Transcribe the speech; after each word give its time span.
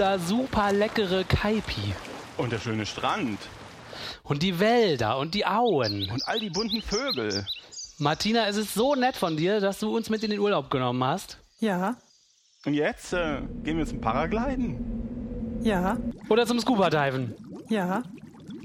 dieser 0.00 0.18
super 0.18 0.72
leckere 0.72 1.24
Kaipi. 1.24 1.92
Und 2.38 2.52
der 2.52 2.58
schöne 2.58 2.86
Strand. 2.86 3.38
Und 4.22 4.42
die 4.42 4.58
Wälder 4.58 5.18
und 5.18 5.34
die 5.34 5.44
Auen. 5.44 6.08
Und 6.10 6.26
all 6.26 6.40
die 6.40 6.48
bunten 6.48 6.80
Vögel. 6.80 7.44
Martina, 7.98 8.46
es 8.46 8.56
ist 8.56 8.72
so 8.72 8.94
nett 8.94 9.14
von 9.14 9.36
dir, 9.36 9.60
dass 9.60 9.78
du 9.78 9.94
uns 9.94 10.08
mit 10.08 10.24
in 10.24 10.30
den 10.30 10.40
Urlaub 10.40 10.70
genommen 10.70 11.04
hast. 11.04 11.36
Ja. 11.58 11.96
Und 12.64 12.72
jetzt 12.72 13.12
äh, 13.12 13.42
gehen 13.62 13.76
wir 13.76 13.84
zum 13.84 14.00
Paragliden. 14.00 15.60
Ja. 15.62 15.98
Oder 16.30 16.46
zum 16.46 16.58
Scuba-Diven. 16.58 17.34
Ja. 17.68 18.02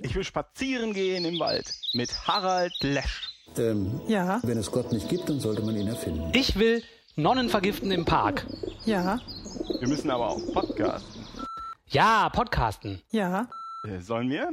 Ich 0.03 0.15
will 0.15 0.23
spazieren 0.23 0.93
gehen 0.93 1.25
im 1.25 1.37
Wald 1.37 1.69
mit 1.95 2.17
Harald 2.25 2.71
Lesch. 2.79 3.29
Ähm, 3.57 3.99
Ja. 4.07 4.39
Wenn 4.43 4.57
es 4.57 4.71
Gott 4.71 4.93
nicht 4.93 5.09
gibt, 5.09 5.27
dann 5.27 5.41
sollte 5.41 5.63
man 5.63 5.75
ihn 5.75 5.87
erfinden. 5.89 6.31
Ich 6.31 6.57
will 6.57 6.81
Nonnen 7.17 7.49
vergiften 7.49 7.91
im 7.91 8.05
Park. 8.05 8.45
Ja. 8.85 9.19
Wir 9.79 9.87
müssen 9.87 10.09
aber 10.09 10.29
auch 10.29 10.53
podcasten. 10.53 11.14
Ja, 11.95 12.27
podcasten. 12.27 13.01
Ja. 13.09 13.47
Äh, 13.87 13.99
sollen 14.01 14.29
wir? 14.29 14.51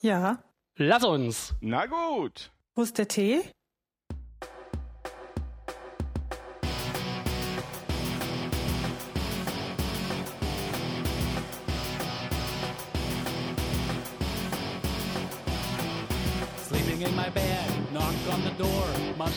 Ja. 0.00 0.38
Lass 0.76 1.04
uns. 1.04 1.54
Na 1.60 1.84
gut. 1.84 2.50
Wo 2.74 2.80
ist 2.80 2.96
der 2.96 3.08
Tee? 3.08 3.42
Sleeping 16.68 17.02
in 17.02 17.14
my 17.14 17.28
bed, 17.30 17.68
knock 17.92 18.14
on 18.32 18.42
the 18.42 18.50
door. 18.58 18.86
Mom- 19.18 19.30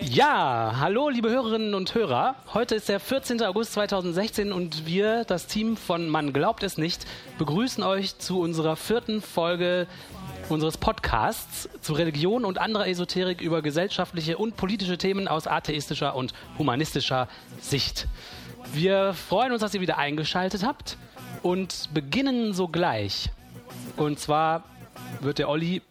Ja, 0.00 0.74
hallo 0.78 1.08
liebe 1.08 1.28
Hörerinnen 1.28 1.74
und 1.74 1.94
Hörer. 1.94 2.36
Heute 2.54 2.74
ist 2.74 2.88
der 2.88 3.00
14. 3.00 3.42
August 3.42 3.72
2016 3.72 4.52
und 4.52 4.86
wir, 4.86 5.24
das 5.24 5.46
Team 5.46 5.76
von 5.76 6.08
Man 6.08 6.32
glaubt 6.32 6.62
es 6.62 6.78
nicht, 6.78 7.06
begrüßen 7.38 7.82
euch 7.82 8.18
zu 8.18 8.40
unserer 8.40 8.76
vierten 8.76 9.20
Folge 9.20 9.86
unseres 10.48 10.78
Podcasts 10.78 11.68
zu 11.82 11.92
Religion 11.92 12.44
und 12.44 12.58
anderer 12.58 12.86
Esoterik 12.86 13.40
über 13.40 13.60
gesellschaftliche 13.60 14.38
und 14.38 14.56
politische 14.56 14.98
Themen 14.98 15.28
aus 15.28 15.46
atheistischer 15.46 16.14
und 16.14 16.32
humanistischer 16.58 17.28
Sicht. 17.60 18.06
Wir 18.72 19.14
freuen 19.14 19.52
uns, 19.52 19.60
dass 19.60 19.74
ihr 19.74 19.80
wieder 19.80 19.98
eingeschaltet 19.98 20.64
habt 20.64 20.96
und 21.42 21.90
beginnen 21.92 22.54
sogleich. 22.54 23.30
Und 23.96 24.18
zwar 24.18 24.64
wird 25.20 25.38
der 25.38 25.48
Olli 25.48 25.82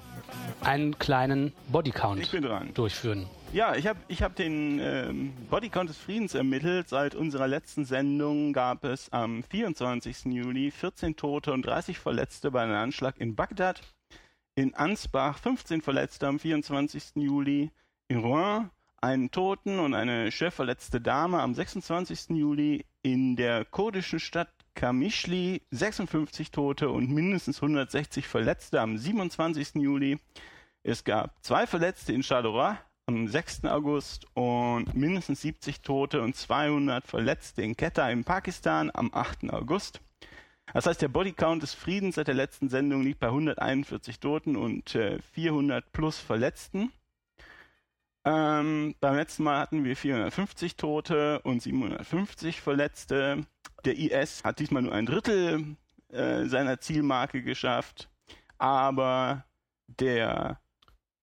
einen 0.62 0.98
kleinen 0.98 1.54
Bodycount 1.70 2.30
durchführen. 2.74 3.28
Ja, 3.54 3.76
ich 3.76 3.88
habe 3.88 4.00
ich 4.10 4.22
hab 4.24 4.36
den 4.36 4.80
ähm, 4.82 5.34
Bodycount 5.50 5.90
des 5.90 5.98
Friedens 5.98 6.36
ermittelt. 6.36 6.90
Seit 6.90 7.16
unserer 7.16 7.48
letzten 7.48 7.86
Sendung 7.86 8.52
gab 8.52 8.84
es 8.84 9.12
am 9.14 9.42
24. 9.42 10.26
Juli 10.26 10.70
14 10.70 11.16
Tote 11.16 11.54
und 11.54 11.66
30 11.66 11.98
Verletzte 11.98 12.52
bei 12.52 12.64
einem 12.64 12.76
Anschlag 12.76 13.18
in 13.20 13.36
Bagdad. 13.36 13.82
In 14.56 14.76
Ansbach 14.76 15.40
15 15.40 15.82
Verletzte 15.82 16.28
am 16.28 16.40
24. 16.40 17.16
Juli. 17.16 17.72
In 18.10 18.20
Rouen 18.20 18.70
einen 19.00 19.32
Toten 19.32 19.80
und 19.80 19.94
eine 19.94 20.32
schwer 20.32 20.52
verletzte 20.52 21.00
Dame 21.00 21.40
am 21.40 21.54
26. 21.54 22.36
Juli. 22.38 22.86
In 23.02 23.38
der 23.38 23.64
kurdischen 23.64 24.20
Stadt 24.20 24.50
Kamischli 24.76 25.62
56 25.72 26.52
Tote 26.52 26.90
und 26.90 27.10
mindestens 27.10 27.62
160 27.62 28.28
Verletzte 28.28 28.82
am 28.82 28.98
27. 28.98 29.76
Juli. 29.76 30.20
Es 30.84 31.06
gab 31.06 31.42
zwei 31.44 31.66
Verletzte 31.66 32.12
in 32.12 32.24
Charleroi 32.24 32.78
am 33.08 33.28
6. 33.28 33.64
August 33.64 34.28
und 34.34 34.94
mindestens 34.94 35.42
70 35.42 35.80
Tote 35.82 36.22
und 36.22 36.36
200 36.36 37.08
Verletzte 37.08 37.62
in 37.62 37.78
Quetta 37.78 38.10
in 38.10 38.26
Pakistan 38.26 38.92
am 38.94 39.12
8. 39.14 39.50
August. 39.52 40.02
Das 40.74 40.86
heißt, 40.86 41.02
der 41.02 41.08
Bodycount 41.08 41.64
des 41.64 41.74
Friedens 41.74 42.16
seit 42.16 42.28
der 42.28 42.36
letzten 42.36 42.68
Sendung 42.68 43.04
liegt 43.04 43.22
bei 43.22 43.28
141 43.28 44.20
Toten 44.20 44.58
und 44.58 44.94
äh, 44.96 45.20
400 45.22 45.90
plus 45.94 46.20
Verletzten. 46.20 46.92
Ähm, 48.26 48.94
beim 49.00 49.16
letzten 49.16 49.44
Mal 49.44 49.60
hatten 49.60 49.86
wir 49.86 49.96
450 49.96 50.76
Tote 50.76 51.40
und 51.44 51.62
750 51.62 52.60
Verletzte. 52.60 53.46
Der 53.86 53.98
IS 53.98 54.44
hat 54.44 54.60
diesmal 54.60 54.82
nur 54.82 54.92
ein 54.92 55.06
Drittel 55.06 55.78
äh, 56.10 56.44
seiner 56.44 56.82
Zielmarke 56.82 57.42
geschafft, 57.42 58.10
aber 58.58 59.46
der 59.88 60.60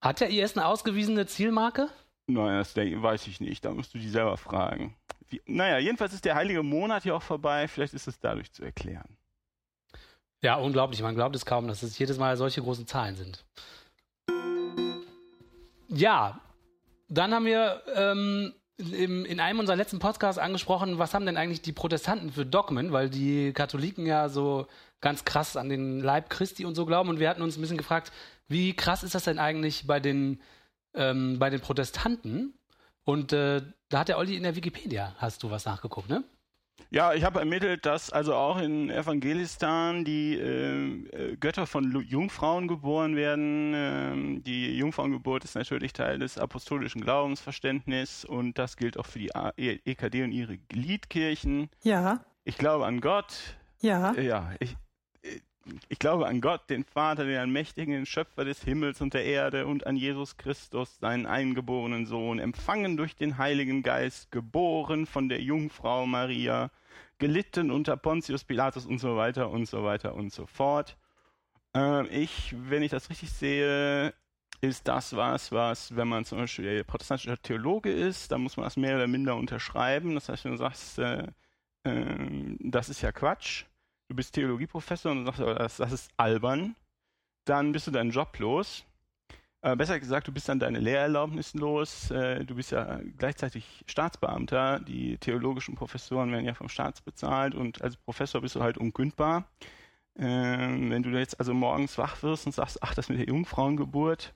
Hat 0.04 0.20
der 0.20 0.28
IS 0.28 0.54
eine 0.54 0.66
ausgewiesene 0.66 1.24
Zielmarke? 1.24 1.88
Naja, 2.26 2.58
das 2.58 2.76
weiß 2.76 3.26
ich 3.26 3.40
nicht. 3.40 3.64
Da 3.64 3.70
musst 3.70 3.94
du 3.94 3.98
die 3.98 4.10
selber 4.10 4.36
fragen. 4.36 4.94
Wie, 5.30 5.40
naja, 5.46 5.78
jedenfalls 5.78 6.12
ist 6.12 6.26
der 6.26 6.34
heilige 6.34 6.62
Monat 6.62 7.04
hier 7.04 7.16
auch 7.16 7.22
vorbei. 7.22 7.68
Vielleicht 7.68 7.94
ist 7.94 8.06
es 8.06 8.20
dadurch 8.20 8.52
zu 8.52 8.62
erklären. 8.62 9.16
Ja, 10.42 10.56
unglaublich. 10.56 11.00
Man 11.00 11.14
glaubt 11.14 11.34
es 11.34 11.46
kaum, 11.46 11.68
dass 11.68 11.82
es 11.82 11.98
jedes 11.98 12.18
Mal 12.18 12.36
solche 12.36 12.60
großen 12.60 12.86
Zahlen 12.86 13.16
sind. 13.16 13.46
Ja, 15.88 16.38
dann 17.08 17.32
haben 17.32 17.46
wir 17.46 17.82
ähm, 17.94 18.52
im, 18.76 19.24
in 19.24 19.40
einem 19.40 19.60
unserer 19.60 19.76
letzten 19.76 19.98
Podcasts 19.98 20.38
angesprochen, 20.38 20.98
was 20.98 21.14
haben 21.14 21.26
denn 21.26 21.36
eigentlich 21.36 21.62
die 21.62 21.72
Protestanten 21.72 22.32
für 22.32 22.44
Dogmen, 22.44 22.92
weil 22.92 23.08
die 23.08 23.52
Katholiken 23.52 24.06
ja 24.06 24.28
so 24.28 24.66
ganz 25.00 25.24
krass 25.24 25.56
an 25.56 25.68
den 25.68 26.00
Leib 26.00 26.30
Christi 26.30 26.64
und 26.64 26.74
so 26.74 26.86
glauben. 26.86 27.08
Und 27.08 27.20
wir 27.20 27.28
hatten 27.28 27.42
uns 27.42 27.56
ein 27.56 27.60
bisschen 27.60 27.78
gefragt, 27.78 28.12
wie 28.48 28.74
krass 28.74 29.02
ist 29.02 29.14
das 29.14 29.24
denn 29.24 29.38
eigentlich 29.38 29.86
bei 29.86 30.00
den, 30.00 30.40
ähm, 30.94 31.38
bei 31.38 31.50
den 31.50 31.60
Protestanten? 31.60 32.54
Und 33.04 33.32
äh, 33.32 33.62
da 33.90 34.00
hat 34.00 34.08
der 34.08 34.18
Olli 34.18 34.36
in 34.36 34.42
der 34.42 34.56
Wikipedia, 34.56 35.14
hast 35.18 35.42
du 35.42 35.50
was 35.50 35.66
nachgeguckt, 35.66 36.08
ne? 36.08 36.24
Ja, 36.90 37.12
ich 37.12 37.24
habe 37.24 37.40
ermittelt, 37.40 37.86
dass 37.86 38.10
also 38.10 38.34
auch 38.34 38.58
in 38.60 38.88
Evangelistan 38.90 40.04
die 40.04 40.34
äh, 40.38 41.32
äh, 41.32 41.36
Götter 41.36 41.66
von 41.66 41.90
Jungfrauen 42.06 42.68
geboren 42.68 43.16
werden. 43.16 43.72
Ähm, 43.74 44.42
die 44.44 44.76
Jungfrauengeburt 44.76 45.42
ist 45.44 45.56
natürlich 45.56 45.92
Teil 45.92 46.20
des 46.20 46.38
apostolischen 46.38 47.00
Glaubensverständnisses 47.00 48.24
und 48.24 48.58
das 48.58 48.76
gilt 48.76 48.96
auch 48.98 49.06
für 49.06 49.18
die 49.18 49.34
A 49.34 49.52
E- 49.56 49.80
EKD 49.84 50.22
und 50.24 50.32
ihre 50.32 50.56
Gliedkirchen. 50.58 51.68
Ja. 51.82 52.24
Ich 52.44 52.58
glaube 52.58 52.86
an 52.86 53.00
Gott, 53.00 53.34
Ja. 53.80 54.12
Äh, 54.12 54.26
Ja, 54.26 54.52
ich, 54.60 54.76
ich 55.88 55.98
glaube 55.98 56.26
an 56.26 56.40
Gott, 56.40 56.68
den 56.70 56.84
Vater, 56.84 57.24
den 57.24 57.38
allmächtigen 57.38 57.94
den 57.94 58.06
Schöpfer 58.06 58.44
des 58.44 58.62
Himmels 58.62 59.00
und 59.00 59.14
der 59.14 59.24
Erde 59.24 59.66
und 59.66 59.86
an 59.86 59.96
Jesus 59.96 60.36
Christus, 60.36 60.98
seinen 60.98 61.26
eingeborenen 61.26 62.06
Sohn, 62.06 62.38
empfangen 62.38 62.96
durch 62.96 63.16
den 63.16 63.38
Heiligen 63.38 63.82
Geist, 63.82 64.30
geboren 64.30 65.06
von 65.06 65.28
der 65.28 65.40
Jungfrau 65.40 66.06
Maria, 66.06 66.70
gelitten 67.18 67.70
unter 67.70 67.96
Pontius 67.96 68.44
Pilatus 68.44 68.86
und 68.86 68.98
so 68.98 69.16
weiter 69.16 69.50
und 69.50 69.66
so 69.66 69.84
weiter 69.84 70.14
und 70.14 70.32
so 70.32 70.46
fort. 70.46 70.96
Ähm, 71.74 72.08
ich, 72.10 72.54
wenn 72.56 72.82
ich 72.82 72.90
das 72.90 73.10
richtig 73.10 73.32
sehe, 73.32 74.14
ist 74.60 74.88
das 74.88 75.14
was, 75.16 75.52
was, 75.52 75.94
wenn 75.96 76.08
man 76.08 76.24
zum 76.24 76.38
Beispiel 76.38 76.84
protestantischer 76.84 77.40
Theologe 77.40 77.90
ist, 77.90 78.32
dann 78.32 78.40
muss 78.40 78.56
man 78.56 78.64
das 78.64 78.76
mehr 78.76 78.96
oder 78.96 79.06
minder 79.06 79.36
unterschreiben. 79.36 80.14
Das 80.14 80.28
heißt, 80.28 80.44
wenn 80.44 80.52
du 80.52 80.58
sagst, 80.58 80.98
äh, 80.98 81.26
ähm, 81.84 82.56
das 82.60 82.88
ist 82.88 83.02
ja 83.02 83.12
Quatsch, 83.12 83.64
du 84.14 84.16
bist 84.16 84.34
Theologieprofessor 84.34 85.10
und 85.10 85.26
sagst, 85.26 85.40
das, 85.40 85.76
das 85.78 85.92
ist 85.92 86.10
albern, 86.16 86.76
dann 87.46 87.72
bist 87.72 87.88
du 87.88 87.90
deinen 87.90 88.10
Job 88.10 88.38
los. 88.38 88.84
Äh, 89.60 89.74
besser 89.74 89.98
gesagt, 89.98 90.28
du 90.28 90.32
bist 90.32 90.48
dann 90.48 90.60
deine 90.60 90.78
Lehrerlaubnis 90.78 91.54
los. 91.54 92.12
Äh, 92.12 92.44
du 92.44 92.54
bist 92.54 92.70
ja 92.70 93.00
gleichzeitig 93.18 93.82
Staatsbeamter. 93.88 94.78
Die 94.78 95.18
theologischen 95.18 95.74
Professoren 95.74 96.30
werden 96.30 96.44
ja 96.44 96.54
vom 96.54 96.68
Staat 96.68 97.04
bezahlt 97.04 97.56
und 97.56 97.82
als 97.82 97.96
Professor 97.96 98.40
bist 98.40 98.54
du 98.54 98.62
halt 98.62 98.78
unkündbar. 98.78 99.48
Ähm, 100.16 100.90
wenn 100.90 101.02
du 101.02 101.10
jetzt 101.10 101.40
also 101.40 101.52
morgens 101.52 101.98
wach 101.98 102.22
wirst 102.22 102.46
und 102.46 102.52
sagst, 102.52 102.82
ach, 102.82 102.94
das 102.94 103.08
mit 103.08 103.18
der 103.18 103.26
Jungfrauengeburt, 103.26 104.32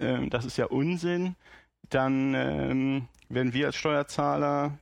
ähm, 0.00 0.28
das 0.28 0.44
ist 0.44 0.56
ja 0.56 0.66
Unsinn, 0.66 1.36
dann 1.88 2.34
ähm, 2.34 3.08
werden 3.28 3.52
wir 3.52 3.66
als 3.66 3.76
Steuerzahler 3.76 4.76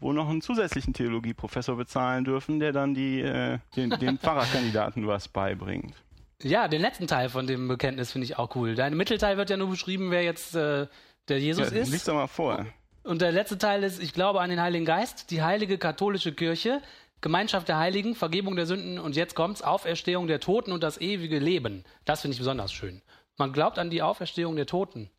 wohl 0.00 0.14
noch 0.14 0.28
einen 0.28 0.40
zusätzlichen 0.40 0.94
Theologieprofessor 0.94 1.76
bezahlen 1.76 2.24
dürfen, 2.24 2.58
der 2.58 2.72
dann 2.72 2.94
die, 2.94 3.20
äh, 3.20 3.58
den, 3.76 3.90
den 3.90 4.18
Pfarrerkandidaten 4.18 5.06
was 5.06 5.28
beibringt. 5.28 5.94
Ja, 6.42 6.68
den 6.68 6.80
letzten 6.80 7.06
Teil 7.06 7.28
von 7.28 7.46
dem 7.46 7.68
Bekenntnis 7.68 8.12
finde 8.12 8.24
ich 8.24 8.38
auch 8.38 8.56
cool. 8.56 8.74
Dein 8.74 8.96
Mittelteil 8.96 9.36
wird 9.36 9.50
ja 9.50 9.56
nur 9.56 9.68
beschrieben, 9.68 10.10
wer 10.10 10.22
jetzt 10.22 10.54
äh, 10.54 10.86
der 11.28 11.38
Jesus 11.38 11.70
ja, 11.70 11.76
ist. 11.78 11.90
Lies 11.90 12.04
doch 12.04 12.14
mal 12.14 12.26
vor. 12.26 12.66
Und 13.02 13.20
der 13.20 13.32
letzte 13.32 13.58
Teil 13.58 13.82
ist, 13.82 14.02
ich 14.02 14.12
glaube 14.12 14.40
an 14.40 14.50
den 14.50 14.60
Heiligen 14.60 14.84
Geist, 14.84 15.30
die 15.30 15.42
heilige 15.42 15.78
katholische 15.78 16.32
Kirche, 16.32 16.82
Gemeinschaft 17.20 17.68
der 17.68 17.78
Heiligen, 17.78 18.14
Vergebung 18.14 18.56
der 18.56 18.66
Sünden 18.66 18.98
und 18.98 19.16
jetzt 19.16 19.34
kommt's, 19.34 19.62
Auferstehung 19.62 20.26
der 20.26 20.40
Toten 20.40 20.72
und 20.72 20.82
das 20.82 20.98
ewige 21.00 21.38
Leben. 21.38 21.84
Das 22.04 22.22
finde 22.22 22.32
ich 22.34 22.38
besonders 22.38 22.72
schön. 22.72 23.02
Man 23.36 23.52
glaubt 23.52 23.78
an 23.78 23.90
die 23.90 24.02
Auferstehung 24.02 24.56
der 24.56 24.66
Toten, 24.66 25.10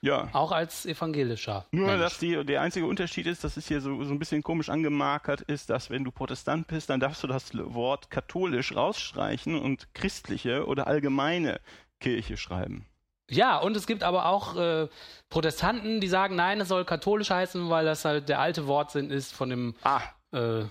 Ja. 0.00 0.28
auch 0.32 0.52
als 0.52 0.86
evangelischer. 0.86 1.66
Nur, 1.72 1.86
Mensch. 1.88 2.00
dass 2.00 2.18
die, 2.18 2.44
der 2.44 2.60
einzige 2.60 2.86
Unterschied 2.86 3.26
ist, 3.26 3.42
dass 3.42 3.56
es 3.56 3.66
hier 3.66 3.80
so, 3.80 4.04
so 4.04 4.12
ein 4.12 4.18
bisschen 4.20 4.42
komisch 4.44 4.68
angemarkert 4.68 5.40
ist, 5.42 5.70
dass 5.70 5.90
wenn 5.90 6.04
du 6.04 6.12
Protestant 6.12 6.68
bist, 6.68 6.88
dann 6.90 7.00
darfst 7.00 7.22
du 7.22 7.26
das 7.26 7.50
Wort 7.54 8.08
katholisch 8.10 8.76
rausstreichen 8.76 9.58
und 9.58 9.92
christliche 9.94 10.66
oder 10.66 10.86
allgemeine 10.86 11.60
Kirche 12.00 12.36
schreiben. 12.36 12.86
Ja, 13.30 13.58
und 13.58 13.76
es 13.76 13.86
gibt 13.86 14.04
aber 14.04 14.26
auch 14.26 14.56
äh, 14.56 14.88
Protestanten, 15.28 16.00
die 16.00 16.08
sagen, 16.08 16.36
nein, 16.36 16.60
es 16.60 16.68
soll 16.68 16.84
katholisch 16.84 17.30
heißen, 17.30 17.68
weil 17.68 17.84
das 17.84 18.04
halt 18.04 18.28
der 18.28 18.40
alte 18.40 18.66
Wortsinn 18.68 19.10
ist 19.10 19.34
von 19.34 19.50
dem 19.50 19.74
Ah, 19.82 20.00
äh, 20.32 20.62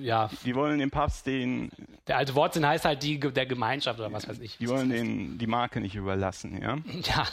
ja, 0.00 0.30
Die 0.44 0.54
wollen 0.54 0.78
dem 0.78 0.90
Papst 0.90 1.26
den, 1.26 1.70
der 2.06 2.16
alte 2.18 2.34
Wortsinn 2.34 2.66
heißt 2.66 2.84
halt 2.84 3.02
die 3.02 3.18
der 3.18 3.46
Gemeinschaft 3.46 3.98
oder 3.98 4.12
was 4.12 4.28
weiß 4.28 4.38
ich. 4.40 4.56
die 4.58 4.68
wollen 4.68 4.88
den 4.90 5.36
die 5.38 5.46
Marke 5.46 5.80
nicht 5.80 5.94
überlassen, 5.96 6.60
ja. 6.62 6.76
Ja. 7.02 7.26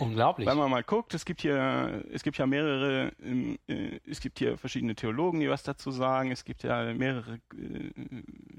Unglaublich. 0.00 0.46
Wenn 0.46 0.56
man 0.56 0.70
mal 0.70 0.84
guckt, 0.84 1.12
es 1.14 1.24
gibt 1.24 1.40
hier, 1.40 2.04
es 2.12 2.22
gibt 2.22 2.38
ja 2.38 2.46
mehrere, 2.46 3.12
ähm, 3.20 3.58
äh, 3.66 3.98
es 4.08 4.20
gibt 4.20 4.38
hier 4.38 4.56
verschiedene 4.56 4.94
Theologen, 4.94 5.40
die 5.40 5.50
was 5.50 5.64
dazu 5.64 5.90
sagen. 5.90 6.30
Es 6.30 6.44
gibt 6.44 6.62
ja 6.62 6.94
mehrere 6.94 7.40
äh, 7.56 7.90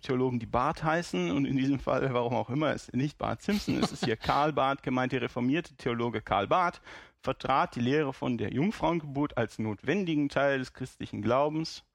Theologen, 0.02 0.40
die 0.40 0.46
Barth 0.46 0.84
heißen 0.84 1.32
und 1.32 1.46
in 1.46 1.56
diesem 1.56 1.80
Fall, 1.80 2.14
warum 2.14 2.34
auch 2.34 2.50
immer, 2.50 2.74
ist 2.74 2.94
nicht 2.94 3.18
Bart 3.18 3.42
Simpson, 3.42 3.82
es 3.82 3.94
ist 3.94 4.04
hier 4.04 4.18
Karl 4.18 4.52
Barth 4.52 4.84
gemeint, 4.84 5.14
der 5.14 5.22
reformierte 5.22 5.76
Theologe 5.76 6.22
Karl 6.22 6.48
Barth 6.48 6.82
vertrat 7.22 7.76
die 7.76 7.82
Lehre 7.82 8.12
von 8.12 8.38
der 8.38 8.52
Jungfrauengeburt 8.52 9.38
als 9.38 9.60
notwendigen 9.60 10.28
Teil 10.28 10.60
des 10.60 10.74
christlichen 10.74 11.22
Glaubens 11.22 11.86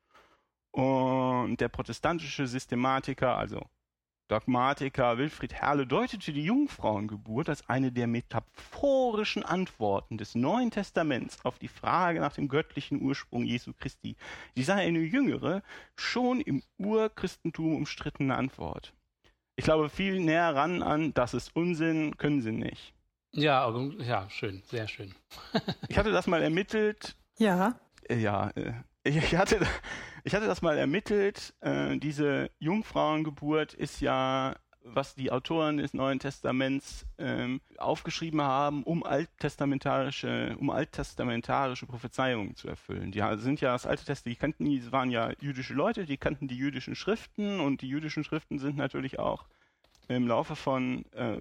und 0.70 1.58
der 1.60 1.68
protestantische 1.68 2.46
Systematiker, 2.46 3.36
also 3.36 3.60
Dogmatiker 4.28 5.18
Wilfried 5.18 5.52
Herle 5.52 5.86
deutete 5.86 6.32
die 6.32 6.44
Jungfrauengeburt 6.44 7.50
als 7.50 7.68
eine 7.68 7.92
der 7.92 8.06
metaphorischen 8.06 9.44
Antworten 9.44 10.16
des 10.16 10.34
Neuen 10.34 10.70
Testaments 10.70 11.44
auf 11.44 11.58
die 11.58 11.68
Frage 11.68 12.20
nach 12.20 12.32
dem 12.32 12.48
göttlichen 12.48 13.02
Ursprung 13.02 13.44
Jesu 13.44 13.72
Christi. 13.78 14.16
Die 14.56 14.62
sei 14.62 14.76
eine 14.86 15.00
jüngere, 15.00 15.62
schon 15.96 16.40
im 16.40 16.62
Urchristentum 16.78 17.76
umstrittene 17.76 18.34
Antwort. 18.34 18.94
Ich 19.56 19.64
glaube, 19.64 19.90
viel 19.90 20.18
näher 20.20 20.54
ran 20.54 20.82
an, 20.82 21.12
das 21.12 21.34
ist 21.34 21.54
Unsinn, 21.54 22.16
können 22.16 22.40
sie 22.40 22.52
nicht. 22.52 22.94
ja, 23.32 23.68
ja, 23.98 24.28
schön, 24.30 24.62
sehr 24.66 24.88
schön. 24.88 25.14
Ich 25.88 25.98
hatte 25.98 26.12
das 26.12 26.26
mal 26.26 26.42
ermittelt, 26.42 27.14
Ja. 27.38 27.78
Äh, 28.08 28.16
Ja, 28.16 28.50
äh, 28.54 28.72
ich, 29.04 29.36
hatte, 29.36 29.60
ich 30.24 30.34
hatte 30.34 30.46
das 30.46 30.62
mal 30.62 30.78
ermittelt. 30.78 31.54
Äh, 31.60 31.98
diese 31.98 32.50
Jungfrauengeburt 32.58 33.74
ist 33.74 34.00
ja, 34.00 34.56
was 34.82 35.14
die 35.14 35.30
Autoren 35.30 35.76
des 35.76 35.94
Neuen 35.94 36.18
Testaments 36.18 37.06
ähm, 37.18 37.60
aufgeschrieben 37.78 38.40
haben, 38.42 38.82
um 38.84 39.02
alttestamentarische, 39.02 40.56
um 40.58 40.70
alttestamentarische 40.70 41.86
Prophezeiungen 41.86 42.56
zu 42.56 42.68
erfüllen. 42.68 43.12
Die 43.12 43.22
sind 43.36 43.60
ja 43.60 43.72
das 43.72 43.86
Alte 43.86 44.04
Testament, 44.04 44.36
die 44.36 44.40
kannten, 44.40 44.64
die 44.64 44.92
waren 44.92 45.10
ja 45.10 45.30
jüdische 45.40 45.74
Leute, 45.74 46.06
die 46.06 46.16
kannten 46.16 46.48
die 46.48 46.56
jüdischen 46.56 46.96
Schriften 46.96 47.60
und 47.60 47.82
die 47.82 47.88
jüdischen 47.88 48.24
Schriften 48.24 48.58
sind 48.58 48.76
natürlich 48.76 49.18
auch 49.18 49.46
im 50.08 50.26
Laufe 50.26 50.56
von, 50.56 51.04
äh, 51.12 51.38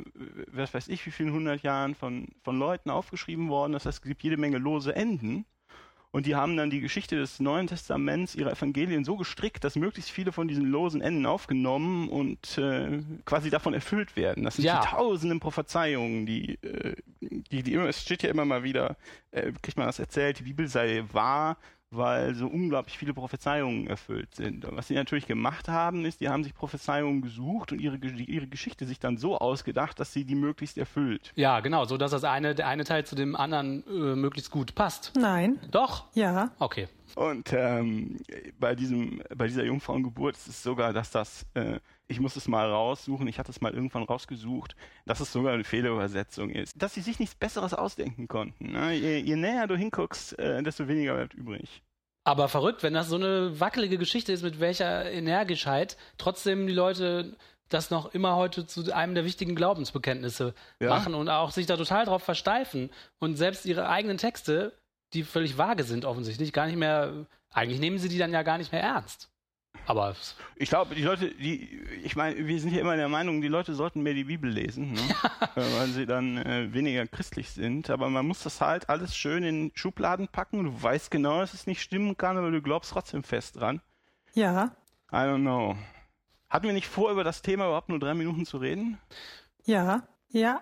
was 0.47 0.73
weiß 0.73 0.87
ich, 0.87 1.05
wie 1.05 1.11
vielen 1.11 1.33
hundert 1.33 1.63
Jahren 1.63 1.95
von, 1.95 2.29
von 2.43 2.57
Leuten 2.57 2.89
aufgeschrieben 2.89 3.49
worden. 3.49 3.73
Das 3.73 3.85
heißt, 3.85 3.97
es 3.97 4.01
gibt 4.01 4.23
jede 4.23 4.37
Menge 4.37 4.57
lose 4.57 4.95
Enden. 4.95 5.45
Und 6.13 6.27
die 6.27 6.35
haben 6.35 6.55
dann 6.55 6.69
die 6.69 6.79
Geschichte 6.79 7.15
des 7.15 7.39
Neuen 7.39 7.65
Testaments, 7.65 8.35
ihrer 8.35 8.51
Evangelien 8.51 9.03
so 9.03 9.17
gestrickt, 9.17 9.63
dass 9.63 9.75
möglichst 9.75 10.11
viele 10.11 10.31
von 10.31 10.47
diesen 10.47 10.65
losen 10.65 11.01
Enden 11.01 11.25
aufgenommen 11.25 12.07
und 12.07 12.55
äh, 12.59 13.01
quasi 13.25 13.49
davon 13.49 13.73
erfüllt 13.73 14.15
werden. 14.15 14.43
Das 14.43 14.57
sind 14.57 14.65
Ja. 14.65 14.81
die 14.81 14.87
tausenden 14.89 15.39
Prophezeiungen, 15.39 16.27
die, 16.27 16.59
äh, 16.61 16.95
die, 17.19 17.63
die 17.63 17.73
immer, 17.73 17.89
es 17.89 17.99
steht 18.03 18.21
ja 18.21 18.29
immer 18.29 18.45
mal 18.45 18.61
wieder, 18.61 18.95
äh, 19.31 19.51
kriegt 19.63 19.75
man 19.75 19.87
das 19.87 19.97
erzählt, 19.97 20.37
die 20.37 20.43
Bibel 20.43 20.67
sei 20.67 21.03
wahr, 21.11 21.57
weil 21.95 22.35
so 22.35 22.47
unglaublich 22.47 22.97
viele 22.97 23.13
Prophezeiungen 23.13 23.87
erfüllt 23.87 24.35
sind. 24.35 24.65
Und 24.65 24.75
was 24.75 24.87
sie 24.87 24.95
natürlich 24.95 25.27
gemacht 25.27 25.67
haben, 25.67 26.05
ist, 26.05 26.21
die 26.21 26.29
haben 26.29 26.43
sich 26.43 26.53
Prophezeiungen 26.53 27.21
gesucht 27.21 27.71
und 27.71 27.79
ihre, 27.79 27.97
ihre 27.97 28.47
Geschichte 28.47 28.85
sich 28.85 28.99
dann 28.99 29.17
so 29.17 29.37
ausgedacht, 29.37 29.99
dass 29.99 30.13
sie 30.13 30.25
die 30.25 30.35
möglichst 30.35 30.77
erfüllt. 30.77 31.31
Ja, 31.35 31.59
genau, 31.59 31.85
so 31.85 31.97
dass 31.97 32.11
das 32.11 32.23
eine, 32.23 32.55
der 32.55 32.67
eine 32.67 32.83
Teil 32.83 33.05
zu 33.05 33.15
dem 33.15 33.35
anderen 33.35 33.83
äh, 33.87 34.15
möglichst 34.15 34.51
gut 34.51 34.75
passt. 34.75 35.13
Nein. 35.17 35.59
Doch? 35.71 36.05
Ja. 36.13 36.51
Okay. 36.59 36.87
Und 37.15 37.53
ähm, 37.53 38.17
bei, 38.59 38.75
diesem, 38.75 39.21
bei 39.35 39.47
dieser 39.47 39.63
Jungfrauengeburt 39.63 40.35
ist 40.35 40.47
es 40.47 40.63
sogar, 40.63 40.93
dass 40.93 41.11
das, 41.11 41.45
äh, 41.53 41.79
ich 42.13 42.19
muss 42.19 42.35
es 42.35 42.47
mal 42.47 42.69
raussuchen, 42.69 43.27
ich 43.27 43.39
hatte 43.39 43.51
es 43.51 43.59
mal 43.59 43.73
irgendwann 43.73 44.03
rausgesucht, 44.03 44.75
dass 45.05 45.19
es 45.19 45.33
sogar 45.33 45.53
eine 45.53 45.63
Fehlerübersetzung 45.63 46.49
ist. 46.51 46.81
Dass 46.81 46.93
sie 46.93 47.01
sich 47.01 47.19
nichts 47.19 47.35
Besseres 47.35 47.73
ausdenken 47.73 48.27
konnten. 48.27 48.71
Ne? 48.71 48.93
Je, 48.93 49.17
je 49.17 49.35
näher 49.35 49.67
du 49.67 49.75
hinguckst, 49.75 50.37
äh, 50.39 50.61
desto 50.63 50.87
weniger 50.87 51.15
bleibt 51.15 51.33
übrig. 51.33 51.83
Aber 52.23 52.47
verrückt, 52.47 52.83
wenn 52.83 52.93
das 52.93 53.09
so 53.09 53.15
eine 53.17 53.59
wackelige 53.59 53.97
Geschichte 53.97 54.31
ist, 54.31 54.43
mit 54.43 54.59
welcher 54.59 55.11
Energischheit 55.11 55.97
trotzdem 56.17 56.67
die 56.67 56.73
Leute 56.73 57.35
das 57.69 57.89
noch 57.89 58.13
immer 58.13 58.35
heute 58.35 58.65
zu 58.67 58.93
einem 58.93 59.15
der 59.15 59.25
wichtigen 59.25 59.55
Glaubensbekenntnisse 59.55 60.53
Ja. 60.79 60.89
machen 60.89 61.15
und 61.15 61.27
auch 61.29 61.51
sich 61.51 61.65
da 61.65 61.75
total 61.75 62.05
drauf 62.05 62.21
versteifen 62.23 62.91
und 63.19 63.35
selbst 63.35 63.65
ihre 63.65 63.89
eigenen 63.89 64.17
Texte, 64.17 64.77
die 65.13 65.23
völlig 65.23 65.57
vage 65.57 65.83
sind 65.83 66.05
offensichtlich, 66.05 66.53
gar 66.53 66.67
nicht 66.67 66.77
mehr, 66.77 67.25
eigentlich 67.51 67.79
nehmen 67.79 67.97
sie 67.97 68.09
die 68.09 68.17
dann 68.19 68.31
ja 68.31 68.43
gar 68.43 68.57
nicht 68.57 68.71
mehr 68.71 68.81
ernst. 68.83 69.29
Aber 69.85 70.15
Ich 70.55 70.69
glaube, 70.69 70.95
die 70.95 71.01
Leute, 71.01 71.29
die, 71.31 71.81
ich 72.03 72.15
meine, 72.15 72.47
wir 72.47 72.59
sind 72.59 72.69
hier 72.69 72.81
immer 72.81 72.95
der 72.95 73.09
Meinung, 73.09 73.41
die 73.41 73.47
Leute 73.49 73.73
sollten 73.73 74.01
mehr 74.01 74.13
die 74.13 74.23
Bibel 74.23 74.49
lesen, 74.49 74.93
ne? 74.93 75.01
Äh, 75.55 75.61
weil 75.77 75.87
sie 75.89 76.07
dann 76.07 76.37
äh, 76.37 76.73
weniger 76.73 77.05
christlich 77.05 77.51
sind. 77.51 77.91
Aber 77.91 78.09
man 78.09 78.25
muss 78.25 78.41
das 78.41 78.59
halt 78.59 78.89
alles 78.89 79.15
schön 79.15 79.43
in 79.43 79.71
Schubladen 79.75 80.27
packen. 80.27 80.63
Du 80.63 80.81
weißt 80.81 81.11
genau, 81.11 81.41
dass 81.41 81.53
es 81.53 81.67
nicht 81.67 81.81
stimmen 81.81 82.17
kann, 82.17 82.37
aber 82.37 82.49
du 82.49 82.59
glaubst 82.61 82.91
trotzdem 82.91 83.23
fest 83.23 83.59
dran. 83.59 83.81
Ja. 84.33 84.75
I 85.11 85.15
don't 85.15 85.41
know. 85.41 85.75
Hatten 86.49 86.65
wir 86.65 86.73
nicht 86.73 86.87
vor, 86.87 87.11
über 87.11 87.23
das 87.23 87.43
Thema 87.43 87.65
überhaupt 87.65 87.89
nur 87.89 87.99
drei 87.99 88.15
Minuten 88.15 88.47
zu 88.47 88.57
reden? 88.57 88.97
Ja. 89.65 90.07
Ja. 90.29 90.61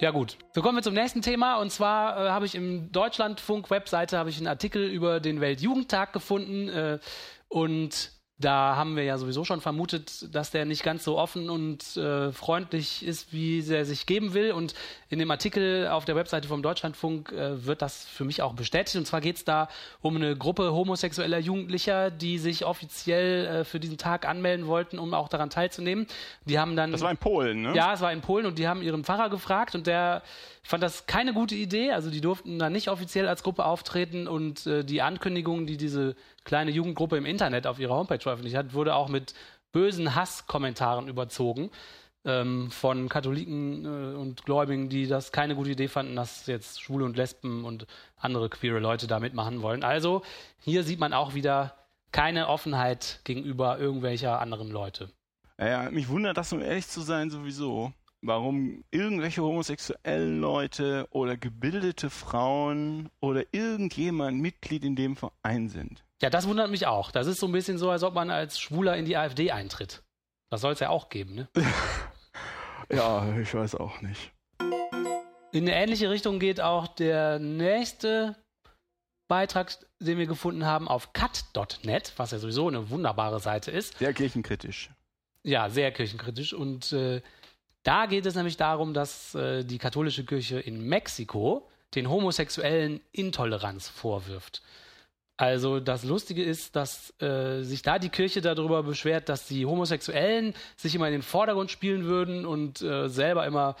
Ja 0.00 0.10
gut, 0.10 0.36
so 0.52 0.62
kommen 0.62 0.76
wir 0.76 0.82
zum 0.82 0.94
nächsten 0.94 1.22
Thema 1.22 1.58
und 1.58 1.70
zwar 1.70 2.16
äh, 2.16 2.30
habe 2.30 2.44
ich 2.44 2.56
im 2.56 2.90
Deutschlandfunk-Webseite 2.90 4.18
habe 4.18 4.30
ich 4.30 4.38
einen 4.38 4.48
Artikel 4.48 4.90
über 4.90 5.20
den 5.20 5.40
Weltjugendtag 5.40 6.12
gefunden 6.12 6.68
äh, 6.68 6.98
und 7.52 8.10
da 8.38 8.76
haben 8.76 8.96
wir 8.96 9.04
ja 9.04 9.18
sowieso 9.18 9.44
schon 9.44 9.60
vermutet, 9.60 10.34
dass 10.34 10.50
der 10.50 10.64
nicht 10.64 10.82
ganz 10.82 11.04
so 11.04 11.18
offen 11.18 11.50
und 11.50 11.96
äh, 11.96 12.32
freundlich 12.32 13.04
ist, 13.06 13.32
wie 13.32 13.62
er 13.68 13.84
sich 13.84 14.06
geben 14.06 14.32
will. 14.32 14.52
Und 14.52 14.74
in 15.10 15.18
dem 15.18 15.30
Artikel 15.30 15.86
auf 15.86 16.06
der 16.06 16.16
Webseite 16.16 16.48
vom 16.48 16.62
Deutschlandfunk 16.62 17.30
äh, 17.30 17.64
wird 17.66 17.82
das 17.82 18.04
für 18.06 18.24
mich 18.24 18.42
auch 18.42 18.54
bestätigt. 18.54 18.96
Und 18.96 19.06
zwar 19.06 19.20
geht 19.20 19.36
es 19.36 19.44
da 19.44 19.68
um 20.00 20.16
eine 20.16 20.34
Gruppe 20.34 20.72
homosexueller 20.72 21.38
Jugendlicher, 21.38 22.10
die 22.10 22.38
sich 22.38 22.64
offiziell 22.64 23.46
äh, 23.46 23.64
für 23.64 23.78
diesen 23.78 23.98
Tag 23.98 24.26
anmelden 24.26 24.66
wollten, 24.66 24.98
um 24.98 25.12
auch 25.12 25.28
daran 25.28 25.50
teilzunehmen. 25.50 26.06
Die 26.46 26.58
haben 26.58 26.74
dann 26.74 26.90
Das 26.90 27.02
war 27.02 27.10
in 27.10 27.18
Polen, 27.18 27.62
ne? 27.62 27.74
ja, 27.74 27.92
es 27.92 28.00
war 28.00 28.12
in 28.12 28.22
Polen 28.22 28.46
und 28.46 28.58
die 28.58 28.66
haben 28.66 28.82
ihren 28.82 29.04
Pfarrer 29.04 29.28
gefragt 29.30 29.74
und 29.74 29.86
der 29.86 30.22
fand 30.62 30.82
das 30.82 31.06
keine 31.06 31.32
gute 31.32 31.54
Idee. 31.54 31.92
Also 31.92 32.10
die 32.10 32.20
durften 32.20 32.58
da 32.58 32.70
nicht 32.70 32.88
offiziell 32.88 33.28
als 33.28 33.42
Gruppe 33.42 33.64
auftreten 33.64 34.28
und 34.28 34.66
äh, 34.66 34.84
die 34.84 35.02
Ankündigung, 35.02 35.66
die 35.66 35.76
diese 35.76 36.14
kleine 36.44 36.70
Jugendgruppe 36.70 37.16
im 37.16 37.26
Internet 37.26 37.66
auf 37.66 37.78
ihrer 37.78 37.94
Homepage 37.94 38.20
veröffentlicht 38.20 38.56
hat, 38.56 38.74
wurde 38.74 38.94
auch 38.94 39.08
mit 39.08 39.34
bösen 39.72 40.14
Hasskommentaren 40.14 41.08
überzogen 41.08 41.70
ähm, 42.24 42.70
von 42.70 43.08
Katholiken 43.08 43.84
äh, 43.84 44.16
und 44.16 44.44
Gläubigen, 44.44 44.88
die 44.88 45.06
das 45.06 45.32
keine 45.32 45.54
gute 45.54 45.70
Idee 45.70 45.88
fanden, 45.88 46.16
dass 46.16 46.46
jetzt 46.46 46.80
Schwule 46.80 47.04
und 47.04 47.16
Lesben 47.16 47.64
und 47.64 47.86
andere 48.16 48.48
queere 48.48 48.78
Leute 48.78 49.06
da 49.06 49.18
mitmachen 49.18 49.62
wollen. 49.62 49.82
Also 49.82 50.22
hier 50.60 50.84
sieht 50.84 51.00
man 51.00 51.12
auch 51.12 51.34
wieder 51.34 51.74
keine 52.12 52.48
Offenheit 52.48 53.20
gegenüber 53.24 53.78
irgendwelcher 53.78 54.40
anderen 54.40 54.70
Leute. 54.70 55.10
Ja, 55.58 55.90
mich 55.90 56.08
wundert 56.08 56.36
das, 56.36 56.52
um 56.52 56.60
ehrlich 56.60 56.86
zu 56.88 57.00
sein, 57.00 57.30
sowieso. 57.30 57.92
Warum 58.24 58.84
irgendwelche 58.92 59.42
homosexuellen 59.42 60.40
Leute 60.40 61.08
oder 61.10 61.36
gebildete 61.36 62.08
Frauen 62.08 63.08
oder 63.18 63.42
irgendjemand 63.50 64.40
Mitglied 64.40 64.84
in 64.84 64.94
dem 64.94 65.16
Verein 65.16 65.68
sind. 65.68 66.04
Ja, 66.22 66.30
das 66.30 66.46
wundert 66.46 66.70
mich 66.70 66.86
auch. 66.86 67.10
Das 67.10 67.26
ist 67.26 67.40
so 67.40 67.46
ein 67.46 67.52
bisschen 67.52 67.78
so, 67.78 67.90
als 67.90 68.04
ob 68.04 68.14
man 68.14 68.30
als 68.30 68.60
Schwuler 68.60 68.96
in 68.96 69.06
die 69.06 69.16
AfD 69.16 69.50
eintritt. 69.50 70.04
Das 70.50 70.60
soll 70.60 70.72
es 70.72 70.78
ja 70.78 70.88
auch 70.88 71.08
geben, 71.08 71.34
ne? 71.34 71.48
Ja, 72.92 73.38
ich 73.38 73.54
weiß 73.54 73.76
auch 73.76 74.02
nicht. 74.02 74.32
In 75.50 75.66
eine 75.66 75.74
ähnliche 75.74 76.10
Richtung 76.10 76.38
geht 76.38 76.60
auch 76.60 76.86
der 76.86 77.38
nächste 77.38 78.36
Beitrag, 79.28 79.72
den 79.98 80.18
wir 80.18 80.26
gefunden 80.26 80.66
haben, 80.66 80.88
auf 80.88 81.12
cut.net, 81.14 82.12
was 82.18 82.32
ja 82.32 82.38
sowieso 82.38 82.68
eine 82.68 82.90
wunderbare 82.90 83.40
Seite 83.40 83.70
ist. 83.70 83.98
Sehr 83.98 84.12
kirchenkritisch. 84.12 84.90
Ja, 85.42 85.70
sehr 85.70 85.90
kirchenkritisch. 85.90 86.52
Und 86.52 86.92
äh, 86.92 87.22
da 87.82 88.06
geht 88.06 88.26
es 88.26 88.34
nämlich 88.34 88.56
darum, 88.56 88.94
dass 88.94 89.34
äh, 89.34 89.64
die 89.64 89.78
katholische 89.78 90.24
Kirche 90.24 90.60
in 90.60 90.86
Mexiko 90.86 91.68
den 91.94 92.08
Homosexuellen 92.08 93.00
Intoleranz 93.12 93.88
vorwirft. 93.88 94.62
Also 95.36 95.80
das 95.80 96.04
Lustige 96.04 96.44
ist, 96.44 96.76
dass 96.76 97.18
äh, 97.20 97.62
sich 97.62 97.82
da 97.82 97.98
die 97.98 98.10
Kirche 98.10 98.40
darüber 98.40 98.82
beschwert, 98.82 99.28
dass 99.28 99.46
die 99.46 99.66
Homosexuellen 99.66 100.54
sich 100.76 100.94
immer 100.94 101.08
in 101.08 101.12
den 101.12 101.22
Vordergrund 101.22 101.70
spielen 101.70 102.04
würden 102.04 102.46
und 102.46 102.80
äh, 102.82 103.08
selber 103.08 103.46
immer 103.46 103.76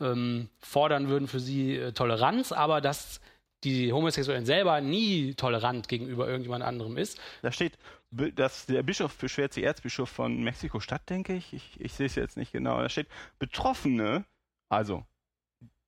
ähm, 0.00 0.48
fordern 0.60 1.08
würden 1.08 1.26
für 1.26 1.40
sie 1.40 1.76
äh, 1.76 1.92
Toleranz, 1.92 2.52
aber 2.52 2.80
dass 2.80 3.20
die 3.64 3.92
Homosexuellen 3.92 4.46
selber 4.46 4.80
nie 4.80 5.34
tolerant 5.34 5.88
gegenüber 5.88 6.26
irgendjemand 6.26 6.64
anderem 6.64 6.96
ist. 6.96 7.18
Da 7.42 7.52
steht, 7.52 7.76
dass 8.10 8.66
der 8.66 8.82
Bischof 8.82 9.16
beschwert 9.16 9.52
sich, 9.52 9.64
Erzbischof 9.64 10.08
von 10.08 10.42
Mexiko-Stadt, 10.42 11.08
denke 11.08 11.34
ich. 11.34 11.52
ich. 11.52 11.80
Ich 11.80 11.92
sehe 11.92 12.06
es 12.06 12.14
jetzt 12.16 12.36
nicht 12.36 12.52
genau. 12.52 12.80
Da 12.80 12.88
steht, 12.88 13.08
Betroffene, 13.38 14.24
also 14.68 15.04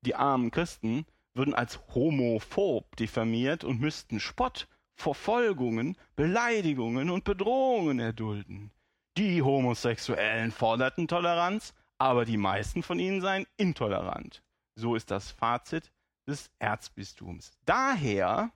die 0.02 0.14
armen 0.14 0.50
Christen, 0.50 1.06
würden 1.34 1.54
als 1.54 1.80
homophob 1.94 2.94
diffamiert 2.96 3.64
und 3.64 3.80
müssten 3.80 4.20
Spott 4.20 4.68
Verfolgungen, 4.94 5.96
Beleidigungen 6.16 7.10
und 7.10 7.24
Bedrohungen 7.24 7.98
erdulden. 7.98 8.70
Die 9.16 9.42
Homosexuellen 9.42 10.52
forderten 10.52 11.08
Toleranz, 11.08 11.74
aber 11.98 12.24
die 12.24 12.36
meisten 12.36 12.82
von 12.82 12.98
ihnen 12.98 13.20
seien 13.20 13.46
intolerant. 13.56 14.42
So 14.74 14.94
ist 14.94 15.10
das 15.10 15.30
Fazit 15.30 15.92
des 16.26 16.50
Erzbistums. 16.58 17.52
Daher, 17.64 18.52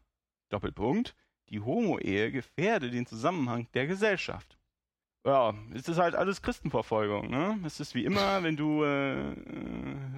Doppelpunkt, 0.50 1.16
die 1.50 1.60
Homo-Ehe 1.60 2.30
gefährde 2.30 2.90
den 2.90 3.06
Zusammenhang 3.06 3.66
der 3.74 3.86
Gesellschaft. 3.86 4.56
Ja, 5.24 5.54
es 5.74 5.88
ist 5.88 5.98
halt 5.98 6.14
alles 6.14 6.40
Christenverfolgung. 6.40 7.30
Ne? 7.30 7.58
Es 7.64 7.80
ist 7.80 7.96
wie 7.96 8.04
immer, 8.04 8.42
wenn 8.44 8.56
du, 8.56 8.84
äh, 8.84 9.34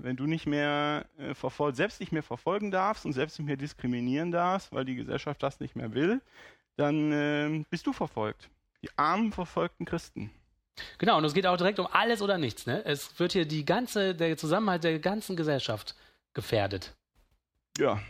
wenn 0.02 0.16
du 0.16 0.26
nicht 0.26 0.46
mehr 0.46 1.06
äh, 1.16 1.34
verfol 1.34 1.74
selbst 1.74 2.00
nicht 2.00 2.12
mehr 2.12 2.22
verfolgen 2.22 2.70
darfst 2.70 3.06
und 3.06 3.14
selbst 3.14 3.38
nicht 3.38 3.46
mehr 3.46 3.56
diskriminieren 3.56 4.30
darfst, 4.30 4.70
weil 4.72 4.84
die 4.84 4.96
Gesellschaft 4.96 5.42
das 5.42 5.60
nicht 5.60 5.76
mehr 5.76 5.94
will, 5.94 6.20
dann 6.76 7.12
äh, 7.12 7.64
bist 7.70 7.86
du 7.86 7.92
verfolgt. 7.92 8.50
Die 8.82 8.90
armen 8.96 9.32
verfolgten 9.32 9.86
Christen. 9.86 10.30
Genau, 10.98 11.16
und 11.18 11.24
es 11.24 11.34
geht 11.34 11.46
auch 11.46 11.56
direkt 11.56 11.78
um 11.78 11.88
alles 11.90 12.22
oder 12.22 12.38
nichts. 12.38 12.66
Ne? 12.66 12.84
Es 12.84 13.18
wird 13.18 13.32
hier 13.32 13.46
die 13.46 13.64
ganze, 13.64 14.14
der 14.14 14.36
Zusammenhalt 14.36 14.84
der 14.84 14.98
ganzen 14.98 15.36
Gesellschaft 15.36 15.96
gefährdet. 16.34 16.94
Ja. 17.78 18.00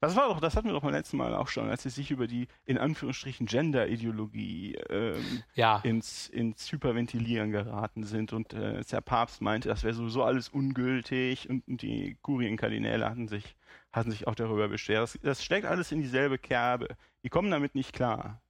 Das 0.00 0.16
war 0.16 0.28
doch, 0.28 0.40
das 0.40 0.56
hatten 0.56 0.68
wir 0.68 0.72
doch 0.72 0.80
beim 0.82 0.92
letzten 0.92 1.18
Mal 1.18 1.34
auch 1.34 1.48
schon, 1.48 1.68
als 1.68 1.82
sie 1.82 1.90
sich 1.90 2.10
über 2.10 2.26
die 2.26 2.48
in 2.64 2.78
Anführungsstrichen 2.78 3.46
Gender-Ideologie 3.46 4.76
ähm, 4.88 5.42
Ja. 5.54 5.80
ins, 5.84 6.28
ins 6.28 6.72
Hyperventilieren 6.72 7.50
geraten 7.50 8.04
sind 8.04 8.32
und 8.32 8.54
äh, 8.54 8.82
der 8.82 9.00
Papst 9.02 9.42
meinte, 9.42 9.68
das 9.68 9.82
wäre 9.84 9.92
sowieso 9.92 10.24
alles 10.24 10.48
ungültig 10.48 11.50
und, 11.50 11.68
und 11.68 11.82
die 11.82 12.16
Kurienkardinäle 12.22 13.04
hatten 13.08 13.28
sich, 13.28 13.56
hatten 13.92 14.10
sich 14.10 14.26
auch 14.26 14.34
darüber 14.34 14.68
beschwert. 14.68 15.02
Das, 15.02 15.18
das 15.22 15.44
steckt 15.44 15.66
alles 15.66 15.92
in 15.92 16.00
dieselbe 16.00 16.38
Kerbe. 16.38 16.96
Die 17.22 17.28
kommen 17.28 17.50
damit 17.50 17.74
nicht 17.74 17.92
klar. 17.92 18.40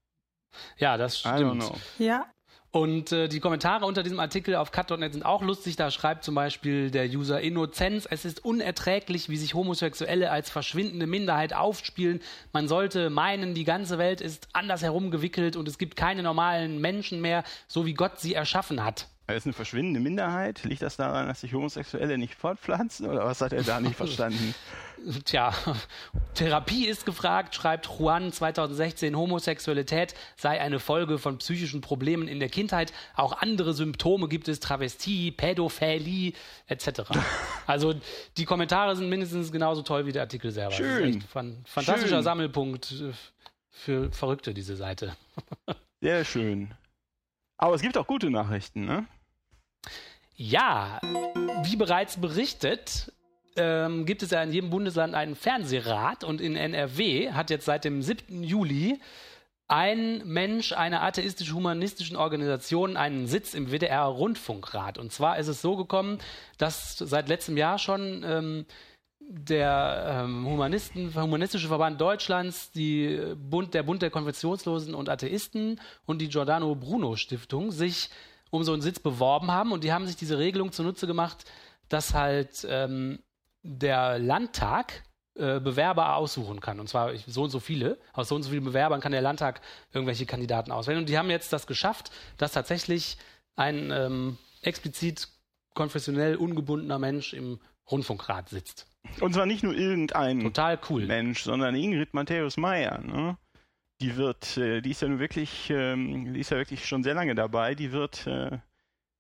Ja, 0.77 0.97
das 0.97 1.25
I 1.25 1.29
don't 1.29 1.37
stimmt. 1.37 1.55
know. 1.55 1.81
Ja, 1.99 2.27
Und 2.73 3.11
äh, 3.11 3.27
die 3.29 3.41
Kommentare 3.41 3.85
unter 3.85 4.05
diesem 4.05 4.21
Artikel 4.21 4.55
auf 4.55 4.71
cut.net 4.71 5.13
sind 5.13 5.25
auch 5.25 5.43
lustig. 5.43 5.75
Da 5.75 5.91
schreibt 5.91 6.23
zum 6.23 6.37
Beispiel 6.37 6.93
der 6.93 7.07
User 7.07 7.41
Innozenz, 7.41 8.07
es 8.09 8.25
ist 8.25 8.45
unerträglich, 8.45 9.29
wie 9.29 9.37
sich 9.37 9.55
Homosexuelle 9.55 10.31
als 10.31 10.51
verschwindende 10.51 11.09
Minderheit 11.09 11.53
aufspielen. 11.53 12.21
Man 12.53 12.69
sollte 12.69 13.11
meinen, 13.11 13.55
die 13.55 13.65
ganze 13.65 13.99
Welt 13.99 14.21
ist 14.21 14.49
anders 14.53 14.83
herumgewickelt 14.83 15.57
und 15.57 15.67
es 15.67 15.79
gibt 15.79 15.97
keine 15.97 16.23
normalen 16.23 16.81
Menschen 16.81 17.21
mehr, 17.21 17.43
so 17.67 17.87
wie 17.87 17.95
Gott 17.95 18.21
sie 18.21 18.35
erschaffen 18.35 18.85
hat. 18.85 19.09
Er 19.31 19.37
ist 19.37 19.47
eine 19.47 19.53
verschwindende 19.53 20.01
Minderheit. 20.01 20.65
Liegt 20.65 20.83
das 20.83 20.97
daran, 20.97 21.29
dass 21.29 21.41
sich 21.43 21.55
Homosexuelle 21.55 22.19
nicht 22.19 22.35
fortpflanzen 22.35 23.07
oder 23.07 23.25
was 23.25 23.41
hat 23.41 23.53
er 23.53 23.63
da 23.63 23.81
nicht 23.81 23.95
verstanden? 23.97 24.55
Tja, 25.25 25.55
Therapie 26.35 26.87
ist 26.87 27.07
gefragt, 27.07 27.55
schreibt 27.55 27.87
Juan 27.87 28.33
2016, 28.33 29.17
Homosexualität 29.17 30.15
sei 30.37 30.61
eine 30.61 30.81
Folge 30.81 31.19
von 31.19 31.39
psychischen 31.39 31.81
Problemen 31.81 32.27
in 32.27 32.41
der 32.41 32.49
Kindheit. 32.49 32.93
Auch 33.15 33.41
andere 33.41 33.73
Symptome 33.73 34.27
gibt 34.29 34.49
es, 34.49 34.59
Travestie, 34.59 35.31
Pädophilie 35.31 36.33
etc. 36.67 37.03
Also 37.67 37.95
die 38.37 38.45
Kommentare 38.45 38.97
sind 38.97 39.09
mindestens 39.09 39.53
genauso 39.53 39.83
toll 39.83 40.07
wie 40.07 40.13
der 40.13 40.23
Artikel 40.23 40.51
selber. 40.51 40.71
Das 40.71 40.79
Schön. 40.79 41.09
ist 41.09 41.17
echt 41.17 41.29
fan 41.29 41.65
fantastischer 41.67 42.17
Schön. 42.17 42.25
Sammelpunkt 42.25 42.91
äh, 42.91 43.13
für 43.71 44.11
Verrückte, 44.11 44.53
diese 44.53 44.75
Seite. 44.75 45.17
Sehr 46.01 46.25
schön. 46.25 46.75
Aber 47.57 47.75
es 47.75 47.83
gibt 47.83 47.97
auch 47.97 48.07
gute 48.07 48.29
Nachrichten, 48.31 48.87
ne? 48.87 49.07
Ja, 50.37 51.01
wie 51.65 51.77
bereits 51.77 52.21
berichtet, 52.21 53.13
ähm, 53.57 54.07
gibt 54.07 54.23
es 54.23 54.31
ja 54.31 54.43
in 54.43 54.53
jedem 54.53 54.71
Bundesland 54.71 55.15
einen 55.15 55.37
Fernsehrat 55.37 56.25
und 56.25 56.41
in 56.41 56.57
NRW 56.57 57.33
hat 57.33 57.51
jetzt 57.51 57.67
seit 57.67 57.85
dem 57.85 58.03
7. 58.03 58.43
Juli 58.43 59.01
ein 59.69 60.27
Mensch 60.27 60.73
einer 60.73 61.03
atheistisch-humanistischen 61.03 62.17
Organisation 62.17 62.97
einen 62.97 63.29
Sitz 63.29 63.55
im 63.55 63.71
WDR-Rundfunkrat. 63.71 64.99
Und 64.99 65.13
zwar 65.13 65.39
ist 65.39 65.47
es 65.47 65.63
so 65.63 65.77
gekommen, 65.77 66.19
dass 66.59 66.99
seit 66.99 67.29
letztem 67.29 67.57
Jahr 67.57 67.79
schon 67.79 68.25
ähm, 68.27 68.67
der 69.21 70.25
ähm, 70.25 70.45
Humanisten, 70.45 71.15
Humanistische 71.15 71.69
Verband 71.69 72.01
Deutschlands, 72.01 72.73
die 72.73 73.05
äh, 73.05 73.37
Bund, 73.37 73.75
der 73.75 73.85
Bund 73.85 74.03
der 74.03 74.11
Konfessionslosen 74.11 74.93
und 74.93 75.09
Atheisten 75.09 75.81
und 76.05 76.21
die 76.21 76.29
Giordano 76.29 76.75
Bruno 76.75 77.15
Stiftung 77.15 77.71
sich 77.71 78.11
um 78.51 78.65
so 78.65 78.73
einen 78.73 78.83
Sitz 78.83 78.99
beworben 78.99 79.51
haben 79.51 79.73
und 79.73 79.85
die 79.85 79.93
haben 79.93 80.07
sich 80.07 80.17
diese 80.17 80.39
Regelung 80.39 80.73
zunutze 80.73 81.07
gemacht, 81.07 81.45
dass 81.89 82.15
halt 82.15 82.67
ähm, 82.69 83.21
der 83.63 84.19
Landtag 84.19 85.03
äh, 85.35 85.61
Bewerber 85.61 86.17
aussuchen 86.17 86.61
kann. 86.61 86.81
Und 86.81 86.89
zwar 86.89 87.17
so 87.27 87.45
und 87.45 87.51
so 87.51 87.61
viele. 87.61 87.99
Aus 88.13 88.29
so 88.29 88.35
und 88.35 88.43
so 88.43 88.51
vielen 88.51 88.65
Bewerbern 88.65 89.01
kann 89.01 89.13
der 89.13 89.23
Landtag 89.23 89.61
irgendwelche 89.93 90.27
Kandidaten 90.27 90.73
auswählen. 90.73 90.99
Und 90.99 91.09
die 91.09 91.19
haben 91.19 91.31
jetzt 91.31 91.53
das 91.53 91.67
geschafft, 91.67 92.11
dass 92.37 92.53
tatsächlich 92.53 93.17
ein 93.57 93.91
ähm, 93.93 94.39
explizit 94.63 95.29
konfessionell 95.75 96.37
ungebundener 96.37 96.99
Mensch 96.99 97.33
im 97.33 97.61
Rundfunkrat 97.91 98.49
sitzt. 98.49 98.87
Und 99.21 99.35
zwar 99.35 99.47
nicht 99.47 99.63
nur 99.63 99.75
irgendein 99.75 100.41
Total 100.41 100.79
cool. 100.89 101.07
Mensch, 101.07 101.43
sondern 101.43 101.75
Ingrid 101.75 102.13
Matthäus 102.13 102.57
Meyer. 102.57 103.01
Ne? 103.01 103.37
Die 104.01 104.17
wird, 104.17 104.57
äh, 104.57 104.81
die 104.81 104.91
ist 104.93 105.03
ja 105.03 105.09
nun 105.09 105.19
wirklich, 105.19 105.69
ähm, 105.71 106.33
die 106.33 106.41
ist 106.41 106.51
ja 106.51 106.57
wirklich 106.57 106.87
schon 106.87 107.03
sehr 107.03 107.15
lange 107.15 107.35
dabei. 107.35 107.75
Die 107.75 107.93
wird, 107.93 108.27
äh, 108.27 108.59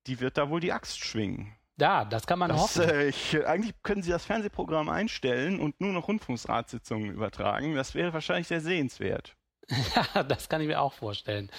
die 0.06 0.20
wird 0.20 0.38
da 0.38 0.48
wohl 0.50 0.60
die 0.60 0.72
Axt 0.72 0.98
schwingen. 1.04 1.54
Ja, 1.78 2.04
das 2.04 2.26
kann 2.26 2.38
man 2.38 2.50
Das, 2.50 2.60
hoffen. 2.60 2.88
äh, 2.88 3.06
ich, 3.08 3.46
eigentlich 3.46 3.74
können 3.82 4.02
sie 4.02 4.10
das 4.10 4.24
Fernsehprogramm 4.26 4.88
einstellen 4.88 5.60
und 5.60 5.80
nur 5.80 5.92
noch 5.92 6.08
Rundfunksratssitzungen 6.08 7.10
übertragen. 7.10 7.74
Das 7.74 7.94
wäre 7.94 8.12
wahrscheinlich 8.12 8.48
sehr 8.48 8.60
sehenswert. 8.60 9.34
Ja, 10.14 10.22
das 10.24 10.48
kann 10.48 10.60
ich 10.60 10.66
mir 10.66 10.80
auch 10.80 10.92
vorstellen. 10.94 11.50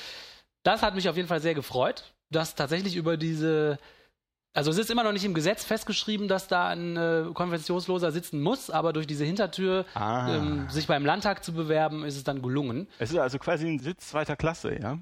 Das 0.63 0.81
hat 0.83 0.95
mich 0.95 1.07
auf 1.09 1.15
jeden 1.15 1.27
Fall 1.27 1.39
sehr 1.41 1.55
gefreut, 1.55 2.13
dass 2.29 2.55
tatsächlich 2.55 2.95
über 2.95 3.17
diese. 3.17 3.79
Also 4.53 4.69
es 4.71 4.77
ist 4.77 4.91
immer 4.91 5.03
noch 5.03 5.13
nicht 5.13 5.23
im 5.23 5.33
Gesetz 5.33 5.63
festgeschrieben, 5.63 6.27
dass 6.27 6.47
da 6.47 6.67
ein 6.67 6.97
äh, 6.97 7.23
Konventionsloser 7.33 8.11
sitzen 8.11 8.41
muss, 8.41 8.69
aber 8.69 8.91
durch 8.91 9.07
diese 9.07 9.23
Hintertür 9.23 9.85
Ah. 9.93 10.35
ähm, 10.35 10.69
sich 10.69 10.87
beim 10.87 11.05
Landtag 11.05 11.43
zu 11.43 11.53
bewerben, 11.53 12.03
ist 12.03 12.17
es 12.17 12.23
dann 12.25 12.41
gelungen. 12.41 12.87
Es 12.99 13.11
ist 13.11 13.17
also 13.17 13.39
quasi 13.39 13.67
ein 13.67 13.79
Sitz 13.79 14.09
zweiter 14.09 14.35
Klasse, 14.35 14.77
ja? 14.81 14.97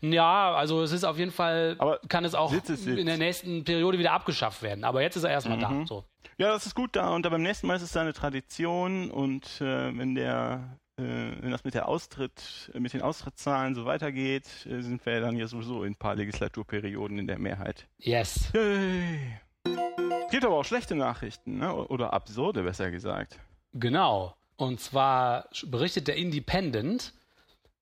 Ja, 0.00 0.54
also 0.54 0.82
es 0.82 0.92
ist 0.92 1.04
auf 1.04 1.18
jeden 1.18 1.30
Fall, 1.32 1.76
Aber 1.78 2.00
kann 2.08 2.24
es 2.24 2.34
auch 2.34 2.50
Sitz 2.50 2.68
Sitz. 2.68 2.86
in 2.86 3.04
der 3.06 3.18
nächsten 3.18 3.64
Periode 3.64 3.98
wieder 3.98 4.12
abgeschafft 4.12 4.62
werden. 4.62 4.84
Aber 4.84 5.02
jetzt 5.02 5.16
ist 5.16 5.24
er 5.24 5.30
erstmal 5.30 5.58
da. 5.58 5.68
Mhm. 5.68 5.86
So. 5.86 6.04
Ja, 6.38 6.48
das 6.48 6.64
ist 6.64 6.74
gut 6.74 6.96
da 6.96 7.10
und 7.10 7.22
beim 7.28 7.42
nächsten 7.42 7.66
Mal 7.66 7.76
ist 7.76 7.82
es 7.82 7.94
eine 7.96 8.14
Tradition 8.14 9.10
und 9.10 9.44
äh, 9.60 9.96
wenn 9.98 10.14
der 10.14 10.78
wenn 11.00 11.50
das 11.50 11.64
mit 11.64 11.74
der 11.74 11.88
Austritt, 11.88 12.70
äh, 12.74 12.80
mit 12.80 12.92
den 12.92 13.02
Austrittszahlen 13.02 13.74
so 13.74 13.84
weitergeht, 13.84 14.44
äh, 14.66 14.80
sind 14.82 15.04
wir 15.06 15.20
dann 15.20 15.36
ja 15.36 15.46
sowieso 15.46 15.84
in 15.84 15.92
ein 15.92 15.96
paar 15.96 16.14
Legislaturperioden 16.14 17.18
in 17.18 17.26
der 17.26 17.38
Mehrheit. 17.38 17.86
Yes. 17.98 18.50
Yay. 18.54 19.40
Es 19.64 20.30
gibt 20.30 20.44
aber 20.44 20.56
auch 20.56 20.64
schlechte 20.64 20.94
Nachrichten, 20.94 21.58
ne? 21.58 21.74
oder 21.74 22.12
absurde, 22.12 22.62
besser 22.62 22.90
gesagt. 22.90 23.38
Genau. 23.72 24.36
Und 24.56 24.80
zwar 24.80 25.48
berichtet 25.66 26.06
der 26.08 26.16
Independent 26.16 27.12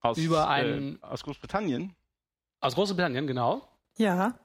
Aus, 0.01 0.17
Über 0.17 0.49
einen- 0.49 0.97
äh, 1.03 1.07
aus 1.07 1.23
Großbritannien. 1.25 1.95
aus 2.61 2.75
Großbritannien, 2.75 3.27
genau. 3.27 3.67
ja, 3.97 4.39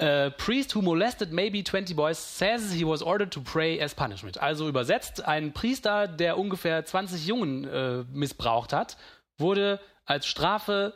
A 0.00 0.30
priest 0.30 0.74
who 0.74 0.82
molested 0.82 1.32
maybe 1.32 1.62
20 1.62 1.94
boys 1.94 2.18
says 2.18 2.72
he 2.72 2.84
was 2.84 3.00
ordered 3.00 3.30
to 3.30 3.40
pray 3.40 3.80
as 3.80 3.94
punishment. 3.94 4.38
Also 4.38 4.68
übersetzt, 4.68 5.24
ein 5.24 5.52
Priester, 5.52 6.08
der 6.08 6.36
ungefähr 6.36 6.84
20 6.84 7.26
Jungen 7.26 7.64
äh, 7.64 8.04
missbraucht 8.12 8.72
hat, 8.72 8.96
wurde 9.38 9.80
als 10.04 10.26
Strafe 10.26 10.94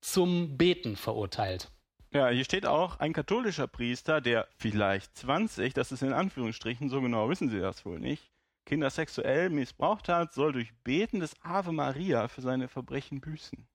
zum 0.00 0.56
Beten 0.56 0.96
verurteilt. 0.96 1.70
Ja, 2.12 2.28
hier 2.28 2.44
steht 2.44 2.66
auch 2.66 2.98
ein 2.98 3.12
katholischer 3.12 3.68
Priester, 3.68 4.20
der 4.20 4.46
vielleicht 4.58 5.16
20, 5.16 5.72
das 5.72 5.92
ist 5.92 6.02
in 6.02 6.12
Anführungsstrichen, 6.12 6.90
so 6.90 7.00
genau 7.00 7.28
wissen 7.30 7.48
sie 7.48 7.60
das 7.60 7.86
wohl 7.86 8.00
nicht, 8.00 8.30
Kinder 8.66 8.90
sexuell 8.90 9.50
missbraucht 9.50 10.08
hat, 10.08 10.32
soll 10.34 10.52
durch 10.52 10.74
Beten 10.84 11.20
des 11.20 11.34
Ave 11.42 11.72
Maria 11.72 12.28
für 12.28 12.42
seine 12.42 12.68
Verbrechen 12.68 13.20
büßen. 13.20 13.66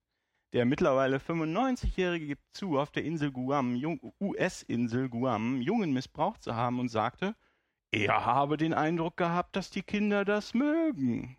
Der 0.54 0.64
mittlerweile 0.64 1.18
95-Jährige 1.18 2.26
gibt 2.26 2.42
zu, 2.52 2.78
auf 2.78 2.90
der 2.90 3.04
Insel 3.04 3.30
Guam, 3.32 3.76
US-Insel 4.20 5.10
Guam, 5.10 5.60
Jungen 5.60 5.92
missbraucht 5.92 6.42
zu 6.42 6.54
haben 6.54 6.80
und 6.80 6.88
sagte, 6.88 7.34
er 7.90 8.24
habe 8.24 8.56
den 8.56 8.72
Eindruck 8.74 9.16
gehabt, 9.16 9.56
dass 9.56 9.70
die 9.70 9.82
Kinder 9.82 10.24
das 10.24 10.54
mögen. 10.54 11.36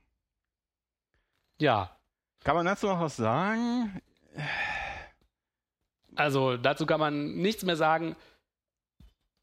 Ja, 1.59 1.97
Kann 2.43 2.55
man 2.55 2.65
dazu 2.65 2.87
noch 2.87 2.99
was 3.01 3.17
sagen? 3.17 4.01
also 6.15 6.57
dazu 6.57 6.85
kann 6.85 6.99
man 6.99 7.35
nichts 7.35 7.63
mehr 7.63 7.75
sagen. 7.75 8.15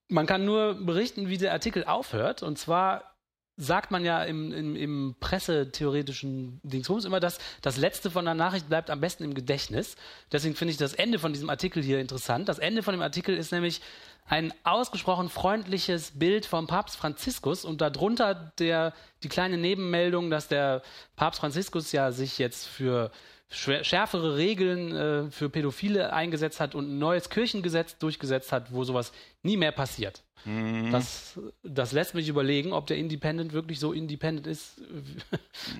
Man 0.08 0.26
kann 0.26 0.44
nur 0.44 0.74
berichten, 0.74 1.28
wie 1.28 1.38
der 1.38 1.52
Artikel 1.52 1.84
aufhört. 1.84 2.42
Und 2.42 2.58
zwar 2.58 3.15
sagt 3.56 3.90
man 3.90 4.04
ja 4.04 4.22
im, 4.22 4.52
im, 4.52 4.76
im 4.76 5.16
pressetheoretischen 5.18 6.60
Dingsbums 6.62 7.04
immer, 7.04 7.20
dass 7.20 7.38
das 7.62 7.76
Letzte 7.76 8.10
von 8.10 8.24
der 8.24 8.34
Nachricht 8.34 8.68
bleibt 8.68 8.90
am 8.90 9.00
besten 9.00 9.24
im 9.24 9.34
Gedächtnis. 9.34 9.96
Deswegen 10.30 10.54
finde 10.54 10.72
ich 10.72 10.78
das 10.78 10.92
Ende 10.92 11.18
von 11.18 11.32
diesem 11.32 11.48
Artikel 11.48 11.82
hier 11.82 11.98
interessant. 12.00 12.48
Das 12.48 12.58
Ende 12.58 12.82
von 12.82 12.92
dem 12.92 13.02
Artikel 13.02 13.36
ist 13.36 13.52
nämlich 13.52 13.80
ein 14.28 14.52
ausgesprochen 14.64 15.28
freundliches 15.28 16.18
Bild 16.18 16.46
vom 16.46 16.66
Papst 16.66 16.96
Franziskus 16.96 17.64
und 17.64 17.80
darunter 17.80 18.52
der, 18.58 18.92
die 19.22 19.28
kleine 19.28 19.56
Nebenmeldung, 19.56 20.30
dass 20.30 20.48
der 20.48 20.82
Papst 21.14 21.40
Franziskus 21.40 21.92
ja 21.92 22.12
sich 22.12 22.38
jetzt 22.38 22.66
für 22.66 23.10
schärfere 23.48 24.36
Regeln 24.36 24.94
äh, 24.94 25.30
für 25.30 25.48
Pädophile 25.48 26.12
eingesetzt 26.12 26.58
hat 26.58 26.74
und 26.74 26.88
ein 26.88 26.98
neues 26.98 27.30
Kirchengesetz 27.30 27.96
durchgesetzt 27.98 28.50
hat, 28.50 28.72
wo 28.72 28.82
sowas 28.82 29.12
nie 29.42 29.56
mehr 29.56 29.72
passiert. 29.72 30.25
Das, 30.44 31.40
das 31.64 31.92
lässt 31.92 32.14
mich 32.14 32.28
überlegen, 32.28 32.72
ob 32.72 32.86
der 32.86 32.98
Independent 32.98 33.52
wirklich 33.52 33.80
so 33.80 33.92
independent 33.92 34.46
ist, 34.46 34.80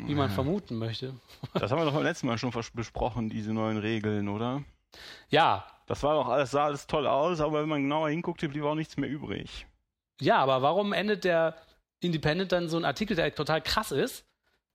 wie 0.04 0.14
man 0.14 0.30
vermuten 0.30 0.76
möchte. 0.76 1.14
Das 1.54 1.70
haben 1.70 1.78
wir 1.78 1.84
doch 1.84 1.92
beim 1.94 2.02
letzten 2.02 2.26
Mal 2.26 2.36
schon 2.38 2.52
besprochen, 2.74 3.28
diese 3.28 3.52
neuen 3.52 3.78
Regeln, 3.78 4.28
oder? 4.28 4.64
Ja, 5.28 5.66
Das 5.86 6.02
war 6.02 6.14
doch 6.14 6.28
alles, 6.28 6.50
sah 6.50 6.64
alles 6.64 6.86
toll 6.86 7.06
aus, 7.06 7.40
aber 7.40 7.62
wenn 7.62 7.68
man 7.68 7.82
genauer 7.82 8.08
hinguckte, 8.08 8.48
blieb 8.48 8.64
auch 8.64 8.74
nichts 8.74 8.96
mehr 8.96 9.08
übrig. 9.08 9.66
Ja, 10.20 10.38
aber 10.38 10.62
warum 10.62 10.92
endet 10.92 11.24
der 11.24 11.54
Independent 12.00 12.50
dann 12.50 12.68
so 12.68 12.76
ein 12.76 12.84
Artikel, 12.84 13.14
der 13.14 13.32
total 13.34 13.60
krass 13.62 13.92
ist, 13.92 14.24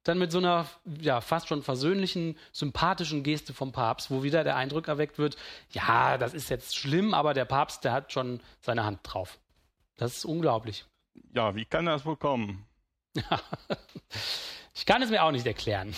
dann 0.03 0.17
mit 0.19 0.31
so 0.31 0.37
einer 0.37 0.67
ja 0.99 1.19
fast 1.21 1.47
schon 1.47 1.63
versöhnlichen, 1.63 2.37
sympathischen 2.53 3.23
Geste 3.23 3.53
vom 3.53 3.71
Papst, 3.71 4.09
wo 4.09 4.23
wieder 4.23 4.43
der 4.43 4.55
Eindruck 4.55 4.87
erweckt 4.87 5.17
wird, 5.19 5.35
ja, 5.71 6.17
das 6.17 6.33
ist 6.33 6.49
jetzt 6.49 6.75
schlimm, 6.77 7.13
aber 7.13 7.33
der 7.33 7.45
Papst, 7.45 7.83
der 7.83 7.91
hat 7.91 8.13
schon 8.13 8.39
seine 8.61 8.85
Hand 8.85 8.99
drauf. 9.03 9.37
Das 10.01 10.17
ist 10.17 10.25
unglaublich. 10.25 10.83
Ja, 11.35 11.53
wie 11.53 11.65
kann 11.65 11.85
das 11.85 12.03
wohl 12.05 12.17
kommen? 12.17 12.65
Ich 14.73 14.85
kann 14.85 15.01
es 15.01 15.09
mir 15.09 15.21
auch 15.21 15.31
nicht 15.31 15.45
erklären. 15.45 15.93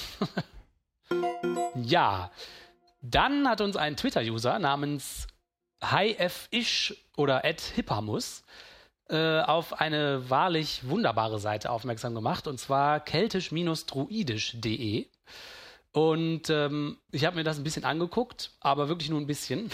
ja, 1.76 2.32
dann 3.02 3.48
hat 3.48 3.62
uns 3.62 3.78
ein 3.78 3.96
Twitter-User 3.96 4.58
namens 4.58 5.28
HiFish 5.82 6.96
oder 7.16 7.42
Hippamus 7.42 8.44
äh, 9.10 9.42
auf 9.42 9.80
eine 9.80 10.28
wahrlich 10.30 10.90
wunderbare 10.90 11.40
Seite 11.40 11.70
aufmerksam 11.70 12.16
gemacht, 12.16 12.48
und 12.48 12.60
zwar 12.60 13.00
keltisch-druidisch.de. 13.00 15.08
Und 15.94 16.50
ähm, 16.50 16.98
ich 17.12 17.24
habe 17.24 17.36
mir 17.36 17.44
das 17.44 17.60
ein 17.60 17.64
bisschen 17.64 17.86
angeguckt, 17.86 18.50
aber 18.60 18.88
wirklich 18.90 19.12
nur 19.12 19.22
ein 19.22 19.28
bisschen. 19.28 19.70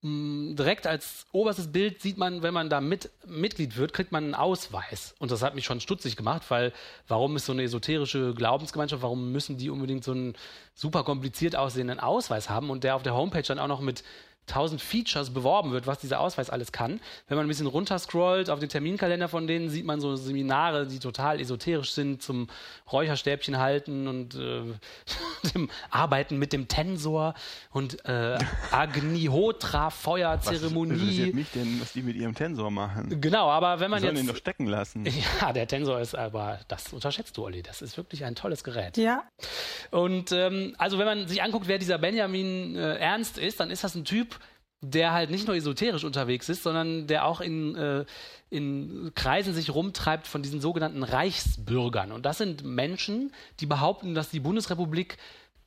direkt 0.00 0.86
als 0.86 1.26
oberstes 1.32 1.72
Bild 1.72 2.00
sieht 2.00 2.18
man, 2.18 2.42
wenn 2.42 2.54
man 2.54 2.70
da 2.70 2.80
mit, 2.80 3.10
Mitglied 3.26 3.76
wird, 3.76 3.92
kriegt 3.92 4.12
man 4.12 4.24
einen 4.24 4.34
Ausweis. 4.34 5.16
Und 5.18 5.32
das 5.32 5.42
hat 5.42 5.56
mich 5.56 5.64
schon 5.64 5.80
stutzig 5.80 6.14
gemacht, 6.14 6.42
weil 6.50 6.72
warum 7.08 7.34
ist 7.34 7.46
so 7.46 7.52
eine 7.52 7.64
esoterische 7.64 8.32
Glaubensgemeinschaft, 8.32 9.02
warum 9.02 9.32
müssen 9.32 9.56
die 9.56 9.70
unbedingt 9.70 10.04
so 10.04 10.12
einen 10.12 10.36
super 10.74 11.02
kompliziert 11.02 11.56
aussehenden 11.56 11.98
Ausweis 11.98 12.48
haben 12.48 12.70
und 12.70 12.84
der 12.84 12.94
auf 12.94 13.02
der 13.02 13.14
Homepage 13.14 13.42
dann 13.42 13.58
auch 13.58 13.66
noch 13.66 13.80
mit 13.80 14.04
1000 14.48 14.80
Features 14.80 15.30
beworben 15.30 15.72
wird, 15.72 15.86
was 15.86 15.98
dieser 15.98 16.20
Ausweis 16.20 16.50
alles 16.50 16.72
kann. 16.72 17.00
Wenn 17.28 17.36
man 17.36 17.46
ein 17.46 17.48
bisschen 17.48 17.66
runterscrollt 17.66 18.50
auf 18.50 18.58
den 18.58 18.68
Terminkalender 18.68 19.28
von 19.28 19.46
denen, 19.46 19.68
sieht 19.70 19.84
man 19.84 20.00
so 20.00 20.16
Seminare, 20.16 20.86
die 20.86 20.98
total 20.98 21.40
esoterisch 21.40 21.92
sind, 21.92 22.22
zum 22.22 22.48
Räucherstäbchen 22.90 23.58
halten 23.58 24.08
und 24.08 24.34
äh, 24.34 24.62
dem 25.54 25.70
Arbeiten 25.90 26.38
mit 26.38 26.52
dem 26.52 26.68
Tensor 26.68 27.34
und 27.70 28.04
äh, 28.06 28.38
Agnihotra 28.72 29.86
Was 29.86 29.94
Feuerzeremonie. 29.94 30.92
interessiert 30.92 31.34
mich 31.34 31.50
denn, 31.54 31.80
was 31.80 31.92
die 31.92 32.02
mit 32.02 32.16
ihrem 32.16 32.34
Tensor 32.34 32.70
machen? 32.70 33.20
Genau, 33.20 33.48
aber 33.48 33.80
wenn 33.80 33.86
Die 33.86 33.90
man 33.90 34.00
sollen 34.00 34.16
ihn 34.16 34.22
jetzt 34.24 34.30
doch 34.30 34.36
stecken 34.36 34.66
lassen. 34.66 35.06
ja, 35.40 35.52
der 35.52 35.66
Tensor 35.66 36.00
ist 36.00 36.14
aber, 36.14 36.60
das 36.68 36.92
unterschätzt 36.92 37.36
du, 37.36 37.44
Olli. 37.44 37.62
Das 37.62 37.82
ist 37.82 37.96
wirklich 37.96 38.24
ein 38.24 38.34
tolles 38.34 38.64
Gerät. 38.64 38.96
Ja, 38.96 39.22
Und 39.90 40.32
ähm, 40.32 40.74
also 40.78 40.98
wenn 40.98 41.06
man 41.06 41.28
sich 41.28 41.42
anguckt, 41.42 41.68
wer 41.68 41.78
dieser 41.78 41.98
Benjamin 41.98 42.76
äh, 42.76 42.96
Ernst 42.96 43.38
ist, 43.38 43.60
dann 43.60 43.70
ist 43.70 43.84
das 43.84 43.94
ein 43.94 44.04
Typ, 44.04 44.37
der 44.80 45.12
halt 45.12 45.30
nicht 45.30 45.46
nur 45.46 45.56
esoterisch 45.56 46.04
unterwegs 46.04 46.48
ist, 46.48 46.62
sondern 46.62 47.06
der 47.06 47.24
auch 47.26 47.40
in, 47.40 47.74
äh, 47.74 48.04
in 48.50 49.10
Kreisen 49.14 49.52
sich 49.52 49.74
rumtreibt 49.74 50.26
von 50.26 50.42
diesen 50.42 50.60
sogenannten 50.60 51.02
Reichsbürgern. 51.02 52.12
Und 52.12 52.24
das 52.24 52.38
sind 52.38 52.64
Menschen, 52.64 53.32
die 53.60 53.66
behaupten, 53.66 54.14
dass 54.14 54.30
die 54.30 54.40
Bundesrepublik 54.40 55.18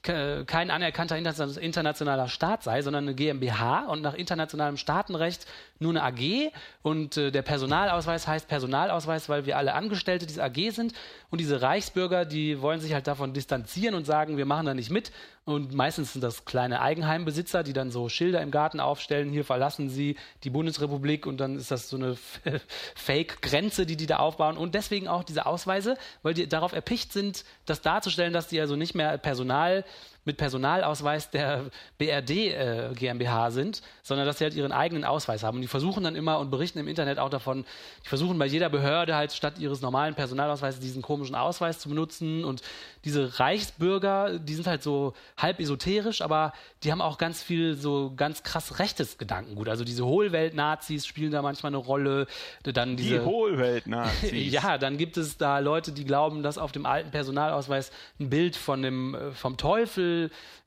ke- 0.02 0.46
kein 0.48 0.72
anerkannter 0.72 1.16
interna- 1.18 1.60
internationaler 1.60 2.28
Staat 2.30 2.64
sei, 2.64 2.82
sondern 2.82 3.04
eine 3.04 3.14
GmbH 3.14 3.86
und 3.88 4.02
nach 4.02 4.14
internationalem 4.14 4.78
Staatenrecht 4.78 5.46
nur 5.80 5.92
eine 5.92 6.04
AG 6.04 6.52
und 6.82 7.18
äh, 7.18 7.32
der 7.32 7.42
Personalausweis 7.42 8.28
heißt 8.28 8.48
Personalausweis, 8.48 9.28
weil 9.30 9.46
wir 9.46 9.58
alle 9.58 9.74
Angestellte 9.74 10.26
dieser 10.26 10.46
AG 10.46 10.72
sind. 10.72 10.94
Und 11.30 11.40
diese 11.42 11.62
Reichsbürger, 11.62 12.24
die 12.26 12.62
wollen 12.62 12.80
sich 12.80 12.94
halt 12.94 13.08
davon 13.08 13.34
distanzieren 13.34 13.94
und 13.94 14.06
sagen, 14.06 14.38
wir 14.38 14.46
machen 14.46 14.66
da 14.66 14.74
nicht 14.74 14.90
mit 14.90 15.12
und 15.44 15.74
meistens 15.74 16.14
sind 16.14 16.22
das 16.22 16.46
kleine 16.46 16.82
Eigenheimbesitzer, 16.82 17.64
die 17.64 17.74
dann 17.74 17.90
so 17.90 18.10
Schilder 18.10 18.42
im 18.42 18.52
Garten 18.52 18.80
aufstellen, 18.80 19.32
hier 19.32 19.44
verlassen 19.44 19.90
sie 19.90 20.16
die 20.44 20.52
Bundesrepublik 20.52 21.26
und 21.26 21.38
dann 21.38 21.56
ist 21.56 21.72
das 21.72 21.90
so 21.90 21.98
eine 21.98 22.16
Fake-Grenze, 22.96 23.88
die 23.88 23.98
die 23.98 24.06
da 24.06 24.18
aufbauen. 24.18 24.56
Und 24.56 24.76
deswegen 24.76 25.08
auch 25.08 25.24
diese 25.24 25.48
Ausweise, 25.48 25.98
weil 26.22 26.36
die 26.36 26.48
darauf 26.48 26.74
erpicht 26.74 27.12
sind, 27.12 27.44
das 27.66 27.82
darzustellen, 27.82 28.34
dass 28.34 28.50
die 28.50 28.62
also 28.62 28.76
nicht 28.76 28.94
mehr 28.94 29.18
Personal 29.18 29.84
mit 30.24 30.38
Personalausweis 30.38 31.32
der 31.32 31.66
BRD 31.98 32.30
äh, 32.30 32.90
GmbH 32.94 33.50
sind, 33.52 33.82
sondern 34.04 34.28
dass 34.28 34.38
sie 34.38 34.44
halt 34.44 34.54
ihren 34.54 34.72
eigenen 34.72 35.04
Ausweis 35.04 35.42
haben. 35.44 35.56
Und 35.56 35.62
die 35.62 35.68
versuchen 35.68 36.04
dann 36.04 36.16
immer 36.16 36.38
und 36.38 36.52
berichten 36.52 36.78
im 36.78 36.88
Internet 36.88 37.18
auch 37.18 37.30
davon, 37.30 37.66
die 38.04 38.10
versuchen 38.10 38.38
bei 38.38 38.46
jeder 38.46 38.70
Behörde 38.70 39.16
halt 39.16 39.34
statt 39.34 39.58
ihres 39.58 39.82
normalen 39.82 40.14
Personalausweises 40.14 40.80
diesen 40.80 41.02
komischen 41.02 41.34
Ausweis 41.34 41.80
zu 41.80 41.90
benutzen. 41.90 42.46
Und 42.46 42.62
diese 43.04 43.40
Reichsbürger, 43.40 44.38
die 44.38 44.54
sind 44.54 44.68
halt 44.68 44.84
so 44.84 45.14
halb 45.38 45.60
esoterisch, 45.60 46.22
aber 46.22 46.54
die 46.84 46.92
haben 46.92 47.02
auch 47.02 47.18
ganz 47.18 47.42
viel 47.42 47.76
so 47.76 48.14
ganz 48.16 48.44
krass 48.44 48.78
rechtes 48.78 49.18
Gedankengut. 49.18 49.70
Also 49.70 49.84
diese 49.84 50.06
Hohlwelt-Nazis 50.06 51.08
spielen 51.08 51.32
da 51.32 51.42
manchmal 51.42 51.72
eine 51.72 51.78
Rolle. 51.78 52.28
Dann 52.64 52.96
Die 52.96 53.04
diese 53.04 53.26
Hohlwelt-Nazis. 53.26 54.32
ja, 54.52 54.78
dann 54.78 54.98
gibt 54.98 55.18
es 55.18 55.38
da 55.38 55.58
Leute, 55.58 55.92
die 55.92 56.06
glauben, 56.06 56.44
dass 56.44 56.60
auf 56.60 56.72
dem 56.72 56.86
alten 56.86 57.10
Personalausweis 57.10 57.92
ein 58.20 58.30
Bild 58.30 58.56
von 58.56 58.84
dem, 58.84 59.16
äh, 59.16 59.32
vom 59.32 59.58
Teufel 59.58 60.11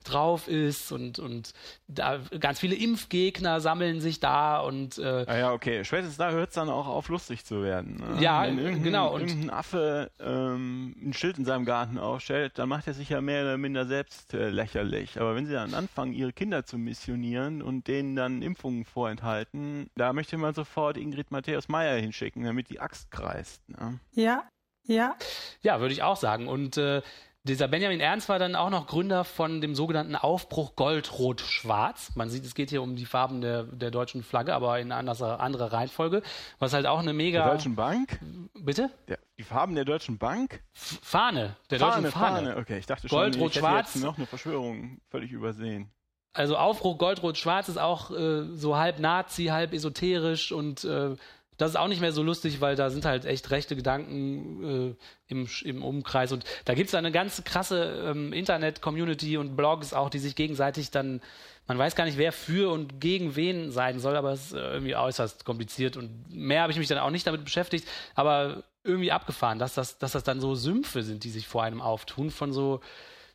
drauf 0.03 0.47
ist 0.47 0.91
und, 0.91 1.17
und 1.17 1.53
da 1.87 2.19
ganz 2.39 2.59
viele 2.59 2.75
Impfgegner 2.75 3.59
sammeln 3.59 4.01
sich 4.01 4.19
da 4.19 4.59
und 4.59 4.97
äh, 4.99 5.25
Ah 5.27 5.37
ja, 5.37 5.51
okay. 5.53 5.83
Spätestens 5.83 6.17
da 6.17 6.29
hört 6.29 6.49
es 6.49 6.55
dann 6.55 6.69
auch 6.69 6.87
auf, 6.87 7.09
lustig 7.09 7.43
zu 7.43 7.63
werden. 7.63 7.95
Ne? 7.97 8.21
Ja, 8.21 8.43
Wenn 8.43 8.57
irgendein, 8.59 8.83
genau, 8.83 9.13
und- 9.15 9.21
irgendein 9.21 9.49
Affe 9.49 10.11
ähm, 10.19 10.95
ein 11.01 11.13
Schild 11.13 11.37
in 11.39 11.45
seinem 11.45 11.65
Garten 11.65 11.97
aufstellt, 11.97 12.59
dann 12.59 12.69
macht 12.69 12.85
er 12.87 12.93
sich 12.93 13.09
ja 13.09 13.19
mehr 13.21 13.41
oder 13.43 13.57
minder 13.57 13.85
selbst 13.87 14.33
äh, 14.35 14.49
lächerlich. 14.49 15.19
Aber 15.19 15.35
wenn 15.35 15.47
sie 15.47 15.53
dann 15.53 15.73
anfangen, 15.73 16.13
ihre 16.13 16.33
Kinder 16.33 16.65
zu 16.65 16.77
missionieren 16.77 17.61
und 17.63 17.87
denen 17.87 18.15
dann 18.15 18.41
Impfungen 18.43 18.85
vorenthalten, 18.85 19.89
da 19.95 20.13
möchte 20.13 20.37
man 20.37 20.53
sofort 20.53 20.97
Ingrid 20.97 21.31
Matthäus 21.31 21.67
Meyer 21.67 21.97
hinschicken, 21.99 22.43
damit 22.43 22.69
die 22.69 22.79
Axt 22.79 23.09
kreist. 23.09 23.67
Ne? 23.69 23.99
ja, 24.13 24.43
ja, 24.87 25.15
ja, 25.63 25.79
würde 25.79 25.93
ich 25.93 26.03
auch 26.03 26.15
sagen. 26.15 26.47
Und 26.47 26.77
äh, 26.77 27.01
dieser 27.47 27.67
Benjamin 27.67 27.99
Ernst 27.99 28.27
war 28.27 28.39
dann 28.39 28.55
auch 28.55 28.69
noch 28.69 28.87
Gründer 28.87 29.23
von 29.23 29.61
dem 29.61 29.75
sogenannten 29.75 30.15
Aufbruch 30.15 30.75
Gold-Rot-Schwarz. 30.75 32.15
Man 32.15 32.29
sieht, 32.29 32.43
es 32.43 32.55
geht 32.55 32.69
hier 32.71 32.81
um 32.81 32.95
die 32.95 33.05
Farben 33.05 33.39
der, 33.41 33.63
der 33.63 33.91
deutschen 33.91 34.23
Flagge, 34.23 34.53
aber 34.53 34.79
in 34.79 34.91
einer 34.91 35.39
andere 35.39 35.71
Reihenfolge. 35.71 36.23
Was 36.59 36.73
halt 36.73 36.85
auch 36.87 36.99
eine 36.99 37.13
mega. 37.13 37.43
Der 37.43 37.53
Deutschen 37.53 37.75
Bank? 37.75 38.19
Bitte? 38.59 38.89
Der, 39.07 39.19
die 39.37 39.43
Farben 39.43 39.75
der 39.75 39.85
Deutschen 39.85 40.17
Bank? 40.17 40.61
F- 40.75 40.99
Fahne, 41.01 41.55
der 41.69 41.79
deutschen 41.79 42.05
Fahne. 42.11 42.57
Okay, 42.57 42.79
ich 42.79 42.85
dachte 42.85 43.07
schon, 43.07 43.17
Gold, 43.17 43.39
Rot, 43.39 43.53
Schwarz. 43.53 43.93
jetzt 43.93 44.03
noch 44.03 44.17
eine 44.17 44.25
Verschwörung 44.25 44.99
völlig 45.09 45.31
übersehen. 45.31 45.91
Also 46.33 46.57
Aufbruch 46.57 46.97
Gold, 46.97 47.23
Rot, 47.23 47.37
Schwarz 47.37 47.69
ist 47.69 47.77
auch 47.77 48.11
äh, 48.11 48.43
so 48.55 48.75
halb 48.75 48.99
Nazi, 48.99 49.45
halb 49.45 49.71
esoterisch 49.71 50.51
und 50.51 50.83
äh, 50.83 51.15
das 51.57 51.71
ist 51.71 51.75
auch 51.75 51.87
nicht 51.87 52.01
mehr 52.01 52.11
so 52.11 52.23
lustig, 52.23 52.61
weil 52.61 52.75
da 52.75 52.89
sind 52.89 53.05
halt 53.05 53.25
echt 53.25 53.51
rechte 53.51 53.75
Gedanken 53.75 54.63
äh, 54.91 54.95
im, 55.27 55.47
im 55.63 55.83
Umkreis. 55.83 56.31
Und 56.31 56.43
da 56.65 56.73
gibt 56.73 56.89
es 56.89 56.95
eine 56.95 57.11
ganz 57.11 57.43
krasse 57.43 58.03
ähm, 58.05 58.33
Internet-Community 58.33 59.37
und 59.37 59.55
Blogs 59.55 59.93
auch, 59.93 60.09
die 60.09 60.19
sich 60.19 60.35
gegenseitig 60.35 60.91
dann, 60.91 61.21
man 61.67 61.77
weiß 61.77 61.95
gar 61.95 62.05
nicht, 62.05 62.17
wer 62.17 62.31
für 62.31 62.71
und 62.71 62.99
gegen 62.99 63.35
wen 63.35 63.71
sein 63.71 63.99
soll, 63.99 64.15
aber 64.15 64.31
es 64.31 64.47
ist 64.47 64.53
äh, 64.53 64.73
irgendwie 64.73 64.95
äußerst 64.95 65.45
kompliziert. 65.45 65.97
Und 65.97 66.29
mehr 66.29 66.61
habe 66.61 66.71
ich 66.71 66.77
mich 66.77 66.87
dann 66.87 66.97
auch 66.97 67.11
nicht 67.11 67.25
damit 67.25 67.43
beschäftigt, 67.43 67.87
aber 68.15 68.63
irgendwie 68.83 69.11
abgefahren, 69.11 69.57
dass 69.57 69.73
das, 69.73 69.97
dass 69.97 70.11
das 70.11 70.23
dann 70.23 70.39
so 70.39 70.55
Sümpfe 70.55 71.03
sind, 71.03 71.23
die 71.23 71.31
sich 71.31 71.47
vor 71.47 71.63
einem 71.63 71.81
auftun 71.81 72.29
von 72.29 72.53
so 72.53 72.81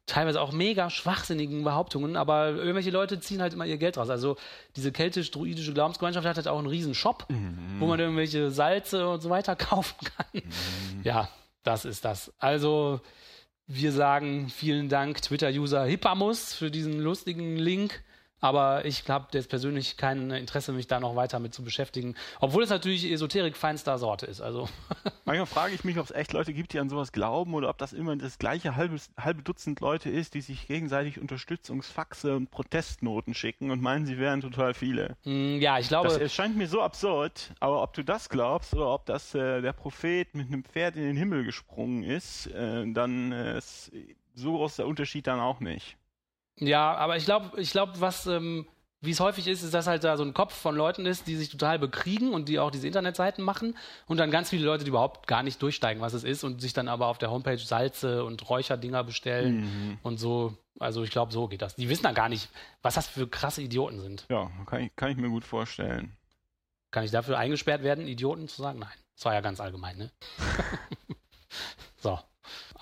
teilweise 0.06 0.40
auch 0.40 0.52
mega 0.52 0.90
schwachsinnigen 0.90 1.62
Behauptungen, 1.62 2.16
aber 2.16 2.48
irgendwelche 2.50 2.90
Leute 2.90 3.20
ziehen 3.20 3.40
halt 3.40 3.52
immer 3.54 3.64
ihr 3.66 3.78
Geld 3.78 3.96
raus. 3.96 4.10
Also 4.10 4.36
diese 4.74 4.90
keltisch-druidische 4.92 5.72
Glaubensgemeinschaft 5.72 6.26
hat 6.26 6.36
halt 6.36 6.48
auch 6.48 6.58
einen 6.58 6.66
riesen 6.66 6.94
Shop, 6.94 7.26
Mhm. 7.28 7.76
wo 7.78 7.86
man 7.86 8.00
irgendwelche 8.00 8.50
Salze 8.50 9.08
und 9.08 9.20
so 9.20 9.30
weiter 9.30 9.54
kaufen 9.56 9.94
kann. 10.04 10.26
Mhm. 10.32 11.00
Ja, 11.04 11.28
das 11.62 11.84
ist 11.84 12.04
das. 12.04 12.32
Also 12.38 13.00
wir 13.66 13.92
sagen 13.92 14.48
vielen 14.48 14.88
Dank 14.88 15.22
Twitter-User 15.22 15.84
Hippamus 15.84 16.54
für 16.54 16.70
diesen 16.72 16.98
lustigen 17.00 17.56
Link. 17.56 18.02
Aber 18.40 18.85
ich 18.85 19.09
habe 19.09 19.26
jetzt 19.33 19.48
persönlich 19.48 19.96
kein 19.96 20.31
Interesse, 20.31 20.72
mich 20.72 20.87
da 20.87 21.00
noch 21.00 21.16
weiter 21.16 21.38
mit 21.38 21.55
zu 21.55 21.62
beschäftigen. 21.62 22.14
Obwohl 22.40 22.62
es 22.62 22.70
natürlich 22.70 23.11
Esoterik 23.11 23.57
feinster 23.57 23.98
Sorte 23.98 24.26
ist. 24.26 24.40
Also 24.40 24.68
Manchmal 25.24 25.46
frage 25.46 25.74
ich 25.74 25.85
mich, 25.85 25.98
ob 25.98 26.07
es 26.07 26.11
echt 26.11 26.33
Leute 26.33 26.53
gibt, 26.53 26.72
die 26.72 26.79
an 26.79 26.88
sowas 26.88 27.12
glauben 27.12 27.55
oder 27.55 27.68
ob 27.68 27.79
das 27.79 27.92
immer 27.92 28.16
das 28.16 28.38
gleiche 28.38 28.76
halbe, 28.76 28.96
halbe 29.16 29.42
Dutzend 29.42 29.81
Leute 29.81 30.11
ist, 30.11 30.35
die 30.35 30.40
sich 30.40 30.66
gegenseitig 30.66 31.20
Unterstützungsfaxe 31.20 32.35
und 32.35 32.50
Protestnoten 32.50 33.35
schicken 33.35 33.70
und 33.70 33.81
meinen, 33.81 34.07
sie 34.07 34.18
wären 34.18 34.40
total 34.40 34.74
viele. 34.74 35.16
mh, 35.24 35.59
ja, 35.59 35.79
ich 35.79 35.88
glaube. 35.88 36.09
Das 36.09 36.16
erscheint 36.16 36.57
mir 36.57 36.66
so 36.66 36.83
absurd, 36.83 37.53
aber 37.61 37.83
ob 37.83 37.92
du 37.94 38.03
das 38.03 38.29
glaubst 38.29 38.74
oder 38.74 38.92
ob 38.92 39.07
das 39.07 39.35
äh, 39.35 39.61
der 39.61 39.72
Prophet 39.72 40.35
mit 40.35 40.48
einem 40.48 40.64
Pferd 40.64 40.96
in 40.96 41.03
den 41.03 41.16
Himmel 41.16 41.44
gesprungen 41.44 42.03
ist, 42.03 42.46
äh, 42.48 42.90
dann 42.92 43.33
äh, 43.33 43.59
ist 43.59 43.92
so 44.35 44.57
groß 44.57 44.76
der 44.76 44.87
Unterschied 44.87 45.26
dann 45.26 45.40
auch 45.40 45.61
nicht. 45.61 45.96
Ja, 46.61 46.94
aber 46.94 47.16
ich 47.16 47.25
glaube, 47.25 47.61
ich 47.61 47.70
glaube, 47.70 48.01
was, 48.01 48.27
ähm, 48.27 48.66
wie 49.01 49.11
es 49.11 49.20
häufig 49.20 49.49
ist, 49.49 49.62
ist, 49.62 49.73
dass 49.73 49.87
halt 49.87 50.05
da 50.05 50.16
so 50.16 50.25
ein 50.25 50.35
Kopf 50.35 50.55
von 50.55 50.77
Leuten 50.77 51.07
ist, 51.07 51.27
die 51.27 51.37
sich 51.37 51.49
total 51.49 51.79
bekriegen 51.79 52.35
und 52.35 52.49
die 52.49 52.59
auch 52.59 52.70
diese 52.70 52.87
Internetseiten 52.87 53.42
machen 53.42 53.77
und 54.07 54.18
dann 54.18 54.31
ganz 54.31 54.51
viele 54.51 54.66
Leute, 54.66 54.85
die 54.85 54.90
überhaupt 54.90 55.27
gar 55.27 55.42
nicht 55.42 55.61
durchsteigen, 55.62 56.03
was 56.03 56.12
es 56.12 56.23
ist 56.23 56.44
und 56.44 56.61
sich 56.61 56.75
dann 56.75 56.88
aber 56.88 57.07
auf 57.07 57.18
der 57.18 57.31
Homepage 57.31 57.59
Salze 57.59 58.25
und 58.25 58.49
Räucherdinger 58.49 59.03
bestellen 59.03 59.99
und 60.03 60.18
so. 60.18 60.55
Also 60.79 61.03
ich 61.03 61.11
glaube, 61.11 61.33
so 61.33 61.49
geht 61.49 61.62
das. 61.62 61.77
Die 61.77 61.88
wissen 61.88 62.03
dann 62.03 62.14
gar 62.14 62.29
nicht, 62.29 62.51
was 62.83 62.94
das 62.94 63.07
für 63.07 63.27
krasse 63.27 63.62
Idioten 63.62 64.01
sind. 64.01 64.27
Ja, 64.29 64.51
kann 64.66 64.83
ich, 64.83 64.96
kann 64.96 65.11
ich 65.11 65.16
mir 65.16 65.31
gut 65.31 65.44
vorstellen. 65.44 66.16
Kann 66.90 67.05
ich 67.05 67.11
dafür 67.11 67.38
eingesperrt 67.38 67.83
werden, 67.83 68.07
Idioten 68.07 68.49
zu 68.49 68.62
sagen? 68.62 68.81
Nein. 68.81 68.88
Das 69.14 69.25
war 69.27 69.35
ja 69.35 69.40
ganz 69.40 69.61
allgemein, 69.61 69.99
ne? 69.99 70.11
so. 71.96 72.18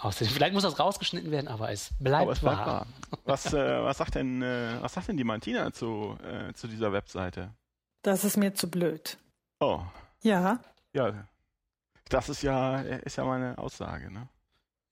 Außerdem, 0.00 0.32
vielleicht 0.32 0.54
muss 0.54 0.62
das 0.62 0.78
rausgeschnitten 0.78 1.30
werden, 1.30 1.48
aber 1.48 1.70
es 1.70 1.90
bleibt, 1.98 2.22
aber 2.22 2.32
es 2.32 2.40
bleibt 2.40 2.58
wahr. 2.58 2.66
wahr. 2.66 2.86
Was, 3.24 3.52
äh, 3.52 3.82
was 3.82 3.98
sagt 3.98 4.14
denn, 4.14 4.42
äh, 4.42 4.76
was 4.80 4.94
sagt 4.94 5.08
denn 5.08 5.16
die 5.16 5.24
Martina 5.24 5.72
zu, 5.72 6.16
äh, 6.22 6.52
zu 6.54 6.68
dieser 6.68 6.92
Webseite? 6.92 7.52
Das 8.02 8.22
ist 8.24 8.36
mir 8.36 8.54
zu 8.54 8.70
blöd. 8.70 9.18
Oh, 9.60 9.80
Ja, 10.22 10.60
ja. 10.92 11.28
Das 12.08 12.28
ist 12.28 12.42
ja, 12.42 12.80
ist 12.80 13.16
ja 13.16 13.24
meine 13.24 13.58
Aussage, 13.58 14.10
ne? 14.10 14.28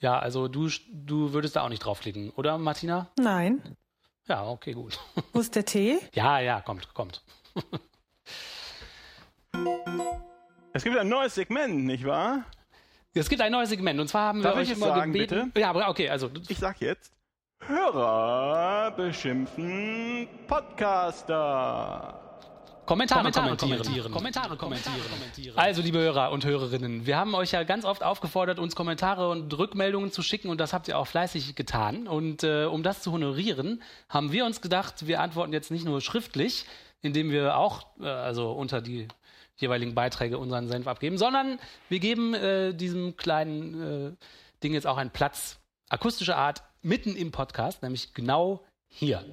Ja, 0.00 0.18
also 0.18 0.48
du, 0.48 0.68
du 0.92 1.32
würdest 1.32 1.56
da 1.56 1.62
auch 1.62 1.68
nicht 1.70 1.84
draufklicken, 1.84 2.30
oder 2.30 2.58
Martina? 2.58 3.08
nein. 3.18 3.76
Ja, 4.28 4.44
okay, 4.44 4.72
gut. 4.72 4.98
Wo 5.32 5.38
ist 5.38 5.54
der 5.54 5.64
Tee? 5.64 6.00
Ja, 6.12 6.40
ja, 6.40 6.60
kommt, 6.60 6.92
kommt. 6.94 7.22
Es 10.72 10.82
gibt 10.82 10.98
ein 10.98 11.08
neues 11.08 11.36
Segment, 11.36 11.84
nicht 11.84 12.04
wahr? 12.04 12.44
Es 13.18 13.28
gibt 13.30 13.40
ein 13.40 13.52
neues 13.52 13.70
Segment 13.70 13.98
und 13.98 14.08
zwar 14.08 14.28
haben 14.28 14.40
wir 14.40 14.50
Darf 14.50 14.56
euch 14.56 14.70
ich 14.70 14.76
immer 14.76 14.86
sagen, 14.86 15.12
gebeten. 15.12 15.52
Ja, 15.56 15.70
aber 15.70 15.88
okay, 15.88 16.08
also 16.08 16.30
Ich 16.48 16.58
sag 16.58 16.80
jetzt, 16.80 17.12
Hörer 17.60 18.92
beschimpfen 18.96 20.28
Podcaster. 20.46 22.20
Kommentare, 22.84 23.32
kommentieren. 23.32 24.12
Kommentare 24.12 24.56
kommentieren. 24.56 24.94
Also, 25.56 25.82
liebe 25.82 25.98
Hörer 25.98 26.30
und 26.30 26.44
Hörerinnen, 26.44 27.04
wir 27.04 27.16
haben 27.16 27.34
euch 27.34 27.50
ja 27.50 27.64
ganz 27.64 27.84
oft 27.84 28.04
aufgefordert, 28.04 28.60
uns 28.60 28.76
Kommentare 28.76 29.28
und 29.28 29.56
Rückmeldungen 29.58 30.12
zu 30.12 30.22
schicken 30.22 30.50
und 30.50 30.60
das 30.60 30.72
habt 30.72 30.86
ihr 30.86 30.96
auch 30.96 31.08
fleißig 31.08 31.56
getan. 31.56 32.06
Und 32.06 32.44
äh, 32.44 32.66
um 32.66 32.84
das 32.84 33.02
zu 33.02 33.10
honorieren, 33.10 33.82
haben 34.08 34.30
wir 34.30 34.44
uns 34.44 34.60
gedacht, 34.60 35.08
wir 35.08 35.20
antworten 35.20 35.52
jetzt 35.52 35.72
nicht 35.72 35.84
nur 35.84 36.00
schriftlich, 36.00 36.66
indem 37.02 37.32
wir 37.32 37.56
auch 37.56 37.86
äh, 38.00 38.06
also 38.06 38.52
unter 38.52 38.80
die 38.80 39.08
jeweiligen 39.56 39.94
Beiträge 39.94 40.38
unseren 40.38 40.68
Senf 40.68 40.86
abgeben, 40.86 41.18
sondern 41.18 41.58
wir 41.88 41.98
geben 41.98 42.34
äh, 42.34 42.74
diesem 42.74 43.16
kleinen 43.16 43.82
äh, 43.82 44.12
Ding 44.62 44.74
jetzt 44.74 44.86
auch 44.86 44.96
einen 44.96 45.10
Platz 45.10 45.58
akustischer 45.88 46.36
Art 46.36 46.62
mitten 46.82 47.16
im 47.16 47.32
Podcast, 47.32 47.82
nämlich 47.82 48.14
genau 48.14 48.64
hier. 48.88 49.24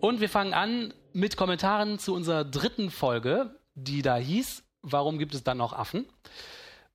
Und 0.00 0.20
wir 0.20 0.28
fangen 0.28 0.54
an 0.54 0.94
mit 1.12 1.36
Kommentaren 1.36 1.98
zu 1.98 2.14
unserer 2.14 2.44
dritten 2.44 2.90
Folge, 2.90 3.58
die 3.74 4.02
da 4.02 4.16
hieß, 4.16 4.64
warum 4.82 5.18
gibt 5.18 5.34
es 5.34 5.44
dann 5.44 5.58
noch 5.58 5.72
Affen? 5.72 6.06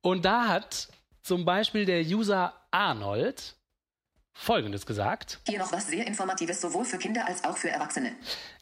Und 0.00 0.24
da 0.24 0.48
hat 0.48 0.88
zum 1.22 1.44
Beispiel 1.44 1.84
der 1.84 2.02
User 2.02 2.54
Arnold 2.70 3.56
Folgendes 4.32 4.86
gesagt. 4.86 5.38
Hier 5.46 5.58
noch 5.58 5.70
was 5.70 5.88
sehr 5.88 6.06
Informatives, 6.06 6.60
sowohl 6.62 6.84
für 6.86 6.96
Kinder 6.96 7.26
als 7.26 7.44
auch 7.44 7.56
für 7.58 7.68
Erwachsene. 7.68 8.12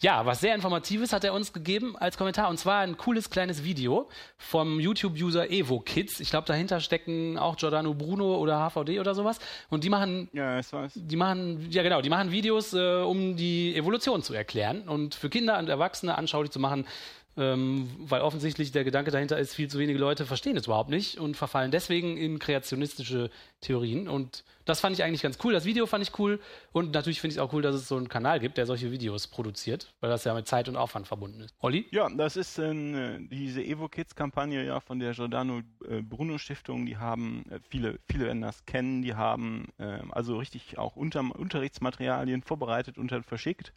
Ja, 0.00 0.26
was 0.26 0.40
sehr 0.40 0.54
Informatives 0.54 1.12
hat 1.12 1.22
er 1.22 1.33
uns 1.35 1.52
gegeben 1.52 1.96
als 1.96 2.16
Kommentar. 2.16 2.48
Und 2.48 2.59
zwar 2.59 2.81
ein 2.81 2.96
cooles 2.96 3.31
kleines 3.31 3.62
Video 3.62 4.09
vom 4.38 4.81
YouTube-User 4.81 5.50
Evo 5.50 5.78
Kids. 5.78 6.18
Ich 6.18 6.31
glaube, 6.31 6.46
dahinter 6.48 6.81
stecken 6.81 7.38
auch 7.38 7.57
Giordano 7.57 7.94
Bruno 7.94 8.38
oder 8.38 8.59
HVD 8.68 8.98
oder 8.98 9.14
sowas. 9.14 9.38
Und 9.70 9.85
die 9.85 9.88
machen 9.90 10.28
Ja, 10.33 10.59
ich 10.59 10.72
weiß. 10.72 10.92
die 10.96 11.16
machen, 11.16 11.68
ja 11.70 11.83
genau, 11.85 12.00
die 12.00 12.11
machen 12.11 12.33
Videos, 12.33 12.72
äh, 12.72 13.02
um 13.02 13.37
die 13.37 13.76
Evolution 13.76 14.22
zu 14.22 14.35
erklären 14.35 14.88
und 14.88 15.14
für 15.14 15.31
Kinder 15.31 15.59
und 15.59 15.68
Erwachsene 15.68 16.18
anschaulich 16.18 16.50
zu 16.50 16.59
machen, 16.59 16.87
ähm, 17.38 17.88
weil 18.01 18.20
offensichtlich 18.20 18.72
der 18.72 18.85
Gedanke 18.85 19.11
dahinter 19.11 19.38
ist, 19.38 19.55
viel 19.55 19.68
zu 19.68 19.79
wenige 19.79 19.98
Leute 19.98 20.27
verstehen 20.27 20.57
es 20.57 20.66
überhaupt 20.66 20.90
nicht 20.90 21.18
und 21.18 21.37
verfallen 21.37 21.70
deswegen 21.70 22.16
in 22.16 22.38
kreationistische 22.38 23.31
Theorien. 23.61 24.09
Und 24.09 24.44
das 24.64 24.81
fand 24.81 24.96
ich 24.96 25.05
eigentlich 25.05 25.22
ganz 25.22 25.38
cool. 25.44 25.53
Das 25.53 25.64
Video 25.64 25.87
fand 25.87 26.03
ich 26.03 26.18
cool 26.18 26.40
und 26.72 26.92
natürlich 26.92 27.20
finde 27.20 27.33
ich 27.33 27.38
es 27.38 27.42
auch 27.42 27.53
cool, 27.53 27.62
dass 27.62 27.74
es 27.74 27.88
so 27.88 27.96
einen 27.96 28.09
Kanal 28.09 28.40
gibt, 28.40 28.59
der 28.59 28.66
solche 28.66 28.90
Videos 28.90 29.29
produziert, 29.29 29.94
weil 30.01 30.11
das 30.11 30.24
ja 30.24 30.35
mit 30.35 30.46
Zeit 30.46 30.68
und 30.68 30.77
Aufwand 30.77 31.07
verbunden 31.07 31.40
ist. 31.40 31.55
Olli? 31.61 31.87
Ja, 31.90 32.09
das 32.09 32.37
ist 32.37 32.59
äh, 32.59 33.18
diese 33.20 33.62
Evo 33.62 33.88
Kids 33.88 34.14
Kampagne 34.14 34.64
ja 34.66 34.81
von 34.81 34.98
der 34.98 35.12
Giordano 35.12 35.62
äh, 35.88 36.03
Bruno 36.03 36.38
Stiftung. 36.38 36.87
Die 36.87 36.96
haben 36.96 37.44
äh, 37.51 37.61
viele, 37.68 37.98
viele 38.11 38.27
werden 38.27 38.42
das 38.42 38.66
kennen. 38.66 39.03
Die 39.03 39.14
haben 39.14 39.68
äh, 39.79 40.01
also 40.11 40.38
richtig 40.38 40.77
auch 40.77 40.96
unter, 40.96 41.20
Unterrichtsmaterialien 41.20 42.42
vorbereitet 42.42 42.98
und 42.98 43.12
dann 43.12 43.22
verschickt 43.22 43.72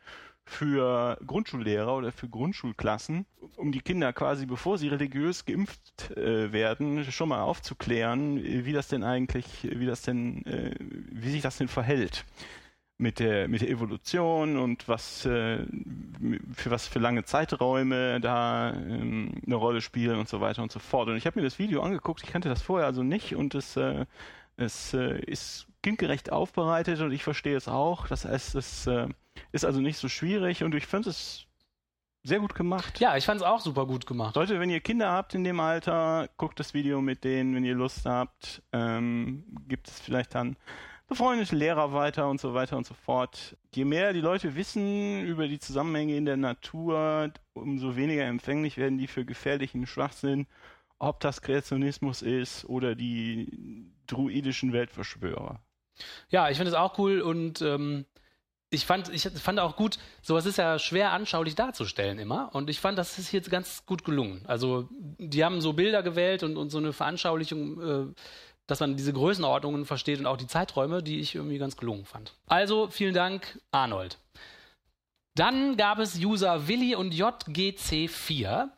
für 0.46 1.18
Grundschullehrer 1.26 1.96
oder 1.96 2.12
für 2.12 2.28
Grundschulklassen, 2.28 3.26
um 3.58 3.72
die 3.72 3.82
Kinder 3.82 4.12
quasi, 4.14 4.46
bevor 4.46 4.78
sie 4.78 4.90
religiös 4.90 5.46
geimpft 5.46 6.12
äh, 6.18 6.52
werden, 6.52 7.10
schon 7.12 7.30
mal 7.30 7.42
aufzuklären, 7.42 8.44
wie 8.44 8.74
das 8.74 8.88
denn 8.88 9.04
eigentlich, 9.04 9.46
wie 9.64 9.86
das 9.86 10.02
denn, 10.02 10.46
äh, 10.46 10.76
wie 10.80 11.30
sich 11.30 11.42
das 11.42 11.58
denn 11.58 11.68
verhält 11.68 12.26
mit 13.02 13.20
der, 13.20 13.48
mit 13.48 13.62
der 13.62 13.70
Evolution 13.70 14.58
und 14.58 14.88
was 14.88 15.26
äh, 15.26 15.66
für 16.54 16.70
was 16.70 16.88
für 16.88 17.00
lange 17.00 17.26
Zeiträume 17.26 18.22
da 18.22 18.74
ähm, 18.74 19.42
eine 19.44 19.56
Rolle 19.56 19.82
spielen 19.82 20.20
und 20.20 20.30
so 20.30 20.40
weiter 20.40 20.62
und 20.62 20.72
so 20.72 20.80
fort. 20.80 21.10
Und 21.10 21.18
ich 21.18 21.26
habe 21.26 21.40
mir 21.40 21.44
das 21.44 21.58
Video 21.58 21.82
angeguckt, 21.82 22.22
ich 22.24 22.30
kannte 22.30 22.48
das 22.48 22.62
vorher 22.62 22.86
also 22.86 23.02
nicht 23.02 23.36
und 23.36 23.56
es, 23.56 23.76
äh, 23.76 24.06
es 24.56 24.94
äh, 24.94 25.20
ist 25.26 25.68
kindgerecht 25.82 26.32
aufbereitet 26.32 27.02
und 27.02 27.12
ich 27.12 27.24
verstehe 27.24 27.58
es 27.58 27.68
auch. 27.68 28.08
Das 28.08 28.26
heißt, 28.26 28.54
es 28.54 28.86
äh, 28.86 29.08
ist 29.52 29.66
also 29.66 29.80
nicht 29.80 29.98
so 29.98 30.10
schwierig 30.10 30.64
und 30.64 30.76
ich 30.76 30.88
finde 30.88 31.10
es 31.10 31.46
sehr 32.24 32.40
gut 32.40 32.54
gemacht. 32.54 33.00
Ja, 33.00 33.18
ich 33.18 33.26
fand 33.26 33.42
es 33.42 33.46
auch 33.46 33.60
super 33.60 33.86
gut 33.88 34.06
gemacht. 34.06 34.36
Leute, 34.36 34.60
wenn 34.60 34.70
ihr 34.70 34.80
Kinder 34.80 35.12
habt 35.12 35.34
in 35.34 35.44
dem 35.44 35.60
Alter, 35.60 36.30
guckt 36.38 36.60
das 36.60 36.74
Video 36.74 37.02
mit 37.02 37.24
denen, 37.24 37.56
wenn 37.56 37.66
ihr 37.66 37.74
Lust 37.74 38.06
habt. 38.06 38.62
Ähm, 38.72 39.44
gibt 39.68 39.88
es 39.88 40.00
vielleicht 40.00 40.36
dann 40.36 40.56
befreundete 41.08 41.56
Lehrer 41.56 41.92
weiter 41.92 42.30
und 42.30 42.40
so 42.40 42.54
weiter 42.54 42.78
und 42.78 42.86
so 42.86 42.94
fort. 42.94 43.58
Je 43.74 43.86
mehr 43.86 44.14
die 44.14 44.22
Leute 44.22 44.56
wissen 44.56 45.26
über 45.26 45.48
die 45.48 45.60
Zusammenhänge 45.60 46.16
in 46.16 46.26
der 46.26 46.38
Natur, 46.38 47.32
umso 47.54 47.96
weniger 47.96 48.24
empfänglich 48.24 48.78
werden 48.78 48.98
die 48.98 49.08
für 49.08 49.26
gefährlichen 49.26 49.88
Schwachsinn, 49.88 50.48
ob 51.00 51.20
das 51.20 51.42
Kreationismus 51.42 52.22
ist 52.22 52.64
oder 52.66 52.96
die 52.96 53.92
druidischen 54.08 54.72
Weltverschwörer. 54.72 55.60
Ja, 56.30 56.50
ich 56.50 56.58
finde 56.58 56.72
es 56.72 56.78
auch 56.78 56.98
cool 56.98 57.20
und 57.20 57.62
ähm, 57.62 58.06
ich 58.74 58.86
fand, 58.86 59.10
ich 59.10 59.24
fand 59.24 59.60
auch 59.60 59.76
gut, 59.76 60.00
sowas 60.22 60.46
ist 60.46 60.58
ja 60.58 60.80
schwer 60.80 61.12
anschaulich 61.12 61.56
darzustellen 61.56 62.18
immer. 62.20 62.56
Und 62.56 62.70
ich 62.70 62.80
fand, 62.80 62.98
das 62.98 63.20
ist 63.20 63.34
jetzt 63.34 63.52
ganz 63.52 63.86
gut 63.86 64.06
gelungen. 64.06 64.44
Also, 64.48 64.88
die 65.18 65.44
haben 65.44 65.60
so 65.60 65.74
Bilder 65.74 66.02
gewählt 66.02 66.42
und, 66.42 66.56
und 66.56 66.70
so 66.70 66.78
eine 66.78 66.94
Veranschaulichung, 66.94 67.82
äh, 67.82 68.14
dass 68.68 68.80
man 68.80 68.96
diese 68.96 69.12
Größenordnungen 69.12 69.86
versteht 69.86 70.20
und 70.20 70.26
auch 70.26 70.38
die 70.38 70.48
Zeiträume, 70.48 71.04
die 71.04 71.20
ich 71.20 71.36
irgendwie 71.36 71.58
ganz 71.58 71.76
gelungen 71.76 72.06
fand. 72.06 72.34
Also, 72.48 72.88
vielen 72.88 73.14
Dank, 73.14 73.60
Arnold. 73.72 74.18
Dann 75.36 75.76
gab 75.76 76.00
es 76.00 76.18
User 76.18 76.70
Willi 76.70 76.96
und 76.96 77.14
JGC4. 77.14 78.70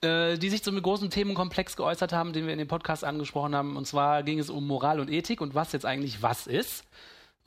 äh, 0.00 0.38
die 0.38 0.48
sich 0.48 0.62
zu 0.62 0.70
einem 0.70 0.82
großen 0.82 1.10
Themenkomplex 1.10 1.76
geäußert 1.76 2.14
haben, 2.14 2.32
den 2.32 2.46
wir 2.46 2.54
in 2.54 2.58
dem 2.58 2.68
Podcast 2.68 3.04
angesprochen 3.04 3.54
haben. 3.54 3.76
Und 3.76 3.86
zwar 3.86 4.22
ging 4.22 4.38
es 4.38 4.48
um 4.48 4.66
Moral 4.66 4.98
und 4.98 5.10
Ethik 5.10 5.42
und 5.42 5.54
was 5.54 5.72
jetzt 5.72 5.84
eigentlich 5.84 6.22
was 6.22 6.46
ist. 6.46 6.84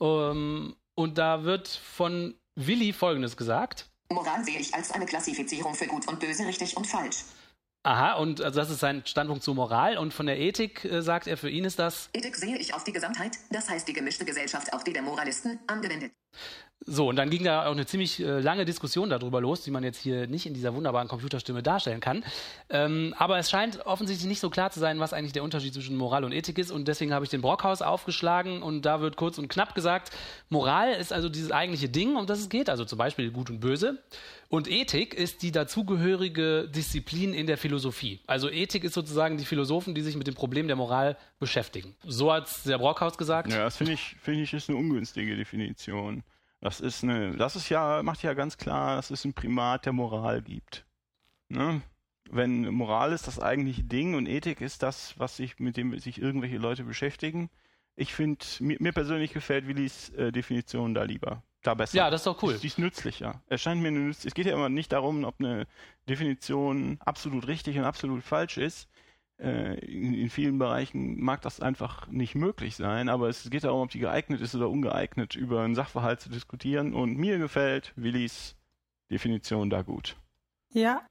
Ähm, 0.00 0.76
und 0.94 1.18
da 1.18 1.44
wird 1.44 1.68
von 1.68 2.34
Willi 2.56 2.92
Folgendes 2.92 3.36
gesagt. 3.36 3.90
Moral 4.12 4.44
sehe 4.44 4.58
ich 4.58 4.74
als 4.74 4.90
eine 4.90 5.06
Klassifizierung 5.06 5.74
für 5.74 5.86
gut 5.86 6.08
und 6.08 6.18
böse, 6.20 6.46
richtig 6.46 6.76
und 6.76 6.86
falsch. 6.86 7.24
Aha, 7.82 8.14
und 8.14 8.42
also 8.42 8.60
das 8.60 8.68
ist 8.68 8.80
sein 8.80 9.02
Standpunkt 9.06 9.42
zur 9.42 9.54
Moral. 9.54 9.96
Und 9.96 10.12
von 10.12 10.26
der 10.26 10.38
Ethik 10.38 10.84
äh, 10.84 11.00
sagt 11.00 11.26
er, 11.26 11.38
für 11.38 11.48
ihn 11.48 11.64
ist 11.64 11.78
das 11.78 12.10
Ethik 12.12 12.36
sehe 12.36 12.58
ich 12.58 12.74
auf 12.74 12.84
die 12.84 12.92
Gesamtheit, 12.92 13.38
das 13.50 13.70
heißt 13.70 13.88
die 13.88 13.94
gemischte 13.94 14.24
Gesellschaft, 14.24 14.72
auch 14.74 14.82
die 14.82 14.92
der 14.92 15.02
Moralisten, 15.02 15.58
angewendet. 15.66 16.12
So, 16.86 17.08
und 17.08 17.16
dann 17.16 17.28
ging 17.28 17.44
da 17.44 17.66
auch 17.66 17.72
eine 17.72 17.84
ziemlich 17.84 18.20
äh, 18.20 18.40
lange 18.40 18.64
Diskussion 18.64 19.10
darüber 19.10 19.40
los, 19.40 19.62
die 19.62 19.70
man 19.70 19.84
jetzt 19.84 20.00
hier 20.00 20.26
nicht 20.26 20.46
in 20.46 20.54
dieser 20.54 20.74
wunderbaren 20.74 21.08
Computerstimme 21.08 21.62
darstellen 21.62 22.00
kann. 22.00 22.24
Ähm, 22.70 23.14
aber 23.18 23.38
es 23.38 23.50
scheint 23.50 23.84
offensichtlich 23.84 24.26
nicht 24.26 24.40
so 24.40 24.48
klar 24.48 24.70
zu 24.70 24.80
sein, 24.80 24.98
was 24.98 25.12
eigentlich 25.12 25.34
der 25.34 25.44
Unterschied 25.44 25.74
zwischen 25.74 25.96
Moral 25.96 26.24
und 26.24 26.32
Ethik 26.32 26.56
ist. 26.56 26.70
Und 26.70 26.88
deswegen 26.88 27.12
habe 27.12 27.24
ich 27.24 27.30
den 27.30 27.42
Brockhaus 27.42 27.82
aufgeschlagen 27.82 28.62
und 28.62 28.82
da 28.86 29.02
wird 29.02 29.16
kurz 29.16 29.36
und 29.36 29.48
knapp 29.48 29.74
gesagt, 29.74 30.10
Moral 30.48 30.92
ist 30.92 31.12
also 31.12 31.28
dieses 31.28 31.52
eigentliche 31.52 31.90
Ding, 31.90 32.16
um 32.16 32.26
das 32.26 32.40
es 32.40 32.48
geht, 32.48 32.70
also 32.70 32.86
zum 32.86 32.96
Beispiel 32.96 33.30
Gut 33.30 33.50
und 33.50 33.60
Böse. 33.60 34.02
Und 34.48 34.68
Ethik 34.68 35.12
ist 35.12 35.42
die 35.42 35.52
dazugehörige 35.52 36.66
Disziplin 36.66 37.34
in 37.34 37.46
der 37.46 37.58
Philosophie. 37.58 38.20
Also 38.26 38.50
Ethik 38.50 38.84
ist 38.84 38.94
sozusagen 38.94 39.36
die 39.36 39.44
Philosophen, 39.44 39.94
die 39.94 40.00
sich 40.00 40.16
mit 40.16 40.26
dem 40.26 40.34
Problem 40.34 40.66
der 40.66 40.76
Moral 40.76 41.18
beschäftigen. 41.38 41.94
So 42.04 42.32
hat 42.32 42.48
der 42.64 42.78
Brockhaus 42.78 43.18
gesagt. 43.18 43.52
Ja, 43.52 43.64
das 43.64 43.76
finde 43.76 43.92
ich, 43.92 44.16
finde 44.20 44.42
ich, 44.42 44.54
ist 44.54 44.70
eine 44.70 44.78
ungünstige 44.78 45.36
Definition. 45.36 46.24
Das 46.60 46.80
ist 46.80 47.02
eine, 47.02 47.36
das 47.36 47.56
ist 47.56 47.68
ja, 47.70 48.02
macht 48.02 48.22
ja 48.22 48.34
ganz 48.34 48.58
klar, 48.58 48.96
dass 48.96 49.10
es 49.10 49.24
ein 49.24 49.32
Primat 49.32 49.86
der 49.86 49.92
Moral 49.92 50.42
gibt. 50.42 50.84
Ne? 51.48 51.80
Wenn 52.30 52.68
Moral 52.72 53.12
ist 53.12 53.26
das 53.26 53.40
eigentliche 53.40 53.82
Ding 53.82 54.14
und 54.14 54.26
Ethik 54.26 54.60
ist 54.60 54.82
das, 54.82 55.18
was 55.18 55.36
sich, 55.36 55.58
mit 55.58 55.76
dem 55.76 55.98
sich 55.98 56.20
irgendwelche 56.20 56.58
Leute 56.58 56.84
beschäftigen. 56.84 57.50
Ich 57.96 58.14
finde, 58.14 58.44
mir, 58.60 58.76
mir 58.78 58.92
persönlich 58.92 59.32
gefällt 59.32 59.66
Willis 59.66 60.10
äh, 60.10 60.30
Definition 60.32 60.94
da 60.94 61.02
lieber. 61.02 61.42
Da 61.62 61.74
besser. 61.74 61.96
Ja, 61.96 62.10
das 62.10 62.20
ist 62.20 62.26
doch 62.26 62.42
cool. 62.42 62.56
Die 62.58 62.66
ist 62.66 62.78
nützlicher. 62.78 63.42
Es 63.48 63.60
scheint 63.60 63.82
mir 63.82 63.88
eine 63.88 63.98
nütz 63.98 64.24
Es 64.24 64.32
geht 64.32 64.46
ja 64.46 64.54
immer 64.54 64.68
nicht 64.68 64.92
darum, 64.92 65.24
ob 65.24 65.40
eine 65.40 65.66
Definition 66.08 66.98
absolut 67.00 67.46
richtig 67.48 67.78
und 67.78 67.84
absolut 67.84 68.22
falsch 68.22 68.56
ist. 68.56 68.88
Äh, 69.40 69.78
in, 69.84 70.14
in 70.14 70.30
vielen 70.30 70.58
Bereichen 70.58 71.20
mag 71.20 71.40
das 71.42 71.60
einfach 71.60 72.06
nicht 72.08 72.34
möglich 72.34 72.76
sein, 72.76 73.08
aber 73.08 73.28
es 73.28 73.48
geht 73.50 73.64
darum, 73.64 73.82
ob 73.82 73.90
die 73.90 73.98
geeignet 73.98 74.40
ist 74.40 74.54
oder 74.54 74.68
ungeeignet, 74.68 75.34
über 75.34 75.62
einen 75.62 75.74
Sachverhalt 75.74 76.20
zu 76.20 76.28
diskutieren. 76.28 76.94
Und 76.94 77.16
mir 77.16 77.38
gefällt 77.38 77.92
Willis 77.96 78.56
Definition 79.10 79.70
da 79.70 79.82
gut. 79.82 80.16
Ja, 80.72 81.02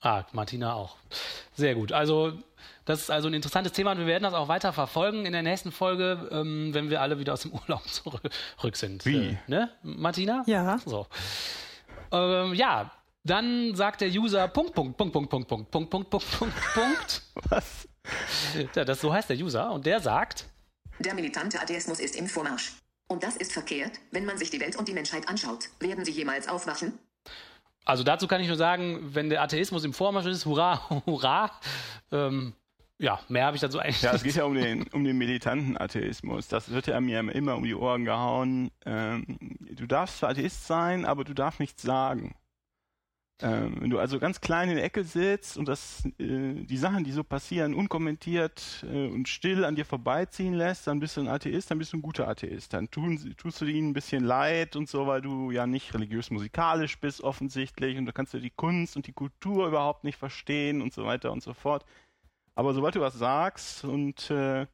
Ah, 0.00 0.24
Martina 0.32 0.74
auch. 0.74 0.96
Sehr 1.54 1.74
gut. 1.74 1.90
Also, 1.90 2.38
das 2.84 3.00
ist 3.00 3.10
also 3.10 3.26
ein 3.28 3.34
interessantes 3.34 3.72
Thema 3.72 3.92
und 3.92 3.98
wir 3.98 4.06
werden 4.06 4.22
das 4.22 4.34
auch 4.34 4.46
weiter 4.46 4.72
verfolgen 4.72 5.26
in 5.26 5.32
der 5.32 5.42
nächsten 5.42 5.72
Folge, 5.72 6.28
ähm, 6.30 6.72
wenn 6.72 6.88
wir 6.88 7.00
alle 7.00 7.18
wieder 7.18 7.32
aus 7.32 7.42
dem 7.42 7.52
Urlaub 7.68 7.82
zurück 7.88 8.76
sind. 8.76 9.04
Wie? 9.04 9.30
Äh, 9.30 9.36
ne, 9.48 9.70
Martina? 9.82 10.44
Ja. 10.46 10.78
So. 10.84 11.08
Ähm, 12.12 12.54
ja, 12.54 12.92
dann 13.28 13.74
sagt 13.74 14.00
der 14.00 14.08
User 14.08 14.48
Punkt, 14.48 14.74
Punkt, 14.74 14.96
Punkt, 14.96 15.12
Punkt, 15.12 15.30
Punkt, 15.30 15.48
Punkt, 15.48 15.70
Punkt, 15.70 15.90
Punkt, 15.90 16.10
Punkt, 16.10 16.30
Punkt, 16.38 16.54
Punkt. 16.74 17.22
Was? 17.48 17.88
Ja, 18.74 18.84
das, 18.84 19.00
so 19.00 19.12
heißt 19.12 19.28
der 19.30 19.36
User 19.36 19.70
und 19.70 19.84
der 19.86 20.00
sagt, 20.00 20.46
Der 20.98 21.14
militante 21.14 21.60
Atheismus 21.60 22.00
ist 22.00 22.16
im 22.16 22.26
Vormarsch. 22.26 22.72
Und 23.08 23.22
das 23.22 23.36
ist 23.36 23.52
verkehrt, 23.52 23.92
wenn 24.10 24.24
man 24.24 24.36
sich 24.38 24.50
die 24.50 24.60
Welt 24.60 24.76
und 24.76 24.88
die 24.88 24.92
Menschheit 24.92 25.28
anschaut. 25.28 25.68
Werden 25.80 26.04
sie 26.04 26.12
jemals 26.12 26.48
aufwachen? 26.48 26.98
also 27.84 28.04
dazu 28.04 28.26
kann 28.28 28.40
ich 28.42 28.48
nur 28.48 28.56
sagen, 28.56 29.14
wenn 29.14 29.30
der 29.30 29.40
Atheismus 29.42 29.82
im 29.84 29.94
Vormarsch 29.94 30.26
ist, 30.26 30.44
hurra, 30.44 30.88
hurra. 31.06 31.50
Ähm, 32.12 32.52
ja, 32.98 33.20
mehr 33.28 33.46
habe 33.46 33.56
ich 33.56 33.60
dazu 33.62 33.78
eigentlich 33.78 34.02
Ja, 34.02 34.10
es 34.10 34.22
nicht. 34.22 34.34
geht 34.34 34.36
ja 34.36 34.44
um 34.44 34.54
den, 34.54 34.82
um 34.88 35.04
den 35.04 35.16
militanten 35.16 35.78
Atheismus. 35.78 36.48
Das 36.48 36.70
wird 36.70 36.86
ja 36.86 37.00
mir 37.00 37.20
immer 37.32 37.56
um 37.56 37.62
die 37.64 37.74
Ohren 37.74 38.04
gehauen. 38.04 38.70
Ähm, 38.84 39.38
du 39.70 39.86
darfst 39.86 40.18
zwar 40.18 40.30
Atheist 40.30 40.66
sein, 40.66 41.04
aber 41.06 41.24
du 41.24 41.32
darfst 41.32 41.60
nichts 41.60 41.80
sagen. 41.82 42.34
Ähm, 43.40 43.76
wenn 43.80 43.90
du 43.90 44.00
also 44.00 44.18
ganz 44.18 44.40
klein 44.40 44.68
in 44.68 44.74
der 44.74 44.84
Ecke 44.84 45.04
sitzt 45.04 45.56
und 45.56 45.68
das, 45.68 46.04
äh, 46.18 46.54
die 46.54 46.76
Sachen, 46.76 47.04
die 47.04 47.12
so 47.12 47.22
passieren, 47.22 47.72
unkommentiert 47.72 48.84
äh, 48.90 49.06
und 49.06 49.28
still 49.28 49.64
an 49.64 49.76
dir 49.76 49.84
vorbeiziehen 49.84 50.54
lässt, 50.54 50.88
dann 50.88 50.98
bist 50.98 51.16
du 51.16 51.20
ein 51.20 51.28
Atheist, 51.28 51.70
dann 51.70 51.78
bist 51.78 51.92
du 51.92 51.98
ein 51.98 52.02
guter 52.02 52.26
Atheist. 52.26 52.72
Dann 52.72 52.90
tun, 52.90 53.34
tust 53.36 53.60
du 53.60 53.66
ihnen 53.66 53.90
ein 53.90 53.92
bisschen 53.92 54.24
leid 54.24 54.74
und 54.74 54.88
so, 54.88 55.06
weil 55.06 55.20
du 55.20 55.52
ja 55.52 55.68
nicht 55.68 55.94
religiös-musikalisch 55.94 56.98
bist 56.98 57.20
offensichtlich 57.20 57.96
und 57.96 58.06
da 58.06 58.12
kannst 58.12 58.34
du 58.34 58.40
die 58.40 58.50
Kunst 58.50 58.96
und 58.96 59.06
die 59.06 59.12
Kultur 59.12 59.68
überhaupt 59.68 60.02
nicht 60.02 60.18
verstehen 60.18 60.82
und 60.82 60.92
so 60.92 61.04
weiter 61.04 61.30
und 61.30 61.42
so 61.42 61.54
fort. 61.54 61.84
Aber 62.56 62.74
sobald 62.74 62.96
du 62.96 63.00
was 63.00 63.14
sagst 63.14 63.84
und 63.84 64.30
äh, 64.30 64.66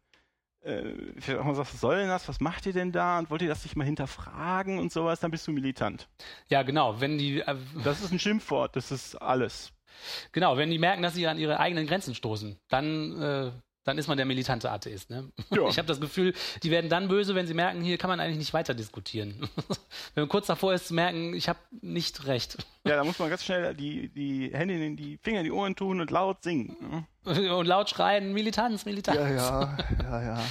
äh, 0.65 1.37
auch 1.39 1.45
mal 1.45 1.55
sagst, 1.55 1.75
was 1.75 1.81
soll 1.81 1.97
denn 1.97 2.09
das, 2.09 2.29
was 2.29 2.41
macht 2.41 2.67
ihr 2.67 2.73
denn 2.73 2.93
da 2.93 3.19
und 3.19 3.31
wollt 3.31 3.43
ihr 3.43 3.49
das 3.49 3.65
nicht 3.65 3.77
mal 3.77 3.85
hinterfragen 3.85 4.79
und 4.79 4.93
sowas, 4.93 5.21
dann 5.21 5.31
bist 5.31 5.47
du 5.47 5.53
militant. 5.53 6.09
Ja, 6.49 6.63
genau, 6.63 7.01
wenn 7.01 7.19
die 7.19 7.41
äh, 7.41 7.57
Das 7.85 8.03
ist 8.03 8.13
ein 8.13 8.19
Schimpfwort, 8.19 8.75
das 8.77 8.91
ist 8.91 9.15
alles. 9.17 9.73
genau, 10.33 10.57
wenn 10.57 10.71
die 10.71 10.79
merken, 10.79 11.03
dass 11.03 11.15
sie 11.15 11.27
an 11.27 11.39
ihre 11.39 11.61
eigenen 11.61 11.87
Grenzen 11.87 12.15
stoßen, 12.15 12.59
dann 12.69 13.21
äh, 13.23 13.53
dann 13.85 13.99
ist 13.99 14.09
man 14.09 14.17
der 14.17 14.27
militante 14.27 14.71
Atheist. 14.71 15.11
Ne? 15.11 15.31
Ja. 15.51 15.69
Ich 15.69 15.79
habe 15.79 15.87
das 15.87 16.01
Gefühl, 16.01 16.35
die 16.63 16.71
werden 16.71 16.89
dann 16.91 17.09
böse, 17.09 17.35
wenn 17.35 17.47
sie 17.47 17.55
merken, 17.55 17.83
hier 17.83 17.99
kann 17.99 18.09
man 18.09 18.19
eigentlich 18.21 18.39
nicht 18.39 18.53
weiter 18.55 18.75
diskutieren. 18.75 19.49
wenn 20.15 20.23
man 20.23 20.29
kurz 20.29 20.47
davor 20.47 20.75
ist 20.75 20.89
zu 20.89 20.95
merken, 20.95 21.35
ich 21.35 21.49
habe 21.49 21.59
nicht 21.83 22.27
recht. 22.27 22.57
Ja, 22.85 22.97
da 22.97 23.05
muss 23.05 23.19
man 23.19 23.31
ganz 23.31 23.45
schnell 23.45 23.75
die, 23.75 24.09
die 24.09 24.51
Hände 24.53 24.75
in 24.85 24.97
die 24.97 25.19
Finger 25.23 25.41
in 25.41 25.45
die 25.45 25.53
Ohren 25.53 25.77
tun 25.77 26.01
und 26.01 26.11
laut 26.11 26.43
singen. 26.43 26.77
ne? 26.81 27.07
Und 27.55 27.67
laut 27.67 27.89
schreien, 27.89 28.33
Militanz, 28.35 28.85
Militanz. 28.85 29.17
ja, 29.19 29.77
ja, 30.03 30.23
ja. 30.23 30.45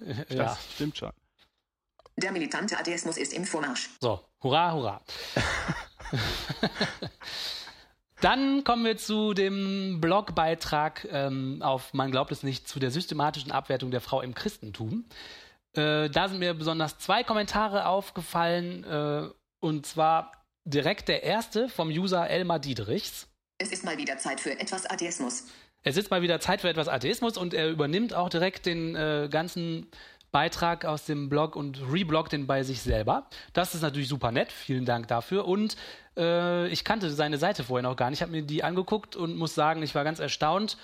Das 0.28 0.36
Ja. 0.36 0.58
stimmt 0.74 0.98
schon. 0.98 1.10
Der 2.16 2.32
militante 2.32 2.78
Atheismus 2.78 3.16
ist 3.16 3.32
im 3.32 3.44
Vormarsch. 3.46 3.88
So, 4.00 4.20
hurra, 4.42 4.72
hurra. 4.74 5.00
Dann 8.22 8.62
kommen 8.62 8.84
wir 8.84 8.96
zu 8.96 9.34
dem 9.34 10.00
Blogbeitrag 10.00 11.08
ähm, 11.10 11.60
auf 11.60 11.92
Man 11.92 12.12
glaubt 12.12 12.30
es 12.30 12.44
nicht 12.44 12.68
zu 12.68 12.78
der 12.78 12.92
systematischen 12.92 13.50
Abwertung 13.50 13.90
der 13.90 14.00
Frau 14.00 14.20
im 14.20 14.32
Christentum. 14.32 15.06
Äh, 15.74 16.08
da 16.08 16.28
sind 16.28 16.38
mir 16.38 16.54
besonders 16.54 16.98
zwei 16.98 17.24
Kommentare 17.24 17.86
aufgefallen 17.86 18.84
äh, 18.84 19.28
und 19.58 19.86
zwar 19.86 20.30
direkt 20.64 21.08
der 21.08 21.24
erste 21.24 21.68
vom 21.68 21.88
User 21.88 22.30
Elmar 22.30 22.60
Diedrichs. 22.60 23.26
Es 23.58 23.72
ist 23.72 23.84
mal 23.84 23.98
wieder 23.98 24.16
Zeit 24.18 24.38
für 24.38 24.56
etwas 24.56 24.86
Atheismus. 24.88 25.48
Es 25.82 25.96
ist 25.96 26.12
mal 26.12 26.22
wieder 26.22 26.38
Zeit 26.38 26.60
für 26.60 26.68
etwas 26.68 26.86
Atheismus 26.86 27.36
und 27.36 27.54
er 27.54 27.70
übernimmt 27.70 28.14
auch 28.14 28.28
direkt 28.28 28.66
den 28.66 28.94
äh, 28.94 29.28
ganzen 29.32 29.90
Beitrag 30.32 30.84
aus 30.86 31.04
dem 31.04 31.28
Blog 31.28 31.54
und 31.54 31.80
rebloggt 31.92 32.32
den 32.32 32.46
bei 32.46 32.62
sich 32.62 32.80
selber. 32.80 33.26
Das 33.52 33.74
ist 33.74 33.82
natürlich 33.82 34.08
super 34.08 34.32
nett. 34.32 34.50
Vielen 34.50 34.86
Dank 34.86 35.06
dafür. 35.08 35.46
Und 35.46 35.76
äh, 36.16 36.68
ich 36.68 36.84
kannte 36.84 37.10
seine 37.10 37.38
Seite 37.38 37.64
vorher 37.64 37.88
noch 37.88 37.96
gar 37.96 38.10
nicht. 38.10 38.18
Ich 38.18 38.22
habe 38.22 38.32
mir 38.32 38.42
die 38.42 38.64
angeguckt 38.64 39.14
und 39.14 39.36
muss 39.36 39.54
sagen, 39.54 39.82
ich 39.82 39.94
war 39.94 40.04
ganz 40.04 40.18
erstaunt 40.18 40.78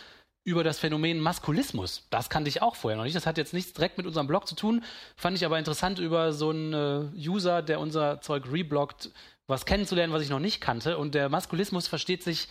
über 0.44 0.64
das 0.64 0.78
Phänomen 0.78 1.20
Maskulismus. 1.20 2.06
Das 2.10 2.30
kannte 2.30 2.48
ich 2.48 2.62
auch 2.62 2.76
vorher 2.76 2.96
noch 2.96 3.04
nicht. 3.04 3.16
Das 3.16 3.26
hat 3.26 3.38
jetzt 3.38 3.52
nichts 3.54 3.72
direkt 3.72 3.98
mit 3.98 4.06
unserem 4.06 4.26
Blog 4.26 4.46
zu 4.46 4.54
tun. 4.54 4.84
Fand 5.16 5.36
ich 5.36 5.44
aber 5.44 5.58
interessant, 5.58 5.98
über 5.98 6.32
so 6.32 6.50
einen 6.50 6.72
äh, 6.72 7.28
User, 7.28 7.62
der 7.62 7.80
unser 7.80 8.20
Zeug 8.20 8.50
rebloggt, 8.50 9.10
was 9.46 9.66
kennenzulernen, 9.66 10.12
was 10.12 10.22
ich 10.22 10.30
noch 10.30 10.38
nicht 10.40 10.60
kannte. 10.60 10.98
Und 10.98 11.14
der 11.14 11.28
Maskulismus 11.28 11.88
versteht 11.88 12.22
sich, 12.22 12.48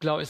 glaube 0.00 0.24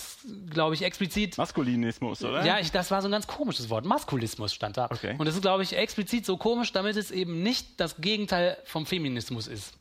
glaub 0.50 0.72
ich, 0.72 0.82
explizit 0.82 1.36
Maskulinismus, 1.38 2.22
oder? 2.22 2.44
ja, 2.44 2.58
ich, 2.58 2.70
das 2.70 2.90
war 2.90 3.02
so 3.02 3.08
ein 3.08 3.12
ganz 3.12 3.26
komisches 3.26 3.70
Wort. 3.70 3.84
Maskulismus 3.84 4.54
stand 4.54 4.76
da. 4.76 4.86
Okay. 4.86 5.16
Und 5.18 5.26
das 5.26 5.34
ist, 5.34 5.42
glaube 5.42 5.62
ich, 5.62 5.76
explizit 5.76 6.26
so 6.26 6.36
komisch, 6.36 6.72
damit 6.72 6.96
es 6.96 7.10
eben 7.10 7.42
nicht 7.42 7.80
das 7.80 7.96
Gegenteil 7.96 8.56
vom 8.64 8.86
Feminismus 8.86 9.46
ist. 9.46 9.74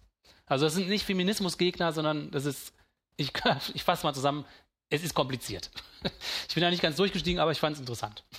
Also 0.46 0.66
das 0.66 0.74
sind 0.74 0.90
nicht 0.90 1.06
Feminismusgegner, 1.06 1.92
sondern 1.92 2.32
das 2.32 2.46
ist, 2.46 2.74
ich, 3.18 3.32
ich 3.74 3.84
fasse 3.84 4.06
mal 4.06 4.14
zusammen, 4.14 4.46
es 4.90 5.04
ist 5.04 5.14
kompliziert. 5.14 5.70
Ich 6.50 6.54
bin 6.54 6.62
da 6.62 6.70
nicht 6.70 6.84
ganz 6.84 6.98
durchgestiegen, 6.98 7.40
aber 7.40 7.52
ich 7.52 7.60
fand 7.60 7.76
es 7.76 7.80
interessant. 7.80 8.24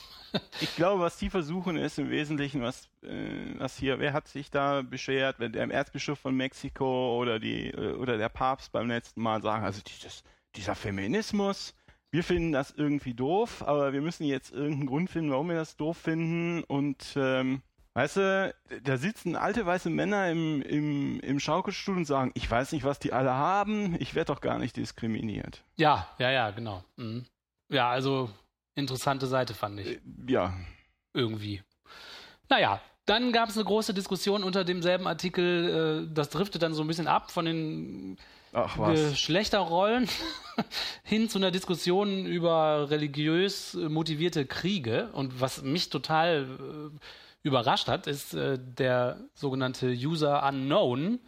Ich 0.61 0.75
glaube, 0.75 1.01
was 1.01 1.17
die 1.17 1.31
versuchen, 1.31 1.77
ist 1.77 1.97
im 1.97 2.11
Wesentlichen, 2.11 2.61
was, 2.61 2.89
äh, 3.03 3.55
was 3.59 3.79
hier, 3.79 4.01
wer 4.01 4.13
hat 4.13 4.27
sich 4.27 4.51
da 4.51 4.83
beschert, 4.83 5.39
wenn 5.39 5.53
der 5.53 5.71
Erzbischof 5.71 6.19
von 6.19 6.35
Mexiko 6.35 7.17
oder 7.21 7.39
die 7.39 7.71
äh, 7.71 7.93
oder 7.93 8.19
der 8.19 8.29
Papst 8.29 8.73
beim 8.73 8.89
letzten 8.89 9.23
Mal 9.23 9.43
sagen, 9.43 9.65
also 9.65 9.81
dieses, 9.81 10.25
dieser 10.57 10.75
Feminismus, 10.75 11.75
wir 12.11 12.23
finden 12.25 12.53
das 12.53 12.71
irgendwie 12.71 13.15
doof, 13.15 13.63
aber 13.67 13.93
wir 13.93 14.01
müssen 14.01 14.25
jetzt 14.25 14.53
irgendeinen 14.53 14.87
Grund 14.87 15.11
finden, 15.11 15.31
warum 15.31 15.49
wir 15.49 15.57
das 15.57 15.77
doof 15.77 15.99
finden 15.99 16.63
und 16.65 17.15
ähm, 17.17 17.63
Weißt 17.97 18.17
du, 18.17 18.55
da 18.83 18.97
sitzen 18.97 19.37
alte 19.37 19.65
weiße 19.67 19.89
Männer 19.89 20.29
im, 20.29 20.61
im, 20.63 21.21
im 21.21 21.39
Schaukelstuhl 21.39 21.97
und 21.97 22.07
sagen, 22.07 22.33
ich 22.35 22.51
weiß 22.51 22.73
nicht, 22.73 22.83
was 22.83 22.99
die 22.99 23.13
alle 23.13 23.33
haben, 23.33 23.95
ich 24.01 24.17
werde 24.17 24.33
doch 24.33 24.41
gar 24.41 24.59
nicht 24.59 24.77
diskriminiert. 24.77 25.63
Ja, 25.77 26.09
ja, 26.19 26.33
ja, 26.33 26.51
genau. 26.51 26.83
Mhm. 26.97 27.25
Ja, 27.71 27.91
also 27.91 28.31
interessante 28.75 29.29
Seite 29.29 29.55
fand 29.55 29.79
ich. 29.79 29.87
Äh, 29.87 30.01
Ja, 30.27 30.55
irgendwie. 31.13 31.63
Naja, 32.49 32.81
Dann 33.07 33.33
gab 33.33 33.51
es 33.51 33.57
eine 33.57 33.65
große 33.65 33.93
Diskussion 33.93 34.43
unter 34.43 34.65
demselben 34.65 35.07
Artikel, 35.07 36.07
äh, 36.09 36.15
das 36.15 36.31
driftet 36.31 36.63
dann 36.63 36.75
so 36.75 36.83
ein 36.83 36.89
bisschen 36.89 37.07
ab 37.07 37.31
von 37.31 37.45
den 37.45 38.17
Ach 38.55 38.79
was. 38.79 39.11
Geschlechterrollen 39.11 40.09
hin 41.03 41.29
zu 41.29 41.39
einer 41.39 41.51
Diskussion 41.51 42.25
über 42.25 42.89
religiös 42.89 43.75
motivierte 43.75 44.47
Kriege. 44.47 45.11
Und 45.13 45.41
was 45.41 45.63
mich 45.63 45.91
total 45.91 46.45
äh, 46.45 47.47
überrascht 47.47 47.89
hat, 47.89 48.07
ist 48.07 48.33
äh, 48.33 48.59
der 48.59 49.21
sogenannte 49.35 49.89
User 49.89 50.47
Unknown 50.49 51.19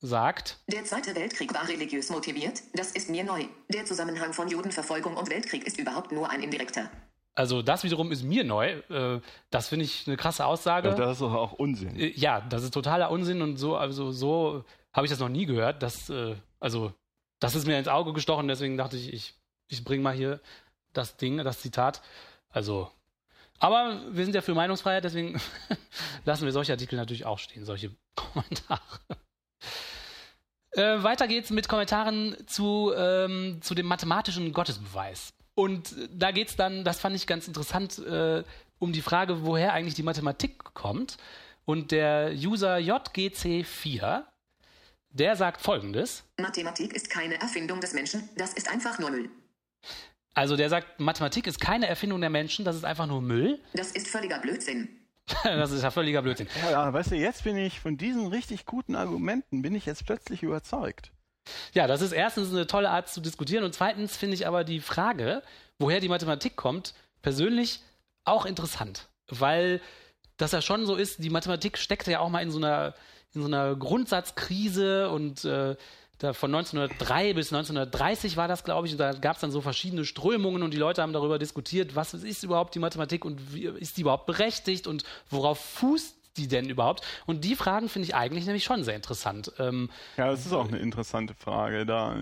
sagt, 0.00 0.58
Der 0.68 0.84
Zweite 0.84 1.14
Weltkrieg 1.14 1.52
war 1.54 1.68
religiös 1.68 2.10
motiviert, 2.10 2.62
das 2.74 2.92
ist 2.92 3.10
mir 3.10 3.24
neu. 3.24 3.44
Der 3.68 3.84
Zusammenhang 3.84 4.32
von 4.32 4.48
Judenverfolgung 4.48 5.16
und 5.16 5.30
Weltkrieg 5.30 5.66
ist 5.66 5.78
überhaupt 5.78 6.12
nur 6.12 6.30
ein 6.30 6.42
indirekter. 6.42 6.90
Also 7.36 7.60
das 7.60 7.84
wiederum 7.84 8.10
ist 8.10 8.22
mir 8.22 8.44
neu. 8.44 8.70
Äh, 8.88 9.20
das 9.50 9.68
finde 9.68 9.84
ich 9.84 10.06
eine 10.06 10.16
krasse 10.16 10.46
Aussage. 10.46 10.94
Das 10.94 11.12
ist 11.12 11.20
doch 11.20 11.34
auch 11.34 11.52
Unsinn. 11.52 11.94
Äh, 11.94 12.12
Ja, 12.16 12.40
das 12.40 12.64
ist 12.64 12.72
totaler 12.72 13.10
Unsinn 13.10 13.42
und 13.42 13.58
so, 13.58 13.76
also 13.76 14.10
so 14.10 14.64
habe 14.92 15.06
ich 15.06 15.10
das 15.10 15.20
noch 15.20 15.28
nie 15.28 15.44
gehört. 15.44 15.82
Das, 15.82 16.08
äh, 16.08 16.34
also, 16.58 16.92
das 17.38 17.54
ist 17.54 17.66
mir 17.66 17.78
ins 17.78 17.88
Auge 17.88 18.14
gestochen, 18.14 18.48
deswegen 18.48 18.78
dachte 18.78 18.96
ich, 18.96 19.12
ich, 19.12 19.34
ich 19.68 19.84
bringe 19.84 20.02
mal 20.02 20.14
hier 20.14 20.40
das 20.94 21.18
Ding, 21.18 21.36
das 21.36 21.60
Zitat. 21.60 22.00
Also, 22.48 22.90
aber 23.58 24.00
wir 24.10 24.24
sind 24.24 24.34
ja 24.34 24.40
für 24.40 24.54
Meinungsfreiheit, 24.54 25.04
deswegen 25.04 25.38
lassen 26.24 26.46
wir 26.46 26.52
solche 26.52 26.72
Artikel 26.72 26.96
natürlich 26.96 27.26
auch 27.26 27.38
stehen, 27.38 27.66
solche 27.66 27.90
Kommentare. 28.14 28.80
Äh, 30.70 31.02
weiter 31.02 31.28
geht's 31.28 31.50
mit 31.50 31.68
Kommentaren 31.68 32.34
zu, 32.46 32.94
ähm, 32.96 33.60
zu 33.60 33.74
dem 33.74 33.86
mathematischen 33.86 34.52
Gottesbeweis. 34.54 35.35
Und 35.56 35.96
da 36.12 36.32
geht's 36.32 36.54
dann, 36.54 36.84
das 36.84 37.00
fand 37.00 37.16
ich 37.16 37.26
ganz 37.26 37.48
interessant, 37.48 37.98
äh, 37.98 38.44
um 38.78 38.92
die 38.92 39.00
Frage, 39.00 39.42
woher 39.42 39.72
eigentlich 39.72 39.94
die 39.94 40.02
Mathematik 40.02 40.62
kommt. 40.74 41.16
Und 41.64 41.92
der 41.92 42.30
User 42.34 42.76
JGC4, 42.76 44.24
der 45.08 45.34
sagt 45.34 45.62
folgendes. 45.62 46.24
Mathematik 46.38 46.92
ist 46.92 47.08
keine 47.08 47.40
Erfindung 47.40 47.80
des 47.80 47.94
Menschen, 47.94 48.28
das 48.36 48.52
ist 48.52 48.68
einfach 48.68 48.98
nur 48.98 49.10
Müll. 49.10 49.30
Also 50.34 50.56
der 50.56 50.68
sagt, 50.68 51.00
Mathematik 51.00 51.46
ist 51.46 51.58
keine 51.58 51.86
Erfindung 51.86 52.20
der 52.20 52.28
Menschen, 52.28 52.66
das 52.66 52.76
ist 52.76 52.84
einfach 52.84 53.06
nur 53.06 53.22
Müll. 53.22 53.58
Das 53.72 53.92
ist 53.92 54.08
völliger 54.08 54.38
Blödsinn. 54.38 54.90
das 55.42 55.72
ist 55.72 55.82
ja 55.82 55.90
völliger 55.90 56.20
Blödsinn. 56.20 56.48
Ja, 56.62 56.70
ja, 56.70 56.92
weißt 56.92 57.12
du, 57.12 57.16
jetzt 57.16 57.44
bin 57.44 57.56
ich 57.56 57.80
von 57.80 57.96
diesen 57.96 58.26
richtig 58.26 58.66
guten 58.66 58.94
Argumenten, 58.94 59.62
bin 59.62 59.74
ich 59.74 59.86
jetzt 59.86 60.04
plötzlich 60.04 60.42
überzeugt. 60.42 61.12
Ja, 61.74 61.86
das 61.86 62.02
ist 62.02 62.12
erstens 62.12 62.50
eine 62.50 62.66
tolle 62.66 62.90
Art 62.90 63.08
zu 63.08 63.20
diskutieren 63.20 63.64
und 63.64 63.74
zweitens 63.74 64.16
finde 64.16 64.34
ich 64.34 64.46
aber 64.46 64.64
die 64.64 64.80
Frage, 64.80 65.42
woher 65.78 66.00
die 66.00 66.08
Mathematik 66.08 66.56
kommt, 66.56 66.94
persönlich 67.22 67.80
auch 68.24 68.46
interessant, 68.46 69.08
weil 69.28 69.80
das 70.36 70.52
ja 70.52 70.60
schon 70.60 70.86
so 70.86 70.96
ist, 70.96 71.22
die 71.22 71.30
Mathematik 71.30 71.78
steckt 71.78 72.06
ja 72.06 72.20
auch 72.20 72.28
mal 72.28 72.42
in 72.42 72.50
so 72.50 72.58
einer, 72.58 72.94
in 73.34 73.40
so 73.42 73.46
einer 73.46 73.74
Grundsatzkrise 73.74 75.10
und 75.10 75.44
äh, 75.44 75.76
da 76.18 76.32
von 76.32 76.54
1903 76.54 77.34
bis 77.34 77.52
1930 77.52 78.36
war 78.36 78.48
das, 78.48 78.64
glaube 78.64 78.86
ich, 78.86 78.94
und 78.94 78.98
da 78.98 79.12
gab 79.12 79.36
es 79.36 79.42
dann 79.42 79.50
so 79.50 79.60
verschiedene 79.60 80.06
Strömungen 80.06 80.62
und 80.62 80.72
die 80.72 80.78
Leute 80.78 81.02
haben 81.02 81.12
darüber 81.12 81.38
diskutiert, 81.38 81.94
was 81.94 82.14
ist 82.14 82.42
überhaupt 82.42 82.74
die 82.74 82.78
Mathematik 82.78 83.24
und 83.24 83.54
wie, 83.54 83.66
ist 83.66 83.98
die 83.98 84.00
überhaupt 84.00 84.24
berechtigt 84.24 84.86
und 84.86 85.04
worauf 85.28 85.58
fußt 85.58 86.15
die 86.36 86.48
denn 86.48 86.68
überhaupt? 86.68 87.02
Und 87.26 87.44
die 87.44 87.56
Fragen 87.56 87.88
finde 87.88 88.08
ich 88.08 88.14
eigentlich 88.14 88.46
nämlich 88.46 88.64
schon 88.64 88.84
sehr 88.84 88.96
interessant. 88.96 89.52
Ähm, 89.58 89.90
Ja, 90.16 90.30
das 90.30 90.46
ist 90.46 90.52
auch 90.52 90.68
eine 90.68 90.78
interessante 90.78 91.34
Frage. 91.34 91.86
Da 91.86 92.16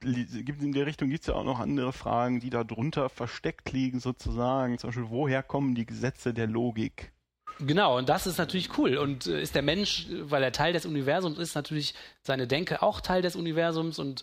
gibt 0.00 0.62
in 0.62 0.72
der 0.72 0.86
Richtung 0.86 1.08
gibt 1.08 1.22
es 1.22 1.26
ja 1.28 1.34
auch 1.34 1.44
noch 1.44 1.60
andere 1.60 1.92
Fragen, 1.92 2.40
die 2.40 2.50
da 2.50 2.64
drunter 2.64 3.08
versteckt 3.08 3.72
liegen, 3.72 4.00
sozusagen. 4.00 4.78
Zum 4.78 4.88
Beispiel, 4.88 5.10
woher 5.10 5.42
kommen 5.42 5.74
die 5.74 5.86
Gesetze 5.86 6.34
der 6.34 6.46
Logik? 6.46 7.12
Genau, 7.58 7.96
und 7.96 8.08
das 8.08 8.26
ist 8.26 8.38
natürlich 8.38 8.76
cool. 8.78 8.98
Und 8.98 9.26
äh, 9.26 9.40
ist 9.40 9.54
der 9.54 9.62
Mensch, 9.62 10.06
weil 10.10 10.42
er 10.42 10.52
Teil 10.52 10.72
des 10.72 10.84
Universums 10.84 11.38
ist, 11.38 11.54
natürlich 11.54 11.94
seine 12.22 12.46
Denke 12.46 12.82
auch 12.82 13.00
Teil 13.00 13.22
des 13.22 13.34
Universums 13.34 13.98
und 13.98 14.22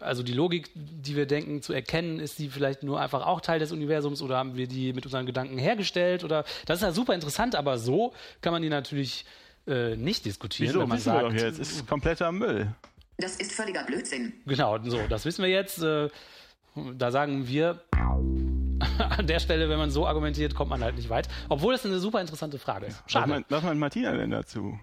also 0.00 0.22
die 0.22 0.34
Logik, 0.34 0.70
die 0.74 1.16
wir 1.16 1.26
denken 1.26 1.62
zu 1.62 1.72
erkennen, 1.72 2.20
ist 2.20 2.38
die 2.38 2.48
vielleicht 2.50 2.82
nur 2.82 3.00
einfach 3.00 3.26
auch 3.26 3.40
Teil 3.40 3.58
des 3.58 3.72
Universums 3.72 4.20
oder 4.20 4.36
haben 4.36 4.54
wir 4.56 4.66
die 4.66 4.92
mit 4.92 5.06
unseren 5.06 5.24
Gedanken 5.24 5.56
hergestellt 5.56 6.24
oder 6.24 6.44
das 6.66 6.78
ist 6.78 6.82
ja 6.82 6.92
super 6.92 7.14
interessant, 7.14 7.54
aber 7.54 7.78
so 7.78 8.12
kann 8.42 8.52
man 8.52 8.60
die 8.60 8.68
natürlich 8.68 9.24
äh, 9.66 9.96
nicht 9.96 10.26
diskutieren, 10.26 10.70
Wieso 10.70 10.80
wenn 10.80 10.88
man 10.88 10.98
wissen 10.98 11.12
wir 11.12 11.20
sagt, 11.20 11.34
doch 11.34 11.42
jetzt? 11.42 11.58
Ist 11.58 11.86
kompletter 11.86 12.32
Müll. 12.32 12.74
Das 13.16 13.36
ist 13.36 13.52
völliger 13.52 13.84
Blödsinn. 13.84 14.32
Genau, 14.46 14.78
so, 14.82 15.00
das 15.08 15.24
wissen 15.24 15.42
wir 15.42 15.50
jetzt. 15.50 15.82
Äh, 15.82 16.08
da 16.96 17.10
sagen 17.10 17.48
wir, 17.48 17.82
an 18.98 19.26
der 19.26 19.40
Stelle, 19.40 19.68
wenn 19.68 19.78
man 19.78 19.90
so 19.90 20.06
argumentiert, 20.06 20.54
kommt 20.54 20.70
man 20.70 20.82
halt 20.82 20.96
nicht 20.96 21.10
weit. 21.10 21.28
Obwohl 21.48 21.74
es 21.74 21.84
eine 21.84 21.98
super 21.98 22.20
interessante 22.20 22.58
Frage 22.58 22.86
ist. 22.86 23.02
Was 23.04 23.12
Schade. 23.12 23.28
meint, 23.28 23.46
was 23.48 23.62
meint 23.62 23.80
Martina 23.80 24.12
denn 24.16 24.30
dazu? 24.30 24.78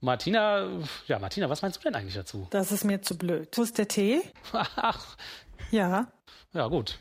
Martina, 0.00 0.68
ja, 1.06 1.18
Martina, 1.18 1.48
was 1.48 1.62
meinst 1.62 1.78
du 1.78 1.82
denn 1.82 1.94
eigentlich 1.94 2.14
dazu? 2.14 2.46
Das 2.50 2.70
ist 2.72 2.84
mir 2.84 3.00
zu 3.02 3.16
blöd. 3.16 3.48
Wo 3.56 3.62
ist 3.62 3.78
der 3.78 3.88
Tee? 3.88 4.20
Ach, 4.52 5.16
Ja. 5.70 6.06
ja, 6.52 6.66
gut. 6.68 6.98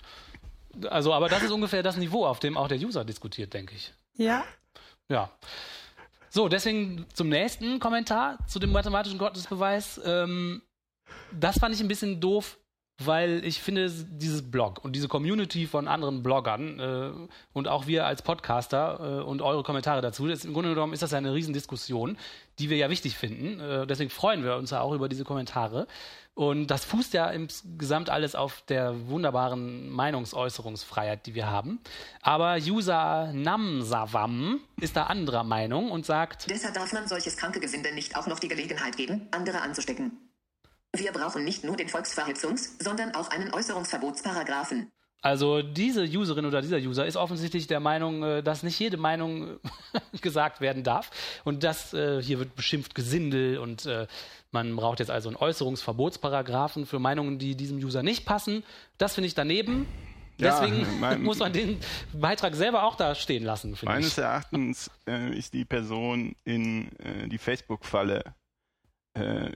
Also, 0.89 1.13
aber 1.13 1.29
das 1.29 1.43
ist 1.43 1.51
ungefähr 1.51 1.84
das 1.84 1.97
Niveau, 1.97 2.25
auf 2.25 2.39
dem 2.39 2.58
auch 2.58 2.67
der 2.67 2.77
User 2.79 3.05
diskutiert, 3.05 3.53
denke 3.53 3.75
ich. 3.75 3.93
Ja. 4.15 4.43
Ja. 5.10 5.29
So, 6.29 6.49
deswegen 6.49 7.05
zum 7.13 7.29
nächsten 7.29 7.79
Kommentar 7.79 8.38
zu 8.47 8.60
dem 8.60 8.71
mathematischen 8.71 9.17
Gottesbeweis. 9.17 10.01
Ähm, 10.03 10.62
das 11.31 11.60
fand 11.60 11.73
ich 11.75 11.81
ein 11.81 11.88
bisschen 11.88 12.19
doof, 12.19 12.58
weil 12.97 13.43
ich 13.43 13.62
finde, 13.62 13.89
dieses 13.89 14.49
Blog 14.49 14.84
und 14.84 14.95
diese 14.95 15.08
Community 15.08 15.67
von 15.67 15.88
anderen 15.88 16.23
Bloggern 16.23 16.79
äh, 16.79 17.12
und 17.51 17.67
auch 17.67 17.88
wir 17.88 18.05
als 18.05 18.21
Podcaster 18.21 19.19
äh, 19.19 19.23
und 19.23 19.41
eure 19.41 19.63
Kommentare 19.63 20.01
dazu, 20.01 20.27
das, 20.27 20.45
im 20.45 20.53
Grunde 20.53 20.69
genommen 20.69 20.93
ist 20.93 21.03
das 21.03 21.13
eine 21.13 21.34
Riesendiskussion, 21.34 22.17
die 22.58 22.69
wir 22.69 22.77
ja 22.77 22.89
wichtig 22.89 23.17
finden. 23.17 23.60
Äh, 23.60 23.86
deswegen 23.86 24.10
freuen 24.10 24.43
wir 24.43 24.55
uns 24.55 24.71
ja 24.71 24.79
auch 24.79 24.93
über 24.93 25.10
diese 25.10 25.25
Kommentare. 25.25 25.88
Und 26.36 26.67
das 26.67 26.84
fußt 26.84 27.13
ja 27.13 27.29
insgesamt 27.29 28.10
alles 28.10 28.36
auf 28.36 28.62
der 28.67 29.08
wunderbaren 29.08 29.89
Meinungsäußerungsfreiheit, 29.89 31.25
die 31.25 31.34
wir 31.34 31.47
haben. 31.49 31.79
Aber 32.21 32.55
User 32.55 33.31
Namsavam 33.34 34.60
ist 34.81 34.97
da 34.97 35.03
anderer 35.03 35.43
Meinung 35.43 35.91
und 35.91 36.05
sagt, 36.05 36.49
Deshalb 36.49 36.73
darf 36.73 36.91
man 36.91 37.08
solches 37.08 37.38
kranke 37.38 37.62
Gesinde 37.62 37.93
nicht 37.93 38.17
auch 38.17 38.27
noch 38.27 38.39
die 38.39 38.49
Gelegenheit 38.49 38.97
geben, 38.97 39.29
andere 39.31 39.62
anzustecken. 39.62 40.25
Wir 40.97 41.12
brauchen 41.12 41.43
nicht 41.43 41.63
nur 41.63 41.75
den 41.75 41.88
Volksverhetzungs-, 41.88 42.81
sondern 42.84 43.13
auch 43.15 43.29
einen 43.31 43.53
Äußerungsverbotsparagraphen. 43.53 44.91
Also 45.21 45.63
diese 45.63 46.03
Userin 46.03 46.45
oder 46.45 46.62
dieser 46.62 46.77
User 46.77 47.05
ist 47.08 47.15
offensichtlich 47.17 47.65
der 47.65 47.79
Meinung, 47.79 48.21
äh, 48.21 48.43
dass 48.43 48.62
nicht 48.62 48.79
jede 48.79 48.97
Meinung 48.97 49.60
äh, 49.93 50.17
gesagt 50.21 50.62
werden 50.62 50.84
darf 50.84 51.10
und 51.45 51.63
dass 51.63 51.93
äh, 51.95 52.21
hier 52.21 52.38
wird 52.39 52.55
beschimpft 52.55 52.93
Gesindel 52.93 53.58
und 53.58 53.88
man 54.51 54.75
braucht 54.75 54.99
jetzt 54.99 55.12
also 55.12 55.27
einen 55.29 55.36
Äußerungsverbotsparagraphen 55.36 56.86
für 56.86 56.99
Meinungen, 56.99 57.39
die 57.39 57.55
diesem 57.55 57.77
User 57.77 58.03
nicht 58.03 58.25
passen. 58.25 58.63
Das 58.97 59.15
finde 59.15 59.27
ich 59.27 59.34
daneben. 59.36 59.88
Ja, 60.38 60.60
Deswegen 60.62 60.86
mein- 60.99 61.23
muss 61.23 61.39
man 61.39 61.51
den 61.53 61.79
Beitrag 62.13 62.55
selber 62.55 62.84
auch 62.84 62.95
da 62.95 63.15
stehen 63.15 63.43
lassen, 63.43 63.75
Meines 63.84 64.17
ich. 64.17 64.17
Erachtens 64.19 64.91
äh, 65.08 65.36
ist 65.38 65.53
die 65.53 65.65
Person 65.65 66.36
in 66.43 66.89
äh, 66.99 67.27
die 67.27 67.38
Facebook-Falle 67.38 68.23
äh, 69.15 69.49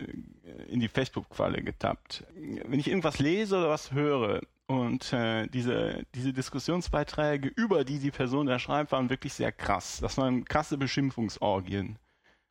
in 0.68 0.80
die 0.80 0.88
Facebook-Falle 0.88 1.62
getappt. 1.62 2.24
Wenn 2.36 2.80
ich 2.80 2.88
irgendwas 2.88 3.20
lese 3.20 3.58
oder 3.58 3.70
was 3.70 3.92
höre 3.92 4.42
und 4.68 5.14
äh, 5.14 5.48
diese, 5.48 6.04
diese 6.16 6.34
Diskussionsbeiträge 6.34 7.50
über 7.50 7.84
die 7.84 8.00
die 8.00 8.12
Person 8.12 8.48
da 8.48 8.60
schreibt, 8.60 8.92
waren 8.92 9.10
wirklich 9.10 9.34
sehr 9.34 9.52
krass. 9.52 10.00
Das 10.02 10.18
waren 10.18 10.46
krasse 10.46 10.78
Beschimpfungsorgien. 10.78 11.98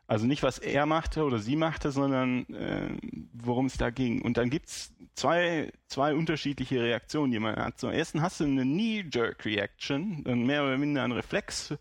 Also 0.07 0.27
nicht, 0.27 0.42
was 0.42 0.59
er 0.59 0.87
machte 0.87 1.23
oder 1.25 1.38
sie 1.38 1.55
machte, 1.55 1.90
sondern 1.90 2.47
äh, 2.55 2.97
worum 3.35 3.66
es 3.66 3.77
da 3.77 3.90
ging. 3.90 4.23
Und 4.23 4.38
dann 4.38 4.49
gibt's 4.49 4.94
zwei, 5.14 5.71
zwei 5.87 6.14
unterschiedliche 6.14 6.83
Reaktionen, 6.83 7.31
die 7.31 7.38
man 7.38 7.57
hat. 7.57 7.79
Zum 7.79 7.90
ersten 7.90 8.23
hast 8.23 8.40
du 8.40 8.44
eine 8.44 8.62
Knee-Jerk-Reaction, 8.62 10.25
dann 10.25 10.47
mehr 10.47 10.64
oder 10.64 10.79
minder 10.79 11.05
ein 11.05 11.12
Reflex. 11.12 11.75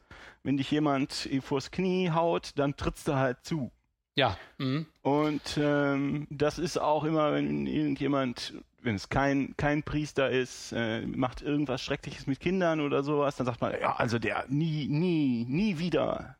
Wenn 0.43 0.57
dich 0.57 0.69
jemand 0.71 1.29
vors 1.41 1.71
Knie 1.71 2.11
haut, 2.11 2.51
dann 2.57 2.75
trittst 2.75 3.07
du 3.07 3.15
halt 3.15 3.37
zu. 3.43 3.71
Ja, 4.17 4.35
mhm. 4.57 4.87
Und 5.03 5.59
ähm, 5.61 6.25
das 6.31 6.57
ist 6.57 6.77
auch 6.77 7.03
immer, 7.03 7.33
wenn 7.33 7.67
irgendjemand, 7.67 8.55
wenn 8.81 8.95
es 8.95 9.09
kein, 9.09 9.55
kein 9.57 9.83
Priester 9.83 10.31
ist, 10.31 10.71
äh, 10.71 11.05
macht 11.05 11.43
irgendwas 11.43 11.83
Schreckliches 11.83 12.25
mit 12.25 12.39
Kindern 12.39 12.81
oder 12.81 13.03
sowas, 13.03 13.35
dann 13.35 13.45
sagt 13.45 13.61
man, 13.61 13.79
ja, 13.79 13.95
also 13.95 14.17
der 14.17 14.45
nie, 14.49 14.87
nie, 14.87 15.45
nie 15.47 15.77
wieder 15.77 16.35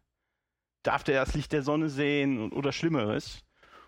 darf 0.82 1.04
der 1.04 1.24
das 1.24 1.36
Licht 1.36 1.52
der 1.52 1.62
Sonne 1.62 1.90
sehen 1.90 2.42
und, 2.42 2.54
oder 2.54 2.72
Schlimmeres. 2.72 3.44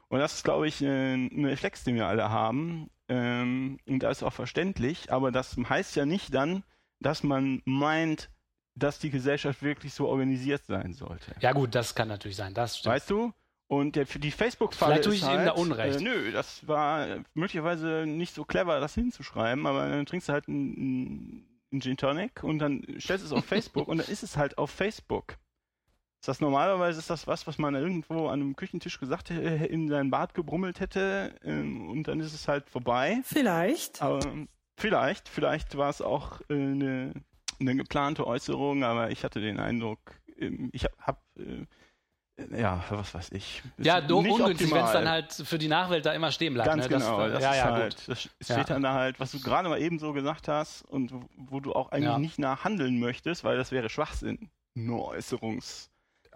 Und 0.07 0.19
das 0.19 0.35
ist, 0.35 0.43
glaube 0.43 0.67
ich, 0.67 0.83
äh, 0.83 1.15
ein 1.15 1.45
Reflex, 1.45 1.83
den 1.83 1.95
wir 1.95 2.05
alle 2.05 2.29
haben. 2.29 2.91
Ähm, 3.07 3.79
und 3.87 4.03
das 4.03 4.17
ist 4.17 4.23
auch 4.23 4.33
verständlich, 4.33 5.11
aber 5.11 5.31
das 5.31 5.57
heißt 5.57 5.95
ja 5.95 6.05
nicht 6.05 6.31
dann, 6.35 6.63
dass 6.99 7.23
man 7.23 7.63
meint, 7.65 8.29
dass 8.75 8.99
die 8.99 9.09
Gesellschaft 9.09 9.63
wirklich 9.63 9.95
so 9.95 10.07
organisiert 10.07 10.63
sein 10.67 10.93
sollte. 10.93 11.33
ja 11.39 11.53
gut, 11.53 11.73
das 11.73 11.95
kann 11.95 12.07
natürlich 12.07 12.37
sein. 12.37 12.53
Das 12.53 12.77
stimmt. 12.77 12.93
Weißt 12.93 13.09
du? 13.09 13.33
Und 13.69 13.95
der, 13.95 14.07
für 14.07 14.17
die 14.17 14.31
Facebook-Falle 14.31 14.93
Vielleicht 14.93 15.05
tue 15.05 15.13
ist 15.13 15.21
ich 15.21 15.27
ihm 15.27 15.37
halt, 15.37 15.47
da 15.47 15.51
Unrecht. 15.51 15.99
Äh, 15.99 16.03
nö, 16.03 16.31
das 16.31 16.67
war 16.67 17.07
äh, 17.07 17.23
möglicherweise 17.35 18.05
nicht 18.07 18.33
so 18.33 18.43
clever, 18.43 18.79
das 18.79 18.95
hinzuschreiben, 18.95 19.67
aber 19.67 19.87
dann 19.87 20.07
trinkst 20.07 20.27
du 20.27 20.33
halt 20.33 20.47
einen, 20.47 21.45
einen 21.71 21.79
Gin 21.79 21.95
Tonic 21.95 22.43
und 22.43 22.57
dann 22.57 22.83
stellst 22.99 23.23
du 23.23 23.27
es 23.27 23.31
auf 23.31 23.45
Facebook 23.45 23.87
und 23.87 23.99
dann 23.99 24.07
ist 24.07 24.23
es 24.23 24.37
halt 24.37 24.57
auf 24.57 24.71
Facebook. 24.71 25.37
Ist 26.19 26.27
das 26.27 26.41
normalerweise 26.41 26.97
ist 26.97 27.11
das 27.11 27.27
was, 27.27 27.45
was 27.45 27.59
man 27.59 27.75
irgendwo 27.75 28.29
an 28.29 28.41
einem 28.41 28.55
Küchentisch 28.55 28.99
gesagt 28.99 29.29
äh, 29.29 29.67
in 29.67 29.87
sein 29.87 30.09
Bart 30.09 30.33
gebrummelt 30.33 30.79
hätte 30.79 31.35
ähm, 31.43 31.91
und 31.91 32.07
dann 32.07 32.19
ist 32.21 32.33
es 32.33 32.47
halt 32.47 32.67
vorbei. 32.71 33.21
Vielleicht. 33.23 34.01
Aber 34.01 34.25
ähm, 34.25 34.49
vielleicht, 34.77 35.29
vielleicht 35.29 35.77
war 35.77 35.91
es 35.91 36.01
auch 36.01 36.41
äh, 36.49 36.55
eine, 36.55 37.13
eine 37.59 37.75
geplante 37.75 38.25
Äußerung, 38.25 38.83
aber 38.83 39.11
ich 39.11 39.23
hatte 39.23 39.41
den 39.41 39.59
Eindruck, 39.59 39.99
ähm, 40.39 40.71
ich 40.73 40.85
habe 40.85 40.95
hab, 40.97 41.23
äh, 41.37 41.67
ja, 42.55 42.83
was 42.89 43.13
weiß 43.13 43.31
ich. 43.33 43.61
Ist 43.77 43.85
Ja, 43.85 43.99
nicht 44.01 44.11
ungünstig, 44.11 44.71
wenn 44.71 44.83
es 44.85 44.91
dann 44.91 45.09
halt 45.09 45.31
für 45.33 45.57
die 45.57 45.67
Nachwelt 45.67 46.05
da 46.05 46.13
immer 46.13 46.31
stehen 46.31 46.53
bleibt. 46.53 46.69
Ganz 46.69 46.83
ne? 46.83 46.89
genau, 46.97 47.19
das, 47.21 47.33
das, 47.33 47.41
ja, 47.43 47.51
ist 47.51 47.57
ja, 47.57 47.63
halt, 47.71 47.95
gut. 47.97 48.07
das 48.07 48.29
Ja. 48.47 48.55
steht 48.55 48.69
dann 48.69 48.81
da 48.83 48.93
halt, 48.93 49.19
was 49.19 49.31
du 49.31 49.39
gerade 49.41 49.67
mal 49.69 49.79
eben 49.81 49.99
so 49.99 50.13
gesagt 50.13 50.47
hast 50.47 50.83
und 50.83 51.11
wo- 51.13 51.29
wo 51.35 51.59
du 51.59 51.73
auch 51.73 51.91
eigentlich 51.91 52.05
Ja. 52.05 52.17
nicht 52.19 52.39
nachhandeln 52.39 52.99
möchtest, 52.99 53.43
weil 53.43 53.57
das 53.57 53.71
wäre 53.71 53.89
Schwachsinn. 53.89 54.49
Nur 54.75 55.07
Äußerungs, 55.07 55.89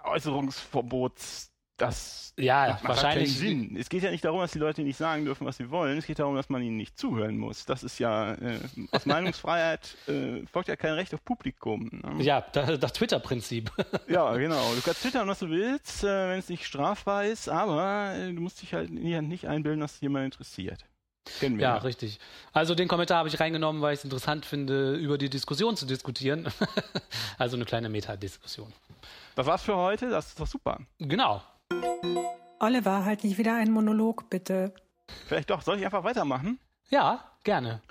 Äußerungsverbots, 0.04 1.52
das 1.78 2.34
Ja, 2.38 2.68
macht, 2.68 2.84
macht 2.84 2.90
wahrscheinlich. 2.90 3.40
keinen 3.40 3.70
Sinn. 3.70 3.78
Es 3.78 3.90
geht 3.90 4.04
ja 4.04 4.12
nicht 4.12 4.24
darum, 4.24 4.40
dass 4.42 4.52
die 4.52 4.60
Leute 4.60 4.82
nicht 4.84 4.98
sagen 4.98 5.26
dürfen, 5.26 5.46
was 5.46 5.58
sie 5.58 5.70
wollen. 5.70 5.98
Es 5.98 6.06
geht 6.06 6.20
darum, 6.20 6.36
dass 6.36 6.50
man 6.50 6.62
ihnen 6.62 6.78
nicht 6.78 6.98
zuhören 7.00 7.38
muss. 7.38 7.66
Das 7.66 7.84
ist 7.84 8.00
ja, 8.00 8.34
äh, 8.36 8.60
aus 8.92 9.06
Meinungsfreiheit 9.06 9.96
äh, 10.08 10.46
folgt 10.46 10.70
ja 10.70 10.76
kein 10.76 10.94
Recht 10.94 11.14
auf 11.14 11.24
Publikum. 11.24 11.90
Ne? 11.92 12.24
Ja, 12.24 12.42
das, 12.42 12.80
das 12.80 12.94
Twitter-Prinzip. 12.94 13.72
Ja, 14.08 14.36
genau. 14.36 14.74
Du 14.76 14.82
kannst 14.82 15.02
twittern, 15.02 15.28
was 15.28 15.40
du 15.40 15.50
willst, 15.50 16.04
äh, 16.04 16.30
wenn 16.30 16.40
es 16.40 16.50
nicht 16.50 16.66
strafbar 16.66 17.26
ist, 17.26 17.50
aber 17.50 18.14
äh, 18.16 18.32
du 18.34 18.42
musst 18.42 18.62
dich 18.62 18.74
halt 18.74 18.92
nicht 18.92 19.48
einbilden, 19.48 19.80
dass 19.80 20.00
jemand 20.02 20.26
interessiert. 20.26 20.86
Kennen 21.40 21.58
wir 21.58 21.64
Ja, 21.64 21.78
richtig. 21.78 22.20
Also 22.52 22.76
den 22.76 22.88
Kommentar 22.88 23.20
habe 23.20 23.30
ich 23.30 23.40
reingenommen, 23.40 23.82
weil 23.82 23.94
ich 23.94 24.00
es 24.00 24.04
interessant 24.04 24.46
finde, 24.46 24.96
über 24.96 25.18
die 25.18 25.30
Diskussion 25.30 25.78
zu 25.78 25.86
diskutieren. 25.86 26.48
also 27.38 27.56
eine 27.56 27.66
kleine 27.66 27.90
Metadiskussion. 27.90 28.72
Das 29.36 29.48
war's 29.48 29.64
für 29.64 29.76
heute, 29.76 30.10
das 30.10 30.28
ist 30.28 30.40
doch 30.40 30.48
super. 30.48 30.80
Genau. 31.00 31.42
Oliver, 32.60 33.04
halt 33.04 33.24
nicht 33.24 33.38
wieder 33.38 33.56
einen 33.56 33.72
Monolog, 33.74 34.30
bitte. 34.30 34.74
Vielleicht 35.28 35.50
doch, 35.50 35.62
soll 35.62 35.78
ich 35.80 35.86
einfach 35.86 36.04
weitermachen? 36.04 36.60
Ja, 36.90 37.24
gerne. 37.44 37.82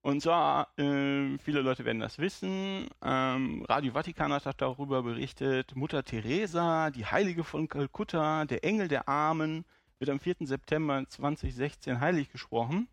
Und 0.00 0.20
zwar, 0.20 0.68
äh, 0.78 1.38
viele 1.38 1.60
Leute 1.60 1.84
werden 1.84 2.00
das 2.00 2.18
wissen, 2.18 2.88
ähm, 3.02 3.64
Radio 3.68 3.92
Vatikan 3.92 4.32
hat 4.32 4.60
darüber 4.60 5.02
berichtet, 5.02 5.76
Mutter 5.76 6.02
Teresa, 6.02 6.90
die 6.90 7.06
Heilige 7.06 7.44
von 7.44 7.68
Kalkutta, 7.68 8.44
der 8.46 8.64
Engel 8.64 8.88
der 8.88 9.08
Armen, 9.08 9.64
wird 9.98 10.10
am 10.10 10.18
4. 10.18 10.46
September 10.46 11.04
2016 11.08 12.00
heilig 12.00 12.32
gesprochen. 12.32 12.88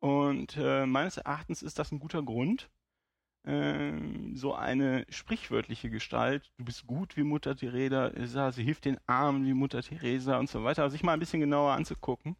Und 0.00 0.56
äh, 0.56 0.84
meines 0.84 1.16
Erachtens 1.16 1.62
ist 1.62 1.78
das 1.78 1.92
ein 1.92 2.00
guter 2.00 2.22
Grund. 2.22 2.68
Ähm, 3.46 4.36
so 4.36 4.54
eine 4.54 5.06
sprichwörtliche 5.08 5.88
Gestalt, 5.88 6.50
du 6.58 6.64
bist 6.64 6.86
gut 6.86 7.16
wie 7.16 7.22
Mutter 7.22 7.54
Teresa, 7.54 8.50
sie 8.50 8.64
hilft 8.64 8.84
den 8.84 8.98
Armen 9.06 9.46
wie 9.46 9.54
Mutter 9.54 9.82
Teresa 9.82 10.38
und 10.38 10.50
so 10.50 10.64
weiter, 10.64 10.90
sich 10.90 11.04
mal 11.04 11.12
ein 11.12 11.20
bisschen 11.20 11.40
genauer 11.40 11.72
anzugucken. 11.72 12.36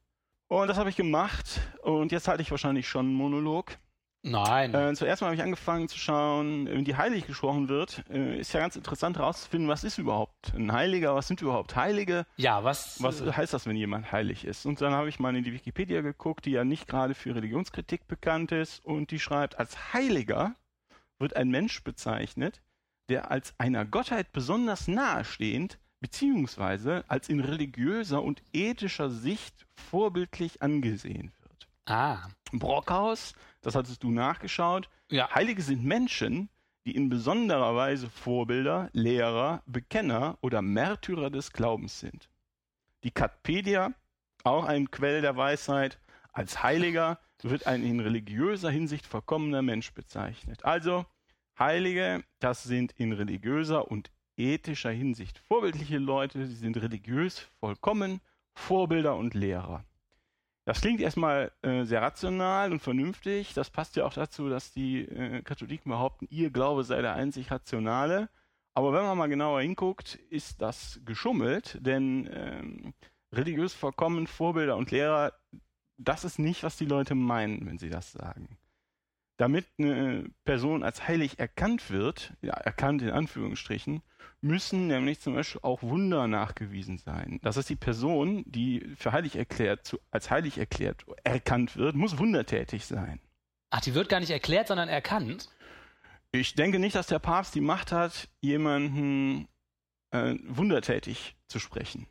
Und 0.48 0.68
das 0.68 0.78
habe 0.78 0.90
ich 0.90 0.96
gemacht 0.96 1.60
und 1.82 2.12
jetzt 2.12 2.28
halte 2.28 2.42
ich 2.42 2.50
wahrscheinlich 2.50 2.88
schon 2.88 3.06
einen 3.06 3.14
Monolog. 3.14 3.78
Nein. 4.22 4.74
Äh, 4.74 4.94
zuerst 4.94 5.22
mal 5.22 5.28
habe 5.28 5.36
ich 5.36 5.42
angefangen 5.42 5.88
zu 5.88 5.98
schauen, 5.98 6.84
die 6.84 6.96
heilig 6.96 7.26
gesprochen 7.26 7.68
wird, 7.68 8.02
äh, 8.10 8.40
ist 8.40 8.52
ja 8.52 8.60
ganz 8.60 8.74
interessant 8.74 9.18
herauszufinden, 9.18 9.68
was 9.68 9.84
ist 9.84 9.98
überhaupt 9.98 10.52
ein 10.54 10.72
Heiliger, 10.72 11.14
was 11.14 11.28
sind 11.28 11.40
überhaupt 11.40 11.76
Heilige, 11.76 12.26
ja, 12.36 12.64
was? 12.64 13.00
was 13.00 13.20
äh, 13.20 13.32
heißt 13.32 13.54
das, 13.54 13.66
wenn 13.66 13.76
jemand 13.76 14.10
heilig 14.10 14.44
ist? 14.44 14.66
Und 14.66 14.80
dann 14.80 14.92
habe 14.92 15.08
ich 15.08 15.20
mal 15.20 15.36
in 15.36 15.44
die 15.44 15.52
Wikipedia 15.52 16.00
geguckt, 16.00 16.44
die 16.44 16.50
ja 16.50 16.64
nicht 16.64 16.88
gerade 16.88 17.14
für 17.14 17.36
Religionskritik 17.36 18.08
bekannt 18.08 18.50
ist 18.50 18.84
und 18.84 19.12
die 19.12 19.20
schreibt, 19.20 19.60
als 19.60 19.92
Heiliger 19.92 20.56
wird 21.18 21.36
ein 21.36 21.48
Mensch 21.48 21.82
bezeichnet, 21.82 22.60
der 23.08 23.30
als 23.30 23.54
einer 23.58 23.84
Gottheit 23.84 24.32
besonders 24.32 24.88
nahestehend 24.88 25.78
beziehungsweise 26.00 27.04
als 27.08 27.28
in 27.28 27.40
religiöser 27.40 28.22
und 28.22 28.42
ethischer 28.52 29.10
Sicht 29.10 29.66
vorbildlich 29.74 30.62
angesehen 30.62 31.32
wird. 31.40 31.68
ah. 31.86 32.28
Brockhaus, 32.52 33.34
das 33.60 33.74
hattest 33.74 34.02
du 34.02 34.10
nachgeschaut. 34.10 34.88
Ja. 35.10 35.34
Heilige 35.34 35.62
sind 35.62 35.84
Menschen, 35.84 36.48
die 36.86 36.94
in 36.94 37.08
besonderer 37.08 37.74
Weise 37.74 38.08
Vorbilder, 38.08 38.88
Lehrer, 38.92 39.62
Bekenner 39.66 40.38
oder 40.40 40.62
Märtyrer 40.62 41.30
des 41.30 41.52
Glaubens 41.52 41.98
sind. 41.98 42.28
Die 43.02 43.10
Katpedia, 43.10 43.92
auch 44.44 44.64
ein 44.64 44.90
Quell 44.92 45.20
der 45.22 45.36
Weisheit, 45.36 45.98
als 46.36 46.62
Heiliger 46.62 47.18
wird 47.42 47.66
ein 47.66 47.82
in 47.82 47.98
religiöser 47.98 48.70
Hinsicht 48.70 49.06
vollkommener 49.06 49.62
Mensch 49.62 49.94
bezeichnet. 49.94 50.64
Also 50.66 51.06
Heilige, 51.58 52.22
das 52.40 52.62
sind 52.62 52.92
in 52.98 53.12
religiöser 53.12 53.90
und 53.90 54.10
ethischer 54.36 54.90
Hinsicht 54.90 55.38
vorbildliche 55.38 55.96
Leute, 55.96 56.44
sie 56.44 56.56
sind 56.56 56.76
religiös 56.76 57.38
vollkommen, 57.58 58.20
Vorbilder 58.54 59.16
und 59.16 59.32
Lehrer. 59.32 59.84
Das 60.66 60.82
klingt 60.82 61.00
erstmal 61.00 61.52
äh, 61.62 61.84
sehr 61.84 62.02
rational 62.02 62.70
und 62.70 62.80
vernünftig. 62.80 63.54
Das 63.54 63.70
passt 63.70 63.96
ja 63.96 64.04
auch 64.04 64.12
dazu, 64.12 64.50
dass 64.50 64.72
die 64.72 65.02
äh, 65.02 65.40
Katholiken 65.42 65.90
behaupten, 65.90 66.26
ihr 66.28 66.50
Glaube 66.50 66.84
sei 66.84 67.00
der 67.00 67.14
einzig 67.14 67.50
rationale. 67.50 68.28
Aber 68.74 68.92
wenn 68.92 69.04
man 69.04 69.16
mal 69.16 69.28
genauer 69.28 69.62
hinguckt, 69.62 70.16
ist 70.28 70.60
das 70.60 71.00
geschummelt, 71.06 71.78
denn 71.80 72.28
ähm, 72.30 72.94
religiös 73.32 73.72
vollkommen 73.72 74.26
Vorbilder 74.26 74.76
und 74.76 74.90
Lehrer, 74.90 75.32
das 75.98 76.24
ist 76.24 76.38
nicht, 76.38 76.62
was 76.62 76.76
die 76.76 76.84
Leute 76.84 77.14
meinen, 77.14 77.66
wenn 77.66 77.78
sie 77.78 77.90
das 77.90 78.12
sagen. 78.12 78.58
Damit 79.38 79.66
eine 79.78 80.30
Person 80.44 80.82
als 80.82 81.06
heilig 81.06 81.38
erkannt 81.38 81.90
wird, 81.90 82.32
ja, 82.40 82.54
erkannt 82.54 83.02
in 83.02 83.10
Anführungsstrichen, 83.10 84.02
müssen 84.40 84.86
nämlich 84.86 85.20
zum 85.20 85.34
Beispiel 85.34 85.60
auch 85.62 85.82
Wunder 85.82 86.26
nachgewiesen 86.26 86.98
sein. 86.98 87.38
Das 87.42 87.56
heißt, 87.56 87.68
die 87.68 87.76
Person, 87.76 88.44
die 88.46 88.94
für 88.96 89.12
heilig 89.12 89.36
erklärt, 89.36 89.86
zu, 89.86 89.98
als 90.10 90.30
heilig 90.30 90.58
erklärt, 90.58 91.04
erkannt 91.24 91.76
wird, 91.76 91.96
muss 91.96 92.18
wundertätig 92.18 92.86
sein. 92.86 93.20
Ach, 93.70 93.80
die 93.80 93.94
wird 93.94 94.08
gar 94.08 94.20
nicht 94.20 94.30
erklärt, 94.30 94.68
sondern 94.68 94.88
erkannt. 94.88 95.50
Ich 96.32 96.54
denke 96.54 96.78
nicht, 96.78 96.94
dass 96.94 97.06
der 97.06 97.18
Papst 97.18 97.54
die 97.54 97.60
Macht 97.60 97.92
hat, 97.92 98.28
jemanden 98.40 99.48
äh, 100.10 100.34
wundertätig 100.46 101.36
zu 101.48 101.58
sprechen, 101.58 102.06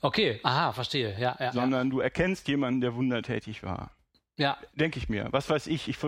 Okay, 0.00 0.40
aha, 0.42 0.72
verstehe. 0.72 1.18
Ja, 1.18 1.36
ja. 1.38 1.52
sondern 1.52 1.90
du 1.90 2.00
erkennst 2.00 2.48
jemanden, 2.48 2.80
der 2.80 2.94
wundertätig 2.94 3.62
war. 3.62 3.90
ja. 4.36 4.56
Denke 4.74 4.98
ich 4.98 5.08
mir. 5.08 5.28
Was 5.30 5.48
weiß 5.48 5.66
ich. 5.66 5.88
ich. 5.88 5.98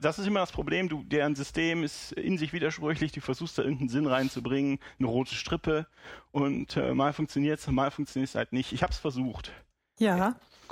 Das 0.00 0.18
ist 0.18 0.26
immer 0.26 0.40
das 0.40 0.52
Problem. 0.52 0.88
Du, 0.88 1.02
deren 1.04 1.34
System 1.34 1.82
ist 1.84 2.12
in 2.12 2.38
sich 2.38 2.52
widersprüchlich. 2.52 3.12
Du 3.12 3.20
versuchst 3.20 3.58
da 3.58 3.62
irgendeinen 3.62 3.88
Sinn 3.88 4.06
reinzubringen, 4.06 4.78
eine 4.98 5.08
rote 5.08 5.34
Strippe. 5.34 5.86
Und 6.30 6.76
äh, 6.76 6.94
mal 6.94 7.12
funktioniert 7.12 7.58
es, 7.58 7.66
mal 7.68 7.90
funktioniert 7.90 8.28
es 8.28 8.34
halt 8.34 8.52
nicht. 8.52 8.72
Ich 8.72 8.82
habe 8.82 8.92
es 8.92 8.98
versucht. 8.98 9.52
Ja, 9.98 10.16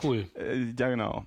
Cool. 0.02 0.30
Äh, 0.34 0.74
ja, 0.78 0.88
genau. 0.88 1.24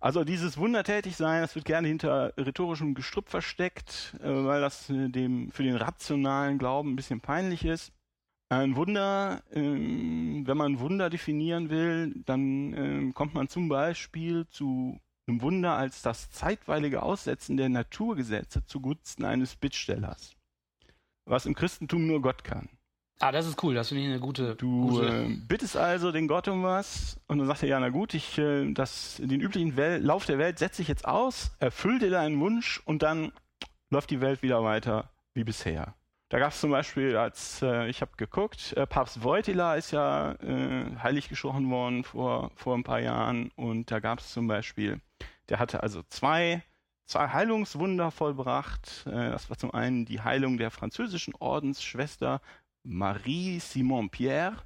Also 0.00 0.24
dieses 0.24 0.58
Wundertätigsein, 0.58 1.42
das 1.42 1.54
wird 1.54 1.64
gerne 1.64 1.86
hinter 1.86 2.32
rhetorischem 2.36 2.94
Gestrüpp 2.94 3.28
versteckt, 3.28 4.14
äh, 4.20 4.26
weil 4.26 4.60
das 4.60 4.90
äh, 4.90 5.08
dem 5.08 5.52
für 5.52 5.62
den 5.62 5.76
rationalen 5.76 6.58
Glauben 6.58 6.92
ein 6.92 6.96
bisschen 6.96 7.20
peinlich 7.20 7.64
ist. 7.64 7.92
Ein 8.52 8.76
Wunder, 8.76 9.42
ähm, 9.54 10.46
wenn 10.46 10.58
man 10.58 10.78
Wunder 10.78 11.08
definieren 11.08 11.70
will, 11.70 12.12
dann 12.26 12.74
ähm, 12.74 13.14
kommt 13.14 13.32
man 13.32 13.48
zum 13.48 13.70
Beispiel 13.70 14.46
zu 14.48 15.00
einem 15.26 15.40
Wunder 15.40 15.74
als 15.74 16.02
das 16.02 16.30
zeitweilige 16.30 17.02
Aussetzen 17.02 17.56
der 17.56 17.70
Naturgesetze 17.70 18.62
zugunsten 18.66 19.24
eines 19.24 19.56
Bittstellers. 19.56 20.36
Was 21.24 21.46
im 21.46 21.54
Christentum 21.54 22.06
nur 22.06 22.20
Gott 22.20 22.44
kann. 22.44 22.68
Ah, 23.20 23.32
das 23.32 23.46
ist 23.46 23.62
cool. 23.62 23.72
Das 23.72 23.88
finde 23.88 24.02
ich 24.02 24.08
eine 24.10 24.20
gute. 24.20 24.54
Du 24.56 24.88
gute 24.88 25.06
äh, 25.06 25.36
bittest 25.48 25.78
also 25.78 26.12
den 26.12 26.28
Gott 26.28 26.46
um 26.48 26.62
was 26.62 27.18
und 27.28 27.38
dann 27.38 27.46
sagt 27.46 27.62
er, 27.62 27.70
ja, 27.70 27.80
na 27.80 27.88
gut, 27.88 28.12
ich, 28.12 28.36
äh, 28.36 28.70
das, 28.74 29.16
den 29.16 29.40
üblichen 29.40 29.76
Wel 29.76 30.02
Lauf 30.02 30.26
der 30.26 30.36
Welt 30.36 30.58
setze 30.58 30.82
ich 30.82 30.88
jetzt 30.88 31.06
aus, 31.06 31.52
erfüll 31.58 32.00
dir 32.00 32.10
deinen 32.10 32.38
Wunsch 32.38 32.82
und 32.84 33.02
dann 33.02 33.32
läuft 33.88 34.10
die 34.10 34.20
Welt 34.20 34.42
wieder 34.42 34.62
weiter 34.62 35.10
wie 35.32 35.44
bisher. 35.44 35.94
Da 36.32 36.38
gab 36.38 36.52
es 36.52 36.60
zum 36.60 36.70
Beispiel, 36.70 37.14
als 37.14 37.60
äh, 37.60 37.90
ich 37.90 38.00
habe 38.00 38.12
geguckt, 38.16 38.72
äh, 38.72 38.86
Papst 38.86 39.22
Wojtyla 39.22 39.74
ist 39.74 39.90
ja 39.90 40.32
äh, 40.40 40.96
heilig 40.96 41.28
gesprochen 41.28 41.68
worden 41.70 42.04
vor, 42.04 42.50
vor 42.54 42.74
ein 42.74 42.84
paar 42.84 43.00
Jahren 43.00 43.50
und 43.54 43.90
da 43.90 44.00
gab 44.00 44.20
es 44.20 44.32
zum 44.32 44.46
Beispiel, 44.46 45.02
der 45.50 45.58
hatte 45.58 45.82
also 45.82 46.02
zwei, 46.04 46.62
zwei 47.04 47.28
Heilungswunder 47.28 48.10
vollbracht. 48.10 49.04
Äh, 49.06 49.28
das 49.28 49.50
war 49.50 49.58
zum 49.58 49.72
einen 49.72 50.06
die 50.06 50.22
Heilung 50.22 50.56
der 50.56 50.70
französischen 50.70 51.34
Ordensschwester 51.34 52.40
Marie 52.82 53.58
Simon 53.58 54.08
Pierre, 54.08 54.56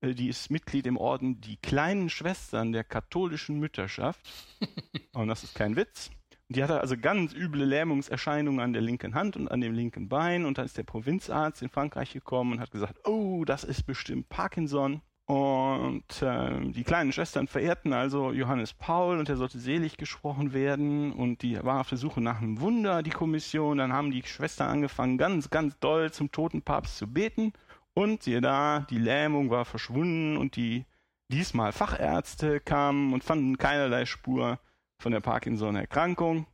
äh, 0.00 0.14
die 0.14 0.28
ist 0.28 0.52
Mitglied 0.52 0.86
im 0.86 0.96
Orden 0.96 1.40
Die 1.40 1.56
kleinen 1.56 2.10
Schwestern 2.10 2.70
der 2.70 2.84
katholischen 2.84 3.58
Mütterschaft. 3.58 4.20
Und 5.14 5.26
das 5.26 5.42
ist 5.42 5.56
kein 5.56 5.74
Witz. 5.74 6.12
Die 6.50 6.62
hatte 6.62 6.80
also 6.80 6.96
ganz 6.96 7.34
üble 7.34 7.64
Lähmungserscheinungen 7.64 8.60
an 8.60 8.72
der 8.72 8.80
linken 8.80 9.14
Hand 9.14 9.36
und 9.36 9.48
an 9.48 9.60
dem 9.60 9.74
linken 9.74 10.08
Bein. 10.08 10.46
Und 10.46 10.56
dann 10.56 10.64
ist 10.64 10.78
der 10.78 10.82
Provinzarzt 10.82 11.60
in 11.60 11.68
Frankreich 11.68 12.12
gekommen 12.14 12.52
und 12.52 12.60
hat 12.60 12.70
gesagt, 12.70 13.06
oh, 13.06 13.44
das 13.44 13.64
ist 13.64 13.82
bestimmt 13.84 14.30
Parkinson. 14.30 15.02
Und 15.26 16.22
äh, 16.22 16.70
die 16.70 16.84
kleinen 16.84 17.12
Schwestern 17.12 17.48
verehrten 17.48 17.92
also 17.92 18.32
Johannes 18.32 18.72
Paul 18.72 19.18
und 19.18 19.28
er 19.28 19.36
sollte 19.36 19.58
selig 19.58 19.98
gesprochen 19.98 20.54
werden. 20.54 21.12
Und 21.12 21.42
die 21.42 21.62
war 21.62 21.80
auf 21.80 21.90
der 21.90 21.98
Suche 21.98 22.22
nach 22.22 22.40
einem 22.40 22.62
Wunder, 22.62 23.02
die 23.02 23.10
Kommission. 23.10 23.76
Dann 23.76 23.92
haben 23.92 24.10
die 24.10 24.22
Schwestern 24.22 24.70
angefangen, 24.70 25.18
ganz, 25.18 25.50
ganz 25.50 25.78
doll 25.80 26.10
zum 26.12 26.32
toten 26.32 26.62
Papst 26.62 26.96
zu 26.96 27.06
beten. 27.06 27.52
Und 27.92 28.22
siehe 28.22 28.40
da, 28.40 28.86
die 28.88 28.96
Lähmung 28.96 29.50
war 29.50 29.66
verschwunden 29.66 30.38
und 30.38 30.56
die 30.56 30.86
diesmal 31.30 31.72
Fachärzte 31.72 32.58
kamen 32.60 33.12
und 33.12 33.22
fanden 33.22 33.58
keinerlei 33.58 34.06
Spur 34.06 34.58
von 35.00 35.12
der 35.12 35.20
Parkinson-Erkrankung. 35.20 36.46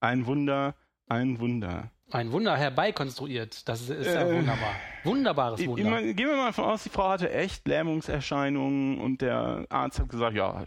Ein 0.00 0.26
Wunder, 0.26 0.74
ein 1.08 1.38
Wunder. 1.40 1.90
Ein 2.12 2.32
Wunder 2.32 2.56
herbeikonstruiert. 2.56 3.68
Das 3.68 3.88
ist, 3.88 4.06
ja 4.06 4.22
Äh, 4.22 4.34
wunderbar. 4.38 4.74
Wunderbares 5.04 5.64
Wunder. 5.64 5.90
mein, 5.90 6.16
gehen 6.16 6.28
wir 6.28 6.36
mal 6.36 6.46
davon 6.46 6.64
aus, 6.64 6.82
die 6.82 6.88
Frau 6.88 7.08
hatte 7.10 7.30
echt 7.32 7.66
Lähmungserscheinungen 7.68 8.98
und 8.98 9.22
der 9.22 9.64
Arzt 9.68 10.00
hat 10.00 10.08
gesagt, 10.08 10.34
ja, 10.36 10.64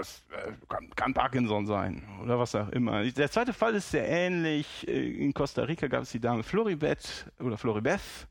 es 0.00 0.24
äh, 0.32 0.52
kann, 0.68 0.90
kann 0.96 1.14
Parkinson 1.14 1.66
sein 1.66 2.02
oder 2.22 2.38
was 2.38 2.54
auch 2.54 2.68
immer. 2.70 3.04
Der 3.04 3.30
zweite 3.30 3.52
Fall 3.52 3.74
ist 3.74 3.90
sehr 3.90 4.08
ähnlich. 4.08 4.86
Äh, 4.88 5.10
In 5.24 5.32
Costa 5.32 5.62
Rica 5.62 5.86
gab 5.86 6.02
es 6.02 6.10
die 6.10 6.20
Dame 6.20 6.42
Floribet 6.42 7.26
oder 7.40 7.56
Floribeth 7.56 8.28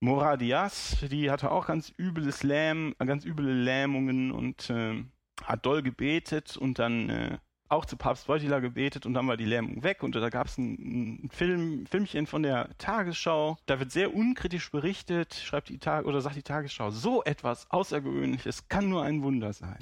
Moradias, 0.00 0.96
die 1.10 1.30
hatte 1.30 1.50
auch 1.52 1.66
ganz 1.68 1.92
übles 1.96 2.42
Lähm, 2.42 2.94
äh, 2.98 3.06
ganz 3.06 3.24
üble 3.24 3.52
Lähmungen 3.52 4.32
und 4.32 4.68
äh, 4.68 5.04
hat 5.44 5.66
doll 5.66 5.82
gebetet 5.82 6.56
und 6.56 6.78
dann 6.78 7.08
äh, 7.08 7.38
auch 7.72 7.86
zu 7.86 7.96
Papst 7.96 8.28
Wojtyla 8.28 8.60
gebetet 8.60 9.06
und 9.06 9.14
dann 9.14 9.26
war 9.26 9.38
die 9.38 9.46
Lähmung 9.46 9.82
weg 9.82 10.02
und 10.02 10.14
da 10.14 10.28
gab 10.28 10.46
es 10.46 10.58
ein, 10.58 11.24
ein 11.24 11.30
Film, 11.30 11.86
Filmchen 11.86 12.26
von 12.26 12.42
der 12.42 12.68
Tagesschau. 12.76 13.56
Da 13.64 13.80
wird 13.80 13.90
sehr 13.90 14.14
unkritisch 14.14 14.70
berichtet, 14.70 15.34
schreibt 15.34 15.70
die 15.70 15.78
Tag 15.78 16.04
oder 16.04 16.20
sagt 16.20 16.36
die 16.36 16.42
Tagesschau, 16.42 16.90
so 16.90 17.24
etwas 17.24 17.70
Außergewöhnliches 17.70 18.68
kann 18.68 18.90
nur 18.90 19.02
ein 19.02 19.22
Wunder 19.22 19.54
sein. 19.54 19.78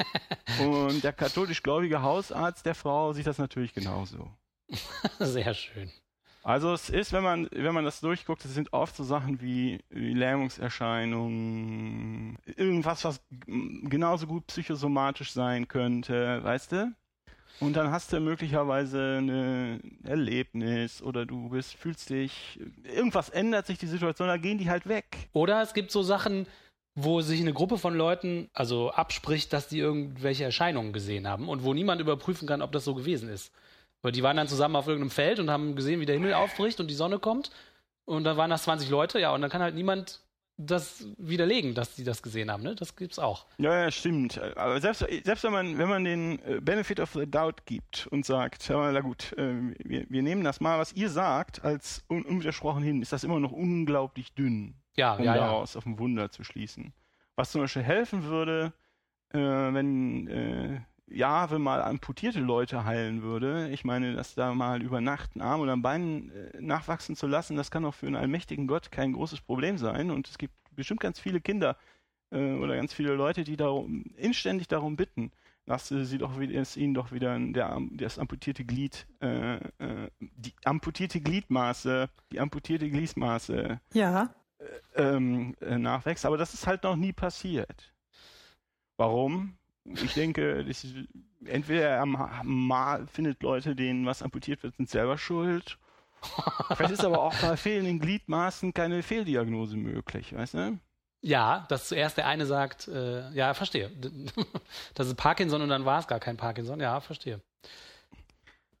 und 0.60 1.04
der 1.04 1.12
katholisch 1.12 1.62
gläubige 1.62 2.00
Hausarzt 2.00 2.64
der 2.64 2.74
Frau 2.74 3.12
sieht 3.12 3.26
das 3.26 3.38
natürlich 3.38 3.74
genauso. 3.74 4.30
Sehr 5.18 5.52
schön. 5.52 5.90
Also 6.46 6.72
es 6.72 6.88
ist, 6.90 7.12
wenn 7.12 7.24
man, 7.24 7.48
wenn 7.50 7.74
man 7.74 7.84
das 7.84 8.00
durchguckt, 8.00 8.44
es 8.44 8.54
sind 8.54 8.72
oft 8.72 8.94
so 8.94 9.02
Sachen 9.02 9.42
wie, 9.42 9.80
Lähmungserscheinungen, 9.90 12.38
irgendwas, 12.56 13.04
was 13.04 13.20
genauso 13.48 14.28
gut 14.28 14.46
psychosomatisch 14.46 15.32
sein 15.32 15.66
könnte, 15.66 16.44
weißt 16.44 16.70
du? 16.70 16.94
Und 17.58 17.74
dann 17.74 17.90
hast 17.90 18.12
du 18.12 18.20
möglicherweise 18.20 19.18
ein 19.18 19.98
Erlebnis 20.04 21.02
oder 21.02 21.26
du 21.26 21.48
bist, 21.48 21.74
fühlst 21.74 22.10
dich, 22.10 22.60
irgendwas 22.84 23.28
ändert 23.28 23.66
sich 23.66 23.78
die 23.78 23.88
Situation, 23.88 24.28
dann 24.28 24.40
gehen 24.40 24.58
die 24.58 24.70
halt 24.70 24.86
weg. 24.86 25.28
Oder 25.32 25.62
es 25.62 25.74
gibt 25.74 25.90
so 25.90 26.04
Sachen, 26.04 26.46
wo 26.94 27.22
sich 27.22 27.40
eine 27.40 27.54
Gruppe 27.54 27.76
von 27.76 27.96
Leuten 27.96 28.50
also 28.54 28.92
abspricht, 28.92 29.52
dass 29.52 29.66
die 29.66 29.80
irgendwelche 29.80 30.44
Erscheinungen 30.44 30.92
gesehen 30.92 31.26
haben 31.26 31.48
und 31.48 31.64
wo 31.64 31.74
niemand 31.74 32.00
überprüfen 32.00 32.46
kann, 32.46 32.62
ob 32.62 32.70
das 32.70 32.84
so 32.84 32.94
gewesen 32.94 33.30
ist. 33.30 33.52
Weil 34.06 34.12
die 34.12 34.22
waren 34.22 34.36
dann 34.36 34.46
zusammen 34.46 34.76
auf 34.76 34.86
irgendeinem 34.86 35.10
Feld 35.10 35.40
und 35.40 35.50
haben 35.50 35.74
gesehen, 35.74 35.98
wie 35.98 36.06
der 36.06 36.14
Himmel 36.14 36.32
aufbricht 36.34 36.78
und 36.78 36.86
die 36.86 36.94
Sonne 36.94 37.18
kommt. 37.18 37.50
Und 38.04 38.22
da 38.22 38.36
waren 38.36 38.50
das 38.50 38.62
20 38.62 38.88
Leute, 38.88 39.18
ja, 39.18 39.34
und 39.34 39.42
dann 39.42 39.50
kann 39.50 39.62
halt 39.62 39.74
niemand 39.74 40.20
das 40.56 41.08
widerlegen, 41.18 41.74
dass 41.74 41.96
die 41.96 42.04
das 42.04 42.22
gesehen 42.22 42.48
haben, 42.52 42.62
ne? 42.62 42.76
Das 42.76 42.94
gibt's 42.94 43.18
auch. 43.18 43.46
Ja, 43.58 43.82
ja, 43.82 43.90
stimmt. 43.90 44.38
Aber 44.56 44.80
selbst, 44.80 45.04
selbst 45.24 45.42
wenn 45.42 45.50
man, 45.50 45.76
wenn 45.76 45.88
man 45.88 46.04
den 46.04 46.38
äh, 46.44 46.60
Benefit 46.60 47.00
of 47.00 47.14
the 47.14 47.28
Doubt 47.28 47.66
gibt 47.66 48.06
und 48.12 48.24
sagt, 48.24 48.68
ja, 48.68 48.92
na 48.92 49.00
gut, 49.00 49.32
äh, 49.38 49.74
wir, 49.84 50.06
wir 50.08 50.22
nehmen 50.22 50.44
das 50.44 50.60
mal, 50.60 50.78
was 50.78 50.92
ihr 50.92 51.10
sagt, 51.10 51.64
als 51.64 52.04
un 52.08 52.22
unwidersprochen 52.22 52.84
hin, 52.84 53.02
ist 53.02 53.12
das 53.12 53.24
immer 53.24 53.40
noch 53.40 53.50
unglaublich 53.50 54.34
dünn, 54.34 54.76
Ja, 54.96 55.16
um 55.16 55.24
ja, 55.24 55.34
ja. 55.34 55.40
daraus 55.46 55.74
auf 55.74 55.84
ein 55.84 55.98
Wunder 55.98 56.30
zu 56.30 56.44
schließen. 56.44 56.94
Was 57.34 57.50
zum 57.50 57.62
Beispiel 57.62 57.82
helfen 57.82 58.22
würde, 58.22 58.72
äh, 59.30 59.38
wenn 59.38 60.28
äh, 60.28 60.80
Jahwe 61.08 61.58
mal 61.58 61.82
amputierte 61.82 62.40
Leute 62.40 62.84
heilen 62.84 63.22
würde. 63.22 63.68
Ich 63.70 63.84
meine, 63.84 64.14
dass 64.14 64.34
da 64.34 64.54
mal 64.54 64.82
über 64.82 65.00
Nacht 65.00 65.36
ein 65.36 65.40
Arm 65.40 65.60
oder 65.60 65.74
ein 65.74 65.82
Bein 65.82 66.30
äh, 66.30 66.60
nachwachsen 66.60 67.16
zu 67.16 67.26
lassen, 67.26 67.56
das 67.56 67.70
kann 67.70 67.84
auch 67.84 67.94
für 67.94 68.06
einen 68.06 68.16
allmächtigen 68.16 68.66
Gott 68.66 68.90
kein 68.90 69.12
großes 69.12 69.40
Problem 69.40 69.78
sein. 69.78 70.10
Und 70.10 70.28
es 70.28 70.38
gibt 70.38 70.54
bestimmt 70.72 71.00
ganz 71.00 71.20
viele 71.20 71.40
Kinder 71.40 71.76
äh, 72.30 72.54
oder 72.54 72.76
ganz 72.76 72.92
viele 72.92 73.14
Leute, 73.14 73.44
die 73.44 73.56
darum 73.56 74.04
inständig 74.16 74.68
darum 74.68 74.96
bitten, 74.96 75.30
dass 75.64 75.90
äh, 75.90 76.04
sie 76.04 76.18
doch 76.18 76.38
wieder, 76.38 76.60
es 76.60 76.76
ihnen 76.76 76.94
doch 76.94 77.12
wieder 77.12 77.38
der, 77.38 77.78
das 77.92 78.18
amputierte 78.18 78.64
Glied, 78.64 79.06
äh, 79.20 79.56
äh, 79.56 80.10
die 80.18 80.54
amputierte 80.64 81.20
Gliedmaße, 81.20 82.08
die 82.32 82.40
amputierte 82.40 82.90
Gliedmaße 82.90 83.80
Ja, 83.92 84.34
ähm, 84.94 85.54
äh, 85.60 85.78
nachwächst, 85.78 86.24
aber 86.26 86.36
das 86.36 86.54
ist 86.54 86.66
halt 86.66 86.82
noch 86.82 86.96
nie 86.96 87.12
passiert. 87.12 87.92
Warum? 88.96 89.56
Ich 89.94 90.14
denke, 90.14 90.64
das 90.64 90.86
entweder 91.44 91.88
er 91.88 92.06
ma- 92.06 93.06
findet 93.06 93.42
Leute, 93.42 93.76
denen 93.76 94.06
was 94.06 94.22
amputiert 94.22 94.62
wird, 94.62 94.76
sind 94.76 94.88
selber 94.90 95.16
schuld. 95.18 95.78
Vielleicht 96.76 96.92
ist 96.92 97.04
aber 97.04 97.22
auch 97.22 97.34
bei 97.40 97.56
fehlenden 97.56 98.00
Gliedmaßen 98.00 98.74
keine 98.74 99.02
Fehldiagnose 99.02 99.76
möglich, 99.76 100.34
weißt 100.34 100.54
du? 100.54 100.78
Ja, 101.22 101.66
dass 101.68 101.88
zuerst 101.88 102.16
der 102.18 102.26
eine 102.26 102.46
sagt, 102.46 102.88
äh, 102.88 103.30
ja, 103.32 103.54
verstehe. 103.54 103.90
Das 104.94 105.06
ist 105.08 105.16
Parkinson 105.16 105.62
und 105.62 105.68
dann 105.68 105.84
war 105.84 106.00
es 106.00 106.06
gar 106.06 106.20
kein 106.20 106.36
Parkinson. 106.36 106.80
Ja, 106.80 107.00
verstehe. 107.00 107.40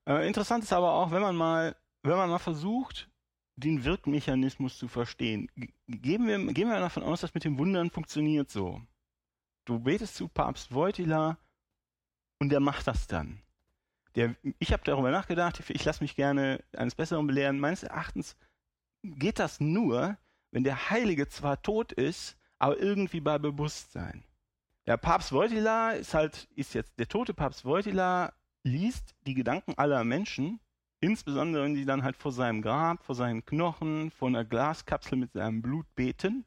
Äh, 0.08 0.26
interessant 0.26 0.64
ist 0.64 0.72
aber 0.72 0.92
auch, 0.92 1.10
wenn 1.10 1.22
man 1.22 1.36
mal, 1.36 1.76
wenn 2.02 2.16
man 2.16 2.30
mal 2.30 2.38
versucht, 2.38 3.08
den 3.56 3.84
Wirkmechanismus 3.84 4.78
zu 4.78 4.88
verstehen. 4.88 5.50
Gehen 5.88 6.26
wir, 6.26 6.38
gehen 6.52 6.68
wir 6.68 6.78
davon 6.78 7.02
aus, 7.02 7.20
dass 7.22 7.34
mit 7.34 7.44
dem 7.44 7.58
Wundern 7.58 7.90
funktioniert 7.90 8.50
so. 8.50 8.80
Du 9.66 9.80
betest 9.80 10.14
zu 10.14 10.28
Papst 10.28 10.72
Wojtyla 10.72 11.38
und 12.40 12.50
der 12.50 12.60
macht 12.60 12.86
das 12.86 13.08
dann. 13.08 13.42
Der, 14.14 14.36
ich 14.60 14.72
habe 14.72 14.84
darüber 14.84 15.10
nachgedacht, 15.10 15.62
ich 15.68 15.84
lasse 15.84 16.02
mich 16.02 16.14
gerne 16.14 16.62
eines 16.74 16.94
Besseren 16.94 17.26
belehren. 17.26 17.58
Meines 17.58 17.82
Erachtens 17.82 18.36
geht 19.02 19.40
das 19.40 19.60
nur, 19.60 20.16
wenn 20.52 20.62
der 20.62 20.90
Heilige 20.90 21.28
zwar 21.28 21.60
tot 21.62 21.92
ist, 21.92 22.38
aber 22.58 22.78
irgendwie 22.78 23.20
bei 23.20 23.38
Bewusstsein. 23.38 24.24
Der 24.86 24.96
Papst 24.96 25.32
Wojtyla 25.32 25.90
ist 25.90 26.14
halt, 26.14 26.48
ist 26.54 26.74
jetzt 26.74 26.96
der 27.00 27.08
tote 27.08 27.34
Papst 27.34 27.64
Wojtyla, 27.64 28.32
liest 28.62 29.16
die 29.26 29.34
Gedanken 29.34 29.74
aller 29.76 30.04
Menschen, 30.04 30.60
insbesondere 31.00 31.64
wenn 31.64 31.74
die 31.74 31.84
dann 31.84 32.04
halt 32.04 32.16
vor 32.16 32.30
seinem 32.30 32.62
Grab, 32.62 33.04
vor 33.04 33.16
seinen 33.16 33.44
Knochen, 33.44 34.12
vor 34.12 34.28
einer 34.28 34.44
Glaskapsel 34.44 35.18
mit 35.18 35.32
seinem 35.32 35.60
Blut 35.60 35.92
beten. 35.96 36.44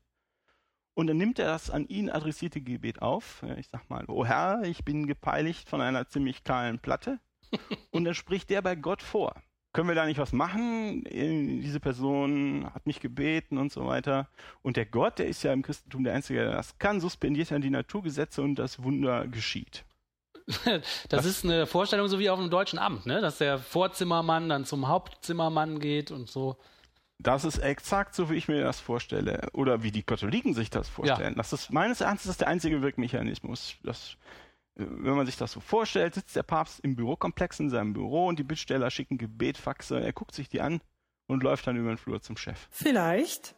Und 0.93 1.07
dann 1.07 1.17
nimmt 1.17 1.39
er 1.39 1.47
das 1.47 1.69
an 1.69 1.87
ihn 1.87 2.09
adressierte 2.09 2.61
Gebet 2.61 3.01
auf. 3.01 3.43
Ich 3.57 3.69
sag 3.69 3.89
mal, 3.89 4.05
oh 4.07 4.25
Herr, 4.25 4.63
ich 4.63 4.83
bin 4.83 5.07
gepeinigt 5.07 5.69
von 5.69 5.81
einer 5.81 6.07
ziemlich 6.07 6.43
kahlen 6.43 6.79
Platte. 6.79 7.19
Und 7.91 8.05
dann 8.05 8.13
spricht 8.15 8.49
der 8.49 8.61
bei 8.61 8.75
Gott 8.75 9.01
vor. 9.01 9.33
Können 9.71 9.87
wir 9.87 9.95
da 9.95 10.05
nicht 10.05 10.19
was 10.19 10.33
machen? 10.33 11.05
Äh, 11.05 11.61
Diese 11.61 11.79
Person 11.79 12.69
hat 12.73 12.87
mich 12.87 12.99
gebeten 12.99 13.57
und 13.59 13.71
so 13.71 13.85
weiter. 13.85 14.27
Und 14.63 14.77
der 14.77 14.85
Gott, 14.85 15.19
der 15.19 15.27
ist 15.27 15.43
ja 15.43 15.53
im 15.53 15.61
Christentum 15.61 16.03
der 16.03 16.15
Einzige, 16.15 16.39
der 16.39 16.51
das 16.53 16.77
kann, 16.79 16.99
suspendiert 16.99 17.51
dann 17.51 17.61
die 17.61 17.69
Naturgesetze 17.69 18.41
und 18.41 18.55
das 18.55 18.81
Wunder 18.83 19.27
geschieht. 19.27 19.85
Das 21.09 21.25
ist 21.25 21.45
eine 21.45 21.67
Vorstellung 21.67 22.07
so 22.07 22.17
wie 22.17 22.29
auf 22.31 22.39
einem 22.39 22.49
deutschen 22.49 22.79
Amt, 22.79 23.05
ne? 23.05 23.21
Dass 23.21 23.37
der 23.37 23.59
Vorzimmermann 23.59 24.49
dann 24.49 24.65
zum 24.65 24.87
Hauptzimmermann 24.87 25.79
geht 25.79 26.09
und 26.09 26.27
so. 26.27 26.57
Das 27.21 27.43
ist 27.43 27.57
exakt 27.57 28.15
so, 28.15 28.29
wie 28.29 28.35
ich 28.35 28.47
mir 28.47 28.63
das 28.63 28.79
vorstelle. 28.79 29.49
Oder 29.53 29.83
wie 29.83 29.91
die 29.91 30.03
Katholiken 30.03 30.53
sich 30.53 30.69
das 30.69 30.87
vorstellen. 30.87 31.35
Das 31.35 31.51
ist 31.51 31.69
meines 31.71 31.99
Erachtens 32.01 32.23
das 32.23 32.37
der 32.37 32.47
einzige 32.47 32.81
Wirkmechanismus. 32.81 33.75
Das, 33.83 34.15
äh, 34.75 34.85
wenn 34.87 35.15
man 35.15 35.25
sich 35.25 35.35
das 35.35 35.51
so 35.51 35.59
vorstellt, 35.59 36.15
sitzt 36.15 36.35
der 36.35 36.43
Papst 36.43 36.79
im 36.79 36.95
Bürokomplex 36.95 37.59
in 37.59 37.69
seinem 37.69 37.91
Büro 37.93 38.27
und 38.27 38.39
die 38.39 38.43
Bittsteller 38.43 38.89
schicken 38.89 39.17
Gebetfaxe. 39.17 39.99
Er 39.99 40.13
guckt 40.13 40.33
sich 40.33 40.47
die 40.47 40.61
an 40.61 40.81
und 41.27 41.43
läuft 41.43 41.67
dann 41.67 41.75
über 41.75 41.89
den 41.89 41.97
Flur 41.97 42.21
zum 42.21 42.37
Chef. 42.37 42.67
vielleicht. 42.71 43.55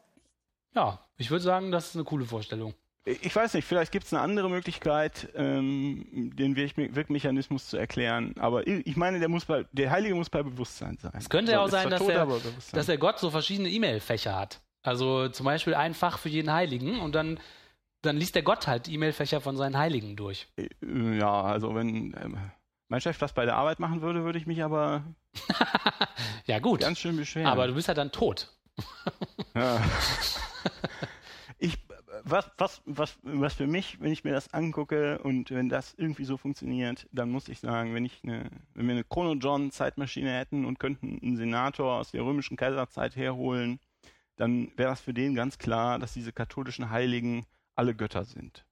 Ja, 0.73 1.05
ich 1.17 1.29
würde 1.29 1.43
sagen, 1.43 1.71
das 1.71 1.89
ist 1.89 1.95
eine 1.95 2.05
coole 2.05 2.25
Vorstellung. 2.25 2.73
Ich 3.03 3.35
weiß 3.35 3.55
nicht, 3.55 3.65
vielleicht 3.65 3.91
gibt 3.91 4.05
es 4.05 4.13
eine 4.13 4.21
andere 4.21 4.47
Möglichkeit, 4.49 5.29
ähm, 5.33 6.05
den 6.35 6.55
Wirk- 6.55 6.93
Wirkmechanismus 6.95 7.67
zu 7.67 7.77
erklären. 7.77 8.35
Aber 8.39 8.67
ich 8.67 8.95
meine, 8.95 9.19
der, 9.19 9.27
muss 9.27 9.45
bei, 9.45 9.65
der 9.71 9.89
Heilige 9.89 10.13
muss 10.13 10.29
bei 10.29 10.43
Bewusstsein 10.43 10.97
sein. 11.01 11.11
Es 11.17 11.27
könnte 11.29 11.53
ja 11.53 11.61
auch 11.61 11.69
sein, 11.69 11.89
dass 11.89 11.99
tot, 11.99 12.09
er, 12.11 12.25
Bewusstsein. 12.27 12.77
dass 12.77 12.85
der 12.85 12.99
Gott 12.99 13.17
so 13.17 13.31
verschiedene 13.31 13.69
E-Mail-Fächer 13.69 14.37
hat. 14.37 14.61
Also 14.83 15.29
zum 15.29 15.45
Beispiel 15.45 15.73
ein 15.73 15.95
Fach 15.95 16.19
für 16.19 16.29
jeden 16.29 16.51
Heiligen 16.53 16.99
und 16.99 17.15
dann, 17.15 17.39
dann 18.03 18.17
liest 18.17 18.35
der 18.35 18.43
Gott 18.43 18.67
halt 18.67 18.87
E-Mail-Fächer 18.87 19.41
von 19.41 19.57
seinen 19.57 19.77
Heiligen 19.79 20.15
durch. 20.15 20.47
Äh, 20.57 20.69
Ja, 21.17 21.41
also 21.41 21.73
wenn 21.73 22.15
ähm, 22.21 22.37
mein 22.87 23.01
Chef 23.01 23.17
das 23.17 23.33
bei 23.33 23.45
der 23.45 23.55
Arbeit 23.55 23.79
machen 23.79 24.01
würde, 24.03 24.23
würde 24.23 24.37
ich 24.37 24.45
mich 24.45 24.63
aber 24.63 25.03
Ja, 26.45 26.59
gut. 26.59 26.81
ganz 26.81 26.99
schön 26.99 27.17
beschweren. 27.17 27.47
Aber 27.47 27.65
du 27.67 27.73
bist 27.73 27.87
halt 27.87 27.97
dann 27.97 28.11
tot. 28.11 28.47
Ja. 29.55 29.81
was, 32.31 32.49
was, 32.57 32.81
was, 32.85 33.17
was 33.23 33.53
für 33.53 33.67
mich, 33.67 33.99
wenn 34.01 34.11
ich 34.11 34.23
mir 34.23 34.31
das 34.31 34.53
angucke 34.53 35.19
und 35.19 35.51
wenn 35.51 35.69
das 35.69 35.93
irgendwie 35.97 36.25
so 36.25 36.37
funktioniert, 36.37 37.07
dann 37.11 37.29
muss 37.29 37.49
ich 37.49 37.59
sagen, 37.59 37.93
wenn 37.93 38.05
ich 38.05 38.21
eine, 38.23 38.49
wenn 38.73 38.87
wir 38.87 38.93
eine 38.93 39.03
Chrono 39.03 39.33
John 39.33 39.71
Zeitmaschine 39.71 40.31
hätten 40.31 40.65
und 40.65 40.79
könnten 40.79 41.19
einen 41.21 41.37
Senator 41.37 41.99
aus 41.99 42.11
der 42.11 42.23
römischen 42.23 42.57
Kaiserzeit 42.57 43.15
herholen, 43.15 43.79
dann 44.37 44.71
wäre 44.77 44.89
das 44.89 45.01
für 45.01 45.13
den 45.13 45.35
ganz 45.35 45.57
klar, 45.57 45.99
dass 45.99 46.13
diese 46.13 46.31
katholischen 46.33 46.89
Heiligen 46.89 47.45
alle 47.75 47.93
Götter 47.93 48.25
sind. 48.25 48.65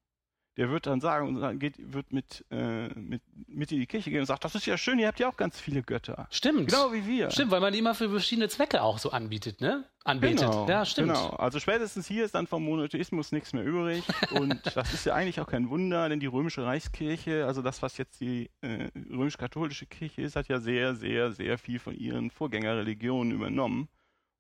Der 0.59 0.69
wird 0.69 0.87
dann 0.87 0.99
sagen, 0.99 1.25
und 1.25 1.39
dann 1.39 1.57
geht, 1.57 1.75
wird 1.77 2.11
mit, 2.11 2.43
äh, 2.51 2.89
mit, 2.89 3.21
mit 3.47 3.71
in 3.71 3.79
die 3.79 3.87
Kirche 3.87 4.09
gehen 4.11 4.19
und 4.19 4.25
sagt, 4.25 4.43
das 4.43 4.55
ist 4.55 4.65
ja 4.65 4.77
schön, 4.77 4.99
ihr 4.99 5.07
habt 5.07 5.17
ja 5.17 5.29
auch 5.29 5.37
ganz 5.37 5.57
viele 5.57 5.83
Götter. 5.83 6.27
Stimmt. 6.31 6.69
Genau 6.69 6.91
wie 6.91 7.07
wir. 7.07 7.31
Stimmt, 7.31 7.51
weil 7.51 7.61
man 7.61 7.71
die 7.71 7.79
immer 7.79 7.95
für 7.95 8.09
verschiedene 8.09 8.49
Zwecke 8.49 8.81
auch 8.81 8.97
so 8.97 9.11
anbietet, 9.11 9.61
ne? 9.61 9.85
Anbetet. 10.03 10.39
Genau, 10.39 10.67
ja, 10.67 10.83
stimmt. 10.83 11.13
Genau. 11.13 11.29
Also 11.29 11.61
spätestens 11.61 12.07
hier 12.07 12.25
ist 12.25 12.35
dann 12.35 12.45
vom 12.45 12.65
Monotheismus 12.65 13.31
nichts 13.31 13.53
mehr 13.53 13.63
übrig. 13.63 14.03
und 14.31 14.59
das 14.75 14.93
ist 14.93 15.05
ja 15.05 15.13
eigentlich 15.13 15.39
auch 15.39 15.47
kein 15.47 15.69
Wunder, 15.69 16.09
denn 16.09 16.19
die 16.19 16.25
römische 16.25 16.65
Reichskirche, 16.65 17.45
also 17.45 17.61
das, 17.61 17.81
was 17.81 17.97
jetzt 17.97 18.19
die 18.19 18.49
äh, 18.59 18.89
römisch-katholische 19.09 19.85
Kirche 19.85 20.23
ist, 20.23 20.35
hat 20.35 20.49
ja 20.49 20.59
sehr, 20.59 20.93
sehr, 20.93 21.31
sehr 21.31 21.57
viel 21.57 21.79
von 21.79 21.95
ihren 21.95 22.31
Vorgängerreligionen 22.31 23.31
übernommen, 23.31 23.87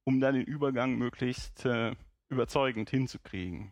um 0.03 0.19
dann 0.19 0.35
den 0.35 0.43
Übergang 0.43 0.97
möglichst 0.97 1.65
äh, 1.65 1.95
überzeugend 2.27 2.89
hinzukriegen. 2.89 3.71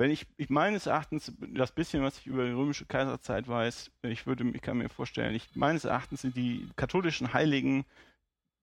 Wenn 0.00 0.10
ich, 0.10 0.26
ich 0.38 0.48
meines 0.48 0.86
Erachtens, 0.86 1.30
das 1.52 1.72
bisschen, 1.72 2.02
was 2.02 2.16
ich 2.16 2.26
über 2.26 2.46
die 2.46 2.52
römische 2.52 2.86
Kaiserzeit 2.86 3.46
weiß, 3.46 3.90
ich 4.04 4.26
würde, 4.26 4.48
ich 4.48 4.62
kann 4.62 4.78
mir 4.78 4.88
vorstellen, 4.88 5.34
ich, 5.34 5.54
meines 5.54 5.84
Erachtens 5.84 6.22
sind 6.22 6.38
die 6.38 6.66
katholischen 6.74 7.34
Heiligen 7.34 7.84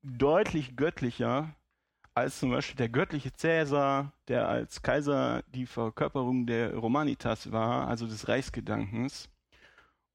deutlich 0.01 0.75
göttlicher 0.75 1.55
als 2.15 2.39
zum 2.39 2.49
Beispiel 2.49 2.77
der 2.77 2.89
göttliche 2.89 3.31
Cäsar, 3.33 4.13
der 4.27 4.49
als 4.49 4.81
Kaiser 4.81 5.43
die 5.53 5.67
Verkörperung 5.67 6.47
der 6.47 6.75
Romanitas 6.75 7.51
war, 7.51 7.87
also 7.87 8.07
des 8.07 8.27
Reichsgedankens. 8.27 9.29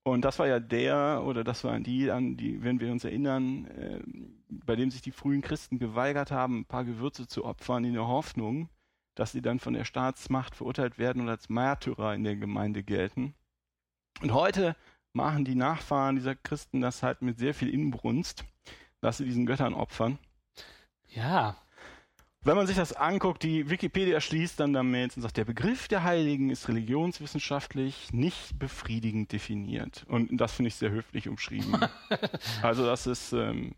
Und 0.02 0.24
das 0.24 0.40
war 0.40 0.48
ja 0.48 0.58
der, 0.58 1.22
oder 1.24 1.44
das 1.44 1.62
waren 1.62 1.84
die, 1.84 2.10
an 2.10 2.36
die, 2.36 2.64
wenn 2.64 2.80
wir 2.80 2.90
uns 2.90 3.04
erinnern, 3.04 3.66
äh, 3.66 4.00
bei 4.48 4.74
dem 4.74 4.90
sich 4.90 5.02
die 5.02 5.12
frühen 5.12 5.40
Christen 5.40 5.78
geweigert 5.78 6.32
haben, 6.32 6.62
ein 6.62 6.64
paar 6.64 6.84
Gewürze 6.84 7.28
zu 7.28 7.44
opfern 7.44 7.84
in 7.84 7.92
der 7.92 8.08
Hoffnung, 8.08 8.68
dass 9.14 9.32
sie 9.32 9.42
dann 9.42 9.58
von 9.58 9.74
der 9.74 9.84
Staatsmacht 9.84 10.54
verurteilt 10.54 10.98
werden 10.98 11.22
und 11.22 11.28
als 11.28 11.48
Märtyrer 11.48 12.14
in 12.14 12.24
der 12.24 12.36
Gemeinde 12.36 12.82
gelten. 12.82 13.34
Und 14.20 14.32
heute 14.32 14.76
machen 15.12 15.44
die 15.44 15.54
Nachfahren 15.54 16.16
dieser 16.16 16.34
Christen 16.34 16.80
das 16.80 17.02
halt 17.02 17.22
mit 17.22 17.38
sehr 17.38 17.54
viel 17.54 17.68
Inbrunst, 17.68 18.44
dass 19.00 19.18
sie 19.18 19.24
diesen 19.24 19.46
Göttern 19.46 19.74
opfern. 19.74 20.18
Ja. 21.08 21.56
Wenn 22.44 22.56
man 22.56 22.66
sich 22.66 22.76
das 22.76 22.92
anguckt, 22.92 23.44
die 23.44 23.70
Wikipedia 23.70 24.20
schließt 24.20 24.58
dann 24.58 24.72
damit 24.72 25.16
und 25.16 25.22
sagt, 25.22 25.36
der 25.36 25.44
Begriff 25.44 25.86
der 25.86 26.02
Heiligen 26.02 26.50
ist 26.50 26.66
religionswissenschaftlich 26.66 28.12
nicht 28.12 28.58
befriedigend 28.58 29.30
definiert. 29.30 30.04
Und 30.08 30.36
das 30.38 30.52
finde 30.54 30.68
ich 30.68 30.74
sehr 30.74 30.90
höflich 30.90 31.28
umschrieben. 31.28 31.76
also 32.62 32.84
das 32.84 33.06
ist, 33.06 33.32
ähm, 33.32 33.76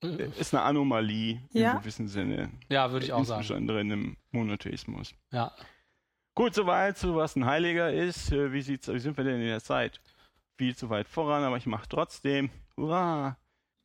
ist 0.00 0.54
eine 0.54 0.62
Anomalie 0.62 1.40
Ja. 1.52 1.72
im 1.72 1.78
gewissen 1.80 2.08
Sinne. 2.08 2.50
Ja, 2.68 2.90
würde 2.92 3.06
ich 3.06 3.12
auch 3.12 3.24
sagen. 3.24 3.40
Insbesondere 3.40 3.80
in 3.80 3.92
einem 3.92 4.16
Monotheismus. 4.30 5.14
Ja. 5.32 5.52
Gut, 6.34 6.54
soweit 6.54 6.98
zu 6.98 7.16
was 7.16 7.34
ein 7.36 7.46
Heiliger 7.46 7.92
ist. 7.92 8.30
Äh, 8.30 8.52
Wie, 8.52 8.60
sieht's, 8.60 8.88
wie 8.88 8.98
sind 8.98 9.16
wir 9.16 9.24
denn 9.24 9.40
in 9.40 9.46
der 9.46 9.62
Zeit? 9.62 10.00
Viel 10.58 10.76
zu 10.76 10.90
weit 10.90 11.08
voran, 11.08 11.42
aber 11.44 11.56
ich 11.56 11.66
mache 11.66 11.88
trotzdem. 11.88 12.50
Hurra! 12.76 13.36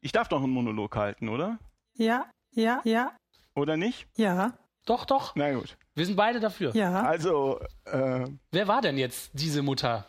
Ich 0.01 0.11
darf 0.11 0.27
doch 0.27 0.43
einen 0.43 0.51
Monolog 0.51 0.95
halten, 0.95 1.29
oder? 1.29 1.59
Ja, 1.95 2.25
ja, 2.53 2.81
ja, 2.83 3.11
Oder 3.55 3.77
nicht? 3.77 4.07
ja, 4.15 4.53
Doch, 4.85 5.05
doch. 5.05 5.35
Na 5.35 5.53
gut. 5.53 5.77
Wir 5.95 6.05
sind 6.05 6.15
beide 6.15 6.39
dafür. 6.39 6.75
ja. 6.75 7.03
Also, 7.03 7.59
äh, 7.85 8.25
Wer 8.51 8.67
war 8.67 8.81
denn 8.81 8.97
jetzt 8.97 9.31
diese 9.33 9.61
Mutter? 9.61 10.05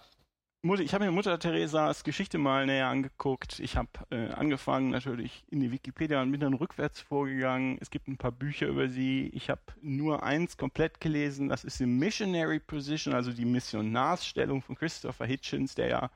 Ich 0.65 0.95
habe 0.95 1.05
mir 1.05 1.11
Mutter 1.11 1.41
Theresas 1.41 2.05
Geschichte 2.05 2.39
mal 2.39 2.67
näher 2.67 2.87
angeguckt. 2.87 3.59
Ich 3.59 3.77
habe 3.77 3.91
äh, 4.13 4.29
angefangen 4.29 4.91
natürlich 4.91 5.45
in 5.51 5.59
die 5.59 5.73
Wikipedia 5.73 6.23
und 6.23 6.31
bin 6.31 6.39
dann 6.39 6.55
rückwärts 6.55 7.01
vorgegangen. 7.01 7.79
Es 7.81 7.91
gibt 7.91 8.07
ein 8.07 8.17
paar 8.17 8.31
Bücher 8.31 8.69
über 8.69 8.89
sie. 8.89 9.29
Ich 9.35 9.51
habe 9.51 9.61
nur 9.81 10.23
eins 10.23 10.57
komplett 10.57 11.01
gelesen. 11.01 11.49
Das 11.49 11.65
ist 11.65 11.81
die 11.81 11.87
Missionary 11.87 12.61
Position, 12.61 13.13
also 13.13 13.33
die 13.33 13.45
Missionarsstellung 13.45 14.63
von 14.63 14.77
Christopher 14.77 15.27
Hitchens, 15.27 15.75
der 15.75 15.89
ja 15.89 16.11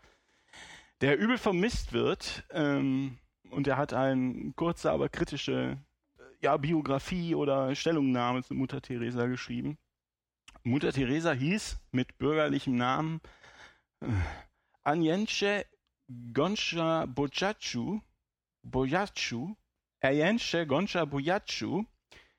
der 1.01 1.19
übel 1.19 1.39
vermisst 1.39 1.93
wird. 1.93 2.45
Ähm, 2.51 3.19
und 3.51 3.67
er 3.67 3.77
hat 3.77 3.95
eine 3.95 4.53
kurze, 4.55 4.93
aber 4.93 5.09
kritische 5.09 5.77
äh, 6.19 6.23
ja, 6.41 6.57
Biografie 6.57 7.35
oder 7.35 7.75
Stellungnahme 7.75 8.45
zu 8.45 8.55
Mutter 8.55 8.81
Teresa 8.81 9.27
geschrieben. 9.27 9.77
Mutter 10.63 10.93
Teresa 10.93 11.33
hieß 11.33 11.81
mit 11.91 12.17
bürgerlichem 12.19 12.77
Namen 12.77 13.21
Anjenche 14.85 15.67
Gonsha 16.33 17.07
Bojachu, 17.07 18.01
Bojachu, 18.63 19.57
Anjenche 20.01 20.67
Gonsha 20.67 21.05
Bojachu 21.05 21.85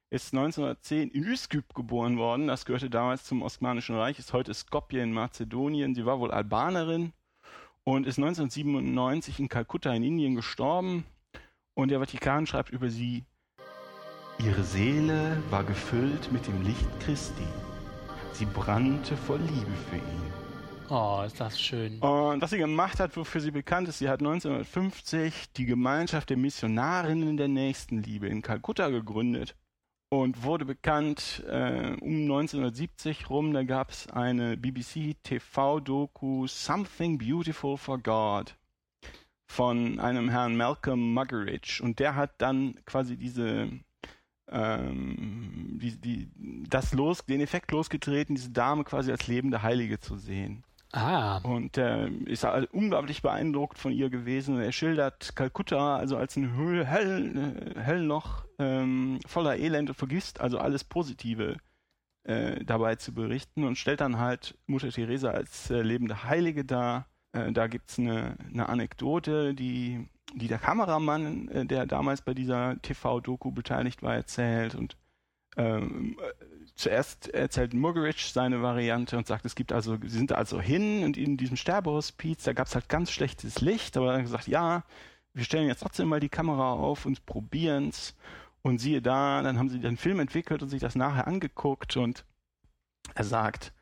ist 0.09 0.33
1910 0.33 1.09
in 1.09 1.23
Üsküp 1.23 1.73
geboren 1.73 2.17
worden. 2.17 2.47
Das 2.47 2.65
gehörte 2.65 2.89
damals 2.89 3.25
zum 3.25 3.41
Osmanischen 3.41 3.97
Reich, 3.97 4.19
ist 4.19 4.31
heute 4.31 4.53
Skopje 4.53 5.03
in 5.03 5.11
Mazedonien. 5.11 5.95
Sie 5.95 6.05
war 6.05 6.19
wohl 6.19 6.31
Albanerin 6.31 7.11
und 7.83 8.07
ist 8.07 8.17
1997 8.17 9.39
in 9.39 9.49
Kalkutta 9.49 9.93
in 9.93 10.03
Indien 10.03 10.35
gestorben. 10.35 11.05
Und 11.73 11.89
der 11.89 11.99
Vatikan 11.99 12.47
schreibt 12.47 12.69
über 12.69 12.89
sie, 12.89 13.25
ihre 14.39 14.63
Seele 14.63 15.43
war 15.49 15.63
gefüllt 15.63 16.31
mit 16.31 16.47
dem 16.47 16.61
Licht 16.61 16.87
Christi. 17.01 17.47
Sie 18.31 18.45
brannte 18.45 19.17
vor 19.17 19.37
Liebe 19.37 19.75
für 19.89 19.97
ihn. 19.97 20.36
Oh, 20.89 21.23
ist 21.25 21.39
das 21.39 21.59
schön. 21.59 21.99
Und 21.99 22.41
was 22.41 22.51
sie 22.51 22.57
gemacht 22.57 22.99
hat, 22.99 23.17
wofür 23.17 23.41
sie 23.41 23.51
bekannt 23.51 23.89
ist, 23.89 23.99
sie 23.99 24.07
hat 24.07 24.21
1950 24.21 25.51
die 25.53 25.65
Gemeinschaft 25.65 26.29
der 26.29 26.37
Missionarinnen 26.37 27.35
der 27.35 27.49
Nächstenliebe 27.49 28.27
in 28.27 28.41
Kalkutta 28.41 28.89
gegründet 28.89 29.55
und 30.09 30.43
wurde 30.43 30.63
bekannt 30.63 31.43
äh, 31.47 31.95
um 31.99 32.21
1970 32.21 33.29
rum. 33.29 33.53
Da 33.53 33.63
gab 33.63 33.89
es 33.89 34.07
eine 34.07 34.55
BBC-TV-Doku 34.55 36.47
Something 36.47 37.17
Beautiful 37.17 37.77
for 37.77 37.97
God 37.97 38.55
von 39.49 39.99
einem 39.99 40.29
Herrn 40.29 40.55
Malcolm 40.55 41.13
Muggeridge 41.13 41.81
und 41.83 41.99
der 41.99 42.15
hat 42.15 42.31
dann 42.37 42.79
quasi 42.85 43.17
diese 43.17 43.69
ähm, 44.49 45.77
die, 45.81 45.99
die, 45.99 46.29
das 46.69 46.93
los, 46.93 47.25
den 47.25 47.41
Effekt 47.41 47.71
losgetreten, 47.71 48.35
diese 48.35 48.51
Dame 48.51 48.83
quasi 48.83 49.11
als 49.11 49.27
lebende 49.27 49.61
Heilige 49.61 49.99
zu 49.99 50.17
sehen. 50.17 50.63
Ah. 50.93 51.39
Und 51.43 51.77
äh, 51.77 52.07
ist 52.07 52.45
unglaublich 52.71 53.21
beeindruckt 53.21 53.77
von 53.77 53.91
ihr 53.91 54.09
gewesen. 54.09 54.59
Er 54.59 54.71
schildert 54.71 55.35
Kalkutta 55.35 55.97
also 55.97 56.17
als 56.17 56.35
ein 56.37 56.55
Höhl, 56.55 56.85
hell, 56.85 57.75
äh, 57.75 57.79
Hellloch 57.79 58.45
ähm, 58.57 59.19
voller 59.25 59.57
Elend 59.57 59.89
und 59.89 59.95
vergisst 59.95 60.39
also 60.39 60.57
alles 60.59 60.83
Positive 60.83 61.57
äh, 62.23 62.63
dabei 62.63 62.95
zu 62.95 63.13
berichten 63.13 63.63
und 63.63 63.77
stellt 63.77 64.01
dann 64.01 64.17
halt 64.17 64.57
Mutter 64.65 64.89
Teresa 64.89 65.31
als 65.31 65.69
äh, 65.69 65.81
lebende 65.81 66.23
Heilige 66.23 66.63
dar. 66.63 67.07
Äh, 67.33 67.51
da 67.51 67.67
gibt's 67.67 67.99
eine, 67.99 68.37
eine 68.51 68.69
Anekdote, 68.69 69.53
die, 69.53 70.07
die 70.33 70.47
der 70.47 70.59
Kameramann, 70.59 71.49
äh, 71.49 71.65
der 71.65 71.85
damals 71.85 72.21
bei 72.21 72.33
dieser 72.33 72.81
TV-Doku 72.81 73.51
beteiligt 73.51 74.03
war, 74.03 74.15
erzählt 74.15 74.75
und 74.75 74.97
ähm, 75.57 76.17
äh, 76.21 76.56
zuerst 76.77 77.29
erzählt 77.29 77.73
Muggeridge 77.73 78.29
seine 78.31 78.61
Variante 78.61 79.17
und 79.17 79.27
sagt, 79.27 79.45
es 79.45 79.55
gibt 79.55 79.71
also, 79.73 79.97
sie 80.01 80.09
sind 80.17 80.31
also 80.31 80.61
hin 80.61 81.03
und 81.03 81.17
in 81.17 81.35
diesem 81.35 81.57
Sterbehospiz, 81.57 82.43
da 82.43 82.53
gab 82.53 82.67
es 82.67 82.75
halt 82.75 82.87
ganz 82.87 83.11
schlechtes 83.11 83.61
Licht, 83.61 83.97
aber 83.97 84.11
er 84.11 84.17
hat 84.17 84.23
gesagt, 84.23 84.47
ja, 84.47 84.83
wir 85.33 85.43
stellen 85.43 85.67
jetzt 85.67 85.81
trotzdem 85.81 86.07
mal 86.07 86.19
die 86.19 86.29
Kamera 86.29 86.73
auf 86.73 87.05
und 87.05 87.25
probieren's 87.25 88.15
und 88.61 88.79
siehe 88.79 89.01
da, 89.01 89.41
dann 89.41 89.57
haben 89.57 89.69
sie 89.69 89.79
den 89.79 89.97
Film 89.97 90.19
entwickelt 90.19 90.61
und 90.61 90.69
sich 90.69 90.79
das 90.79 90.95
nachher 90.95 91.27
angeguckt 91.27 91.97
und 91.97 92.25
er 93.15 93.23
sagt, 93.23 93.73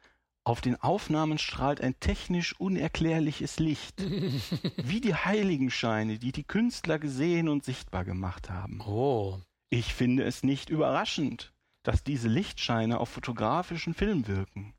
auf 0.44 0.62
den 0.62 0.80
Aufnahmen 0.80 1.40
strahlt 1.40 1.82
ein 1.82 2.00
technisch 2.00 2.60
unerklärliches 2.60 3.60
Licht, 3.60 4.02
wie 4.78 5.02
die 5.02 5.16
Heiligenscheine, 5.16 6.20
die 6.20 6.32
die 6.32 6.44
Künstler 6.44 7.00
gesehen 7.00 7.50
und 7.50 7.66
sichtbar 7.66 8.06
gemacht 8.06 8.50
haben. 8.50 8.80
Oh. 8.82 9.40
Ich 9.70 9.94
finde 9.94 10.24
es 10.24 10.44
nicht 10.44 10.70
überraschend, 10.70 11.52
dass 11.88 12.04
diese 12.04 12.28
Lichtscheine 12.28 13.00
auf 13.00 13.10
fotografischen 13.10 13.94
Film 13.94 14.28
wirken. 14.28 14.74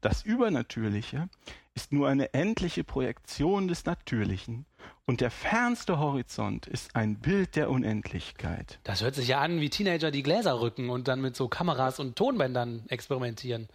Das 0.00 0.22
Übernatürliche 0.22 1.28
ist 1.74 1.92
nur 1.92 2.08
eine 2.08 2.32
endliche 2.34 2.84
Projektion 2.84 3.68
des 3.68 3.84
Natürlichen 3.84 4.66
und 5.06 5.20
der 5.20 5.30
fernste 5.30 5.98
Horizont 5.98 6.66
ist 6.66 6.96
ein 6.96 7.18
Bild 7.18 7.56
der 7.56 7.70
Unendlichkeit. 7.70 8.80
Das 8.84 9.02
hört 9.02 9.14
sich 9.14 9.28
ja 9.28 9.40
an, 9.40 9.60
wie 9.60 9.70
Teenager 9.70 10.10
die 10.10 10.22
Gläser 10.22 10.60
rücken 10.60 10.88
und 10.90 11.08
dann 11.08 11.20
mit 11.20 11.36
so 11.36 11.48
Kameras 11.48 12.00
und 12.00 12.16
Tonbändern 12.16 12.84
experimentieren. 12.88 13.68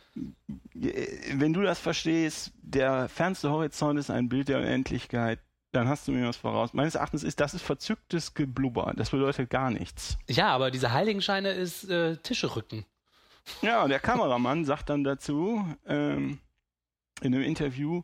Wenn 0.73 1.53
du 1.53 1.61
das 1.61 1.79
verstehst, 1.79 2.51
der 2.61 3.07
fernste 3.09 3.49
Horizont 3.51 3.99
ist 3.99 4.09
ein 4.09 4.29
Bild 4.29 4.49
der 4.49 4.59
Unendlichkeit, 4.59 5.39
dann 5.76 5.88
hast 5.89 6.07
du 6.07 6.11
mir 6.11 6.28
was 6.28 6.38
voraus. 6.38 6.73
Meines 6.73 6.95
Erachtens 6.95 7.23
ist 7.23 7.39
das 7.39 7.53
ist 7.53 7.61
verzücktes 7.61 8.34
Geblubber. 8.34 8.93
Das 8.95 9.09
bedeutet 9.09 9.49
gar 9.49 9.71
nichts. 9.71 10.17
Ja, 10.28 10.47
aber 10.49 10.71
diese 10.71 10.93
Heiligenscheine 10.93 11.51
ist 11.51 11.89
äh, 11.89 12.17
Tische 12.17 12.55
rücken. 12.55 12.86
Ja, 13.61 13.88
der 13.88 13.99
Kameramann 13.99 14.65
sagt 14.65 14.89
dann 14.89 15.03
dazu 15.03 15.65
ähm, 15.86 16.39
in 17.21 17.34
einem 17.34 17.43
Interview, 17.43 18.03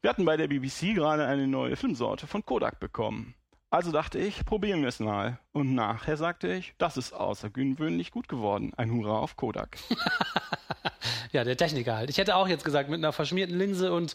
wir 0.00 0.10
hatten 0.10 0.24
bei 0.24 0.36
der 0.36 0.48
BBC 0.48 0.94
gerade 0.94 1.26
eine 1.26 1.46
neue 1.46 1.76
Filmsorte 1.76 2.26
von 2.26 2.44
Kodak 2.44 2.80
bekommen. 2.80 3.34
Also 3.74 3.90
dachte 3.90 4.20
ich, 4.20 4.44
probieren 4.44 4.82
wir 4.82 4.88
es 4.88 5.00
mal. 5.00 5.40
Und 5.50 5.74
nachher 5.74 6.16
sagte 6.16 6.54
ich, 6.54 6.74
das 6.78 6.96
ist 6.96 7.12
außergewöhnlich 7.12 8.12
gut 8.12 8.28
geworden. 8.28 8.72
Ein 8.76 8.92
Hurra 8.92 9.18
auf 9.18 9.36
Kodak. 9.36 9.78
Ja, 11.32 11.42
der 11.42 11.56
Techniker 11.56 11.96
halt. 11.96 12.10
Ich 12.10 12.18
hätte 12.18 12.36
auch 12.36 12.46
jetzt 12.46 12.64
gesagt, 12.64 12.88
mit 12.88 12.98
einer 12.98 13.12
verschmierten 13.12 13.58
Linse 13.58 13.92
und 13.92 14.14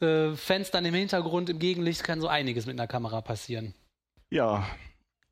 äh, 0.00 0.34
Fenstern 0.34 0.84
im 0.84 0.92
Hintergrund, 0.92 1.48
im 1.48 1.60
Gegenlicht 1.60 2.02
kann 2.02 2.20
so 2.20 2.26
einiges 2.26 2.66
mit 2.66 2.74
einer 2.74 2.88
Kamera 2.88 3.20
passieren. 3.20 3.74
Ja. 4.30 4.66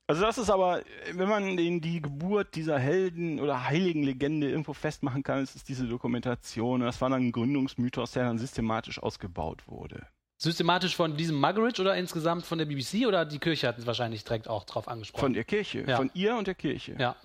Also 0.07 0.23
das 0.23 0.39
ist 0.39 0.49
aber, 0.49 0.83
wenn 1.12 1.29
man 1.29 1.57
den, 1.57 1.81
die 1.81 2.01
Geburt 2.01 2.55
dieser 2.55 2.79
Helden 2.79 3.41
oder 3.41 3.64
heiligen 3.64 4.05
Legende 4.05 4.49
irgendwo 4.49 4.73
festmachen 4.73 5.25
kann, 5.25 5.43
ist 5.43 5.57
es 5.57 5.64
diese 5.64 5.89
Dokumentation. 5.89 6.81
Das 6.81 7.01
war 7.01 7.11
dann 7.11 7.23
ein 7.23 7.33
Gründungsmythos, 7.33 8.12
der 8.12 8.27
dann 8.27 8.39
systematisch 8.39 9.03
ausgebaut 9.03 9.67
wurde. 9.67 10.07
Systematisch 10.39 10.95
von 10.95 11.16
diesem 11.16 11.41
Muggeridge 11.41 11.80
oder 11.80 11.97
insgesamt 11.97 12.45
von 12.45 12.59
der 12.59 12.66
BBC 12.66 13.07
oder 13.07 13.24
die 13.24 13.39
Kirche 13.39 13.68
hat 13.68 13.78
es 13.78 13.87
wahrscheinlich 13.87 14.24
direkt 14.24 14.49
auch 14.49 14.64
drauf 14.64 14.87
angesprochen? 14.89 15.20
Von 15.20 15.32
der 15.32 15.45
Kirche, 15.45 15.84
Ja. 15.87 15.97
von 15.97 16.11
ihr 16.14 16.37
und 16.37 16.47
der 16.47 16.55
Kirche. 16.55 16.95
Ja. 16.99 17.16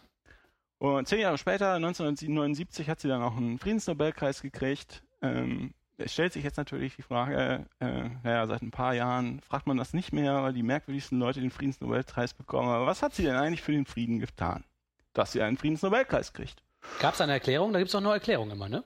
Und 0.77 1.07
zehn 1.07 1.19
Jahre 1.19 1.37
später, 1.37 1.73
1979, 1.75 2.89
hat 2.89 2.99
sie 2.99 3.07
dann 3.07 3.21
auch 3.21 3.35
einen 3.37 3.59
Friedensnobelpreis 3.59 4.41
gekriegt. 4.41 5.03
Ähm, 5.21 5.73
es 5.97 6.13
stellt 6.13 6.33
sich 6.33 6.43
jetzt 6.43 6.57
natürlich 6.57 6.95
die 6.95 7.03
Frage, 7.03 7.67
äh, 7.79 8.09
naja, 8.23 8.47
seit 8.47 8.63
ein 8.63 8.71
paar 8.71 8.95
Jahren 8.95 9.41
fragt 9.41 9.67
man 9.67 9.77
das 9.77 9.93
nicht 9.93 10.11
mehr, 10.13 10.41
weil 10.41 10.53
die 10.53 10.63
merkwürdigsten 10.63 11.19
Leute 11.19 11.41
den 11.41 11.51
Friedensnobelpreis 11.51 12.33
bekommen. 12.33 12.69
Aber 12.69 12.87
was 12.87 13.03
hat 13.03 13.13
sie 13.13 13.23
denn 13.23 13.35
eigentlich 13.35 13.61
für 13.61 13.73
den 13.73 13.85
Frieden 13.85 14.19
getan? 14.19 14.63
Dass 15.13 15.33
sie 15.33 15.41
einen 15.43 15.57
Friedensnobelpreis 15.57 16.33
kriegt. 16.33 16.63
Gab 16.99 17.13
es 17.13 17.21
eine 17.21 17.33
Erklärung? 17.33 17.73
Da 17.73 17.79
gibt 17.79 17.89
es 17.89 17.93
doch 17.93 18.01
nur 18.01 18.13
Erklärungen 18.13 18.51
immer, 18.51 18.69
ne? 18.69 18.83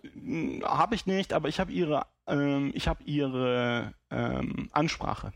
Habe 0.64 0.96
ich 0.96 1.06
nicht, 1.06 1.34
aber 1.34 1.50
ich 1.50 1.60
habe 1.60 1.72
ihre, 1.72 2.06
ähm, 2.28 2.72
ich 2.74 2.88
habe 2.88 3.04
ihre 3.04 3.94
ähm, 4.10 4.70
Ansprache. 4.72 5.32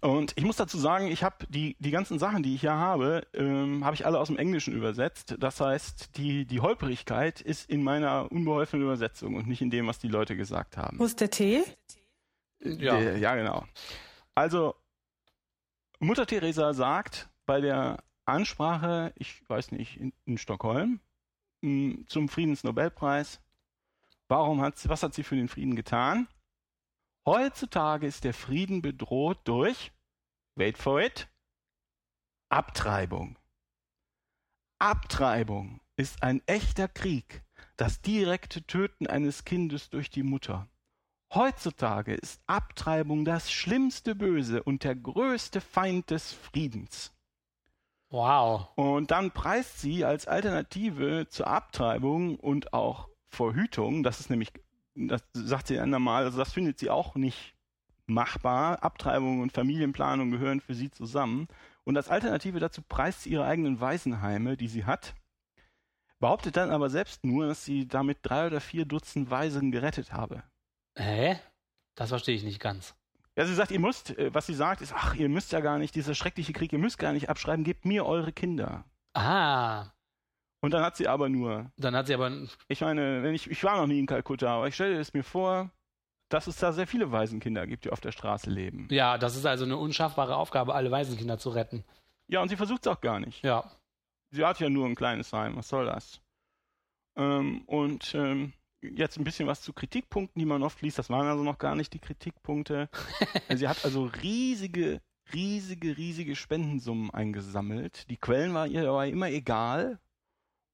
Und 0.00 0.32
ich 0.36 0.44
muss 0.44 0.56
dazu 0.56 0.78
sagen, 0.78 1.08
ich 1.08 1.22
habe 1.22 1.46
die, 1.48 1.76
die 1.78 1.90
ganzen 1.90 2.18
Sachen, 2.18 2.42
die 2.42 2.54
ich 2.54 2.62
hier 2.62 2.72
habe, 2.72 3.26
ähm, 3.34 3.84
habe 3.84 3.94
ich 3.94 4.06
alle 4.06 4.18
aus 4.18 4.28
dem 4.28 4.38
Englischen 4.38 4.74
übersetzt. 4.74 5.36
Das 5.38 5.60
heißt, 5.60 6.16
die, 6.16 6.46
die 6.46 6.60
Holprigkeit 6.60 7.40
ist 7.42 7.68
in 7.68 7.82
meiner 7.82 8.32
unbeholfenen 8.32 8.84
Übersetzung 8.84 9.34
und 9.34 9.46
nicht 9.46 9.60
in 9.60 9.70
dem, 9.70 9.86
was 9.86 9.98
die 9.98 10.08
Leute 10.08 10.36
gesagt 10.36 10.78
haben. 10.78 10.98
Wo 10.98 11.04
ist 11.04 11.20
der 11.20 11.30
Tee? 11.30 11.62
Ja. 12.60 12.98
Ja, 12.98 13.34
genau. 13.34 13.66
Also, 14.34 14.74
Mutter 15.98 16.26
Teresa 16.26 16.72
sagt 16.72 17.28
bei 17.44 17.60
der 17.60 18.02
Ansprache, 18.24 19.12
ich 19.16 19.46
weiß 19.48 19.72
nicht, 19.72 19.98
in, 19.98 20.14
in 20.24 20.38
Stockholm, 20.38 21.00
mh, 21.62 22.06
zum 22.06 22.28
Friedensnobelpreis, 22.28 23.40
warum 24.28 24.60
hat 24.60 24.78
sie, 24.78 24.88
was 24.88 25.02
hat 25.02 25.14
sie 25.14 25.24
für 25.24 25.36
den 25.36 25.48
Frieden 25.48 25.76
getan? 25.76 26.28
Heutzutage 27.26 28.06
ist 28.06 28.24
der 28.24 28.34
Frieden 28.34 28.82
bedroht 28.82 29.40
durch, 29.44 29.92
wait 30.56 30.78
for 30.78 31.00
it, 31.00 31.28
Abtreibung. 32.48 33.38
Abtreibung 34.78 35.80
ist 35.96 36.22
ein 36.22 36.42
echter 36.46 36.88
Krieg, 36.88 37.44
das 37.76 38.00
direkte 38.00 38.66
Töten 38.66 39.06
eines 39.06 39.44
Kindes 39.44 39.90
durch 39.90 40.10
die 40.10 40.22
Mutter. 40.22 40.68
Heutzutage 41.32 42.14
ist 42.14 42.42
Abtreibung 42.46 43.24
das 43.24 43.52
schlimmste 43.52 44.16
Böse 44.16 44.62
und 44.64 44.82
der 44.82 44.96
größte 44.96 45.60
Feind 45.60 46.10
des 46.10 46.32
Friedens. 46.32 47.12
Wow. 48.10 48.68
Und 48.74 49.12
dann 49.12 49.30
preist 49.30 49.80
sie 49.80 50.04
als 50.04 50.26
Alternative 50.26 51.26
zur 51.28 51.46
Abtreibung 51.46 52.36
und 52.36 52.72
auch 52.72 53.08
Verhütung, 53.28 54.02
das 54.02 54.18
ist 54.18 54.30
nämlich, 54.30 54.52
das 54.96 55.22
sagt 55.32 55.68
sie 55.68 55.76
dann 55.76 55.90
mal, 55.90 56.24
also 56.24 56.36
das 56.36 56.52
findet 56.52 56.80
sie 56.80 56.90
auch 56.90 57.14
nicht 57.14 57.54
machbar. 58.06 58.82
Abtreibung 58.82 59.40
und 59.40 59.52
Familienplanung 59.52 60.32
gehören 60.32 60.60
für 60.60 60.74
sie 60.74 60.90
zusammen. 60.90 61.46
Und 61.84 61.96
als 61.96 62.08
Alternative 62.08 62.58
dazu 62.58 62.82
preist 62.82 63.22
sie 63.22 63.30
ihre 63.30 63.44
eigenen 63.44 63.80
Waisenheime, 63.80 64.56
die 64.56 64.68
sie 64.68 64.84
hat, 64.84 65.14
behauptet 66.18 66.56
dann 66.56 66.70
aber 66.70 66.90
selbst 66.90 67.24
nur, 67.24 67.46
dass 67.46 67.64
sie 67.64 67.86
damit 67.86 68.18
drei 68.22 68.48
oder 68.48 68.60
vier 68.60 68.84
Dutzend 68.84 69.30
Waisen 69.30 69.70
gerettet 69.70 70.12
habe. 70.12 70.42
Hä? 70.96 71.38
Das 71.94 72.10
verstehe 72.10 72.34
ich 72.34 72.42
nicht 72.42 72.60
ganz. 72.60 72.94
Ja, 73.36 73.46
sie 73.46 73.54
sagt, 73.54 73.70
ihr 73.70 73.80
müsst, 73.80 74.10
äh, 74.18 74.34
was 74.34 74.46
sie 74.46 74.54
sagt, 74.54 74.80
ist, 74.82 74.92
ach, 74.94 75.14
ihr 75.14 75.28
müsst 75.28 75.52
ja 75.52 75.60
gar 75.60 75.78
nicht, 75.78 75.94
dieser 75.94 76.14
schreckliche 76.14 76.52
Krieg, 76.52 76.72
ihr 76.72 76.78
müsst 76.78 76.98
gar 76.98 77.12
nicht 77.12 77.28
abschreiben, 77.28 77.64
gebt 77.64 77.84
mir 77.84 78.04
eure 78.06 78.32
Kinder. 78.32 78.84
Ah, 79.14 79.86
Und 80.60 80.72
dann 80.72 80.82
hat 80.82 80.96
sie 80.96 81.08
aber 81.08 81.28
nur, 81.28 81.70
dann 81.76 81.96
hat 81.96 82.06
sie 82.06 82.14
aber. 82.14 82.30
ich 82.68 82.80
meine, 82.80 83.22
wenn 83.22 83.34
ich, 83.34 83.50
ich 83.50 83.62
war 83.64 83.76
noch 83.76 83.86
nie 83.86 83.98
in 83.98 84.06
Kalkutta, 84.06 84.56
aber 84.56 84.68
ich 84.68 84.74
stelle 84.74 84.98
es 84.98 85.14
mir 85.14 85.24
vor, 85.24 85.70
dass 86.28 86.46
es 86.46 86.56
da 86.56 86.72
sehr 86.72 86.86
viele 86.86 87.10
Waisenkinder 87.10 87.66
gibt, 87.66 87.84
die 87.84 87.90
auf 87.90 88.00
der 88.00 88.12
Straße 88.12 88.50
leben. 88.50 88.86
Ja, 88.90 89.18
das 89.18 89.36
ist 89.36 89.46
also 89.46 89.64
eine 89.64 89.76
unschaffbare 89.76 90.36
Aufgabe, 90.36 90.74
alle 90.74 90.90
Waisenkinder 90.90 91.38
zu 91.38 91.50
retten. 91.50 91.84
Ja, 92.28 92.40
und 92.42 92.48
sie 92.50 92.56
versucht 92.56 92.86
es 92.86 92.92
auch 92.92 93.00
gar 93.00 93.18
nicht. 93.18 93.42
Ja. 93.42 93.64
Sie 94.30 94.44
hat 94.44 94.60
ja 94.60 94.70
nur 94.70 94.86
ein 94.86 94.94
kleines 94.94 95.32
Heim, 95.32 95.56
was 95.56 95.68
soll 95.68 95.86
das? 95.86 96.20
Ähm, 97.16 97.62
und 97.66 98.14
ähm, 98.14 98.52
jetzt 98.82 99.18
ein 99.18 99.24
bisschen 99.24 99.46
was 99.46 99.62
zu 99.62 99.72
Kritikpunkten, 99.72 100.38
die 100.38 100.46
man 100.46 100.62
oft 100.62 100.80
liest. 100.82 100.98
Das 100.98 101.10
waren 101.10 101.26
also 101.26 101.42
noch 101.42 101.58
gar 101.58 101.74
nicht 101.74 101.92
die 101.92 101.98
Kritikpunkte. 101.98 102.88
sie 103.54 103.68
hat 103.68 103.84
also 103.84 104.10
riesige, 104.22 105.00
riesige, 105.32 105.96
riesige 105.96 106.36
Spendensummen 106.36 107.10
eingesammelt. 107.10 108.08
Die 108.10 108.16
Quellen 108.16 108.54
waren 108.54 108.70
ihr 108.70 108.84
dabei 108.84 109.08
immer 109.10 109.28
egal. 109.28 109.98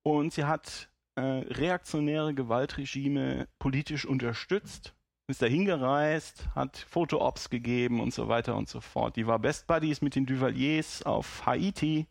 Und 0.03 0.33
sie 0.33 0.45
hat 0.45 0.89
äh, 1.17 1.21
reaktionäre 1.21 2.35
Gewaltregime 2.35 3.49
politisch 3.59 4.05
unterstützt. 4.05 4.95
Ist 5.29 5.43
da 5.43 5.47
hingereist, 5.47 6.49
hat 6.55 6.77
Fotoops 6.89 7.51
gegeben 7.51 8.01
und 8.01 8.15
so 8.15 8.29
weiter 8.29 8.55
und 8.55 8.69
so 8.69 8.81
fort. 8.81 9.17
Die 9.17 9.27
war 9.27 9.41
Best 9.41 9.67
Buddies 9.67 10.01
mit 10.01 10.15
den 10.15 10.25
Duvaliers 10.25 11.03
auf 11.03 11.45
Haiti, 11.45 12.07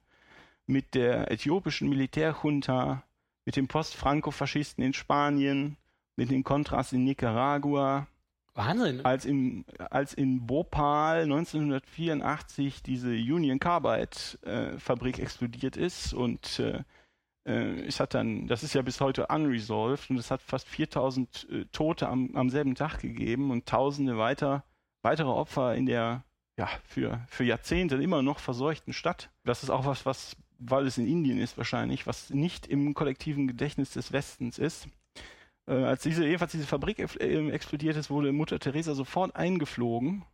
mit 0.65 0.95
der 0.95 1.31
äthiopischen 1.31 1.87
Militärjunta, 1.87 3.03
mit 3.45 3.55
den 3.55 3.69
Post-Franco-Faschisten 3.69 4.83
in 4.83 4.91
Spanien, 4.91 5.77
mit 6.15 6.31
den 6.31 6.43
Contras 6.43 6.93
in 6.93 7.03
Nicaragua. 7.03 8.07
Wahnsinn. 8.53 9.03
Als 9.03 9.25
in, 9.25 9.65
als 9.89 10.13
in 10.13 10.45
Bhopal 10.47 11.23
1984 11.23 12.83
diese 12.83 13.09
Union 13.09 13.59
Carbide-Fabrik 13.59 15.19
explodiert 15.19 15.75
ist 15.75 16.13
und 16.13 16.59
äh, 16.59 16.83
äh, 17.45 17.85
es 17.85 17.99
hat 17.99 18.13
dann, 18.13 18.47
das 18.47 18.63
ist 18.63 18.73
ja 18.73 18.81
bis 18.81 19.01
heute 19.01 19.27
unresolved 19.27 20.09
und 20.09 20.17
es 20.17 20.31
hat 20.31 20.41
fast 20.41 20.67
4000 20.67 21.47
äh, 21.49 21.65
Tote 21.71 22.07
am, 22.07 22.35
am 22.35 22.49
selben 22.49 22.75
Tag 22.75 22.99
gegeben 22.99 23.51
und 23.51 23.65
tausende 23.65 24.17
weiter, 24.17 24.63
weitere 25.01 25.29
Opfer 25.29 25.75
in 25.75 25.85
der 25.85 26.23
ja, 26.57 26.69
für, 26.85 27.25
für 27.27 27.43
Jahrzehnte 27.43 27.95
immer 27.95 28.21
noch 28.21 28.39
verseuchten 28.39 28.93
Stadt. 28.93 29.29
Das 29.43 29.63
ist 29.63 29.69
auch 29.69 29.85
was, 29.85 30.05
was, 30.05 30.37
weil 30.57 30.87
es 30.87 30.97
in 30.97 31.07
Indien 31.07 31.37
ist 31.37 31.57
wahrscheinlich, 31.57 32.07
was 32.07 32.29
nicht 32.29 32.67
im 32.67 32.93
kollektiven 32.93 33.47
Gedächtnis 33.47 33.91
des 33.91 34.11
Westens 34.13 34.57
ist. 34.57 34.87
Äh, 35.67 35.73
als 35.73 36.03
diese, 36.03 36.25
jedenfalls 36.25 36.51
diese 36.51 36.67
Fabrik 36.67 36.99
äh, 36.99 37.49
explodiert 37.49 37.97
ist, 37.97 38.09
wurde 38.09 38.31
Mutter 38.31 38.59
Teresa 38.59 38.93
sofort 38.93 39.35
eingeflogen 39.35 40.25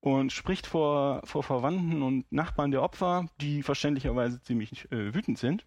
und 0.00 0.32
spricht 0.32 0.66
vor, 0.66 1.22
vor 1.24 1.42
Verwandten 1.42 2.02
und 2.02 2.30
Nachbarn 2.30 2.70
der 2.70 2.82
Opfer, 2.82 3.26
die 3.40 3.62
verständlicherweise 3.62 4.40
ziemlich 4.40 4.90
äh, 4.92 5.14
wütend 5.14 5.38
sind. 5.38 5.66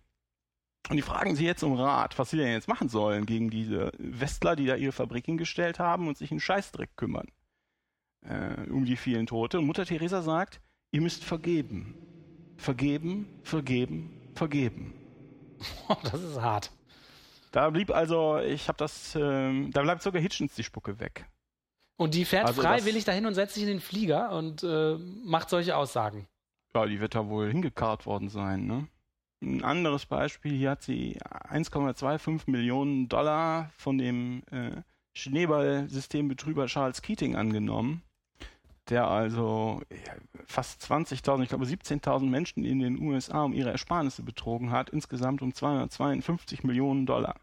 Und 0.89 0.95
die 0.95 1.01
fragen 1.01 1.35
sie 1.35 1.45
jetzt 1.45 1.63
um 1.63 1.73
Rat, 1.73 2.17
was 2.17 2.29
sie 2.29 2.37
denn 2.37 2.53
jetzt 2.53 2.69
machen 2.69 2.89
sollen 2.89 3.25
gegen 3.25 3.49
diese 3.49 3.91
Westler, 3.97 4.55
die 4.55 4.65
da 4.65 4.75
ihre 4.75 4.93
Fabrik 4.93 5.25
hingestellt 5.25 5.77
haben 5.77 6.07
und 6.07 6.17
sich 6.17 6.31
einen 6.31 6.39
Scheißdreck 6.39 6.95
kümmern 6.95 7.27
äh, 8.21 8.69
um 8.69 8.85
die 8.85 8.95
vielen 8.95 9.27
Tote. 9.27 9.59
Und 9.59 9.65
Mutter 9.65 9.85
Teresa 9.85 10.21
sagt, 10.21 10.61
ihr 10.91 11.01
müsst 11.01 11.23
vergeben. 11.23 11.95
Vergeben, 12.57 13.27
vergeben, 13.43 14.31
vergeben. 14.35 14.93
Das 16.03 16.21
ist 16.23 16.41
hart. 16.41 16.71
Da 17.51 17.69
blieb 17.69 17.91
also, 17.91 18.37
ich 18.39 18.67
habe 18.67 18.77
das, 18.77 19.15
ähm, 19.15 19.71
da 19.71 19.81
bleibt 19.81 20.03
sogar 20.03 20.21
Hitchens 20.21 20.55
die 20.55 20.63
Spucke 20.63 20.99
weg. 20.99 21.25
Und 21.97 22.13
die 22.13 22.25
fährt 22.25 22.45
Also 22.45 22.61
freiwillig 22.61 23.03
dahin 23.03 23.25
und 23.25 23.33
setzt 23.33 23.55
sich 23.55 23.63
in 23.63 23.69
den 23.69 23.81
Flieger 23.81 24.31
und 24.31 24.63
äh, 24.63 24.95
macht 25.23 25.49
solche 25.49 25.75
Aussagen. 25.75 26.27
Ja, 26.73 26.85
die 26.85 26.99
wird 26.99 27.15
da 27.15 27.27
wohl 27.27 27.49
hingekarrt 27.49 28.05
worden 28.05 28.29
sein, 28.29 28.67
ne? 28.67 28.87
Ein 29.41 29.63
anderes 29.63 30.05
Beispiel, 30.05 30.51
hier 30.51 30.71
hat 30.71 30.81
sie 30.81 31.17
1,25 31.21 32.49
Millionen 32.51 33.07
Dollar 33.07 33.71
von 33.77 33.97
dem 33.97 34.43
äh, 34.51 34.81
Schneeballsystembetrüber 35.13 36.67
Charles 36.67 37.01
Keating 37.01 37.35
angenommen, 37.35 38.03
der 38.89 39.07
also 39.07 39.81
fast 40.45 40.81
20.000, 40.83 41.43
ich 41.43 41.49
glaube 41.49 41.65
17.000 41.65 42.25
Menschen 42.25 42.63
in 42.63 42.79
den 42.79 42.99
USA 43.01 43.43
um 43.43 43.53
ihre 43.53 43.71
Ersparnisse 43.71 44.23
betrogen 44.23 44.71
hat, 44.71 44.89
insgesamt 44.89 45.41
um 45.41 45.53
252 45.53 46.63
Millionen 46.63 47.05
Dollar. 47.05 47.35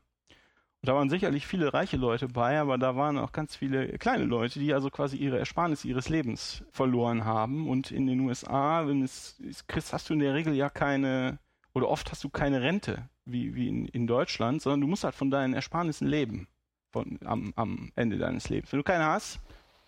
Und 0.83 0.89
da 0.89 0.95
waren 0.95 1.11
sicherlich 1.11 1.47
viele 1.47 1.73
reiche 1.73 1.97
Leute 1.97 2.29
bei, 2.29 2.61
aber 2.61 2.79
da 2.79 2.97
waren 2.97 3.19
auch 3.19 3.33
ganz 3.33 3.57
viele 3.57 3.99
kleine 3.99 4.25
Leute, 4.25 4.59
die 4.59 4.75
also 4.75 4.91
quasi 4.91 5.17
ihre 5.17 5.39
Ersparnisse 5.39 5.89
ihres 5.89 6.09
Lebens 6.09 6.65
verloren 6.71 7.25
haben. 7.25 7.69
Und 7.69 7.91
in 7.91 8.07
den 8.07 8.21
USA, 8.21 8.87
wenn 8.87 9.03
es 9.03 9.37
kriegst, 9.67 9.93
hast 9.93 10.09
du 10.09 10.15
in 10.15 10.21
der 10.21 10.35
Regel 10.35 10.55
ja 10.55 10.69
keine, 10.69 11.39
oder 11.73 11.89
oft 11.89 12.11
hast 12.11 12.23
du 12.25 12.29
keine 12.29 12.61
Rente, 12.61 13.09
wie, 13.25 13.55
wie 13.55 13.69
in, 13.69 13.87
in 13.87 14.07
Deutschland, 14.07 14.63
sondern 14.63 14.83
du 14.83 14.87
musst 14.87 15.05
halt 15.05 15.15
von 15.15 15.31
deinen 15.31 15.55
Ersparnissen 15.55 16.07
leben 16.07 16.47
von, 16.93 17.19
am, 17.25 17.53
am 17.57 17.93
Ende 17.97 18.19
deines 18.19 18.49
Lebens. 18.49 18.73
Wenn 18.73 18.79
du 18.79 18.85
keine 18.85 19.05
hast, 19.05 19.41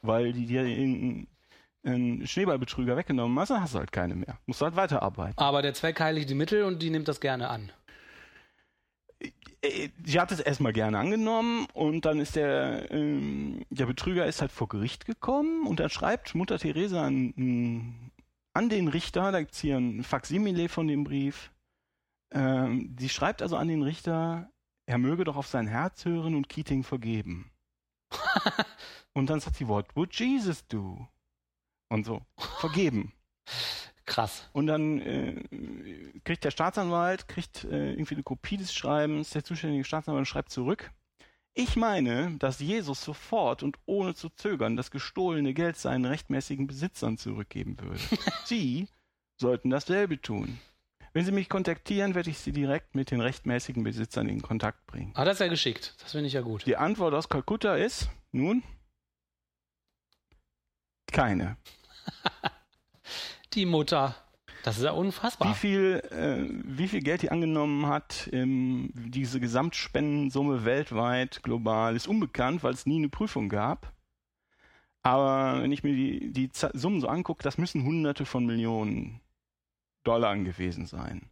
weil 0.03 0.33
die 0.33 0.47
dir 0.47 0.65
einen 1.85 2.27
Schneeballbetrüger 2.27 2.97
weggenommen 2.97 3.39
hast, 3.39 3.51
dann 3.51 3.61
hast 3.61 3.75
du 3.75 3.79
halt 3.79 3.93
keine 3.93 4.15
mehr. 4.15 4.39
Musst 4.47 4.61
halt 4.61 4.77
weiterarbeiten. 4.77 5.39
Aber 5.39 5.63
der 5.63 5.75
Zweck 5.75 6.01
heiligt 6.01 6.29
die 6.29 6.35
Mittel 6.35 6.65
und 6.65 6.83
die 6.83 6.91
nimmt 6.91 7.09
das 7.09 7.21
gerne 7.21 7.49
an. 7.49 7.73
äh, 9.63 9.89
sie 10.05 10.21
hat 10.21 10.33
es 10.33 10.41
erstmal 10.41 10.73
gerne 10.73 10.99
angenommen 10.99 11.67
und 11.75 12.05
dann 12.05 12.21
ist 12.21 12.37
der, 12.37 12.91
ähm, 12.91 13.65
der 13.71 13.87
Betrüger 13.87 14.27
ist 14.27 14.41
halt 14.41 14.53
vor 14.53 14.69
Gericht 14.69 15.07
gekommen 15.07 15.67
und 15.67 15.81
dann 15.81 15.91
schreibt 15.91 16.35
Mutter 16.35 16.59
Teresa 16.59 17.05
an, 17.05 18.11
an 18.53 18.69
den 18.69 18.89
Richter, 18.89 19.33
da 19.33 19.41
gibt 19.41 19.55
es 19.55 19.61
hier 19.61 19.77
ein 19.77 20.03
Faksimile 20.05 20.69
von 20.69 20.89
dem 20.89 21.05
Brief. 21.05 21.51
Ähm, 22.31 22.97
sie 22.99 23.09
schreibt 23.09 23.43
also 23.43 23.57
an 23.57 23.69
den 23.69 23.83
Richter, 23.83 24.51
er 24.87 24.99
möge 24.99 25.25
doch 25.25 25.37
auf 25.37 25.47
sein 25.47 25.67
Herz 25.67 26.05
hören 26.05 26.35
und 26.35 26.49
Keating 26.49 26.83
vergeben. 26.83 27.51
und 29.13 29.31
dann 29.31 29.41
sagt 29.41 29.57
sie, 29.57 29.69
what 29.69 29.95
would 29.95 30.15
Jesus 30.15 30.67
do? 30.67 31.07
Und 31.89 32.05
so, 32.05 32.23
vergeben. 32.61 33.13
Krass. 34.05 34.49
Und 34.53 34.67
dann 34.67 35.01
äh, 35.01 36.21
kriegt 36.25 36.45
der 36.45 36.51
Staatsanwalt, 36.51 37.29
kriegt 37.29 37.65
äh, 37.65 37.93
irgendwie 37.93 38.15
eine 38.15 38.23
Kopie 38.23 38.57
des 38.57 38.73
Schreibens, 38.73 39.31
der 39.31 39.45
zuständige 39.45 39.85
Staatsanwalt 39.85 40.27
schreibt 40.27 40.51
zurück. 40.51 40.91
Ich 41.55 41.77
meine, 41.77 42.37
dass 42.39 42.61
Jesus 42.61 43.03
sofort 43.03 43.63
und 43.63 43.79
ohne 43.85 44.15
zu 44.15 44.29
zögern 44.29 44.77
das 44.77 44.91
gestohlene 44.91 45.55
Geld 45.55 45.77
seinen 45.77 46.05
rechtmäßigen 46.05 46.67
Besitzern 46.67 47.19
zurückgeben 47.19 47.79
würde. 47.81 48.01
Sie 48.45 48.89
sollten 49.41 49.71
dasselbe 49.71 50.21
tun. 50.21 50.59
Wenn 51.13 51.25
Sie 51.25 51.33
mich 51.33 51.49
kontaktieren, 51.49 52.15
werde 52.15 52.31
ich 52.31 52.39
Sie 52.39 52.53
direkt 52.53 52.95
mit 52.95 53.11
den 53.11 53.21
rechtmäßigen 53.21 53.83
Besitzern 53.83 54.29
in 54.29 54.41
Kontakt 54.41 54.87
bringen. 54.87 55.13
Ah, 55.17 55.25
das 55.25 55.35
ist 55.35 55.41
ja 55.41 55.49
geschickt. 55.49 55.97
Das 56.01 56.13
finde 56.13 56.29
ich 56.29 56.35
ja 56.35 56.43
gut. 56.43 56.65
Die 56.65 56.77
Antwort 56.77 57.13
aus 57.13 57.29
Kalkutta 57.29 57.75
ist, 57.77 58.09
nun, 58.31 58.63
keine. 61.11 61.57
Die 63.55 63.67
Mutter. 63.67 64.15
Das 64.63 64.77
ist 64.77 64.85
ja 64.85 64.93
unfassbar. 64.93 65.49
Wie 65.49 65.55
viel, 65.55 66.03
äh, 66.11 66.47
wie 66.65 66.89
viel 66.89 67.01
Geld 67.01 67.23
die 67.23 67.31
angenommen 67.31 67.87
hat, 67.87 68.29
ähm, 68.33 68.91
diese 68.95 69.41
Gesamtspendensumme 69.41 70.65
weltweit, 70.65 71.43
global, 71.43 71.97
ist 71.97 72.09
unbekannt, 72.09 72.63
weil 72.63 72.75
es 72.75 72.85
nie 72.85 72.99
eine 72.99 73.09
Prüfung 73.09 73.49
gab. 73.49 73.93
Aber 75.03 75.63
wenn 75.63 75.73
ich 75.73 75.85
mir 75.85 75.95
die, 75.95 76.33
die 76.33 76.51
Summen 76.53 77.01
so 77.01 77.09
angucke, 77.09 77.43
das 77.43 77.57
müssen 77.57 77.85
Hunderte 77.85 78.27
von 78.27 78.45
Millionen 78.45 79.21
Dollar 80.05 80.37
gewesen 80.37 80.87
sein. 80.87 81.31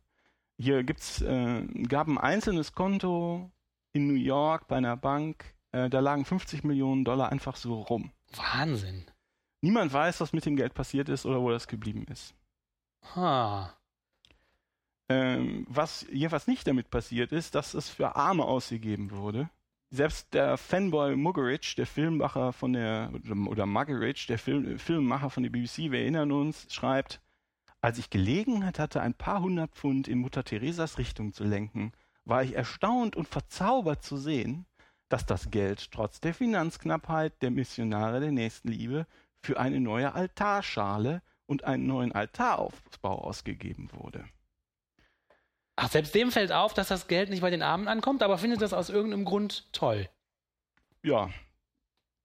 Hier 0.58 0.84
gibt's, 0.84 1.20
äh, 1.20 1.66
gab 1.88 2.06
ein 2.08 2.18
einzelnes 2.18 2.72
Konto 2.72 3.50
in 3.92 4.06
New 4.06 4.14
York 4.14 4.68
bei 4.68 4.76
einer 4.76 4.96
Bank, 4.96 5.54
äh, 5.72 5.90
da 5.90 6.00
lagen 6.00 6.24
50 6.24 6.64
Millionen 6.64 7.04
Dollar 7.04 7.30
einfach 7.30 7.56
so 7.56 7.82
rum. 7.82 8.12
Wahnsinn. 8.32 9.04
Niemand 9.66 9.92
weiß, 9.92 10.20
was 10.20 10.32
mit 10.32 10.46
dem 10.46 10.54
Geld 10.54 10.74
passiert 10.74 11.08
ist 11.08 11.26
oder 11.26 11.42
wo 11.42 11.50
das 11.50 11.66
geblieben 11.66 12.06
ist. 12.08 12.36
Ha. 13.16 13.76
Ähm, 15.08 15.66
was 15.68 16.06
jedenfalls 16.08 16.46
nicht 16.46 16.68
damit 16.68 16.88
passiert 16.88 17.32
ist, 17.32 17.56
dass 17.56 17.74
es 17.74 17.88
für 17.88 18.14
Arme 18.14 18.44
ausgegeben 18.44 19.10
wurde. 19.10 19.50
Selbst 19.90 20.32
der 20.34 20.56
Fanboy 20.56 21.16
Muggeridge, 21.16 21.74
der 21.76 21.88
Filmmacher 21.88 22.52
von 22.52 22.74
der, 22.74 23.10
oder 23.48 23.66
Muggeridge, 23.66 24.26
der 24.28 24.38
Film, 24.38 24.78
Filmmacher 24.78 25.30
von 25.30 25.42
der 25.42 25.50
BBC, 25.50 25.90
wir 25.90 25.98
erinnern 25.98 26.30
uns, 26.30 26.72
schreibt, 26.72 27.20
als 27.80 27.98
ich 27.98 28.08
Gelegenheit 28.08 28.78
hatte, 28.78 29.00
ein 29.00 29.14
paar 29.14 29.40
hundert 29.40 29.74
Pfund 29.74 30.06
in 30.06 30.20
Mutter 30.20 30.44
Theresas 30.44 30.96
Richtung 30.96 31.32
zu 31.32 31.42
lenken, 31.42 31.90
war 32.24 32.44
ich 32.44 32.54
erstaunt 32.54 33.16
und 33.16 33.26
verzaubert 33.26 34.04
zu 34.04 34.16
sehen, 34.16 34.66
dass 35.08 35.26
das 35.26 35.50
Geld 35.50 35.90
trotz 35.90 36.20
der 36.20 36.34
Finanzknappheit 36.34 37.42
der 37.42 37.50
Missionare 37.50 38.20
der 38.20 38.30
Nächstenliebe 38.30 39.08
für 39.46 39.58
eine 39.58 39.80
neue 39.80 40.12
Altarschale 40.12 41.22
und 41.46 41.64
einen 41.64 41.86
neuen 41.86 42.12
Altaraufbau 42.12 43.22
ausgegeben 43.22 43.88
wurde. 43.92 44.24
Ach, 45.76 45.90
selbst 45.90 46.14
dem 46.14 46.32
fällt 46.32 46.52
auf, 46.52 46.74
dass 46.74 46.88
das 46.88 47.06
Geld 47.06 47.30
nicht 47.30 47.42
bei 47.42 47.50
den 47.50 47.62
Armen 47.62 47.86
ankommt, 47.86 48.22
aber 48.22 48.38
findet 48.38 48.60
das 48.60 48.72
aus 48.72 48.90
irgendeinem 48.90 49.24
Grund 49.24 49.72
toll. 49.72 50.08
Ja, 51.02 51.30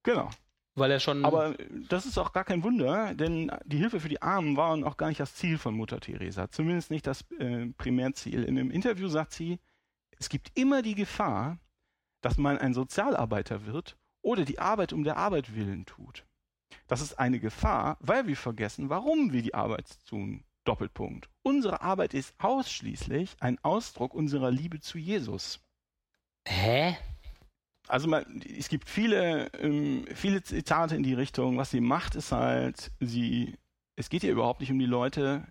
genau. 0.04 0.30
Weil 0.74 0.90
er 0.90 1.00
schon. 1.00 1.26
Aber 1.26 1.56
das 1.90 2.06
ist 2.06 2.18
auch 2.18 2.32
gar 2.32 2.46
kein 2.46 2.64
Wunder, 2.64 3.14
denn 3.14 3.52
die 3.66 3.78
Hilfe 3.78 4.00
für 4.00 4.10
die 4.10 4.22
Armen 4.22 4.58
war 4.58 4.72
auch 4.88 4.98
gar 4.98 5.10
nicht 5.10 5.20
das 5.20 5.36
Ziel 5.36 5.58
von 5.58 5.76
Mutter 5.76 6.00
Teresa. 6.00 6.50
Zumindest 6.50 6.90
nicht 6.90 7.06
das 7.06 7.30
äh, 7.40 7.68
Primärziel. 7.78 8.46
In 8.46 8.58
einem 8.58 8.72
Interview 8.72 9.10
sagt 9.10 9.34
sie, 9.34 9.60
es 10.18 10.30
gibt 10.30 10.58
immer 10.58 10.82
die 10.82 10.96
Gefahr, 10.96 11.60
dass 12.22 12.38
man 12.38 12.58
ein 12.58 12.74
Sozialarbeiter 12.74 13.66
wird 13.66 13.98
oder 14.22 14.46
die 14.46 14.60
Arbeit 14.60 14.94
um 14.94 15.04
der 15.04 15.18
Arbeit 15.18 15.56
willen 15.56 15.86
tut. 15.86 16.26
Das 16.92 17.00
ist 17.00 17.18
eine 17.18 17.40
Gefahr, 17.40 17.96
weil 18.02 18.28
wir 18.28 18.36
vergessen, 18.36 18.90
warum 18.90 19.32
wir 19.32 19.42
die 19.42 19.54
Arbeit 19.54 19.86
tun. 20.10 20.44
Doppelpunkt. 20.66 21.30
Unsere 21.42 21.82
Arbeit 21.82 22.14
ist 22.14 22.36
ausschließlich 22.38 23.38
ein 23.40 23.58
Ausdruck 23.64 24.14
unserer 24.14 24.52
Liebe 24.52 24.82
zu 24.82 24.98
Jesus. 24.98 25.62
Hä? 26.46 26.98
Also 27.88 28.10
man, 28.10 28.42
es 28.42 28.68
gibt 28.68 28.90
viele, 28.90 29.48
ähm, 29.54 30.06
viele 30.14 30.44
Zitate 30.44 30.98
in 30.98 31.04
die 31.04 31.14
Richtung. 31.14 31.58
Was 31.58 31.72
sie 31.72 31.80
macht, 31.80 32.16
ist 32.16 32.34
halt, 32.34 32.92
sie, 33.00 33.58
es 33.96 34.10
geht 34.10 34.24
ihr 34.24 34.34
überhaupt 34.34 34.60
nicht 34.60 34.72
um 34.72 34.78
die 34.78 34.86
Leute, 34.86 35.48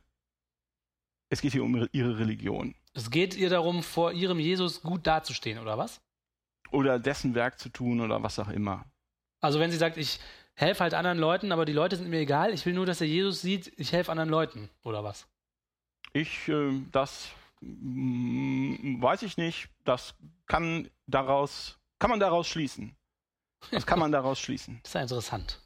es 1.31 1.41
geht 1.41 1.55
ihr 1.55 1.65
um 1.65 1.89
ihre 1.91 2.19
Religion. 2.19 2.75
Es 2.93 3.11
geht 3.11 3.35
ihr 3.35 3.49
darum, 3.49 3.83
vor 3.83 4.13
ihrem 4.13 4.41
Jesus 4.41 4.83
gut 4.83 5.07
dazustehen, 5.07 5.59
oder 5.59 5.79
was? 5.79 6.03
Oder 6.71 6.99
dessen 6.99 7.35
Werk 7.35 7.59
zu 7.59 7.71
tun 7.71 8.03
oder 8.03 8.23
was 8.23 8.39
auch 8.39 8.51
immer. 8.51 8.85
Also 9.41 9.59
wenn 9.59 9.71
sie 9.71 9.79
sagt, 9.79 9.97
ich 9.97 10.21
helfe 10.61 10.85
halt 10.85 10.95
anderen 10.95 11.19
Leuten, 11.19 11.53
aber 11.53 11.65
die 11.65 11.73
Leute 11.73 11.97
sind 11.97 12.09
mir 12.09 12.21
egal, 12.21 12.53
ich 12.53 12.67
will 12.67 12.75
nur, 12.75 12.87
dass 12.87 13.01
er 13.01 13.07
Jesus 13.07 13.41
sieht, 13.41 13.73
ich 13.77 13.93
helfe 13.93 14.11
anderen 14.11 14.31
Leuten, 14.31 14.69
oder 14.83 15.03
was? 15.03 15.27
Ich, 16.13 16.49
äh, 16.49 16.73
das 16.93 17.29
mm, 17.61 19.01
weiß 19.01 19.23
ich 19.23 19.37
nicht. 19.37 19.69
Das 19.85 20.15
kann 20.47 20.89
daraus, 21.07 21.79
kann 21.99 22.11
man 22.11 22.21
daraus 22.21 22.49
schließen. 22.49 22.97
Das 23.71 23.87
kann 23.87 23.99
man 23.99 24.13
daraus 24.13 24.41
schließen. 24.41 24.81
Das 24.83 24.91
ist 24.91 24.95
ja 24.95 25.03
interessant. 25.03 25.61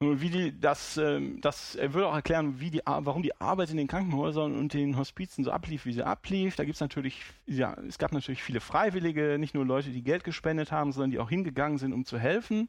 Nur 0.00 0.20
wie 0.20 0.30
die, 0.30 0.60
das, 0.60 0.96
ähm, 0.96 1.40
das, 1.40 1.74
er 1.74 1.92
würde 1.92 2.06
auch 2.06 2.14
erklären, 2.14 2.60
wie 2.60 2.70
die, 2.70 2.82
warum 2.86 3.22
die 3.22 3.34
Arbeit 3.40 3.70
in 3.70 3.76
den 3.76 3.88
Krankenhäusern 3.88 4.56
und 4.56 4.72
den 4.72 4.96
Hospizen 4.96 5.42
so 5.42 5.50
ablief, 5.50 5.86
wie 5.86 5.92
sie 5.92 6.06
ablief. 6.06 6.54
Da 6.54 6.64
gibt 6.64 6.76
es 6.76 6.80
natürlich, 6.80 7.20
ja, 7.46 7.74
es 7.88 7.98
gab 7.98 8.12
natürlich 8.12 8.44
viele 8.44 8.60
Freiwillige, 8.60 9.38
nicht 9.40 9.54
nur 9.54 9.66
Leute, 9.66 9.90
die 9.90 10.04
Geld 10.04 10.22
gespendet 10.22 10.70
haben, 10.70 10.92
sondern 10.92 11.10
die 11.10 11.18
auch 11.18 11.30
hingegangen 11.30 11.78
sind, 11.78 11.92
um 11.92 12.04
zu 12.04 12.16
helfen. 12.16 12.68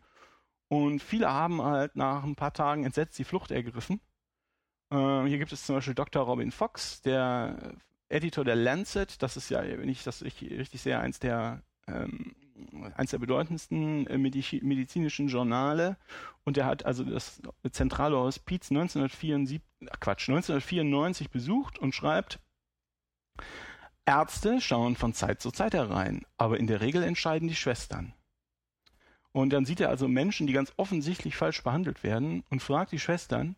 Und 0.69 1.01
viele 1.01 1.31
haben 1.31 1.61
halt 1.61 1.95
nach 1.95 2.23
ein 2.23 2.35
paar 2.35 2.53
Tagen 2.53 2.85
entsetzt 2.85 3.17
die 3.19 3.23
Flucht 3.23 3.51
ergriffen. 3.51 3.99
Äh, 4.91 5.25
hier 5.25 5.37
gibt 5.37 5.51
es 5.51 5.65
zum 5.65 5.75
Beispiel 5.75 5.95
Dr. 5.95 6.23
Robin 6.23 6.51
Fox, 6.51 7.01
der 7.01 7.75
Editor 8.07 8.45
der 8.45 8.55
Lancet. 8.55 9.21
Das 9.21 9.35
ist 9.35 9.49
ja, 9.49 9.61
wenn 9.63 9.89
ich 9.89 10.03
das 10.03 10.23
richtig 10.23 10.81
sehe, 10.81 10.99
eins 10.99 11.19
der 11.19 11.63
ähm, 11.87 12.35
eines 12.95 13.11
der 13.11 13.19
bedeutendsten 13.19 14.07
äh, 14.07 14.17
medizinischen 14.17 15.27
Journale 15.27 15.97
und 16.43 16.57
er 16.57 16.65
hat 16.65 16.85
also 16.85 17.03
das 17.03 17.41
zentrale 17.71 18.17
Hospiz 18.17 18.69
1974, 18.69 19.61
Quatsch, 19.99 20.29
1994 20.29 21.29
besucht 21.29 21.79
und 21.79 21.95
schreibt, 21.95 22.39
Ärzte 24.05 24.59
schauen 24.59 24.95
von 24.95 25.13
Zeit 25.13 25.41
zu 25.41 25.51
Zeit 25.51 25.73
herein, 25.73 26.25
aber 26.37 26.59
in 26.59 26.67
der 26.67 26.81
Regel 26.81 27.03
entscheiden 27.03 27.47
die 27.47 27.55
Schwestern. 27.55 28.13
Und 29.31 29.51
dann 29.51 29.65
sieht 29.65 29.79
er 29.79 29.89
also 29.89 30.07
Menschen, 30.07 30.47
die 30.47 30.53
ganz 30.53 30.73
offensichtlich 30.77 31.35
falsch 31.35 31.63
behandelt 31.63 32.03
werden 32.03 32.43
und 32.49 32.61
fragt 32.61 32.91
die 32.91 32.99
Schwestern, 32.99 33.55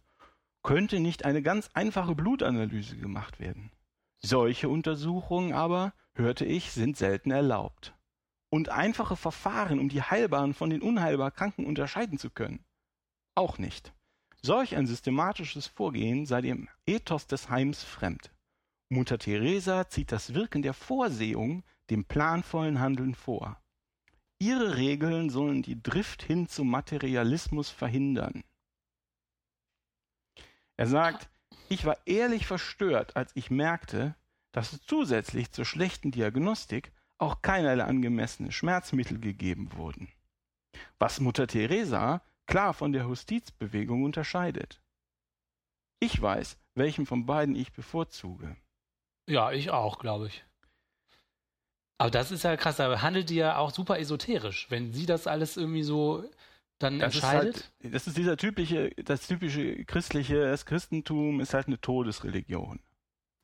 könnte 0.63 0.99
nicht 0.99 1.25
eine 1.25 1.41
ganz 1.41 1.69
einfache 1.73 2.15
Blutanalyse 2.15 2.97
gemacht 2.97 3.39
werden? 3.39 3.71
Solche 4.19 4.69
Untersuchungen 4.69 5.53
aber, 5.53 5.93
hörte 6.13 6.45
ich, 6.45 6.71
sind 6.71 6.97
selten 6.97 7.31
erlaubt 7.31 7.95
und 8.51 8.69
einfache 8.69 9.15
Verfahren, 9.15 9.79
um 9.79 9.89
die 9.89 10.03
heilbaren 10.03 10.53
von 10.53 10.69
den 10.69 10.81
unheilbar 10.81 11.31
Kranken 11.31 11.65
unterscheiden 11.65 12.17
zu 12.17 12.29
können? 12.29 12.63
Auch 13.33 13.57
nicht. 13.57 13.93
Solch 14.41 14.75
ein 14.75 14.87
systematisches 14.87 15.67
Vorgehen 15.67 16.25
sei 16.25 16.41
dem 16.41 16.67
Ethos 16.85 17.27
des 17.27 17.49
Heims 17.49 17.83
fremd. 17.83 18.31
Mutter 18.89 19.17
Teresa 19.17 19.87
zieht 19.87 20.11
das 20.11 20.33
Wirken 20.33 20.61
der 20.61 20.73
Vorsehung 20.73 21.63
dem 21.89 22.03
planvollen 22.03 22.79
Handeln 22.79 23.15
vor. 23.15 23.60
Ihre 24.41 24.75
Regeln 24.75 25.29
sollen 25.29 25.61
die 25.61 25.83
Drift 25.83 26.23
hin 26.23 26.47
zum 26.47 26.67
Materialismus 26.67 27.69
verhindern. 27.69 28.43
Er 30.77 30.87
sagt, 30.87 31.29
ich 31.69 31.85
war 31.85 31.95
ehrlich 32.07 32.47
verstört, 32.47 33.15
als 33.15 33.35
ich 33.35 33.51
merkte, 33.51 34.15
dass 34.51 34.81
zusätzlich 34.87 35.51
zur 35.51 35.65
schlechten 35.65 36.09
Diagnostik 36.09 36.91
auch 37.19 37.43
keinerlei 37.43 37.83
angemessene 37.83 38.51
Schmerzmittel 38.51 39.19
gegeben 39.19 39.73
wurden, 39.73 40.11
was 40.97 41.19
Mutter 41.19 41.45
Teresa 41.45 42.23
klar 42.47 42.73
von 42.73 42.93
der 42.93 43.03
Justizbewegung 43.03 44.03
unterscheidet. 44.03 44.81
Ich 45.99 46.19
weiß, 46.19 46.57
welchen 46.73 47.05
von 47.05 47.27
beiden 47.27 47.55
ich 47.55 47.73
bevorzuge. 47.73 48.57
Ja, 49.29 49.51
ich 49.51 49.69
auch, 49.69 49.99
glaube 49.99 50.29
ich. 50.29 50.43
Aber 52.01 52.09
das 52.09 52.31
ist 52.31 52.43
ja 52.43 52.57
krass, 52.57 52.77
da 52.77 53.03
handelt 53.03 53.29
die 53.29 53.35
ja 53.35 53.57
auch 53.57 53.69
super 53.69 53.99
esoterisch, 53.99 54.65
wenn 54.69 54.91
sie 54.91 55.05
das 55.05 55.27
alles 55.27 55.55
irgendwie 55.55 55.83
so 55.83 56.23
dann 56.79 56.97
das 56.97 57.13
entscheidet. 57.13 57.57
Ist 57.57 57.73
halt, 57.83 57.93
das 57.93 58.07
ist 58.07 58.17
dieser 58.17 58.37
typische, 58.37 58.89
das 59.05 59.27
typische 59.27 59.85
christliche, 59.85 60.49
das 60.49 60.65
Christentum 60.65 61.39
ist 61.41 61.53
halt 61.53 61.67
eine 61.67 61.79
Todesreligion. 61.79 62.79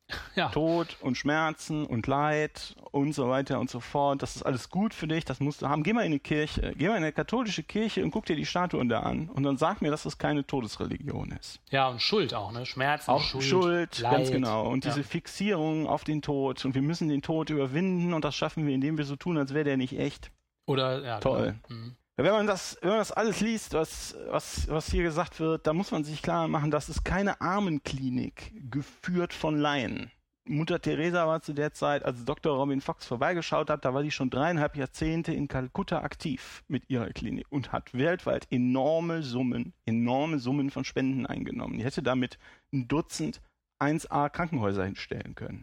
Ja. 0.34 0.48
Tod 0.50 0.96
und 1.00 1.16
Schmerzen 1.16 1.84
und 1.84 2.06
Leid 2.06 2.76
und 2.92 3.12
so 3.12 3.28
weiter 3.28 3.58
und 3.58 3.68
so 3.70 3.80
fort. 3.80 4.22
Das 4.22 4.36
ist 4.36 4.42
alles 4.44 4.70
gut 4.70 4.94
für 4.94 5.08
dich, 5.08 5.24
das 5.24 5.40
musst 5.40 5.62
du 5.62 5.68
haben. 5.68 5.82
Geh 5.82 5.92
mal 5.92 6.04
in 6.06 6.12
die 6.12 6.20
Kirche, 6.20 6.74
geh 6.76 6.86
mal 6.88 6.96
in 6.96 7.02
eine 7.02 7.12
katholische 7.12 7.62
Kirche 7.64 8.04
und 8.04 8.10
guck 8.12 8.24
dir 8.26 8.36
die 8.36 8.46
Statuen 8.46 8.88
da 8.88 9.00
an 9.00 9.28
und 9.30 9.42
dann 9.42 9.56
sag 9.56 9.82
mir, 9.82 9.90
dass 9.90 10.04
das 10.04 10.16
keine 10.16 10.46
Todesreligion 10.46 11.32
ist. 11.32 11.60
Ja, 11.70 11.88
und 11.88 12.00
Schuld 12.00 12.34
auch, 12.34 12.52
ne? 12.52 12.64
Schmerzen, 12.66 13.10
Auch 13.10 13.20
Schuld, 13.22 13.44
Schuld, 13.44 13.98
Leid. 13.98 14.12
ganz 14.12 14.30
genau. 14.30 14.68
Und 14.68 14.84
Ja. 14.84 14.92
diese 14.92 15.02
Fixierung 15.02 15.86
auf 15.88 16.04
den 16.04 16.22
Tod 16.22 16.64
und 16.64 16.74
wir 16.74 16.82
müssen 16.82 17.08
den 17.08 17.22
Tod 17.22 17.50
überwinden 17.50 18.14
und 18.14 18.24
das 18.24 18.36
schaffen 18.36 18.66
wir, 18.66 18.74
indem 18.74 18.96
wir 18.96 19.04
so 19.04 19.16
tun, 19.16 19.36
als 19.38 19.52
wäre 19.54 19.64
der 19.64 19.76
nicht 19.76 19.98
echt. 19.98 20.30
Oder, 20.66 21.02
ja, 21.04 21.18
Toll. 21.20 21.56
Genau. 21.68 21.80
Mhm. 21.80 21.96
Wenn 22.20 22.32
man 22.32 22.48
das, 22.48 22.76
wenn 22.80 22.90
man 22.90 22.98
das 22.98 23.12
alles 23.12 23.40
liest, 23.40 23.74
was, 23.74 24.16
was, 24.26 24.66
was 24.68 24.90
hier 24.90 25.04
gesagt 25.04 25.38
wird, 25.38 25.64
da 25.68 25.72
muss 25.72 25.92
man 25.92 26.02
sich 26.02 26.20
klar 26.20 26.48
machen, 26.48 26.72
das 26.72 26.88
ist 26.88 27.04
keine 27.04 27.40
Armenklinik, 27.40 28.52
geführt 28.72 29.32
von 29.32 29.56
Laien. 29.56 30.10
Mutter 30.44 30.80
Teresa 30.80 31.28
war 31.28 31.42
zu 31.42 31.52
der 31.52 31.72
Zeit, 31.72 32.04
als 32.04 32.24
Dr. 32.24 32.56
Robin 32.56 32.80
Fox 32.80 33.06
vorbeigeschaut 33.06 33.70
hat, 33.70 33.84
da 33.84 33.94
war 33.94 34.02
die 34.02 34.10
schon 34.10 34.30
dreieinhalb 34.30 34.74
Jahrzehnte 34.74 35.32
in 35.32 35.46
Kalkutta 35.46 36.00
aktiv 36.02 36.64
mit 36.66 36.90
ihrer 36.90 37.10
Klinik 37.10 37.46
und 37.50 37.70
hat 37.70 37.94
weltweit 37.94 38.48
enorme 38.50 39.22
Summen, 39.22 39.72
enorme 39.86 40.40
Summen 40.40 40.70
von 40.70 40.84
Spenden 40.84 41.24
eingenommen. 41.24 41.78
Die 41.78 41.84
hätte 41.84 42.02
damit 42.02 42.40
ein 42.72 42.88
Dutzend 42.88 43.40
1A 43.80 44.28
Krankenhäuser 44.28 44.84
hinstellen 44.84 45.36
können. 45.36 45.62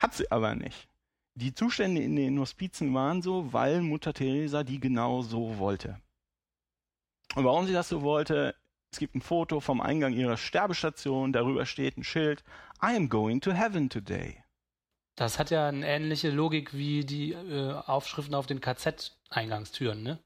Hat 0.00 0.14
sie 0.14 0.28
aber 0.32 0.56
nicht. 0.56 0.88
Die 1.34 1.54
Zustände 1.54 2.02
in 2.02 2.16
den 2.16 2.38
Hospizen 2.38 2.92
waren 2.94 3.22
so, 3.22 3.52
weil 3.52 3.80
Mutter 3.80 4.12
Teresa 4.12 4.64
die 4.64 4.80
genau 4.80 5.22
so 5.22 5.58
wollte. 5.58 6.00
Und 7.34 7.44
warum 7.44 7.66
sie 7.66 7.72
das 7.72 7.88
so 7.88 8.02
wollte, 8.02 8.54
es 8.92 8.98
gibt 8.98 9.14
ein 9.14 9.22
Foto 9.22 9.60
vom 9.60 9.80
Eingang 9.80 10.12
ihrer 10.12 10.36
Sterbestation, 10.36 11.32
darüber 11.32 11.64
steht 11.64 11.96
ein 11.96 12.04
Schild, 12.04 12.44
I 12.82 12.94
am 12.96 13.08
going 13.08 13.40
to 13.40 13.52
heaven 13.52 13.88
today. 13.88 14.42
Das 15.14 15.38
hat 15.38 15.50
ja 15.50 15.68
eine 15.68 15.86
ähnliche 15.86 16.30
Logik 16.30 16.74
wie 16.74 17.04
die 17.04 17.32
äh, 17.32 17.72
Aufschriften 17.72 18.34
auf 18.34 18.46
den 18.46 18.60
KZ-Eingangstüren, 18.60 20.02
ne? 20.02 20.18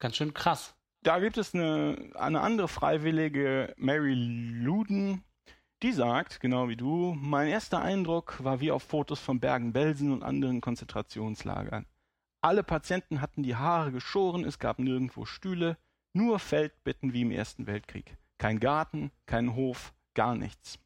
Ganz 0.00 0.16
schön 0.16 0.34
krass. 0.34 0.74
Da 1.02 1.20
gibt 1.20 1.36
es 1.36 1.54
eine, 1.54 2.10
eine 2.14 2.40
andere 2.40 2.66
Freiwillige, 2.66 3.74
Mary 3.76 4.14
Luden, 4.14 5.22
die 5.84 5.92
sagt, 5.92 6.40
genau 6.40 6.70
wie 6.70 6.76
du, 6.76 7.14
mein 7.20 7.46
erster 7.46 7.82
Eindruck 7.82 8.42
war 8.42 8.60
wie 8.60 8.70
auf 8.70 8.82
Fotos 8.82 9.20
von 9.20 9.38
Bergen-Belsen 9.38 10.12
und 10.12 10.22
anderen 10.22 10.62
Konzentrationslagern. 10.62 11.84
Alle 12.40 12.62
Patienten 12.62 13.20
hatten 13.20 13.42
die 13.42 13.54
Haare 13.54 13.92
geschoren, 13.92 14.44
es 14.44 14.58
gab 14.58 14.78
nirgendwo 14.78 15.26
Stühle, 15.26 15.76
nur 16.14 16.38
Feldbetten 16.38 17.12
wie 17.12 17.20
im 17.20 17.30
Ersten 17.30 17.66
Weltkrieg. 17.66 18.16
Kein 18.38 18.60
Garten, 18.60 19.10
kein 19.26 19.54
Hof, 19.56 19.92
gar 20.14 20.34
nichts. 20.34 20.78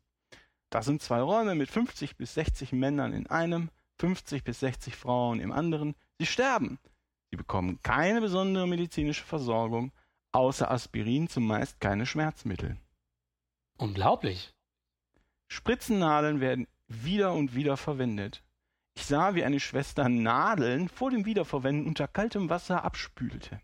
Das 0.68 0.86
sind 0.86 1.01
zwei 1.01 1.20
Räume 1.20 1.55
mit 1.55 1.70
50 1.70 2.16
bis 2.16 2.34
60 2.34 2.72
Männern 2.72 3.12
in 3.12 3.28
einem, 3.28 3.70
50 4.01 4.42
bis 4.42 4.59
60 4.59 4.96
Frauen 4.96 5.38
im 5.38 5.53
anderen. 5.53 5.94
Sie 6.18 6.26
sterben. 6.26 6.80
Sie 7.30 7.36
bekommen 7.36 7.78
keine 7.84 8.20
besondere 8.20 8.66
medizinische 8.66 9.24
Versorgung, 9.24 9.92
außer 10.32 10.68
Aspirin 10.68 11.28
zumeist 11.28 11.78
keine 11.78 12.05
Schmerzmittel. 12.05 12.76
Unglaublich. 13.76 14.53
Spritzennadeln 15.49 16.40
werden 16.40 16.66
wieder 16.86 17.32
und 17.32 17.55
wieder 17.55 17.76
verwendet. 17.76 18.42
Ich 18.94 19.07
sah, 19.07 19.34
wie 19.34 19.44
eine 19.44 19.61
Schwester 19.61 20.09
Nadeln 20.09 20.88
vor 20.88 21.11
dem 21.11 21.24
Wiederverwenden 21.24 21.86
unter 21.86 22.09
kaltem 22.09 22.51
Wasser 22.51 22.84
abspülte. 22.84 23.61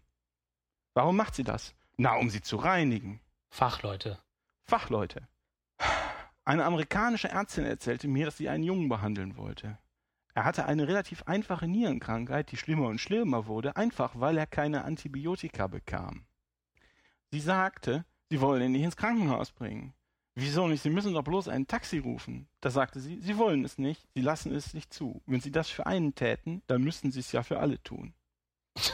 Warum 0.95 1.17
macht 1.17 1.35
sie 1.35 1.45
das? 1.45 1.75
Na, 1.97 2.15
um 2.17 2.31
sie 2.31 2.41
zu 2.41 2.57
reinigen. 2.57 3.21
Fachleute. 3.51 4.21
Fachleute. 4.63 5.29
Eine 6.45 6.65
amerikanische 6.65 7.29
Ärztin 7.29 7.65
erzählte 7.65 8.07
mir, 8.07 8.27
dass 8.27 8.37
sie 8.37 8.49
einen 8.49 8.65
Jungen 8.65 8.89
behandeln 8.89 9.37
wollte. 9.37 9.79
Er 10.35 10.45
hatte 10.45 10.67
eine 10.67 10.89
relativ 10.89 11.23
einfache 11.25 11.69
Nierenkrankheit, 11.69 12.51
die 12.51 12.57
schlimmer 12.57 12.89
und 12.89 13.01
schlimmer 13.01 13.47
wurde, 13.47 13.77
einfach 13.77 14.19
weil 14.19 14.37
er 14.37 14.47
keine 14.47 14.85
Antibiotika 14.85 15.69
bekam. 15.69 16.27
Sie 17.31 17.41
sagte, 17.41 18.05
sie 18.31 18.41
wollen 18.41 18.63
ihn 18.63 18.73
nicht 18.73 18.83
ins 18.83 18.97
Krankenhaus 18.97 19.53
bringen. 19.53 19.95
Wieso 20.37 20.67
nicht? 20.67 20.83
Sie 20.83 20.91
müssen 20.91 21.15
doch 21.15 21.23
bloß 21.23 21.49
ein 21.49 21.67
Taxi 21.69 21.99
rufen. 21.99 22.49
Da 22.61 22.71
sagte 22.71 22.99
sie, 22.99 23.21
sie 23.21 23.39
wollen 23.39 23.65
es 23.65 23.79
nicht, 23.79 24.03
sie 24.15 24.21
lassen 24.21 24.53
es 24.55 24.75
nicht 24.75 24.93
zu. 24.93 25.23
Wenn 25.27 25.41
sie 25.41 25.53
das 25.53 25.71
für 25.71 25.87
einen 25.87 26.15
täten, 26.15 26.63
dann 26.67 26.83
müssten 26.83 27.13
sie 27.13 27.21
es 27.21 27.31
ja 27.31 27.45
für 27.45 27.61
alle 27.61 27.81
tun. 27.83 28.15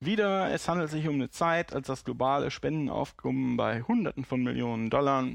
Wieder, 0.00 0.50
es 0.50 0.68
handelt 0.68 0.90
sich 0.90 1.08
um 1.08 1.14
eine 1.14 1.30
Zeit, 1.30 1.74
als 1.74 1.86
das 1.86 2.04
globale 2.04 2.50
Spendenaufkommen 2.50 3.56
bei 3.56 3.82
Hunderten 3.82 4.24
von 4.24 4.42
Millionen 4.42 4.90
Dollar 4.90 5.26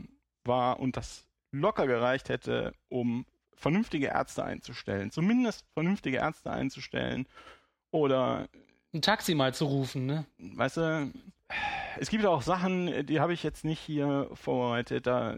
war 0.43 0.79
und 0.79 0.97
das 0.97 1.25
locker 1.51 1.87
gereicht 1.87 2.29
hätte, 2.29 2.73
um 2.89 3.25
vernünftige 3.55 4.07
Ärzte 4.07 4.43
einzustellen. 4.43 5.11
Zumindest 5.11 5.65
vernünftige 5.73 6.17
Ärzte 6.17 6.51
einzustellen. 6.51 7.27
Oder, 7.91 8.47
Ein 8.93 9.01
Taxi 9.01 9.33
mal 9.33 9.53
zu 9.53 9.65
rufen, 9.65 10.05
ne? 10.05 10.25
weißt 10.37 10.77
du, 10.77 11.11
es 11.97 12.09
gibt 12.09 12.25
auch 12.25 12.41
Sachen, 12.41 13.05
die 13.05 13.19
habe 13.19 13.33
ich 13.33 13.43
jetzt 13.43 13.63
nicht 13.65 13.79
hier 13.79 14.29
vorbereitet. 14.33 15.07
Da, 15.07 15.35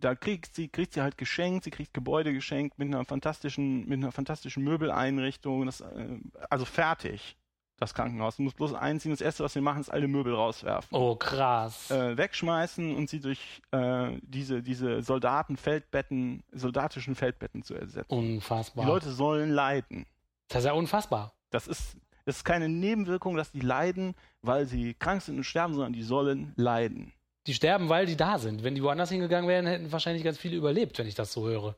da 0.00 0.14
kriegt 0.14 0.54
sie, 0.54 0.68
kriegt 0.68 0.92
sie 0.94 1.02
halt 1.02 1.18
geschenkt, 1.18 1.64
sie 1.64 1.70
kriegt 1.70 1.94
Gebäude 1.94 2.32
geschenkt 2.32 2.78
mit 2.78 2.88
einer 2.88 3.04
fantastischen, 3.04 3.88
mit 3.88 3.98
einer 3.98 4.12
fantastischen 4.12 4.64
Möbeleinrichtung. 4.64 5.66
Das, 5.66 5.80
äh, 5.80 6.18
also 6.50 6.64
fertig, 6.64 7.36
das 7.78 7.94
Krankenhaus. 7.94 8.36
Du 8.36 8.42
musst 8.42 8.56
bloß 8.56 8.74
einziehen. 8.74 9.12
Das 9.12 9.20
erste, 9.20 9.44
was 9.44 9.54
wir 9.54 9.62
machen, 9.62 9.80
ist 9.80 9.90
alle 9.90 10.08
Möbel 10.08 10.34
rauswerfen. 10.34 10.96
Oh, 10.96 11.16
krass. 11.16 11.90
Äh, 11.90 12.16
wegschmeißen 12.16 12.94
und 12.94 13.08
sie 13.08 13.20
durch 13.20 13.62
äh, 13.70 14.18
diese, 14.22 14.62
diese 14.62 15.02
Soldatenfeldbetten, 15.02 16.42
soldatischen 16.52 17.14
Feldbetten 17.14 17.62
zu 17.62 17.74
ersetzen. 17.74 18.12
unfassbar. 18.12 18.84
Die 18.84 18.90
Leute 18.90 19.10
sollen 19.10 19.50
leiden. 19.50 20.06
das 20.48 20.60
ist 20.60 20.66
ja 20.66 20.72
unfassbar. 20.72 21.32
Das 21.50 21.66
ist, 21.66 21.96
das 22.28 22.36
ist 22.36 22.44
keine 22.44 22.68
Nebenwirkung, 22.68 23.36
dass 23.36 23.52
die 23.52 23.60
leiden, 23.60 24.14
weil 24.42 24.66
sie 24.66 24.92
krank 24.92 25.22
sind 25.22 25.38
und 25.38 25.44
sterben, 25.44 25.72
sondern 25.72 25.94
die 25.94 26.02
sollen 26.02 26.52
leiden. 26.56 27.14
Die 27.46 27.54
sterben, 27.54 27.88
weil 27.88 28.04
die 28.04 28.18
da 28.18 28.38
sind. 28.38 28.62
Wenn 28.62 28.74
die 28.74 28.82
woanders 28.82 29.08
hingegangen 29.08 29.48
wären, 29.48 29.66
hätten 29.66 29.90
wahrscheinlich 29.90 30.24
ganz 30.24 30.36
viele 30.36 30.54
überlebt, 30.54 30.98
wenn 30.98 31.06
ich 31.06 31.14
das 31.14 31.32
so 31.32 31.48
höre. 31.48 31.74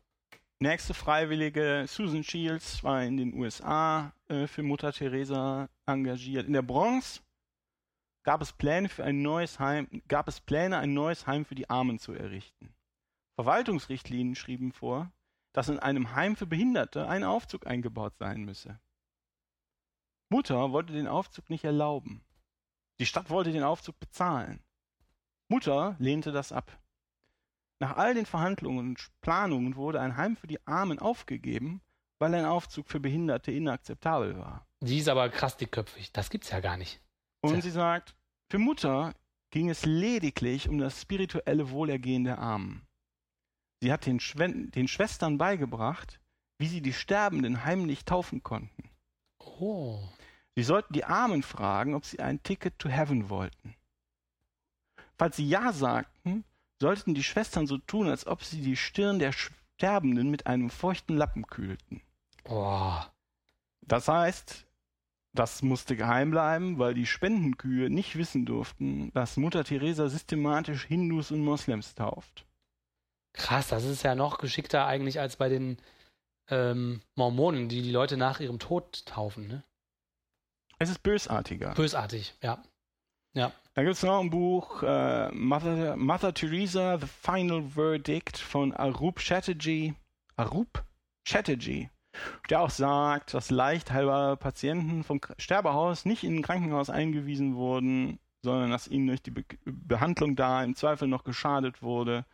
Nächste 0.59 0.92
Freiwillige, 0.92 1.84
Susan 1.86 2.24
Shields, 2.24 2.82
war 2.82 3.05
in 3.05 3.16
den 3.16 3.32
USA 3.34 4.12
äh, 4.26 4.48
für 4.48 4.64
Mutter 4.64 4.92
Teresa 4.92 5.68
engagiert. 5.86 6.48
In 6.48 6.55
der 6.55 6.62
Bronx 6.62 7.22
gab 8.24 8.42
es 8.42 8.53
Pläne 8.53 8.88
für 8.88 9.05
ein 9.05 9.22
neues 9.22 9.61
Heim, 9.61 10.03
gab 10.09 10.26
es 10.26 10.40
Pläne, 10.40 10.78
ein 10.78 10.94
neues 10.94 11.28
Heim 11.28 11.44
für 11.44 11.55
die 11.55 11.70
Armen 11.70 12.01
zu 12.01 12.12
errichten. 12.12 12.74
Verwaltungsrichtlinien 13.36 14.34
schrieben 14.34 14.72
vor, 14.72 15.12
dass 15.53 15.68
in 15.68 15.78
einem 15.78 16.16
Heim 16.16 16.34
für 16.34 16.46
Behinderte 16.46 17.07
ein 17.07 17.22
Aufzug 17.22 17.68
eingebaut 17.68 18.16
sein 18.18 18.42
müsse. 18.42 18.80
Mutter 20.31 20.70
wollte 20.70 20.93
den 20.93 21.09
Aufzug 21.09 21.51
nicht 21.51 21.64
erlauben. 21.64 22.22
Die 23.01 23.07
Stadt 23.07 23.31
wollte 23.31 23.53
den 23.53 23.64
Aufzug 23.64 23.99
bezahlen. 23.99 24.62
Mutter 25.49 25.97
lehnte 25.99 26.31
das 26.31 26.53
ab. 26.53 26.78
Nach 27.81 27.97
all 27.97 28.14
den 28.14 28.26
Verhandlungen 28.26 28.91
und 28.91 29.11
Planungen 29.22 29.74
wurde 29.74 30.01
ein 30.01 30.16
Heim 30.16 30.37
für 30.37 30.47
die 30.47 30.64
Armen 30.66 31.01
aufgegeben, 31.01 31.81
weil 32.20 32.35
ein 32.35 32.45
Aufzug 32.45 32.89
für 32.89 33.01
Behinderte 33.01 33.51
inakzeptabel 33.51 34.39
war. 34.39 34.66
Die 34.81 34.99
ist 34.99 35.09
aber 35.09 35.28
krass 35.31 35.57
dickköpfig. 35.57 36.12
Das 36.12 36.31
gibt's 36.31 36.51
ja 36.51 36.61
gar 36.61 36.76
nicht. 36.76 37.01
Und 37.41 37.53
Tja. 37.53 37.62
sie 37.62 37.70
sagt, 37.70 38.14
für 38.51 38.59
Mutter 38.59 39.14
ging 39.51 39.68
es 39.68 39.85
lediglich 39.85 40.68
um 40.68 40.78
das 40.78 41.01
spirituelle 41.01 41.70
Wohlergehen 41.70 42.24
der 42.24 42.39
Armen. 42.39 42.87
Sie 43.81 43.91
hat 43.91 44.07
den, 44.07 44.20
Schwen 44.20 44.70
den 44.70 44.87
Schwestern 44.87 45.39
beigebracht, 45.39 46.20
wie 46.59 46.68
sie 46.68 46.83
die 46.83 46.93
Sterbenden 46.93 47.64
heimlich 47.64 48.05
taufen 48.05 48.43
konnten. 48.43 48.91
Oh. 49.39 50.07
Sie 50.57 50.62
sollten 50.62 50.92
die 50.92 51.05
Armen 51.05 51.42
fragen, 51.42 51.94
ob 51.94 52.05
sie 52.05 52.20
ein 52.20 52.42
Ticket 52.42 52.78
to 52.78 52.88
Heaven 52.88 53.28
wollten. 53.28 53.76
Falls 55.16 55.36
sie 55.36 55.48
Ja 55.48 55.72
sagten, 55.72 56.44
sollten 56.80 57.14
die 57.14 57.22
Schwestern 57.22 57.66
so 57.66 57.78
tun, 57.78 58.09
als 58.09 58.26
ob 58.26 58.42
sie 58.42 58.62
die 58.62 58.76
Stirn 58.76 59.18
der 59.18 59.32
Sterbenden 59.32 60.30
mit 60.30 60.46
einem 60.46 60.70
feuchten 60.70 61.16
Lappen 61.16 61.46
kühlten. 61.46 62.03
Oh. 62.44 62.98
Das 63.82 64.09
heißt, 64.09 64.66
das 65.32 65.62
musste 65.62 65.96
geheim 65.96 66.30
bleiben, 66.30 66.78
weil 66.78 66.94
die 66.94 67.07
Spendenkühe 67.07 67.88
nicht 67.88 68.16
wissen 68.16 68.46
durften, 68.46 69.12
dass 69.12 69.36
Mutter 69.36 69.64
Teresa 69.64 70.09
systematisch 70.09 70.84
Hindus 70.84 71.30
und 71.30 71.44
Moslems 71.44 71.94
tauft. 71.94 72.46
Krass, 73.32 73.68
das 73.68 73.84
ist 73.84 74.03
ja 74.03 74.14
noch 74.14 74.38
geschickter 74.38 74.86
eigentlich 74.86 75.20
als 75.20 75.36
bei 75.36 75.48
den 75.48 75.78
ähm, 76.48 77.01
Mormonen, 77.14 77.68
die 77.68 77.82
die 77.82 77.92
Leute 77.92 78.16
nach 78.16 78.40
ihrem 78.40 78.59
Tod 78.59 79.07
taufen. 79.07 79.46
Ne? 79.46 79.62
Es 80.81 80.91
ist 80.91 81.03
bösartiger. 81.03 81.74
Bösartig, 81.74 82.35
ja. 82.43 82.62
Ja. 83.35 83.53
Da 83.74 83.83
gibt 83.83 83.95
es 83.95 84.03
noch 84.03 84.18
ein 84.18 84.31
Buch, 84.31 84.83
äh, 84.83 85.31
Mother, 85.31 85.97
Mother 85.97 86.35
Teresa, 86.35 86.99
The 86.99 87.07
Final 87.07 87.62
Verdict 87.62 88.39
von 88.39 88.72
Arup 88.72 89.20
Chatterjee. 89.20 89.95
Arup 90.37 90.83
Chatterjee. 91.24 91.91
Der 92.49 92.62
auch 92.62 92.70
sagt, 92.70 93.35
dass 93.35 93.51
leicht 93.51 93.93
heilbare 93.93 94.37
Patienten 94.37 95.05
vom 95.05 95.20
Sterbehaus 95.39 96.07
nicht 96.07 96.24
in 96.24 96.39
ein 96.39 96.43
Krankenhaus 96.43 96.91
eingewiesen 96.91 97.55
wurden, 97.55 98.18
sondern 98.43 98.70
dass 98.70 98.89
ihnen 98.89 99.07
durch 99.07 99.22
die 99.22 99.31
Be 99.31 99.45
Behandlung 99.64 100.35
da 100.35 100.64
im 100.64 100.74
Zweifel 100.74 101.07
noch 101.07 101.22
geschadet 101.22 101.83
wurde 101.83 102.24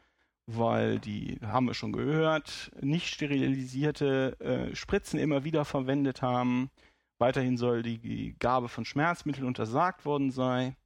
weil 0.46 1.00
die, 1.00 1.38
haben 1.42 1.66
wir 1.66 1.74
schon 1.74 1.92
gehört, 1.92 2.70
nicht 2.80 3.08
sterilisierte 3.08 4.38
äh, 4.40 4.76
Spritzen 4.76 5.18
immer 5.18 5.44
wieder 5.44 5.64
verwendet 5.64 6.22
haben. 6.22 6.70
Weiterhin 7.18 7.56
soll 7.56 7.82
die 7.82 8.36
Gabe 8.38 8.68
von 8.68 8.84
Schmerzmitteln 8.84 9.46
untersagt 9.46 10.04
worden 10.04 10.30
sein. 10.30 10.76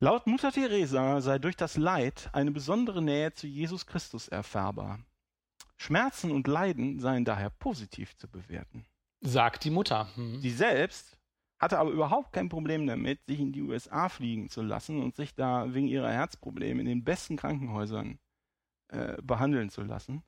Laut 0.00 0.26
Mutter 0.26 0.52
Teresa 0.52 1.20
sei 1.20 1.38
durch 1.38 1.56
das 1.56 1.76
Leid 1.76 2.30
eine 2.32 2.52
besondere 2.52 3.02
Nähe 3.02 3.32
zu 3.32 3.46
Jesus 3.46 3.86
Christus 3.86 4.28
erfahrbar. 4.28 5.00
Schmerzen 5.76 6.30
und 6.30 6.46
Leiden 6.46 7.00
seien 7.00 7.24
daher 7.24 7.50
positiv 7.50 8.16
zu 8.16 8.28
bewerten. 8.28 8.84
Sagt 9.20 9.64
die 9.64 9.70
Mutter. 9.70 10.08
Hm. 10.14 10.40
Sie 10.40 10.50
selbst 10.50 11.18
hatte 11.58 11.78
aber 11.78 11.90
überhaupt 11.90 12.32
kein 12.32 12.48
Problem 12.48 12.86
damit, 12.86 13.24
sich 13.26 13.40
in 13.40 13.52
die 13.52 13.62
USA 13.62 14.08
fliegen 14.08 14.48
zu 14.48 14.62
lassen 14.62 15.02
und 15.02 15.16
sich 15.16 15.34
da 15.34 15.74
wegen 15.74 15.88
ihrer 15.88 16.12
Herzprobleme 16.12 16.80
in 16.80 16.86
den 16.86 17.04
besten 17.04 17.36
Krankenhäusern 17.36 18.18
äh, 18.88 19.20
behandeln 19.22 19.70
zu 19.70 19.82
lassen. 19.82 20.22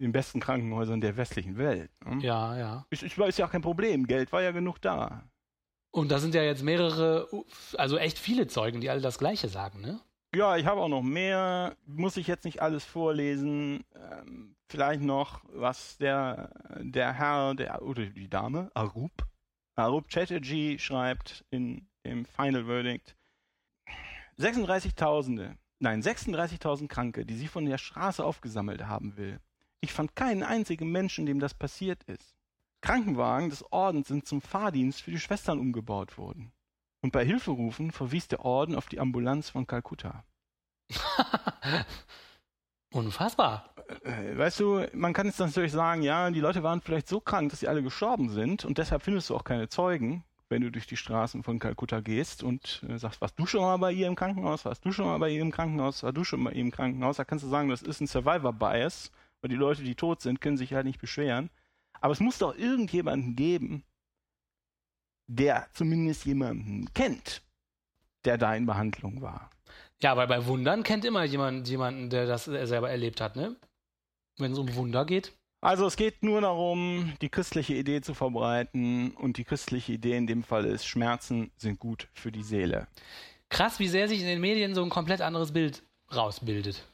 Den 0.00 0.12
besten 0.12 0.40
Krankenhäusern 0.40 1.00
der 1.00 1.16
westlichen 1.16 1.56
Welt. 1.56 1.90
Ne? 2.04 2.22
Ja, 2.24 2.56
ja. 2.56 2.86
Ist, 2.90 3.02
ist, 3.02 3.18
ist 3.18 3.38
ja 3.38 3.46
auch 3.46 3.50
kein 3.50 3.62
Problem. 3.62 4.06
Geld 4.06 4.32
war 4.32 4.42
ja 4.42 4.52
genug 4.52 4.80
da. 4.80 5.28
Und 5.90 6.10
da 6.10 6.18
sind 6.18 6.34
ja 6.34 6.42
jetzt 6.42 6.62
mehrere, 6.62 7.28
also 7.76 7.98
echt 7.98 8.18
viele 8.18 8.46
Zeugen, 8.46 8.80
die 8.80 8.90
alle 8.90 9.00
das 9.00 9.18
Gleiche 9.18 9.48
sagen, 9.48 9.80
ne? 9.80 10.00
Ja, 10.34 10.56
ich 10.56 10.66
habe 10.66 10.80
auch 10.82 10.88
noch 10.88 11.02
mehr. 11.02 11.76
Muss 11.86 12.16
ich 12.16 12.26
jetzt 12.26 12.44
nicht 12.44 12.60
alles 12.60 12.84
vorlesen. 12.84 13.84
Ähm, 13.94 14.56
vielleicht 14.68 15.00
noch, 15.00 15.42
was 15.52 15.96
der, 15.96 16.50
der 16.80 17.12
Herr, 17.14 17.54
der, 17.54 17.82
oder 17.82 18.06
die 18.06 18.28
Dame, 18.28 18.70
Arup, 18.74 19.26
Arup 19.74 20.08
Chatterjee 20.08 20.78
schreibt 20.78 21.44
in 21.50 21.88
dem 22.04 22.26
Final 22.26 22.66
Verdict. 22.66 23.16
36.000, 24.38 25.56
nein, 25.78 26.02
36.000 26.02 26.88
Kranke, 26.88 27.24
die 27.24 27.34
sie 27.34 27.48
von 27.48 27.64
der 27.64 27.78
Straße 27.78 28.24
aufgesammelt 28.24 28.86
haben 28.86 29.16
will. 29.16 29.40
Ich 29.80 29.92
fand 29.92 30.16
keinen 30.16 30.42
einzigen 30.42 30.90
Menschen, 30.90 31.26
dem 31.26 31.40
das 31.40 31.54
passiert 31.54 32.02
ist. 32.04 32.34
Krankenwagen 32.80 33.50
des 33.50 33.64
Ordens 33.72 34.08
sind 34.08 34.26
zum 34.26 34.40
Fahrdienst 34.40 35.02
für 35.02 35.10
die 35.10 35.20
Schwestern 35.20 35.58
umgebaut 35.58 36.18
worden. 36.18 36.52
Und 37.00 37.12
bei 37.12 37.24
Hilferufen 37.24 37.92
verwies 37.92 38.28
der 38.28 38.44
Orden 38.44 38.74
auf 38.74 38.86
die 38.86 39.00
Ambulanz 39.00 39.50
von 39.50 39.66
Kalkutta. 39.66 40.24
Unfassbar. 42.92 43.74
Äh, 44.02 44.36
weißt 44.36 44.60
du, 44.60 44.86
man 44.94 45.12
kann 45.12 45.26
jetzt 45.26 45.38
natürlich 45.38 45.72
sagen, 45.72 46.02
ja, 46.02 46.30
die 46.30 46.40
Leute 46.40 46.62
waren 46.62 46.80
vielleicht 46.80 47.08
so 47.08 47.20
krank, 47.20 47.50
dass 47.50 47.60
sie 47.60 47.68
alle 47.68 47.82
gestorben 47.82 48.30
sind 48.30 48.64
und 48.64 48.78
deshalb 48.78 49.02
findest 49.02 49.28
du 49.30 49.36
auch 49.36 49.44
keine 49.44 49.68
Zeugen, 49.68 50.24
wenn 50.48 50.62
du 50.62 50.70
durch 50.70 50.86
die 50.86 50.96
Straßen 50.96 51.42
von 51.42 51.58
Kalkutta 51.58 52.00
gehst 52.00 52.42
und 52.42 52.82
äh, 52.88 52.98
sagst, 52.98 53.20
warst 53.20 53.38
du 53.38 53.44
schon 53.46 53.60
mal 53.60 53.76
bei 53.76 53.92
ihr 53.92 54.06
im 54.06 54.14
Krankenhaus, 54.14 54.64
warst 54.64 54.84
du 54.84 54.92
schon 54.92 55.04
mal 55.04 55.18
bei 55.18 55.28
ihr 55.30 55.42
im 55.42 55.50
Krankenhaus, 55.50 56.02
warst 56.02 56.16
du 56.16 56.24
schon 56.24 56.40
mal 56.40 56.50
bei 56.50 56.56
ihr 56.56 56.62
im 56.62 56.70
Krankenhaus, 56.70 57.18
da 57.18 57.24
kannst 57.24 57.44
du 57.44 57.48
sagen, 57.48 57.68
das 57.68 57.82
ist 57.82 58.00
ein 58.00 58.06
Survivor-Bias, 58.06 59.12
weil 59.40 59.50
die 59.50 59.56
Leute, 59.56 59.82
die 59.82 59.94
tot 59.94 60.20
sind, 60.20 60.40
können 60.40 60.56
sich 60.56 60.72
halt 60.72 60.86
nicht 60.86 61.00
beschweren. 61.00 61.50
Aber 62.00 62.12
es 62.12 62.20
muss 62.20 62.38
doch 62.38 62.56
irgendjemanden 62.56 63.36
geben, 63.36 63.84
der 65.26 65.68
zumindest 65.72 66.24
jemanden 66.24 66.92
kennt, 66.94 67.42
der 68.24 68.38
da 68.38 68.54
in 68.54 68.66
Behandlung 68.66 69.20
war. 69.20 69.50
Ja, 70.00 70.16
weil 70.16 70.28
bei 70.28 70.46
Wundern 70.46 70.82
kennt 70.84 71.04
immer 71.04 71.24
jemand 71.24 71.68
jemanden, 71.68 72.08
der 72.08 72.26
das 72.26 72.44
selber 72.44 72.90
erlebt 72.90 73.20
hat, 73.20 73.36
ne? 73.36 73.56
Wenn 74.38 74.52
es 74.52 74.58
um 74.58 74.74
Wunder 74.76 75.04
geht. 75.04 75.32
Also 75.60 75.86
es 75.86 75.96
geht 75.96 76.22
nur 76.22 76.40
darum, 76.40 77.14
die 77.20 77.28
christliche 77.28 77.74
Idee 77.74 78.00
zu 78.00 78.14
verbreiten 78.14 79.10
und 79.16 79.38
die 79.38 79.44
christliche 79.44 79.92
Idee 79.92 80.16
in 80.16 80.28
dem 80.28 80.44
Fall 80.44 80.64
ist, 80.64 80.86
Schmerzen 80.86 81.50
sind 81.56 81.80
gut 81.80 82.08
für 82.14 82.30
die 82.30 82.44
Seele. 82.44 82.86
Krass, 83.48 83.80
wie 83.80 83.88
sehr 83.88 84.08
sich 84.08 84.20
in 84.20 84.26
den 84.26 84.40
Medien 84.40 84.76
so 84.76 84.84
ein 84.84 84.90
komplett 84.90 85.20
anderes 85.20 85.52
Bild 85.52 85.82
rausbildet. 86.14 86.86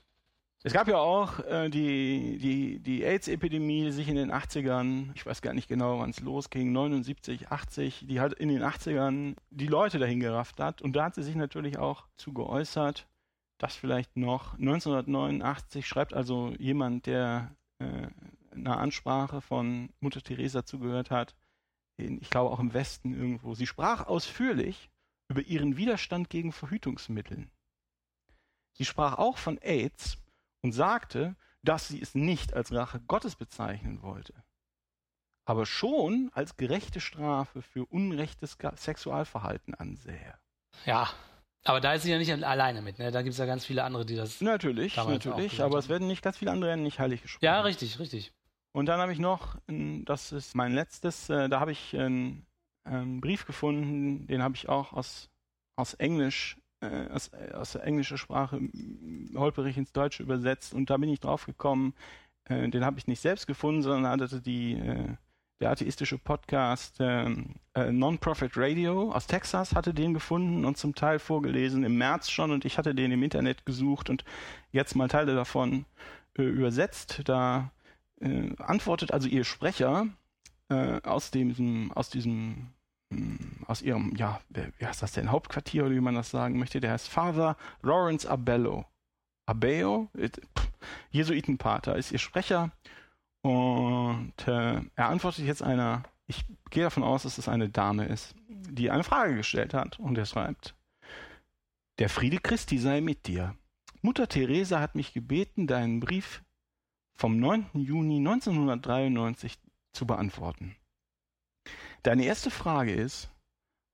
Es 0.66 0.72
gab 0.72 0.88
ja 0.88 0.96
auch 0.96 1.40
äh, 1.40 1.68
die, 1.68 2.38
die, 2.38 2.78
die 2.78 3.04
AIDS-Epidemie, 3.04 3.84
die 3.84 3.92
sich 3.92 4.08
in 4.08 4.16
den 4.16 4.32
80ern, 4.32 5.10
ich 5.14 5.26
weiß 5.26 5.42
gar 5.42 5.52
nicht 5.52 5.68
genau, 5.68 5.98
wann 5.98 6.08
es 6.08 6.20
losging, 6.20 6.72
79, 6.72 7.50
80, 7.50 8.06
die 8.08 8.18
hat 8.18 8.32
in 8.32 8.48
den 8.48 8.62
80ern 8.62 9.36
die 9.50 9.66
Leute 9.66 9.98
dahin 9.98 10.20
gerafft 10.20 10.60
hat. 10.60 10.80
Und 10.80 10.96
da 10.96 11.04
hat 11.04 11.16
sie 11.16 11.22
sich 11.22 11.34
natürlich 11.34 11.76
auch 11.76 12.06
zu 12.16 12.32
geäußert. 12.32 13.06
Das 13.58 13.76
vielleicht 13.76 14.16
noch. 14.16 14.54
1989 14.54 15.86
schreibt 15.86 16.14
also 16.14 16.54
jemand, 16.58 17.04
der 17.04 17.54
äh, 17.78 18.08
einer 18.52 18.78
Ansprache 18.78 19.42
von 19.42 19.90
Mutter 20.00 20.22
Teresa 20.22 20.64
zugehört 20.64 21.10
hat, 21.10 21.34
in, 21.98 22.22
ich 22.22 22.30
glaube 22.30 22.50
auch 22.50 22.58
im 22.58 22.72
Westen 22.72 23.12
irgendwo. 23.12 23.54
Sie 23.54 23.66
sprach 23.66 24.06
ausführlich 24.06 24.88
über 25.28 25.42
ihren 25.42 25.76
Widerstand 25.76 26.30
gegen 26.30 26.52
Verhütungsmitteln. 26.52 27.50
Sie 28.72 28.86
sprach 28.86 29.18
auch 29.18 29.36
von 29.36 29.58
AIDS 29.58 30.23
und 30.64 30.72
sagte, 30.72 31.36
dass 31.62 31.88
sie 31.88 32.00
es 32.00 32.14
nicht 32.14 32.54
als 32.54 32.72
Rache 32.72 32.98
Gottes 33.00 33.36
bezeichnen 33.36 34.00
wollte, 34.02 34.32
aber 35.44 35.66
schon 35.66 36.30
als 36.32 36.56
gerechte 36.56 37.00
Strafe 37.00 37.60
für 37.60 37.84
unrechtes 37.84 38.56
Sexualverhalten 38.76 39.74
ansähe. 39.74 40.38
Ja, 40.86 41.10
aber 41.64 41.82
da 41.82 41.92
ist 41.92 42.04
sie 42.04 42.10
ja 42.10 42.18
nicht 42.18 42.32
alleine 42.32 42.80
mit, 42.80 42.98
ne? 42.98 43.10
Da 43.10 43.20
gibt 43.20 43.34
es 43.34 43.38
ja 43.38 43.44
ganz 43.44 43.66
viele 43.66 43.84
andere, 43.84 44.06
die 44.06 44.16
das. 44.16 44.40
Natürlich, 44.40 44.96
natürlich, 44.96 45.62
aber 45.62 45.78
es 45.78 45.90
werden 45.90 46.08
nicht 46.08 46.22
ganz 46.22 46.38
viele 46.38 46.50
andere 46.50 46.78
nicht 46.78 46.98
heilig 46.98 47.20
gesprochen. 47.20 47.44
Ja, 47.44 47.60
richtig, 47.60 47.98
richtig. 47.98 48.32
Und 48.72 48.86
dann 48.86 49.00
habe 49.00 49.12
ich 49.12 49.18
noch, 49.18 49.58
das 49.66 50.32
ist 50.32 50.56
mein 50.56 50.72
letztes, 50.72 51.28
äh, 51.28 51.50
da 51.50 51.60
habe 51.60 51.72
ich 51.72 51.94
einen, 51.94 52.46
einen, 52.84 53.20
Brief 53.20 53.44
gefunden, 53.44 54.26
den 54.26 54.42
habe 54.42 54.56
ich 54.56 54.68
auch 54.70 54.94
aus, 54.94 55.28
aus 55.76 55.92
Englisch 55.94 56.56
äh, 56.84 57.12
aus, 57.12 57.28
äh, 57.28 57.52
aus 57.52 57.72
der 57.72 57.84
englischen 57.84 58.18
Sprache 58.18 58.60
holperig 59.34 59.76
ins 59.76 59.92
Deutsche 59.92 60.22
übersetzt 60.22 60.74
und 60.74 60.90
da 60.90 60.96
bin 60.96 61.08
ich 61.08 61.20
drauf 61.20 61.46
gekommen, 61.46 61.94
äh, 62.44 62.68
den 62.68 62.84
habe 62.84 62.98
ich 62.98 63.06
nicht 63.06 63.20
selbst 63.20 63.46
gefunden, 63.46 63.82
sondern 63.82 64.20
hatte 64.20 64.40
die, 64.40 64.74
äh, 64.74 65.08
der 65.60 65.70
atheistische 65.70 66.18
Podcast 66.18 66.96
ähm, 67.00 67.54
äh, 67.74 67.90
Non-Profit 67.90 68.52
Radio 68.56 69.12
aus 69.12 69.26
Texas 69.26 69.74
hatte 69.74 69.94
den 69.94 70.12
gefunden 70.12 70.64
und 70.64 70.76
zum 70.76 70.94
Teil 70.94 71.18
vorgelesen 71.18 71.84
im 71.84 71.96
März 71.96 72.28
schon 72.30 72.50
und 72.50 72.64
ich 72.64 72.76
hatte 72.76 72.94
den 72.94 73.12
im 73.12 73.22
Internet 73.22 73.64
gesucht 73.64 74.10
und 74.10 74.24
jetzt 74.72 74.94
mal 74.94 75.08
Teile 75.08 75.34
davon 75.34 75.86
äh, 76.36 76.42
übersetzt. 76.42 77.22
Da 77.24 77.70
antwortet 78.58 79.12
also 79.12 79.28
ihr 79.28 79.44
Sprecher 79.44 80.06
aus, 81.02 81.30
dem, 81.30 81.92
aus 81.92 82.08
diesem 82.08 82.72
aus 83.66 83.82
ihrem, 83.82 84.14
ja, 84.16 84.40
wie 84.50 84.86
heißt 84.86 85.02
das 85.02 85.12
denn, 85.12 85.30
Hauptquartier 85.30 85.84
oder 85.84 85.94
wie 85.94 86.00
man 86.00 86.14
das 86.14 86.30
sagen 86.30 86.58
möchte, 86.58 86.80
der 86.80 86.92
heißt 86.92 87.08
Father 87.08 87.56
Lawrence 87.82 88.28
Abello. 88.28 88.86
Abeo, 89.46 90.10
Jesuitenpater, 91.10 91.96
ist 91.96 92.12
ihr 92.12 92.18
Sprecher 92.18 92.70
und 93.42 94.32
äh, 94.46 94.80
er 94.94 95.08
antwortet 95.08 95.44
jetzt 95.44 95.62
einer, 95.62 96.02
ich 96.26 96.46
gehe 96.70 96.84
davon 96.84 97.02
aus, 97.02 97.24
dass 97.24 97.36
es 97.36 97.46
eine 97.46 97.68
Dame 97.68 98.06
ist, 98.06 98.34
die 98.48 98.90
eine 98.90 99.04
Frage 99.04 99.36
gestellt 99.36 99.74
hat 99.74 99.98
und 99.98 100.16
er 100.16 100.24
schreibt, 100.24 100.74
der 101.98 102.08
Friede 102.08 102.38
Christi 102.38 102.78
sei 102.78 103.02
mit 103.02 103.26
dir. 103.26 103.54
Mutter 104.00 104.28
Teresa 104.28 104.80
hat 104.80 104.94
mich 104.94 105.12
gebeten, 105.12 105.66
deinen 105.66 106.00
Brief 106.00 106.42
vom 107.14 107.38
9. 107.38 107.66
Juni 107.74 108.16
1993 108.16 109.58
zu 109.92 110.06
beantworten. 110.06 110.74
Deine 112.04 112.26
erste 112.26 112.50
Frage 112.50 112.92
ist, 112.92 113.30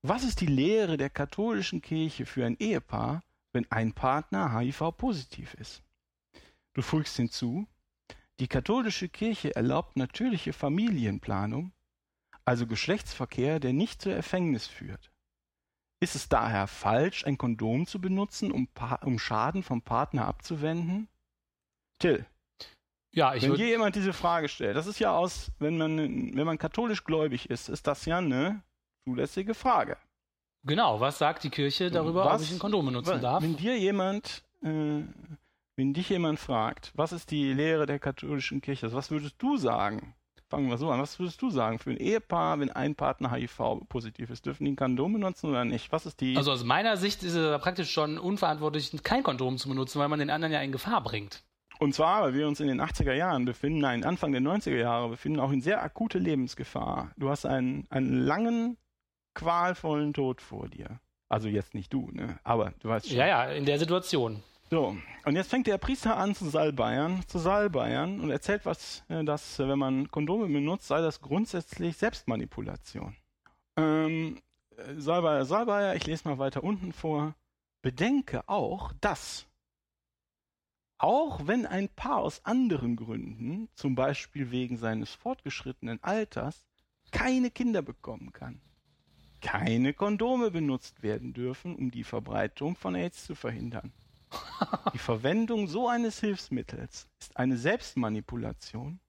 was 0.01 0.25
ist 0.25 0.41
die 0.41 0.45
Lehre 0.45 0.97
der 0.97 1.09
katholischen 1.09 1.81
Kirche 1.81 2.25
für 2.25 2.45
ein 2.45 2.57
Ehepaar, 2.59 3.23
wenn 3.53 3.71
ein 3.71 3.93
Partner 3.93 4.53
HIV-positiv 4.53 5.53
ist? 5.53 5.81
Du 6.73 6.81
fügst 6.81 7.15
hinzu, 7.15 7.67
die 8.41 8.49
katholische 8.49 9.07
Kirche 9.07 9.55
erlaubt 9.55 9.95
natürliche 9.95 10.51
Familienplanung, 10.51 11.71
also 12.43 12.67
Geschlechtsverkehr, 12.67 13.61
der 13.61 13.71
nicht 13.71 14.01
zur 14.01 14.13
Erfängnis 14.13 14.67
führt. 14.67 15.09
Ist 16.01 16.15
es 16.15 16.27
daher 16.27 16.67
falsch, 16.67 17.25
ein 17.25 17.37
Kondom 17.37 17.87
zu 17.87 18.01
benutzen, 18.01 18.51
um, 18.51 18.67
um 19.05 19.19
Schaden 19.19 19.63
vom 19.63 19.83
Partner 19.83 20.25
abzuwenden? 20.25 21.07
Till, 21.97 22.25
ja, 23.13 23.33
ich 23.33 23.43
wenn 23.43 23.55
hier 23.55 23.67
jemand 23.67 23.95
diese 23.95 24.13
Frage 24.13 24.47
stellt, 24.47 24.75
das 24.75 24.87
ist 24.87 24.99
ja 24.99 25.15
aus, 25.15 25.51
wenn 25.59 25.77
man, 25.77 25.97
wenn 26.35 26.45
man 26.45 26.57
katholisch 26.57 27.03
gläubig 27.03 27.49
ist, 27.49 27.69
ist 27.69 27.87
das 27.87 28.05
ja 28.05 28.19
eine 28.19 28.63
zulässige 29.03 29.53
Frage. 29.53 29.97
Genau, 30.63 30.99
was 30.99 31.17
sagt 31.17 31.43
die 31.43 31.49
Kirche 31.49 31.89
darüber, 31.89 32.25
was, 32.25 32.41
ob 32.41 32.47
ich 32.47 32.53
ein 32.53 32.59
Kondom 32.59 32.85
benutzen 32.85 33.15
was, 33.15 33.21
darf? 33.21 33.43
Wenn 33.43 33.57
dir 33.57 33.77
jemand, 33.77 34.43
äh, 34.61 35.01
wenn 35.75 35.93
dich 35.93 36.09
jemand 36.09 36.39
fragt, 36.39 36.91
was 36.95 37.11
ist 37.11 37.31
die 37.31 37.51
Lehre 37.51 37.85
der 37.85 37.99
katholischen 37.99 38.61
Kirche, 38.61 38.85
also 38.85 38.95
was 38.95 39.11
würdest 39.11 39.35
du 39.39 39.57
sagen? 39.57 40.15
Fangen 40.49 40.69
wir 40.69 40.77
so 40.77 40.91
an. 40.91 40.99
Was 40.99 41.17
würdest 41.17 41.41
du 41.41 41.49
sagen 41.49 41.79
für 41.79 41.91
ein 41.91 41.97
Ehepaar, 41.97 42.59
wenn 42.59 42.69
ein 42.69 42.93
Partner 42.93 43.31
HIV-positiv 43.31 44.29
ist? 44.29 44.45
Dürfen 44.45 44.65
die 44.65 44.73
ein 44.73 44.75
Kondom 44.75 45.13
benutzen 45.13 45.49
oder 45.49 45.63
nicht? 45.63 45.93
Was 45.93 46.05
ist 46.05 46.19
die? 46.19 46.35
Also 46.35 46.51
aus 46.51 46.65
meiner 46.65 46.97
Sicht 46.97 47.23
ist 47.23 47.35
es 47.35 47.61
praktisch 47.61 47.89
schon 47.89 48.17
unverantwortlich, 48.17 48.91
kein 49.01 49.23
Kondom 49.23 49.57
zu 49.57 49.69
benutzen, 49.69 49.99
weil 49.99 50.09
man 50.09 50.19
den 50.19 50.29
anderen 50.29 50.51
ja 50.51 50.59
in 50.59 50.73
Gefahr 50.73 51.01
bringt. 51.01 51.45
Und 51.81 51.95
zwar, 51.95 52.21
weil 52.21 52.35
wir 52.35 52.47
uns 52.47 52.59
in 52.59 52.67
den 52.67 52.79
80er 52.79 53.13
Jahren 53.13 53.43
befinden, 53.43 53.79
nein, 53.79 54.03
Anfang 54.03 54.31
der 54.31 54.41
90er 54.41 54.77
Jahre 54.77 55.09
befinden, 55.09 55.39
auch 55.39 55.51
in 55.51 55.61
sehr 55.61 55.81
akute 55.81 56.19
Lebensgefahr. 56.19 57.11
Du 57.17 57.27
hast 57.27 57.43
einen, 57.43 57.87
einen 57.89 58.19
langen, 58.19 58.77
qualvollen 59.33 60.13
Tod 60.13 60.43
vor 60.43 60.69
dir. 60.69 60.99
Also 61.27 61.47
jetzt 61.49 61.73
nicht 61.73 61.91
du, 61.91 62.11
ne? 62.11 62.37
Aber 62.43 62.71
du 62.81 62.89
weißt 62.89 63.07
schon. 63.07 63.17
Ja, 63.17 63.25
ja, 63.25 63.45
in 63.45 63.65
der 63.65 63.79
Situation. 63.79 64.43
So, 64.69 64.95
und 65.25 65.35
jetzt 65.35 65.49
fängt 65.49 65.65
der 65.65 65.79
Priester 65.79 66.17
an 66.17 66.35
zu 66.35 66.45
salbeiern, 66.49 67.23
zu 67.25 67.39
salbeiern 67.39 68.21
und 68.21 68.29
erzählt 68.29 68.63
was, 68.67 69.03
äh, 69.09 69.23
dass 69.23 69.57
wenn 69.57 69.79
man 69.79 70.11
Kondome 70.11 70.45
benutzt, 70.45 70.87
sei 70.87 71.01
das 71.01 71.19
grundsätzlich 71.19 71.97
Selbstmanipulation. 71.97 73.15
Ähm, 73.77 74.37
äh, 74.77 74.93
Salbeier, 74.99 75.45
Salbeier, 75.45 75.95
ich 75.95 76.05
lese 76.05 76.27
mal 76.29 76.37
weiter 76.37 76.63
unten 76.63 76.93
vor. 76.93 77.33
Bedenke 77.81 78.47
auch, 78.47 78.93
dass 79.01 79.47
auch 81.01 81.47
wenn 81.47 81.65
ein 81.65 81.89
Paar 81.89 82.17
aus 82.17 82.45
anderen 82.45 82.95
Gründen, 82.95 83.69
zum 83.73 83.95
Beispiel 83.95 84.51
wegen 84.51 84.77
seines 84.77 85.11
fortgeschrittenen 85.13 86.01
Alters, 86.03 86.63
keine 87.11 87.49
Kinder 87.49 87.81
bekommen 87.81 88.31
kann, 88.33 88.61
keine 89.41 89.95
Kondome 89.95 90.51
benutzt 90.51 91.01
werden 91.01 91.33
dürfen, 91.33 91.75
um 91.75 91.89
die 91.89 92.03
Verbreitung 92.03 92.75
von 92.75 92.93
AIDS 92.93 93.25
zu 93.25 93.33
verhindern. 93.33 93.91
Die 94.93 94.99
Verwendung 94.99 95.67
so 95.67 95.87
eines 95.89 96.19
Hilfsmittels 96.19 97.07
ist 97.19 97.35
eine 97.35 97.57
Selbstmanipulation 97.57 98.99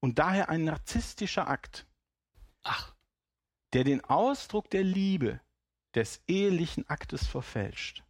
und 0.00 0.18
daher 0.18 0.50
ein 0.50 0.64
narzisstischer 0.64 1.48
Akt, 1.48 1.86
Ach, 2.62 2.94
der 3.72 3.84
den 3.84 4.04
Ausdruck 4.04 4.68
der 4.68 4.84
Liebe 4.84 5.40
des 5.94 6.22
ehelichen 6.28 6.88
Aktes 6.90 7.26
verfälscht. 7.26 8.04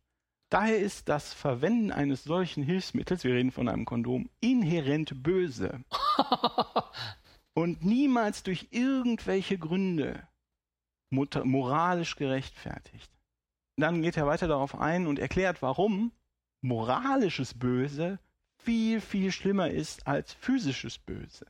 Daher 0.53 0.81
ist 0.81 1.09
das 1.09 1.33
Verwenden 1.33 1.91
eines 1.91 2.25
solchen 2.25 2.63
Hilfsmittels, 2.63 3.25
wir 3.25 3.33
reden 3.33 3.53
von 3.53 3.71
einem 3.71 3.87
Kondom, 3.87 4.29
inhärent 4.41 5.23
böse 5.23 5.83
und 7.55 7.87
niemals 7.87 8.43
durch 8.43 8.69
irgendwelche 8.71 9.57
Gründe 9.57 10.29
moralisch 11.09 12.17
gerechtfertigt. 12.17 13.11
Dann 13.79 14.03
geht 14.03 14.19
er 14.19 14.27
weiter 14.27 14.47
darauf 14.47 14.79
ein 14.79 15.07
und 15.07 15.19
erklärt, 15.19 15.63
warum 15.63 16.13
moralisches 16.61 17.55
Böse 17.59 18.19
viel, 18.63 19.01
viel 19.01 19.33
schlimmer 19.33 19.71
ist 19.71 20.07
als 20.07 20.35
physisches 20.35 20.99
Böse. 20.99 21.47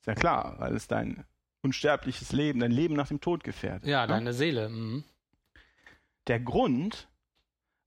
Ist 0.00 0.06
ja 0.06 0.16
klar, 0.16 0.56
weil 0.58 0.74
es 0.74 0.88
dein 0.88 1.24
unsterbliches 1.62 2.32
Leben, 2.32 2.58
dein 2.58 2.72
Leben 2.72 2.94
nach 2.94 3.06
dem 3.06 3.20
Tod 3.20 3.44
gefährdet. 3.44 3.86
ja, 3.86 4.02
ne? 4.02 4.14
deine 4.14 4.32
Seele. 4.32 4.68
Mhm. 4.68 5.04
Der 6.26 6.40
Grund, 6.40 7.08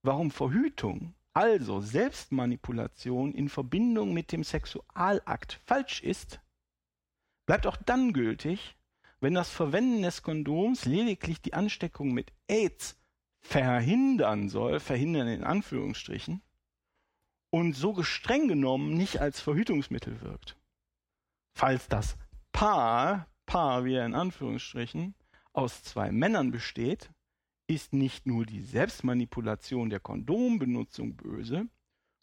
warum 0.03 0.31
Verhütung, 0.31 1.13
also 1.33 1.81
Selbstmanipulation 1.81 3.33
in 3.33 3.49
Verbindung 3.49 4.13
mit 4.13 4.31
dem 4.31 4.43
Sexualakt 4.43 5.59
falsch 5.65 6.01
ist, 6.01 6.39
bleibt 7.45 7.67
auch 7.67 7.77
dann 7.77 8.13
gültig, 8.13 8.75
wenn 9.19 9.33
das 9.33 9.49
Verwenden 9.49 10.01
des 10.01 10.23
Kondoms 10.23 10.85
lediglich 10.85 11.41
die 11.41 11.53
Ansteckung 11.53 12.11
mit 12.13 12.33
AIDS 12.47 12.97
verhindern 13.39 14.49
soll, 14.49 14.79
verhindern 14.79 15.27
in 15.27 15.43
Anführungsstrichen, 15.43 16.41
und 17.51 17.73
so 17.73 17.93
gestreng 17.93 18.47
genommen 18.47 18.93
nicht 18.93 19.19
als 19.19 19.41
Verhütungsmittel 19.41 20.21
wirkt. 20.21 20.57
Falls 21.53 21.87
das 21.87 22.17
Paar, 22.51 23.27
Paar 23.45 23.83
wieder 23.83 24.05
in 24.05 24.15
Anführungsstrichen, 24.15 25.15
aus 25.53 25.83
zwei 25.83 26.11
Männern 26.11 26.51
besteht, 26.51 27.11
ist 27.71 27.93
nicht 27.93 28.25
nur 28.25 28.45
die 28.45 28.61
Selbstmanipulation 28.61 29.89
der 29.89 30.01
Kondombenutzung 30.01 31.15
böse, 31.15 31.67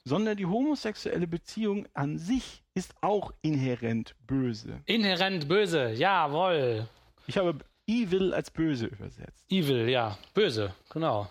sondern 0.04 0.36
die 0.36 0.46
homosexuelle 0.46 1.26
Beziehung 1.26 1.86
an 1.94 2.18
sich 2.18 2.62
ist 2.74 2.94
auch 3.00 3.32
inhärent 3.40 4.14
böse. 4.26 4.82
Inhärent 4.84 5.48
böse, 5.48 5.90
jawohl. 5.92 6.88
Ich 7.26 7.38
habe 7.38 7.58
evil 7.86 8.34
als 8.34 8.50
böse 8.50 8.86
übersetzt. 8.86 9.44
Evil, 9.50 9.88
ja. 9.88 10.18
Böse, 10.34 10.74
genau. 10.90 11.30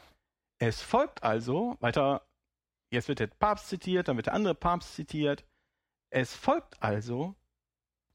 Es 0.60 0.81
folgt 0.81 1.22
also, 1.23 1.77
weiter, 1.80 2.27
jetzt 2.91 3.07
wird 3.07 3.19
der 3.19 3.27
Papst 3.27 3.69
zitiert, 3.69 4.07
dann 4.07 4.15
wird 4.15 4.26
der 4.26 4.34
andere 4.34 4.56
Papst 4.56 4.95
zitiert. 4.95 5.45
Es 6.10 6.34
folgt 6.34 6.81
also, 6.81 7.35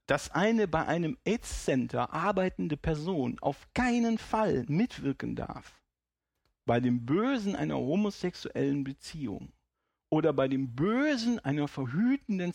dass 0.08 0.32
eine 0.32 0.66
bei 0.66 0.84
einem 0.84 1.16
AIDS-Center 1.24 2.12
arbeitende 2.12 2.76
Person 2.76 3.38
auf 3.40 3.68
keinen 3.72 4.18
Fall 4.18 4.64
mitwirken 4.66 5.36
darf 5.36 5.81
bei 6.64 6.80
dem 6.80 7.04
Bösen 7.04 7.56
einer 7.56 7.76
homosexuellen 7.76 8.84
Beziehung 8.84 9.52
oder 10.10 10.32
bei 10.32 10.46
dem 10.46 10.74
Bösen 10.74 11.38
einer 11.40 11.68
verhütenden, 11.68 12.52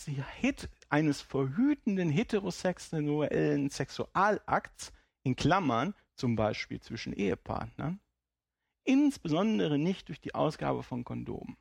eines 0.89 1.21
verhütenden 1.21 2.09
heterosexuellen 2.09 3.69
Sexualakts, 3.69 4.93
in 5.23 5.35
Klammern, 5.35 5.93
zum 6.15 6.35
Beispiel 6.35 6.79
zwischen 6.79 7.13
Ehepartnern, 7.13 7.99
insbesondere 8.85 9.77
nicht 9.77 10.07
durch 10.07 10.21
die 10.21 10.33
Ausgabe 10.33 10.83
von 10.83 11.03
Kondomen. 11.03 11.57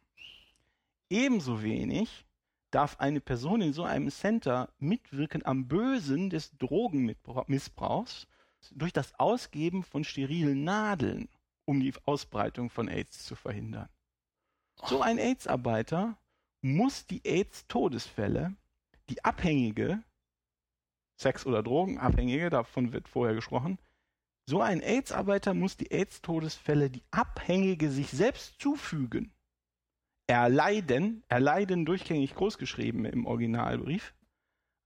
Ebenso 1.11 1.63
wenig 1.63 2.27
darf 2.71 3.01
eine 3.01 3.21
Person 3.21 3.61
in 3.61 3.73
so 3.73 3.83
einem 3.83 4.11
Center 4.11 4.73
mitwirken 4.79 5.45
am 5.45 5.67
Bösen 5.67 6.31
des 6.31 6.57
Drogenmissbrauchs 6.59 8.29
durch 8.73 8.93
das 8.93 9.19
Ausgeben 9.19 9.83
von 9.83 10.05
sterilen 10.05 10.63
Nadeln, 10.63 11.29
um 11.67 11.81
die 11.81 11.93
Ausbreitung 12.05 12.71
von 12.71 12.89
AIDS 12.89 13.27
zu 13.27 13.37
verhindern. 13.37 13.89
So 14.85 15.03
ein 15.03 15.19
AIDS-Arbeiter 15.19 16.19
muss 16.63 17.07
die 17.07 17.25
AIDS-Todesfälle, 17.25 18.57
die 19.09 19.25
Abhängige, 19.25 20.03
Sex- 21.21 21.47
oder 21.47 21.63
Drogenabhängige, 21.63 22.51
davon 22.51 22.93
wird 22.93 23.09
vorher 23.09 23.35
gesprochen, 23.35 23.79
so 24.49 24.61
ein 24.61 24.81
AIDS-Arbeiter 24.81 25.55
muss 25.55 25.77
die 25.77 25.91
AIDS-Todesfälle, 25.91 26.91
die 26.91 27.03
Abhängige 27.11 27.91
sich 27.91 28.11
selbst 28.11 28.61
zufügen, 28.61 29.33
erleiden, 30.29 31.25
erleiden 31.29 31.85
durchgängig 31.85 32.35
großgeschrieben 32.35 33.05
im 33.07 33.27
Originalbrief, 33.27 34.15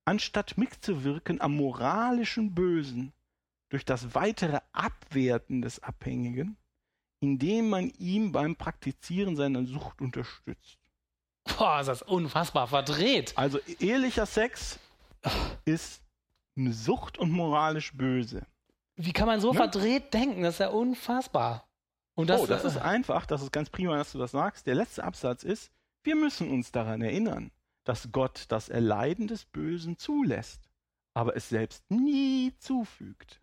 anstatt 0.07 0.57
mitzuwirken 0.57 1.41
am 1.41 1.57
moralischen 1.57 2.55
Bösen 2.55 3.13
durch 3.71 3.85
das 3.85 4.15
weitere 4.15 4.61
Abwerten 4.73 5.63
des 5.63 5.83
Abhängigen, 5.83 6.57
indem 7.21 7.69
man 7.69 7.91
ihm 7.99 8.33
beim 8.33 8.57
Praktizieren 8.57 9.37
seiner 9.37 9.65
Sucht 9.65 10.01
unterstützt. 10.01 10.79
Boah, 11.57 11.81
ist 11.81 11.87
das 11.87 12.03
unfassbar 12.03 12.67
verdreht. 12.67 13.33
Also 13.37 13.59
ehelicher 13.79 14.27
Sex 14.27 14.79
ist 15.65 16.03
eine 16.57 16.73
Sucht 16.73 17.19
und 17.19 17.31
moralisch 17.31 17.93
böse. 17.95 18.47
Wie 18.97 19.13
kann 19.13 19.27
man 19.27 19.41
so 19.41 19.53
Ne? 19.53 19.57
verdreht 19.57 20.13
denken? 20.13 20.43
Das 20.43 20.55
ist 20.55 20.59
ja 20.61 20.69
unfassbar. 20.69 21.67
Und 22.15 22.29
das, 22.29 22.41
oh, 22.43 22.47
das 22.47 22.65
ist 22.65 22.77
einfach, 22.77 23.25
das 23.25 23.41
ist 23.43 23.53
ganz 23.53 23.71
prima, 23.71 23.97
dass 23.97 24.13
du 24.13 24.19
das 24.19 24.33
sagst. 24.33 24.67
Der 24.67 24.75
letzte 24.75 25.05
Absatz 25.05 25.43
ist, 25.43 25.71
wir 26.03 26.17
müssen 26.17 26.51
uns 26.51 26.71
daran 26.73 27.01
erinnern, 27.01 27.51
dass 27.85 28.13
Gott 28.13 28.45
das 28.49 28.69
Erleiden 28.69 29.27
des 29.27 29.47
Bösen 29.47 29.97
zulässt, 29.97 30.69
aber 31.15 31.35
es 31.37 31.49
selbst 31.49 31.91
nie 31.91 32.55
zufügt 32.59 33.41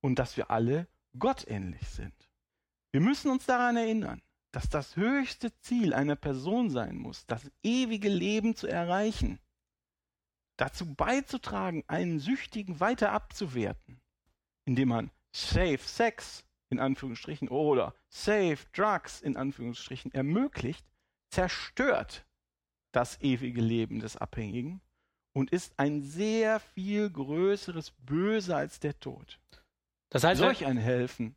und 0.00 0.18
dass 0.18 0.36
wir 0.36 0.50
alle 0.50 0.86
gottähnlich 1.18 1.86
sind. 1.88 2.14
Wir 2.94 3.00
müssen 3.00 3.28
uns 3.28 3.44
daran 3.44 3.76
erinnern, 3.76 4.22
dass 4.52 4.68
das 4.68 4.94
höchste 4.94 5.52
Ziel 5.58 5.92
einer 5.94 6.14
Person 6.14 6.70
sein 6.70 6.96
muss, 6.96 7.26
das 7.26 7.50
ewige 7.64 8.08
Leben 8.08 8.54
zu 8.54 8.68
erreichen, 8.68 9.40
dazu 10.56 10.94
beizutragen, 10.94 11.82
einen 11.88 12.20
Süchtigen 12.20 12.78
weiter 12.78 13.10
abzuwerten, 13.10 14.00
indem 14.64 14.90
man 14.90 15.10
Safe 15.34 15.80
Sex 15.80 16.44
in 16.70 16.78
Anführungsstrichen 16.78 17.48
oder 17.48 17.96
Safe 18.10 18.58
Drugs 18.72 19.20
in 19.22 19.36
Anführungsstrichen 19.36 20.14
ermöglicht, 20.14 20.86
zerstört 21.30 22.24
das 22.92 23.20
ewige 23.20 23.60
Leben 23.60 23.98
des 23.98 24.16
Abhängigen 24.16 24.80
und 25.32 25.50
ist 25.50 25.80
ein 25.80 26.00
sehr 26.00 26.60
viel 26.60 27.10
größeres 27.10 27.90
Böse 27.90 28.54
als 28.54 28.78
der 28.78 29.00
Tod. 29.00 29.40
das 30.10 30.22
heißt, 30.22 30.38
Solch 30.38 30.64
ein 30.64 30.76
Helfen 30.76 31.34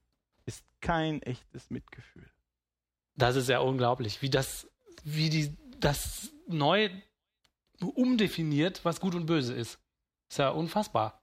ist 0.48 0.66
kein 0.82 1.22
echtes 1.22 1.70
Mitgefühl. 1.70 2.26
das 3.16 3.36
ist 3.36 3.50
ja 3.50 3.60
unglaublich, 3.60 4.22
wie 4.22 4.30
das, 4.30 4.68
wie 5.04 5.30
die, 5.30 5.56
das 5.80 6.32
neu 6.48 6.90
umdefiniert, 7.82 8.84
was 8.86 9.00
gut 9.00 9.16
und 9.16 9.26
böse 9.26 9.54
ist. 9.54 9.80
Ist 10.30 10.40
ja 10.40 10.50
unfassbar. 10.50 11.22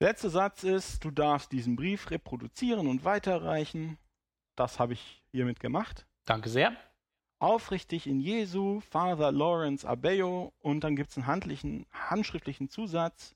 Der 0.00 0.08
letzte 0.08 0.30
Satz 0.30 0.64
ist, 0.64 1.04
du 1.04 1.10
darfst 1.10 1.52
diesen 1.52 1.76
Brief 1.76 2.10
reproduzieren 2.10 2.86
und 2.88 3.04
weiterreichen. 3.04 3.98
Das 4.56 4.78
habe 4.78 4.94
ich 4.94 5.22
hiermit 5.30 5.60
gemacht. 5.60 6.06
Danke 6.24 6.48
sehr. 6.48 6.76
Aufrichtig 7.38 8.06
in 8.06 8.20
Jesu, 8.20 8.80
Father 8.80 9.32
Lawrence 9.32 9.86
Abeyo. 9.86 10.52
Und 10.60 10.82
dann 10.84 10.96
gibt 10.96 11.10
es 11.10 11.16
einen 11.16 11.26
handlichen, 11.26 11.86
handschriftlichen 11.92 12.68
Zusatz. 12.68 13.34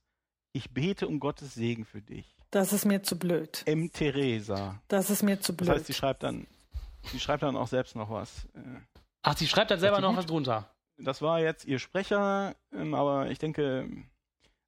Ich 0.52 0.70
bete 0.70 1.06
um 1.06 1.20
Gottes 1.20 1.54
Segen 1.54 1.84
für 1.84 2.02
dich. 2.02 2.35
Das 2.50 2.72
ist 2.72 2.84
mir 2.84 3.02
zu 3.02 3.18
blöd. 3.18 3.62
M. 3.66 3.90
Theresa. 3.92 4.80
Das 4.88 5.10
ist 5.10 5.22
mir 5.22 5.40
zu 5.40 5.52
Das 5.52 5.66
blöd. 5.66 5.76
heißt, 5.76 5.86
sie 5.86 5.94
schreibt 5.94 6.22
dann, 6.22 6.46
sie 7.04 7.20
schreibt 7.20 7.42
dann 7.42 7.56
auch 7.56 7.66
selbst 7.68 7.96
noch 7.96 8.10
was. 8.10 8.44
Äh, 8.54 8.60
Ach, 9.22 9.36
sie 9.36 9.46
schreibt 9.48 9.70
dann 9.70 9.80
selber 9.80 10.00
noch 10.00 10.10
gut? 10.10 10.18
was 10.18 10.26
drunter. 10.26 10.70
Das 10.98 11.20
war 11.20 11.40
jetzt 11.40 11.64
ihr 11.66 11.78
Sprecher, 11.78 12.54
ähm, 12.72 12.94
aber 12.94 13.30
ich 13.30 13.38
denke, 13.38 13.88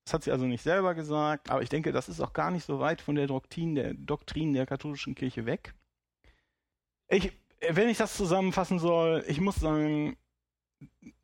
das 0.05 0.13
hat 0.15 0.25
sie 0.25 0.33
also 0.33 0.45
nicht 0.47 0.63
selber 0.63 0.95
gesagt, 0.95 1.51
aber 1.51 1.63
ich 1.63 1.69
denke, 1.69 1.93
das 1.93 2.09
ist 2.09 2.21
auch 2.21 2.33
gar 2.33 2.51
nicht 2.51 2.65
so 2.67 2.81
weit 2.81 3.01
von 3.01 3.15
der 3.15 3.27
Doktrin 3.27 3.75
der, 3.75 3.95
Doktrin 3.95 4.53
der 4.53 4.67
katholischen 4.67 5.15
Kirche 5.15 5.47
weg. 5.47 5.75
Ich, 7.09 7.33
wenn 7.71 7.89
ich 7.89 7.97
das 7.99 8.17
zusammenfassen 8.17 8.79
soll, 8.79 9.25
ich 9.27 9.41
muss 9.41 9.57
sagen, 9.57 10.19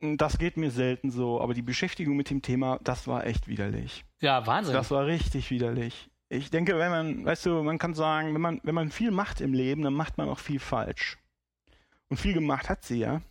das 0.01 0.39
geht 0.39 0.57
mir 0.57 0.71
selten 0.71 1.11
so, 1.11 1.41
aber 1.41 1.53
die 1.55 1.63
Beschäftigung 1.63 2.17
mit 2.17 2.31
dem 2.31 2.41
Thema, 2.43 2.79
das 2.83 3.07
war 3.07 3.27
echt 3.27 3.47
widerlich. 3.47 4.05
Ja, 4.21 4.47
Wahnsinn. 4.47 4.73
Das 4.75 4.91
war 4.91 5.05
richtig 5.07 5.51
widerlich. 5.51 6.11
Ich 6.29 6.51
denke, 6.51 6.79
wenn 6.79 6.91
man, 6.91 7.25
weißt 7.25 7.47
du, 7.47 7.63
man 7.63 7.79
kann 7.79 7.95
sagen, 7.95 8.35
wenn 8.35 8.41
man, 8.41 8.61
wenn 8.63 8.75
man 8.75 8.91
viel 8.91 9.11
macht 9.11 9.41
im 9.41 9.53
Leben, 9.53 9.83
dann 9.83 9.95
macht 9.95 10.19
man 10.19 10.29
auch 10.29 10.39
viel 10.39 10.61
falsch. 10.61 11.19
Und 12.09 12.17
viel 12.17 12.33
gemacht 12.33 12.69
hat 12.69 12.85
sie 12.85 12.99
ja. 12.99 13.23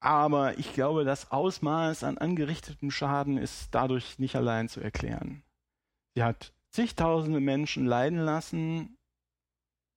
Aber 0.00 0.58
ich 0.58 0.72
glaube, 0.72 1.04
das 1.04 1.30
Ausmaß 1.30 2.04
an 2.04 2.18
angerichtetem 2.18 2.90
Schaden 2.90 3.38
ist 3.38 3.74
dadurch 3.74 4.18
nicht 4.18 4.36
allein 4.36 4.68
zu 4.68 4.80
erklären. 4.80 5.42
Sie 6.14 6.22
hat 6.22 6.52
zigtausende 6.70 7.40
Menschen 7.40 7.86
leiden 7.86 8.18
lassen, 8.18 8.96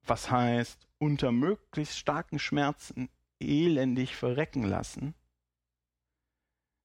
was 0.06 0.32
heißt, 0.32 0.88
unter 0.98 1.32
möglichst 1.32 1.98
starken 1.98 2.40
Schmerzen 2.40 3.10
elendig 3.40 4.16
verrecken 4.16 4.64
lassen. 4.64 5.14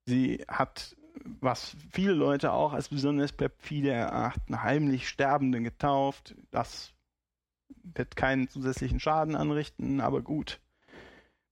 Sie 0.06 0.44
hat, 0.48 0.96
was 1.40 1.76
viele 1.90 2.12
Leute 2.12 2.52
auch 2.52 2.72
als 2.72 2.88
besonders 2.88 3.32
perfide 3.32 3.90
erachten, 3.90 4.62
heimlich 4.62 5.08
Sterbende 5.08 5.62
getauft. 5.62 6.34
Das 6.50 6.92
wird 7.82 8.16
keinen 8.16 8.48
zusätzlichen 8.48 9.00
Schaden 9.00 9.36
anrichten, 9.36 10.00
aber 10.00 10.22
gut. 10.22 10.60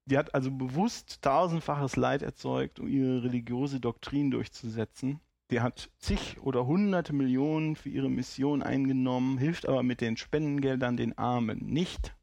Die 0.06 0.18
hat 0.18 0.34
also 0.34 0.50
bewusst 0.50 1.22
tausendfaches 1.22 1.96
Leid 1.96 2.22
erzeugt, 2.22 2.80
um 2.80 2.88
ihre 2.88 3.22
religiöse 3.22 3.78
Doktrin 3.78 4.30
durchzusetzen. 4.30 5.20
Die 5.50 5.60
hat 5.60 5.90
zig 5.98 6.40
oder 6.40 6.66
hunderte 6.66 7.12
Millionen 7.12 7.76
für 7.76 7.90
ihre 7.90 8.08
Mission 8.08 8.62
eingenommen, 8.62 9.38
hilft 9.38 9.68
aber 9.68 9.82
mit 9.82 10.00
den 10.00 10.16
Spendengeldern 10.16 10.96
den 10.96 11.16
Armen 11.18 11.58
nicht. 11.66 12.16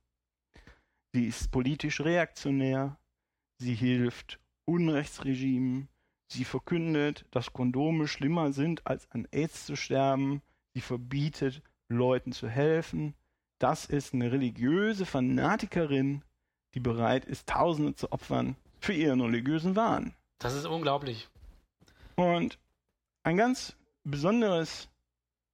Sie 1.13 1.25
ist 1.27 1.51
politisch 1.51 2.01
reaktionär, 2.01 2.97
sie 3.57 3.75
hilft 3.75 4.39
Unrechtsregimen, 4.65 5.89
sie 6.31 6.45
verkündet, 6.45 7.25
dass 7.31 7.53
Kondome 7.53 8.07
schlimmer 8.07 8.53
sind, 8.53 8.85
als 8.87 9.09
an 9.11 9.27
AIDS 9.31 9.65
zu 9.65 9.75
sterben, 9.75 10.41
sie 10.73 10.81
verbietet, 10.81 11.61
Leuten 11.87 12.31
zu 12.31 12.47
helfen. 12.47 13.15
Das 13.57 13.85
ist 13.85 14.13
eine 14.13 14.31
religiöse 14.31 15.05
Fanatikerin, 15.05 16.23
die 16.73 16.79
bereit 16.79 17.25
ist, 17.25 17.49
Tausende 17.49 17.95
zu 17.95 18.11
opfern 18.11 18.55
für 18.79 18.93
ihren 18.93 19.21
religiösen 19.21 19.75
Wahn. 19.75 20.13
Das 20.37 20.53
ist 20.53 20.65
unglaublich. 20.65 21.27
Und 22.15 22.59
ein 23.23 23.37
ganz 23.37 23.75
besonderes, 24.03 24.87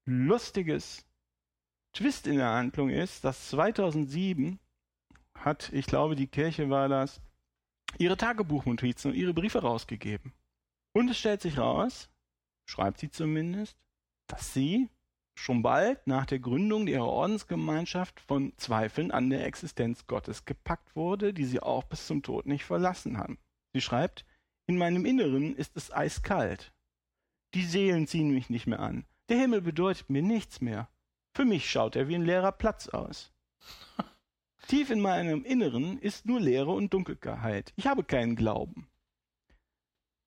lustiges 0.06 1.06
Twist 1.94 2.28
in 2.28 2.38
der 2.38 2.50
Handlung 2.50 2.90
ist, 2.90 3.24
dass 3.24 3.50
2007 3.50 4.60
hat, 5.34 5.72
ich 5.74 5.86
glaube, 5.86 6.16
die 6.16 6.28
Kirche 6.28 6.70
war 6.70 6.90
das, 6.90 7.22
ihre 7.98 8.18
Tagebuchnotizen 8.18 9.12
und 9.12 9.18
ihre 9.18 9.34
Briefe 9.34 9.60
rausgegeben. 9.60 10.34
Und 10.96 11.10
es 11.10 11.18
stellt 11.18 11.42
sich 11.42 11.58
raus, 11.58 12.10
schreibt 12.70 13.00
sie 13.00 13.10
zumindest, 13.10 13.78
dass 14.28 14.54
sie 14.54 14.90
schon 15.38 15.62
bald 15.62 16.08
nach 16.08 16.26
der 16.26 16.40
Gründung 16.40 16.88
ihrer 16.88 17.10
Ordensgemeinschaft 17.10 18.22
von 18.22 18.54
Zweifeln 18.56 19.12
an 19.12 19.30
der 19.30 19.46
Existenz 19.46 20.08
Gottes 20.08 20.46
gepackt 20.46 20.96
wurde, 20.96 21.34
die 21.34 21.44
sie 21.44 21.60
auch 21.60 21.84
bis 21.84 22.08
zum 22.08 22.24
Tod 22.24 22.46
nicht 22.46 22.64
verlassen 22.64 23.18
haben. 23.18 23.38
Sie 23.74 23.82
schreibt, 23.82 24.26
in 24.68 24.78
meinem 24.78 25.06
Inneren 25.06 25.58
ist 25.58 25.76
es 25.76 25.92
eiskalt. 25.92 26.74
Die 27.56 27.66
Seelen 27.66 28.08
ziehen 28.08 28.32
mich 28.32 28.50
nicht 28.50 28.66
mehr 28.66 28.80
an. 28.80 29.06
Der 29.28 29.38
Himmel 29.38 29.62
bedeutet 29.62 30.10
mir 30.10 30.22
nichts 30.22 30.62
mehr. 30.62 30.88
Für 31.36 31.44
mich 31.44 31.70
schaut 31.70 31.98
er 31.98 32.08
wie 32.08 32.16
ein 32.16 32.26
leerer 32.26 32.54
Platz 32.54 32.88
aus. 32.88 33.34
Tief 34.68 34.90
in 34.90 35.02
meinem 35.02 35.44
Inneren 35.44 36.00
ist 36.00 36.26
nur 36.26 36.40
Leere 36.40 36.72
und 36.72 36.94
Dunkelheit. 36.94 37.74
Ich 37.76 37.86
habe 37.86 38.06
keinen 38.06 38.38
Glauben. 38.38 38.88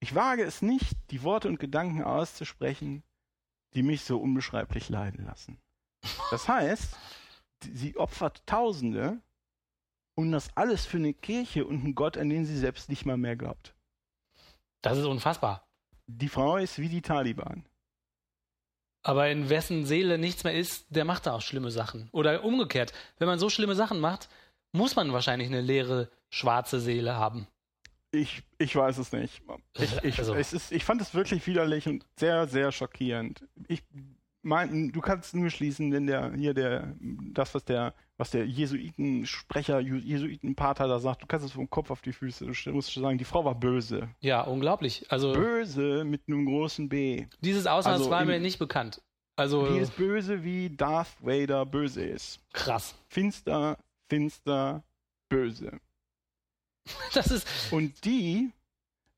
Ich 0.00 0.14
wage 0.14 0.44
es 0.44 0.62
nicht, 0.62 0.96
die 1.10 1.22
Worte 1.22 1.48
und 1.48 1.58
Gedanken 1.58 2.02
auszusprechen, 2.02 3.02
die 3.74 3.82
mich 3.82 4.04
so 4.04 4.18
unbeschreiblich 4.18 4.88
leiden 4.88 5.24
lassen. 5.26 5.58
Das 6.30 6.48
heißt, 6.48 6.96
sie 7.62 7.96
opfert 7.96 8.46
Tausende 8.46 9.20
und 10.14 10.32
das 10.32 10.56
alles 10.56 10.86
für 10.86 10.98
eine 10.98 11.14
Kirche 11.14 11.66
und 11.66 11.84
einen 11.84 11.94
Gott, 11.94 12.16
an 12.16 12.28
den 12.28 12.44
sie 12.44 12.56
selbst 12.56 12.88
nicht 12.88 13.06
mal 13.06 13.16
mehr 13.16 13.36
glaubt. 13.36 13.74
Das 14.82 14.98
ist 14.98 15.04
unfassbar. 15.04 15.66
Die 16.06 16.28
Frau 16.28 16.56
ist 16.56 16.78
wie 16.78 16.88
die 16.88 17.02
Taliban. 17.02 17.66
Aber 19.02 19.28
in 19.28 19.48
wessen 19.48 19.86
Seele 19.86 20.18
nichts 20.18 20.44
mehr 20.44 20.54
ist, 20.54 20.86
der 20.90 21.04
macht 21.04 21.26
da 21.26 21.34
auch 21.34 21.40
schlimme 21.40 21.70
Sachen. 21.70 22.08
Oder 22.12 22.44
umgekehrt, 22.44 22.92
wenn 23.18 23.28
man 23.28 23.38
so 23.38 23.48
schlimme 23.48 23.74
Sachen 23.74 24.00
macht, 24.00 24.28
muss 24.72 24.96
man 24.96 25.12
wahrscheinlich 25.12 25.48
eine 25.48 25.60
leere, 25.60 26.10
schwarze 26.30 26.80
Seele 26.80 27.16
haben. 27.16 27.46
Ich, 28.10 28.42
ich 28.58 28.74
weiß 28.74 28.98
es 28.98 29.12
nicht. 29.12 29.42
Ich, 29.78 30.02
ich, 30.04 30.18
Also- 30.18 30.34
es 30.34 30.52
ist, 30.52 30.72
ich 30.72 30.84
fand 30.84 31.00
es 31.00 31.14
wirklich 31.14 31.46
widerlich 31.46 31.86
und 31.86 32.06
sehr, 32.16 32.46
sehr 32.46 32.72
schockierend. 32.72 33.46
Ich 33.66 33.82
mein, 34.42 34.92
du 34.92 35.00
kannst 35.00 35.34
nur 35.34 35.50
schließen, 35.50 35.92
wenn 35.92 36.06
der 36.06 36.32
hier 36.34 36.54
der 36.54 36.94
das, 37.34 37.54
was 37.54 37.64
der, 37.64 37.92
was 38.16 38.30
der 38.30 38.46
Jesuitensprecher, 38.46 39.80
Jesuitenpater 39.80 40.88
da 40.88 40.98
sagt, 41.00 41.22
du 41.22 41.26
kannst 41.26 41.44
es 41.44 41.52
vom 41.52 41.68
Kopf 41.68 41.90
auf 41.90 42.00
die 42.00 42.12
Füße. 42.12 42.46
Du 42.46 42.72
musst 42.72 42.92
schon 42.92 43.02
sagen, 43.02 43.18
die 43.18 43.24
Frau 43.24 43.44
war 43.44 43.54
böse. 43.54 44.08
Ja, 44.20 44.42
unglaublich. 44.42 45.04
Also 45.10 45.32
Böse 45.32 46.04
mit 46.04 46.22
einem 46.28 46.46
großen 46.46 46.88
B. 46.88 47.26
dieses 47.40 47.66
Ausmaß 47.66 47.94
Also 47.98 48.10
war 48.10 48.24
mir 48.24 48.38
nicht 48.40 48.58
bekannt. 48.58 49.02
Also 49.36 49.68
Die 49.72 49.78
ist 49.78 49.96
böse, 49.96 50.42
wie 50.42 50.70
Darth 50.70 51.14
Vader 51.20 51.64
böse 51.66 52.02
ist. 52.04 52.40
krass. 52.52 52.94
Finster, 53.08 53.78
finster, 54.08 54.82
böse. 55.28 55.78
Das 57.14 57.30
ist 57.30 57.46
Und 57.72 58.04
die 58.04 58.50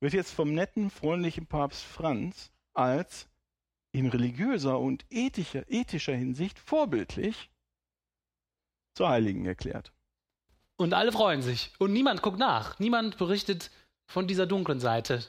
wird 0.00 0.12
jetzt 0.12 0.32
vom 0.32 0.54
netten, 0.54 0.90
freundlichen 0.90 1.46
Papst 1.46 1.82
Franz 1.84 2.50
als 2.72 3.28
in 3.92 4.06
religiöser 4.06 4.78
und 4.78 5.04
ethischer, 5.10 5.68
ethischer 5.68 6.14
Hinsicht 6.14 6.58
vorbildlich 6.58 7.50
zur 8.94 9.08
Heiligen 9.08 9.46
erklärt. 9.46 9.92
und 10.76 10.94
alle 10.94 11.12
freuen 11.12 11.42
sich 11.42 11.72
und 11.78 11.92
niemand 11.92 12.22
guckt 12.22 12.38
nach. 12.38 12.78
Niemand 12.78 13.18
berichtet 13.18 13.70
von 14.06 14.26
dieser 14.26 14.46
dunklen 14.46 14.80
Seite, 14.80 15.24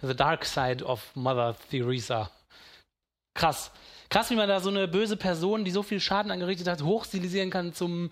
the 0.00 0.14
dark 0.14 0.44
side 0.44 0.84
of 0.84 1.14
Mother 1.14 1.56
Teresa. 1.70 2.30
Krass. 3.34 3.70
Krass, 4.08 4.30
wie 4.30 4.36
man 4.36 4.48
da 4.48 4.60
so 4.60 4.70
eine 4.70 4.88
böse 4.88 5.16
Person, 5.16 5.64
die 5.64 5.70
so 5.70 5.82
viel 5.82 6.00
Schaden 6.00 6.32
angerichtet 6.32 6.66
hat, 6.66 6.82
hochstilisieren 6.82 7.50
kann 7.50 7.74
zum, 7.74 8.10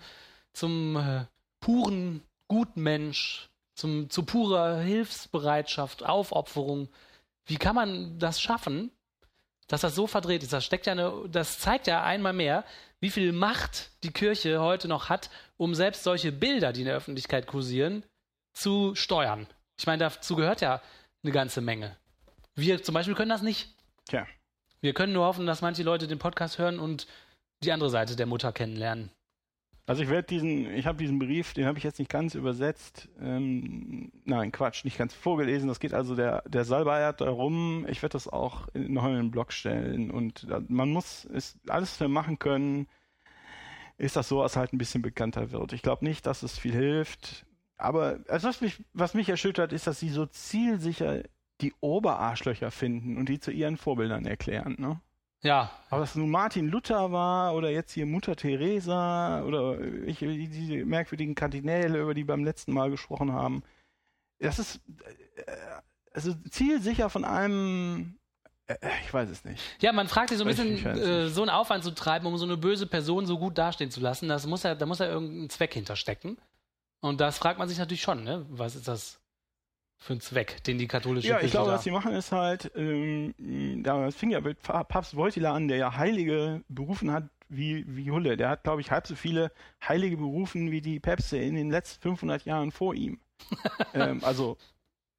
zum 0.53 0.95
äh, 0.95 1.25
puren 1.59 2.21
Gutmensch, 2.47 3.49
zum, 3.77 4.09
zu 4.09 4.23
purer 4.23 4.79
Hilfsbereitschaft, 4.79 6.03
Aufopferung. 6.03 6.89
Wie 7.45 7.57
kann 7.57 7.75
man 7.75 8.19
das 8.19 8.41
schaffen, 8.41 8.91
dass 9.67 9.81
das 9.81 9.95
so 9.95 10.07
verdreht 10.07 10.43
ist? 10.43 10.51
Das 10.51 10.65
steckt 10.65 10.87
ja 10.87 10.93
eine, 10.93 11.13
das 11.29 11.59
zeigt 11.59 11.87
ja 11.87 12.03
einmal 12.03 12.33
mehr, 12.33 12.65
wie 12.99 13.11
viel 13.11 13.31
Macht 13.31 13.91
die 14.03 14.11
Kirche 14.11 14.59
heute 14.59 14.87
noch 14.87 15.09
hat, 15.09 15.29
um 15.57 15.75
selbst 15.75 16.03
solche 16.03 16.31
Bilder, 16.31 16.73
die 16.73 16.81
in 16.81 16.87
der 16.87 16.95
Öffentlichkeit 16.95 17.45
kursieren, 17.45 18.03
zu 18.53 18.95
steuern. 18.95 19.45
Ich 19.79 19.85
meine, 19.85 19.99
dazu 19.99 20.35
gehört 20.35 20.61
ja 20.61 20.81
eine 21.23 21.31
ganze 21.31 21.61
Menge. 21.61 21.95
Wir 22.55 22.81
zum 22.81 22.95
Beispiel 22.95 23.13
können 23.13 23.29
das 23.29 23.43
nicht. 23.43 23.69
Tja, 24.09 24.25
Wir 24.81 24.95
können 24.95 25.13
nur 25.13 25.25
hoffen, 25.25 25.45
dass 25.45 25.61
manche 25.61 25.83
Leute 25.83 26.07
den 26.07 26.17
Podcast 26.17 26.57
hören 26.57 26.79
und 26.79 27.05
die 27.63 27.71
andere 27.71 27.91
Seite 27.91 28.15
der 28.15 28.25
Mutter 28.25 28.51
kennenlernen. 28.51 29.11
Also 29.87 30.03
ich 30.03 30.09
werde 30.09 30.27
diesen, 30.27 30.69
ich 30.73 30.85
habe 30.85 30.97
diesen 30.97 31.17
Brief, 31.17 31.53
den 31.53 31.65
habe 31.65 31.77
ich 31.77 31.83
jetzt 31.83 31.97
nicht 31.99 32.11
ganz 32.11 32.35
übersetzt, 32.35 33.09
ähm, 33.21 34.11
nein, 34.25 34.51
Quatsch, 34.51 34.83
nicht 34.83 34.97
ganz 34.97 35.13
vorgelesen. 35.13 35.69
Das 35.69 35.79
geht 35.79 35.93
also, 35.93 36.15
der, 36.15 36.43
der 36.47 36.65
Salbeiert 36.65 37.21
darum, 37.21 37.85
ich 37.89 38.01
werde 38.03 38.13
das 38.13 38.27
auch 38.27 38.67
in, 38.73 38.93
noch 38.93 39.05
in 39.05 39.15
den 39.15 39.31
Blog 39.31 39.53
stellen 39.53 40.11
und 40.11 40.45
da- 40.49 40.61
man 40.67 40.89
muss 40.91 41.25
es 41.33 41.57
alles 41.67 41.95
für 41.97 42.09
machen 42.09 42.37
können, 42.37 42.87
ist 43.97 44.15
das 44.15 44.27
so, 44.27 44.41
dass 44.43 44.57
halt 44.57 44.73
ein 44.73 44.77
bisschen 44.77 45.01
bekannter 45.01 45.51
wird. 45.51 45.73
Ich 45.73 45.81
glaube 45.81 46.05
nicht, 46.05 46.25
dass 46.25 46.43
es 46.43 46.57
viel 46.59 46.73
hilft. 46.73 47.45
Aber 47.77 48.19
also 48.27 48.47
was, 48.49 48.61
mich, 48.61 48.83
was 48.93 49.13
mich 49.13 49.29
erschüttert, 49.29 49.73
ist, 49.73 49.87
dass 49.87 49.99
sie 49.99 50.09
so 50.09 50.25
zielsicher 50.25 51.23
die 51.61 51.73
Oberarschlöcher 51.79 52.71
finden 52.71 53.17
und 53.17 53.29
die 53.29 53.39
zu 53.39 53.51
ihren 53.51 53.77
Vorbildern 53.77 54.25
erklären. 54.25 54.75
Ne? 54.79 54.99
Ja, 55.43 55.71
Aber 55.89 56.01
dass 56.01 56.15
nun 56.15 56.31
Martin 56.31 56.67
Luther 56.67 57.11
war 57.11 57.53
oder 57.53 57.69
jetzt 57.69 57.93
hier 57.93 58.05
Mutter 58.05 58.35
Teresa 58.35 59.43
oder 59.43 59.79
ich, 59.79 60.19
diese 60.19 60.85
merkwürdigen 60.85 61.35
Kardinäle, 61.35 62.01
über 62.01 62.13
die 62.13 62.23
wir 62.23 62.33
beim 62.33 62.43
letzten 62.43 62.73
Mal 62.73 62.89
gesprochen 62.89 63.31
haben, 63.31 63.63
das 64.39 64.59
ist 64.59 64.81
äh, 65.35 65.51
also 66.11 66.33
zielsicher 66.49 67.09
von 67.09 67.23
einem, 67.23 68.17
äh, 68.65 68.75
ich 69.03 69.13
weiß 69.13 69.29
es 69.29 69.45
nicht. 69.45 69.61
Ja, 69.79 69.91
man 69.91 70.07
fragt 70.07 70.29
sich 70.29 70.39
so 70.39 70.43
ein 70.43 70.47
bisschen, 70.47 70.83
äh, 70.85 71.29
so 71.29 71.41
einen 71.41 71.51
Aufwand 71.51 71.83
zu 71.83 71.91
treiben, 71.91 72.25
um 72.25 72.37
so 72.37 72.45
eine 72.45 72.57
böse 72.57 72.87
Person 72.87 73.27
so 73.27 73.37
gut 73.37 73.57
dastehen 73.57 73.91
zu 73.91 73.99
lassen. 73.99 74.27
Das 74.27 74.47
muss 74.47 74.63
ja, 74.63 74.73
da 74.73 74.85
muss 74.87 74.99
ja 74.99 75.05
irgendein 75.07 75.49
Zweck 75.49 75.73
hinterstecken. 75.73 76.37
Und 76.99 77.21
das 77.21 77.37
fragt 77.37 77.59
man 77.59 77.69
sich 77.69 77.77
natürlich 77.77 78.01
schon, 78.01 78.23
ne? 78.23 78.45
Was 78.49 78.75
ist 78.75 78.87
das 78.87 79.21
für 79.99 80.13
ein 80.13 80.21
Zweck, 80.21 80.63
den 80.63 80.77
die 80.77 80.87
katholische 80.87 81.27
Ja, 81.27 81.35
ich 81.35 81.41
Kirche 81.41 81.51
glaube, 81.53 81.69
da... 81.71 81.75
was 81.75 81.83
sie 81.83 81.91
machen 81.91 82.13
ist 82.13 82.31
halt, 82.31 82.71
ähm, 82.75 83.33
da 83.83 84.09
fing 84.11 84.29
ja 84.29 84.41
mit 84.41 84.61
Pa- 84.61 84.83
Papst 84.83 85.15
Wojtyla 85.15 85.53
an, 85.53 85.67
der 85.67 85.77
ja 85.77 85.97
Heilige 85.97 86.63
berufen 86.69 87.11
hat 87.11 87.29
wie, 87.49 87.83
wie 87.87 88.11
Hulle. 88.11 88.37
Der 88.37 88.49
hat, 88.49 88.63
glaube 88.63 88.81
ich, 88.81 88.91
halb 88.91 89.07
so 89.07 89.15
viele 89.15 89.51
Heilige 89.85 90.17
berufen 90.17 90.69
wie 90.71 90.81
die 90.81 90.99
Päpste 90.99 91.37
in 91.37 91.55
den 91.55 91.71
letzten 91.71 92.01
500 92.01 92.45
Jahren 92.45 92.71
vor 92.71 92.93
ihm. 92.93 93.19
ähm, 93.93 94.23
also 94.23 94.57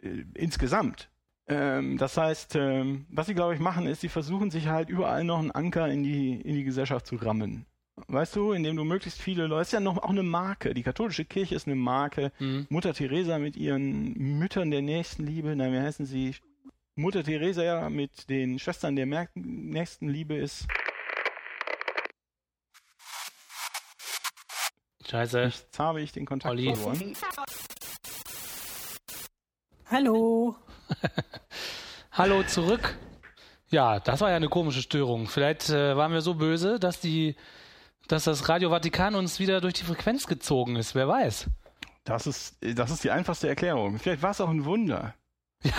äh, 0.01 0.25
insgesamt. 0.35 1.09
Ähm, 1.49 1.97
das 1.97 2.17
heißt, 2.17 2.57
ähm, 2.57 3.07
was 3.09 3.27
sie, 3.27 3.35
glaube 3.35 3.55
ich, 3.55 3.61
machen, 3.61 3.87
ist, 3.87 4.03
sie 4.03 4.09
versuchen 4.11 4.51
sich 4.51 4.69
halt 4.69 4.91
überall 4.91 5.25
noch 5.25 5.39
einen 5.39 5.51
Anker 5.51 5.89
in 5.89 6.03
die, 6.03 6.41
in 6.41 6.55
die 6.55 6.65
Gesellschaft 6.65 7.07
zu 7.07 7.17
rammen. 7.17 7.65
Weißt 8.07 8.37
du, 8.37 8.53
indem 8.53 8.77
du 8.77 8.85
möglichst 8.85 9.21
viele 9.21 9.47
Leute, 9.47 9.63
ist 9.63 9.73
ja 9.73 9.81
noch 9.81 9.99
auch 9.99 10.11
eine 10.11 10.23
Marke. 10.23 10.75
Die 10.75 10.83
katholische 10.83 11.25
Kirche 11.25 11.55
ist 11.55 11.67
eine 11.67 11.77
Marke. 11.77 12.33
Mhm. 12.39 12.67
Mutter 12.71 12.95
Teresa 12.95 13.39
mit 13.39 13.57
ihren 13.57 14.13
Müttern 14.39 14.71
der 14.71 14.83
Nächstenliebe, 14.83 15.57
nein, 15.57 15.73
wie 15.73 15.81
heißen 15.81 16.07
sie? 16.07 16.37
Mutter 16.95 17.23
Teresa 17.23 17.63
ja 17.63 17.89
mit 17.91 18.29
den 18.29 18.59
Schwestern 18.59 18.97
der 18.97 19.07
Mer 19.07 19.29
Nächstenliebe 19.35 20.37
ist. 20.37 20.67
Scheiße. 25.09 25.41
Jetzt 25.41 25.79
habe 25.79 26.03
ich 26.03 26.13
den 26.13 26.27
Kontakt 26.27 26.53
Olli. 26.53 26.75
verloren. 26.75 27.15
Hallo. 29.91 30.57
Hallo 32.13 32.43
zurück. 32.43 32.99
Ja, 33.71 34.01
das 34.01 34.21
war 34.21 34.31
ja 34.31 34.37
eine 34.37 34.49
komische 34.49 34.83
Störung. 34.83 35.27
Vielleicht 35.27 35.71
äh, 35.71 35.97
waren 35.97 36.13
wir 36.13 36.21
so 36.21 36.35
böse, 36.35 36.79
dass 36.79 37.01
die, 37.01 37.37
dass 38.09 38.25
das 38.25 38.49
Radio 38.49 38.71
Vatikan 38.71 39.15
uns 39.15 39.39
wieder 39.39 39.61
durch 39.61 39.75
die 39.75 39.85
Frequenz 39.85 40.27
gezogen 40.27 40.77
ist. 40.77 40.95
Wer 40.95 41.07
weiß? 41.07 41.49
Das 42.05 42.27
ist, 42.27 42.57
das 42.61 42.91
ist 42.91 43.05
die 43.05 43.11
einfachste 43.11 43.49
Erklärung. 43.49 43.99
Vielleicht 43.99 44.23
war 44.23 44.31
es 44.31 44.41
auch 44.41 44.49
ein 44.49 44.65
Wunder. 44.65 45.15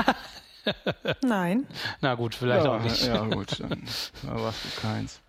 Nein. 1.23 1.67
Na 2.01 2.15
gut, 2.15 2.35
vielleicht 2.35 2.65
ja, 2.65 2.71
auch 2.71 2.81
nicht. 2.81 3.05
Ja, 3.05 3.23
gut, 3.23 3.59
dann 3.59 3.83
warst 4.23 4.59
du 4.63 4.81
keins. 4.81 5.21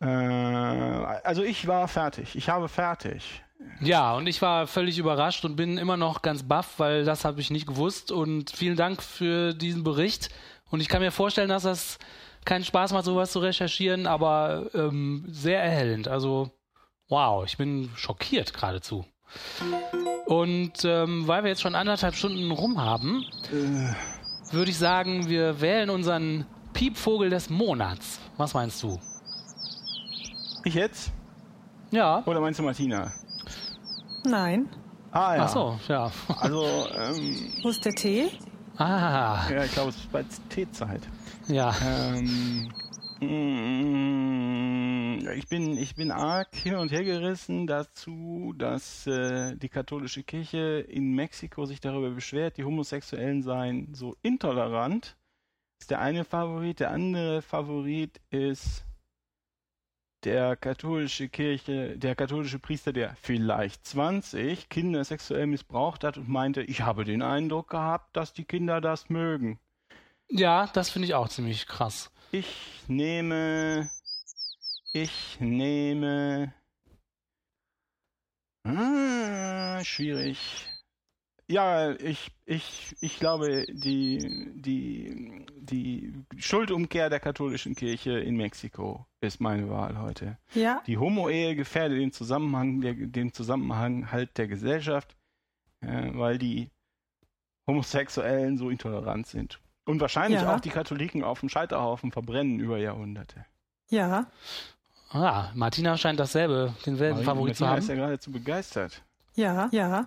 Äh, 0.00 0.06
also 0.06 1.42
ich 1.42 1.66
war 1.66 1.88
fertig. 1.88 2.36
Ich 2.36 2.48
habe 2.48 2.68
fertig. 2.68 3.42
Ja, 3.80 4.14
und 4.14 4.26
ich 4.26 4.42
war 4.42 4.66
völlig 4.66 4.98
überrascht 4.98 5.44
und 5.44 5.56
bin 5.56 5.78
immer 5.78 5.96
noch 5.96 6.22
ganz 6.22 6.42
baff, 6.42 6.74
weil 6.78 7.04
das 7.04 7.24
habe 7.24 7.40
ich 7.40 7.50
nicht 7.50 7.66
gewusst. 7.66 8.12
Und 8.12 8.50
vielen 8.50 8.76
Dank 8.76 9.02
für 9.02 9.54
diesen 9.54 9.84
Bericht. 9.84 10.28
Und 10.70 10.80
ich 10.80 10.88
kann 10.88 11.00
mir 11.00 11.12
vorstellen, 11.12 11.48
dass 11.48 11.62
das 11.62 11.98
keinen 12.44 12.64
Spaß 12.64 12.92
macht, 12.92 13.04
sowas 13.04 13.32
zu 13.32 13.40
recherchieren, 13.40 14.06
aber 14.06 14.70
ähm, 14.74 15.24
sehr 15.28 15.62
erhellend. 15.62 16.08
Also, 16.08 16.50
wow, 17.08 17.44
ich 17.44 17.56
bin 17.56 17.90
schockiert 17.96 18.52
geradezu. 18.54 19.04
Und 20.26 20.84
ähm, 20.84 21.26
weil 21.26 21.42
wir 21.42 21.50
jetzt 21.50 21.62
schon 21.62 21.74
anderthalb 21.74 22.14
Stunden 22.14 22.50
rum 22.50 22.80
haben, 22.80 23.24
würde 24.50 24.70
ich 24.70 24.78
sagen, 24.78 25.28
wir 25.28 25.60
wählen 25.60 25.90
unseren 25.90 26.46
Piepvogel 26.72 27.30
des 27.30 27.50
Monats. 27.50 28.20
Was 28.36 28.54
meinst 28.54 28.82
du? 28.82 28.98
Ich 30.64 30.74
jetzt? 30.74 31.12
Ja. 31.90 32.22
Oder 32.26 32.40
meinst 32.40 32.58
du 32.58 32.62
Martina? 32.64 33.12
Nein. 34.24 34.68
Ah 35.10 35.36
ja. 35.36 35.44
Ach 35.44 35.48
so, 35.48 35.80
ja. 35.88 36.10
Also, 36.40 36.64
ähm, 36.96 37.52
Wo 37.62 37.70
ist 37.70 37.84
der 37.84 37.94
Tee? 37.94 38.30
Ah, 38.76 39.48
ja, 39.50 39.64
ich 39.64 39.72
glaube, 39.72 39.90
es 39.90 39.96
ist 39.96 40.12
bald 40.12 40.26
Teezeit. 40.50 41.00
Ja. 41.48 41.74
Ähm, 41.84 42.72
mm, 43.20 45.28
ich 45.36 45.48
bin, 45.48 45.76
ich 45.76 45.94
bin 45.94 46.10
arg 46.10 46.54
hin 46.54 46.76
und 46.76 46.92
her 46.92 47.04
gerissen 47.04 47.66
dazu, 47.66 48.54
dass 48.56 49.06
äh, 49.06 49.56
die 49.56 49.68
katholische 49.68 50.22
Kirche 50.22 50.86
in 50.88 51.14
Mexiko 51.14 51.66
sich 51.66 51.80
darüber 51.80 52.10
beschwert, 52.10 52.56
die 52.56 52.64
Homosexuellen 52.64 53.42
seien 53.42 53.94
so 53.94 54.16
intolerant. 54.22 55.16
Das 55.78 55.84
ist 55.84 55.90
der 55.90 56.00
eine 56.00 56.24
Favorit. 56.24 56.80
Der 56.80 56.90
andere 56.90 57.42
Favorit 57.42 58.20
ist 58.30 58.84
der 60.24 60.56
katholische 60.56 61.28
Kirche, 61.28 61.96
der 61.96 62.16
katholische 62.16 62.58
Priester, 62.58 62.92
der 62.92 63.14
vielleicht 63.16 63.86
20 63.86 64.68
Kinder 64.68 65.04
sexuell 65.04 65.46
missbraucht 65.46 66.02
hat 66.02 66.18
und 66.18 66.28
meinte, 66.28 66.62
ich 66.62 66.82
habe 66.82 67.04
den 67.04 67.22
Eindruck 67.22 67.70
gehabt, 67.70 68.16
dass 68.16 68.32
die 68.32 68.44
Kinder 68.44 68.80
das 68.80 69.10
mögen. 69.10 69.60
Ja, 70.30 70.66
das 70.66 70.90
finde 70.90 71.06
ich 71.06 71.14
auch 71.14 71.28
ziemlich 71.28 71.66
krass. 71.66 72.10
Ich 72.32 72.82
nehme. 72.86 73.90
Ich 74.92 75.38
nehme. 75.40 76.52
Ah, 78.64 79.82
schwierig. 79.84 80.68
Ja, 81.50 81.92
ich, 81.92 82.30
ich, 82.44 82.94
ich 83.00 83.18
glaube, 83.18 83.64
die, 83.70 84.18
die, 84.54 85.46
die 85.56 86.12
Schuldumkehr 86.36 87.08
der 87.08 87.20
katholischen 87.20 87.74
Kirche 87.74 88.18
in 88.18 88.36
Mexiko 88.36 89.06
ist 89.22 89.40
meine 89.40 89.70
Wahl 89.70 89.98
heute. 89.98 90.36
Ja. 90.52 90.82
Die 90.86 90.98
Homo-Ehe 90.98 91.56
gefährdet 91.56 91.98
den 91.98 92.12
Zusammenhang, 92.12 92.82
der, 92.82 92.92
den 92.92 93.32
Zusammenhang 93.32 94.12
halt 94.12 94.36
der 94.36 94.46
Gesellschaft, 94.46 95.16
äh, 95.80 96.10
weil 96.12 96.36
die 96.36 96.70
Homosexuellen 97.66 98.58
so 98.58 98.68
intolerant 98.68 99.26
sind. 99.26 99.58
Und 99.88 100.00
wahrscheinlich 100.02 100.42
Ja. 100.42 100.54
auch 100.54 100.60
die 100.60 100.68
Katholiken 100.68 101.24
auf 101.24 101.40
dem 101.40 101.48
Scheiterhaufen 101.48 102.12
verbrennen 102.12 102.60
über 102.60 102.76
Jahrhunderte. 102.76 103.46
Ja. 103.88 104.26
Ah, 105.10 105.48
Martina 105.54 105.96
scheint 105.96 106.20
dasselbe, 106.20 106.74
denselben 106.84 107.22
Favorit 107.24 107.56
zu 107.56 107.64
Martina 107.64 107.78
ist 107.78 107.88
ja 107.88 107.94
haben. 107.94 108.00
geradezu 108.02 108.30
begeistert. 108.30 109.02
Ja. 109.34 109.70
Ja. 109.72 110.06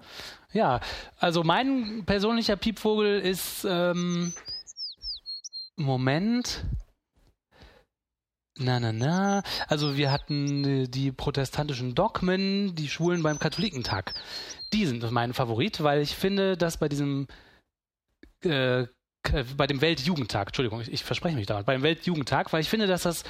Ja, 0.54 0.82
also 1.18 1.44
mein 1.44 2.04
persönlicher 2.06 2.58
Piepvogel 2.58 3.22
ist, 3.22 3.66
ähm, 3.68 4.34
Moment. 5.78 6.64
Na, 8.60 8.80
na, 8.80 8.92
na. 8.92 9.42
Also 9.68 9.98
wir 9.98 10.12
hatten 10.12 10.64
äh, 10.84 10.88
die 10.88 11.12
protestantischen 11.12 11.96
Dogmen, 11.96 12.76
die 12.76 12.88
Schwulen 12.90 13.24
beim 13.24 13.40
Katholikentag. 13.40 14.14
Die 14.74 14.86
sind 14.86 15.10
mein 15.12 15.34
Favorit, 15.34 15.82
weil 15.82 16.02
ich 16.02 16.16
finde, 16.16 16.56
dass 16.56 16.78
bei 16.78 16.88
diesem 16.88 17.28
äh, 18.44 18.86
bei 19.58 19.68
dem 19.68 19.82
Weltjugendtag, 19.82 20.48
Entschuldigung, 20.48 20.82
ich, 20.82 20.92
ich 20.92 21.04
verspreche 21.04 21.36
mich 21.36 21.48
da, 21.48 21.62
bei 21.62 21.74
dem 21.74 21.84
Weltjugendtag, 21.84 22.52
weil 22.54 22.62
ich 22.62 22.70
finde, 22.70 22.88
dass 22.88 23.04
das 23.04 23.24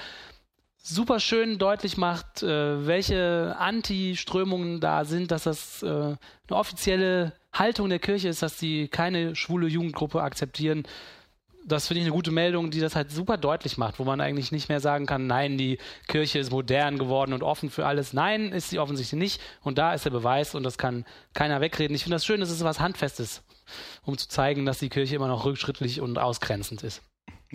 super 0.84 1.20
schön 1.20 1.58
deutlich 1.58 1.98
macht, 1.98 2.44
äh, 2.44 2.88
welche 2.88 3.56
Anti-Strömungen 3.60 4.80
da 4.80 5.06
sind, 5.06 5.32
dass 5.32 5.44
das 5.44 5.84
äh, 5.84 5.88
eine 5.88 6.18
offizielle 6.50 7.34
Haltung 7.54 7.90
der 7.90 8.00
Kirche 8.00 8.30
ist, 8.30 8.42
dass 8.42 8.58
sie 8.58 8.88
keine 8.88 9.36
schwule 9.36 9.68
Jugendgruppe 9.68 10.22
akzeptieren. 10.24 10.84
Das 11.64 11.88
finde 11.88 12.00
ich 12.00 12.06
eine 12.06 12.16
gute 12.16 12.32
Meldung, 12.32 12.72
die 12.72 12.80
das 12.80 12.96
halt 12.96 13.12
super 13.12 13.38
deutlich 13.38 13.78
macht, 13.78 14.00
wo 14.00 14.04
man 14.04 14.20
eigentlich 14.20 14.52
nicht 14.52 14.70
mehr 14.70 14.80
sagen 14.80 15.06
kann, 15.06 15.28
nein, 15.28 15.60
die 15.60 15.78
Kirche 16.08 16.40
ist 16.40 16.52
modern 16.52 16.98
geworden 16.98 17.34
und 17.34 17.44
offen 17.44 17.70
für 17.70 17.86
alles. 17.86 18.14
Nein, 18.14 18.52
ist 18.52 18.72
sie 18.72 18.80
offensichtlich 18.80 19.20
nicht. 19.20 19.42
Und 19.62 19.78
da 19.78 19.94
ist 19.94 20.06
der 20.06 20.10
Beweis 20.10 20.56
und 20.56 20.64
das 20.64 20.80
kann 20.80 21.06
keiner 21.36 21.62
wegreden. 21.62 21.94
Ich 21.96 22.04
finde 22.04 22.16
das 22.16 22.26
schön, 22.26 22.42
es 22.42 22.50
ist 22.50 22.64
was 22.64 22.80
Handfestes, 22.80 23.44
um 24.04 24.18
zu 24.18 24.28
zeigen, 24.28 24.66
dass 24.66 24.80
die 24.80 24.90
Kirche 24.90 25.16
immer 25.16 25.28
noch 25.28 25.46
rückschrittlich 25.46 26.02
und 26.02 26.18
ausgrenzend 26.18 26.84
ist. 26.84 27.02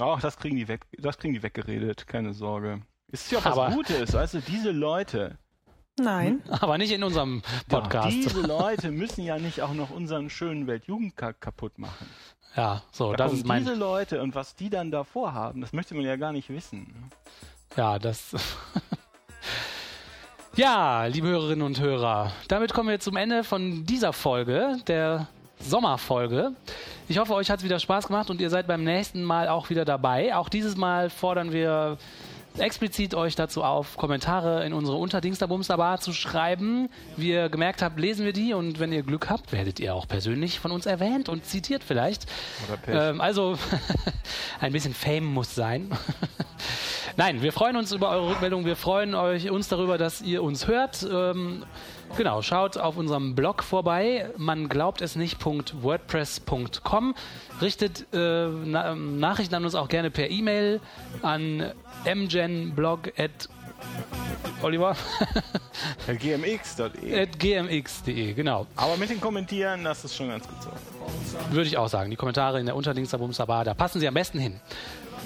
Ach, 0.00 0.20
das 0.20 0.38
kriegen 0.38 0.56
die 0.56 0.68
weg, 0.68 0.82
das 0.98 1.18
kriegen 1.18 1.34
die 1.34 1.42
weggeredet, 1.42 2.06
keine 2.06 2.34
Sorge. 2.34 2.82
Es 3.10 3.24
ist 3.24 3.32
ja 3.32 3.38
auch 3.38 3.44
was 3.44 3.58
Aber- 3.58 3.70
Gutes, 3.70 4.12
weißt 4.12 4.34
du, 4.34 4.40
diese 4.40 4.70
Leute, 4.70 5.38
Nein. 5.98 6.42
Aber 6.60 6.76
nicht 6.76 6.92
in 6.92 7.02
unserem 7.02 7.42
ja, 7.70 7.80
Podcast. 7.80 8.14
diese 8.14 8.40
Leute 8.42 8.90
müssen 8.90 9.24
ja 9.24 9.38
nicht 9.38 9.62
auch 9.62 9.72
noch 9.72 9.90
unseren 9.90 10.28
schönen 10.28 10.66
Weltjugendtag 10.66 11.40
kaputt 11.40 11.78
machen. 11.78 12.06
Ja, 12.54 12.82
so, 12.92 13.14
das 13.14 13.32
und 13.32 13.38
ist 13.38 13.46
mein. 13.46 13.64
diese 13.64 13.74
Leute 13.74 14.22
und 14.22 14.34
was 14.34 14.54
die 14.54 14.70
dann 14.70 14.90
davor 14.90 15.34
haben, 15.34 15.60
das 15.60 15.72
möchte 15.72 15.94
man 15.94 16.04
ja 16.04 16.16
gar 16.16 16.32
nicht 16.32 16.48
wissen. 16.48 17.10
Ja, 17.76 17.98
das. 17.98 18.34
ja, 20.56 21.04
liebe 21.06 21.28
Hörerinnen 21.28 21.64
und 21.64 21.80
Hörer, 21.80 22.32
damit 22.48 22.72
kommen 22.72 22.88
wir 22.88 23.00
zum 23.00 23.16
Ende 23.16 23.44
von 23.44 23.84
dieser 23.84 24.12
Folge, 24.12 24.78
der 24.86 25.28
Sommerfolge. 25.60 26.52
Ich 27.08 27.18
hoffe, 27.18 27.34
euch 27.34 27.50
hat 27.50 27.60
es 27.60 27.64
wieder 27.64 27.78
Spaß 27.78 28.06
gemacht 28.06 28.30
und 28.30 28.40
ihr 28.40 28.50
seid 28.50 28.66
beim 28.66 28.84
nächsten 28.84 29.22
Mal 29.22 29.48
auch 29.48 29.70
wieder 29.70 29.84
dabei. 29.84 30.34
Auch 30.34 30.48
dieses 30.48 30.76
Mal 30.76 31.10
fordern 31.10 31.52
wir 31.52 31.98
explizit 32.58 33.14
euch 33.14 33.34
dazu 33.34 33.62
auf, 33.62 33.96
Kommentare 33.96 34.64
in 34.64 34.72
unsere 34.72 34.96
Unterdingsterbumsterbar 34.96 36.00
zu 36.00 36.12
schreiben. 36.12 36.88
Wie 37.16 37.30
ihr 37.30 37.48
gemerkt 37.48 37.82
habt, 37.82 37.98
lesen 37.98 38.24
wir 38.24 38.32
die 38.32 38.54
und 38.54 38.78
wenn 38.80 38.92
ihr 38.92 39.02
Glück 39.02 39.30
habt, 39.30 39.52
werdet 39.52 39.80
ihr 39.80 39.94
auch 39.94 40.08
persönlich 40.08 40.58
von 40.60 40.72
uns 40.72 40.86
erwähnt 40.86 41.28
und 41.28 41.44
zitiert 41.44 41.84
vielleicht. 41.84 42.26
Ähm, 42.86 43.20
also 43.20 43.58
ein 44.60 44.72
bisschen 44.72 44.94
Fame 44.94 45.24
muss 45.24 45.54
sein. 45.54 45.90
Nein, 47.16 47.40
wir 47.42 47.52
freuen 47.52 47.76
uns 47.76 47.92
über 47.92 48.10
eure 48.10 48.30
Rückmeldung. 48.30 48.66
Wir 48.66 48.76
freuen 48.76 49.14
euch, 49.14 49.50
uns 49.50 49.68
darüber, 49.68 49.96
dass 49.96 50.20
ihr 50.20 50.42
uns 50.42 50.66
hört. 50.66 51.06
Ähm, 51.10 51.64
genau, 52.16 52.42
schaut 52.42 52.76
auf 52.76 52.98
unserem 52.98 53.34
Blog 53.34 53.62
vorbei. 53.62 54.30
Man 54.36 54.68
glaubt 54.68 55.00
es 55.00 55.16
nicht.wordpress.com. 55.16 57.14
Richtet 57.60 58.06
äh, 58.12 58.48
na, 58.48 58.92
ähm, 58.92 59.18
Nachrichten 59.18 59.54
an 59.54 59.64
uns 59.64 59.74
auch 59.74 59.88
gerne 59.88 60.10
per 60.10 60.30
E-Mail 60.30 60.80
an 61.22 61.72
mgenblog 62.04 63.12
at 63.18 63.48
Oliver 64.62 64.96
gmx.de. 66.06 67.22
at 67.22 67.38
gmx.de, 67.38 68.32
genau. 68.34 68.66
Aber 68.76 68.96
mit 68.96 69.10
den 69.10 69.20
Kommentieren, 69.20 69.84
das 69.84 70.04
ist 70.04 70.16
schon 70.16 70.28
ganz 70.28 70.46
gut 70.46 70.56
so. 70.62 71.54
Würde 71.54 71.68
ich 71.68 71.76
auch 71.76 71.88
sagen. 71.88 72.10
Die 72.10 72.16
Kommentare 72.16 72.60
in 72.60 72.66
der 72.66 72.76
Unterdingsterbumsterbar, 72.76 73.64
da 73.64 73.74
passen 73.74 74.00
sie 74.00 74.08
am 74.08 74.14
besten 74.14 74.38
hin. 74.38 74.60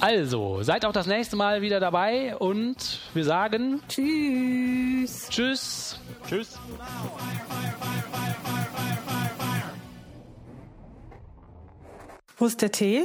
Also, 0.01 0.63
seid 0.63 0.85
auch 0.87 0.93
das 0.93 1.07
nächste 1.07 1.37
Mal 1.37 1.61
wieder 1.63 1.79
dabei 1.79 2.37
und 2.37 3.01
wir 3.13 3.25
sagen 3.25 3.83
Tschüss. 3.89 5.29
Tschüss. 5.29 5.99
Tschüss. 6.27 6.59
Wo 12.41 12.47
ist 12.47 12.63
der 12.63 12.73
Tee? 12.73 13.05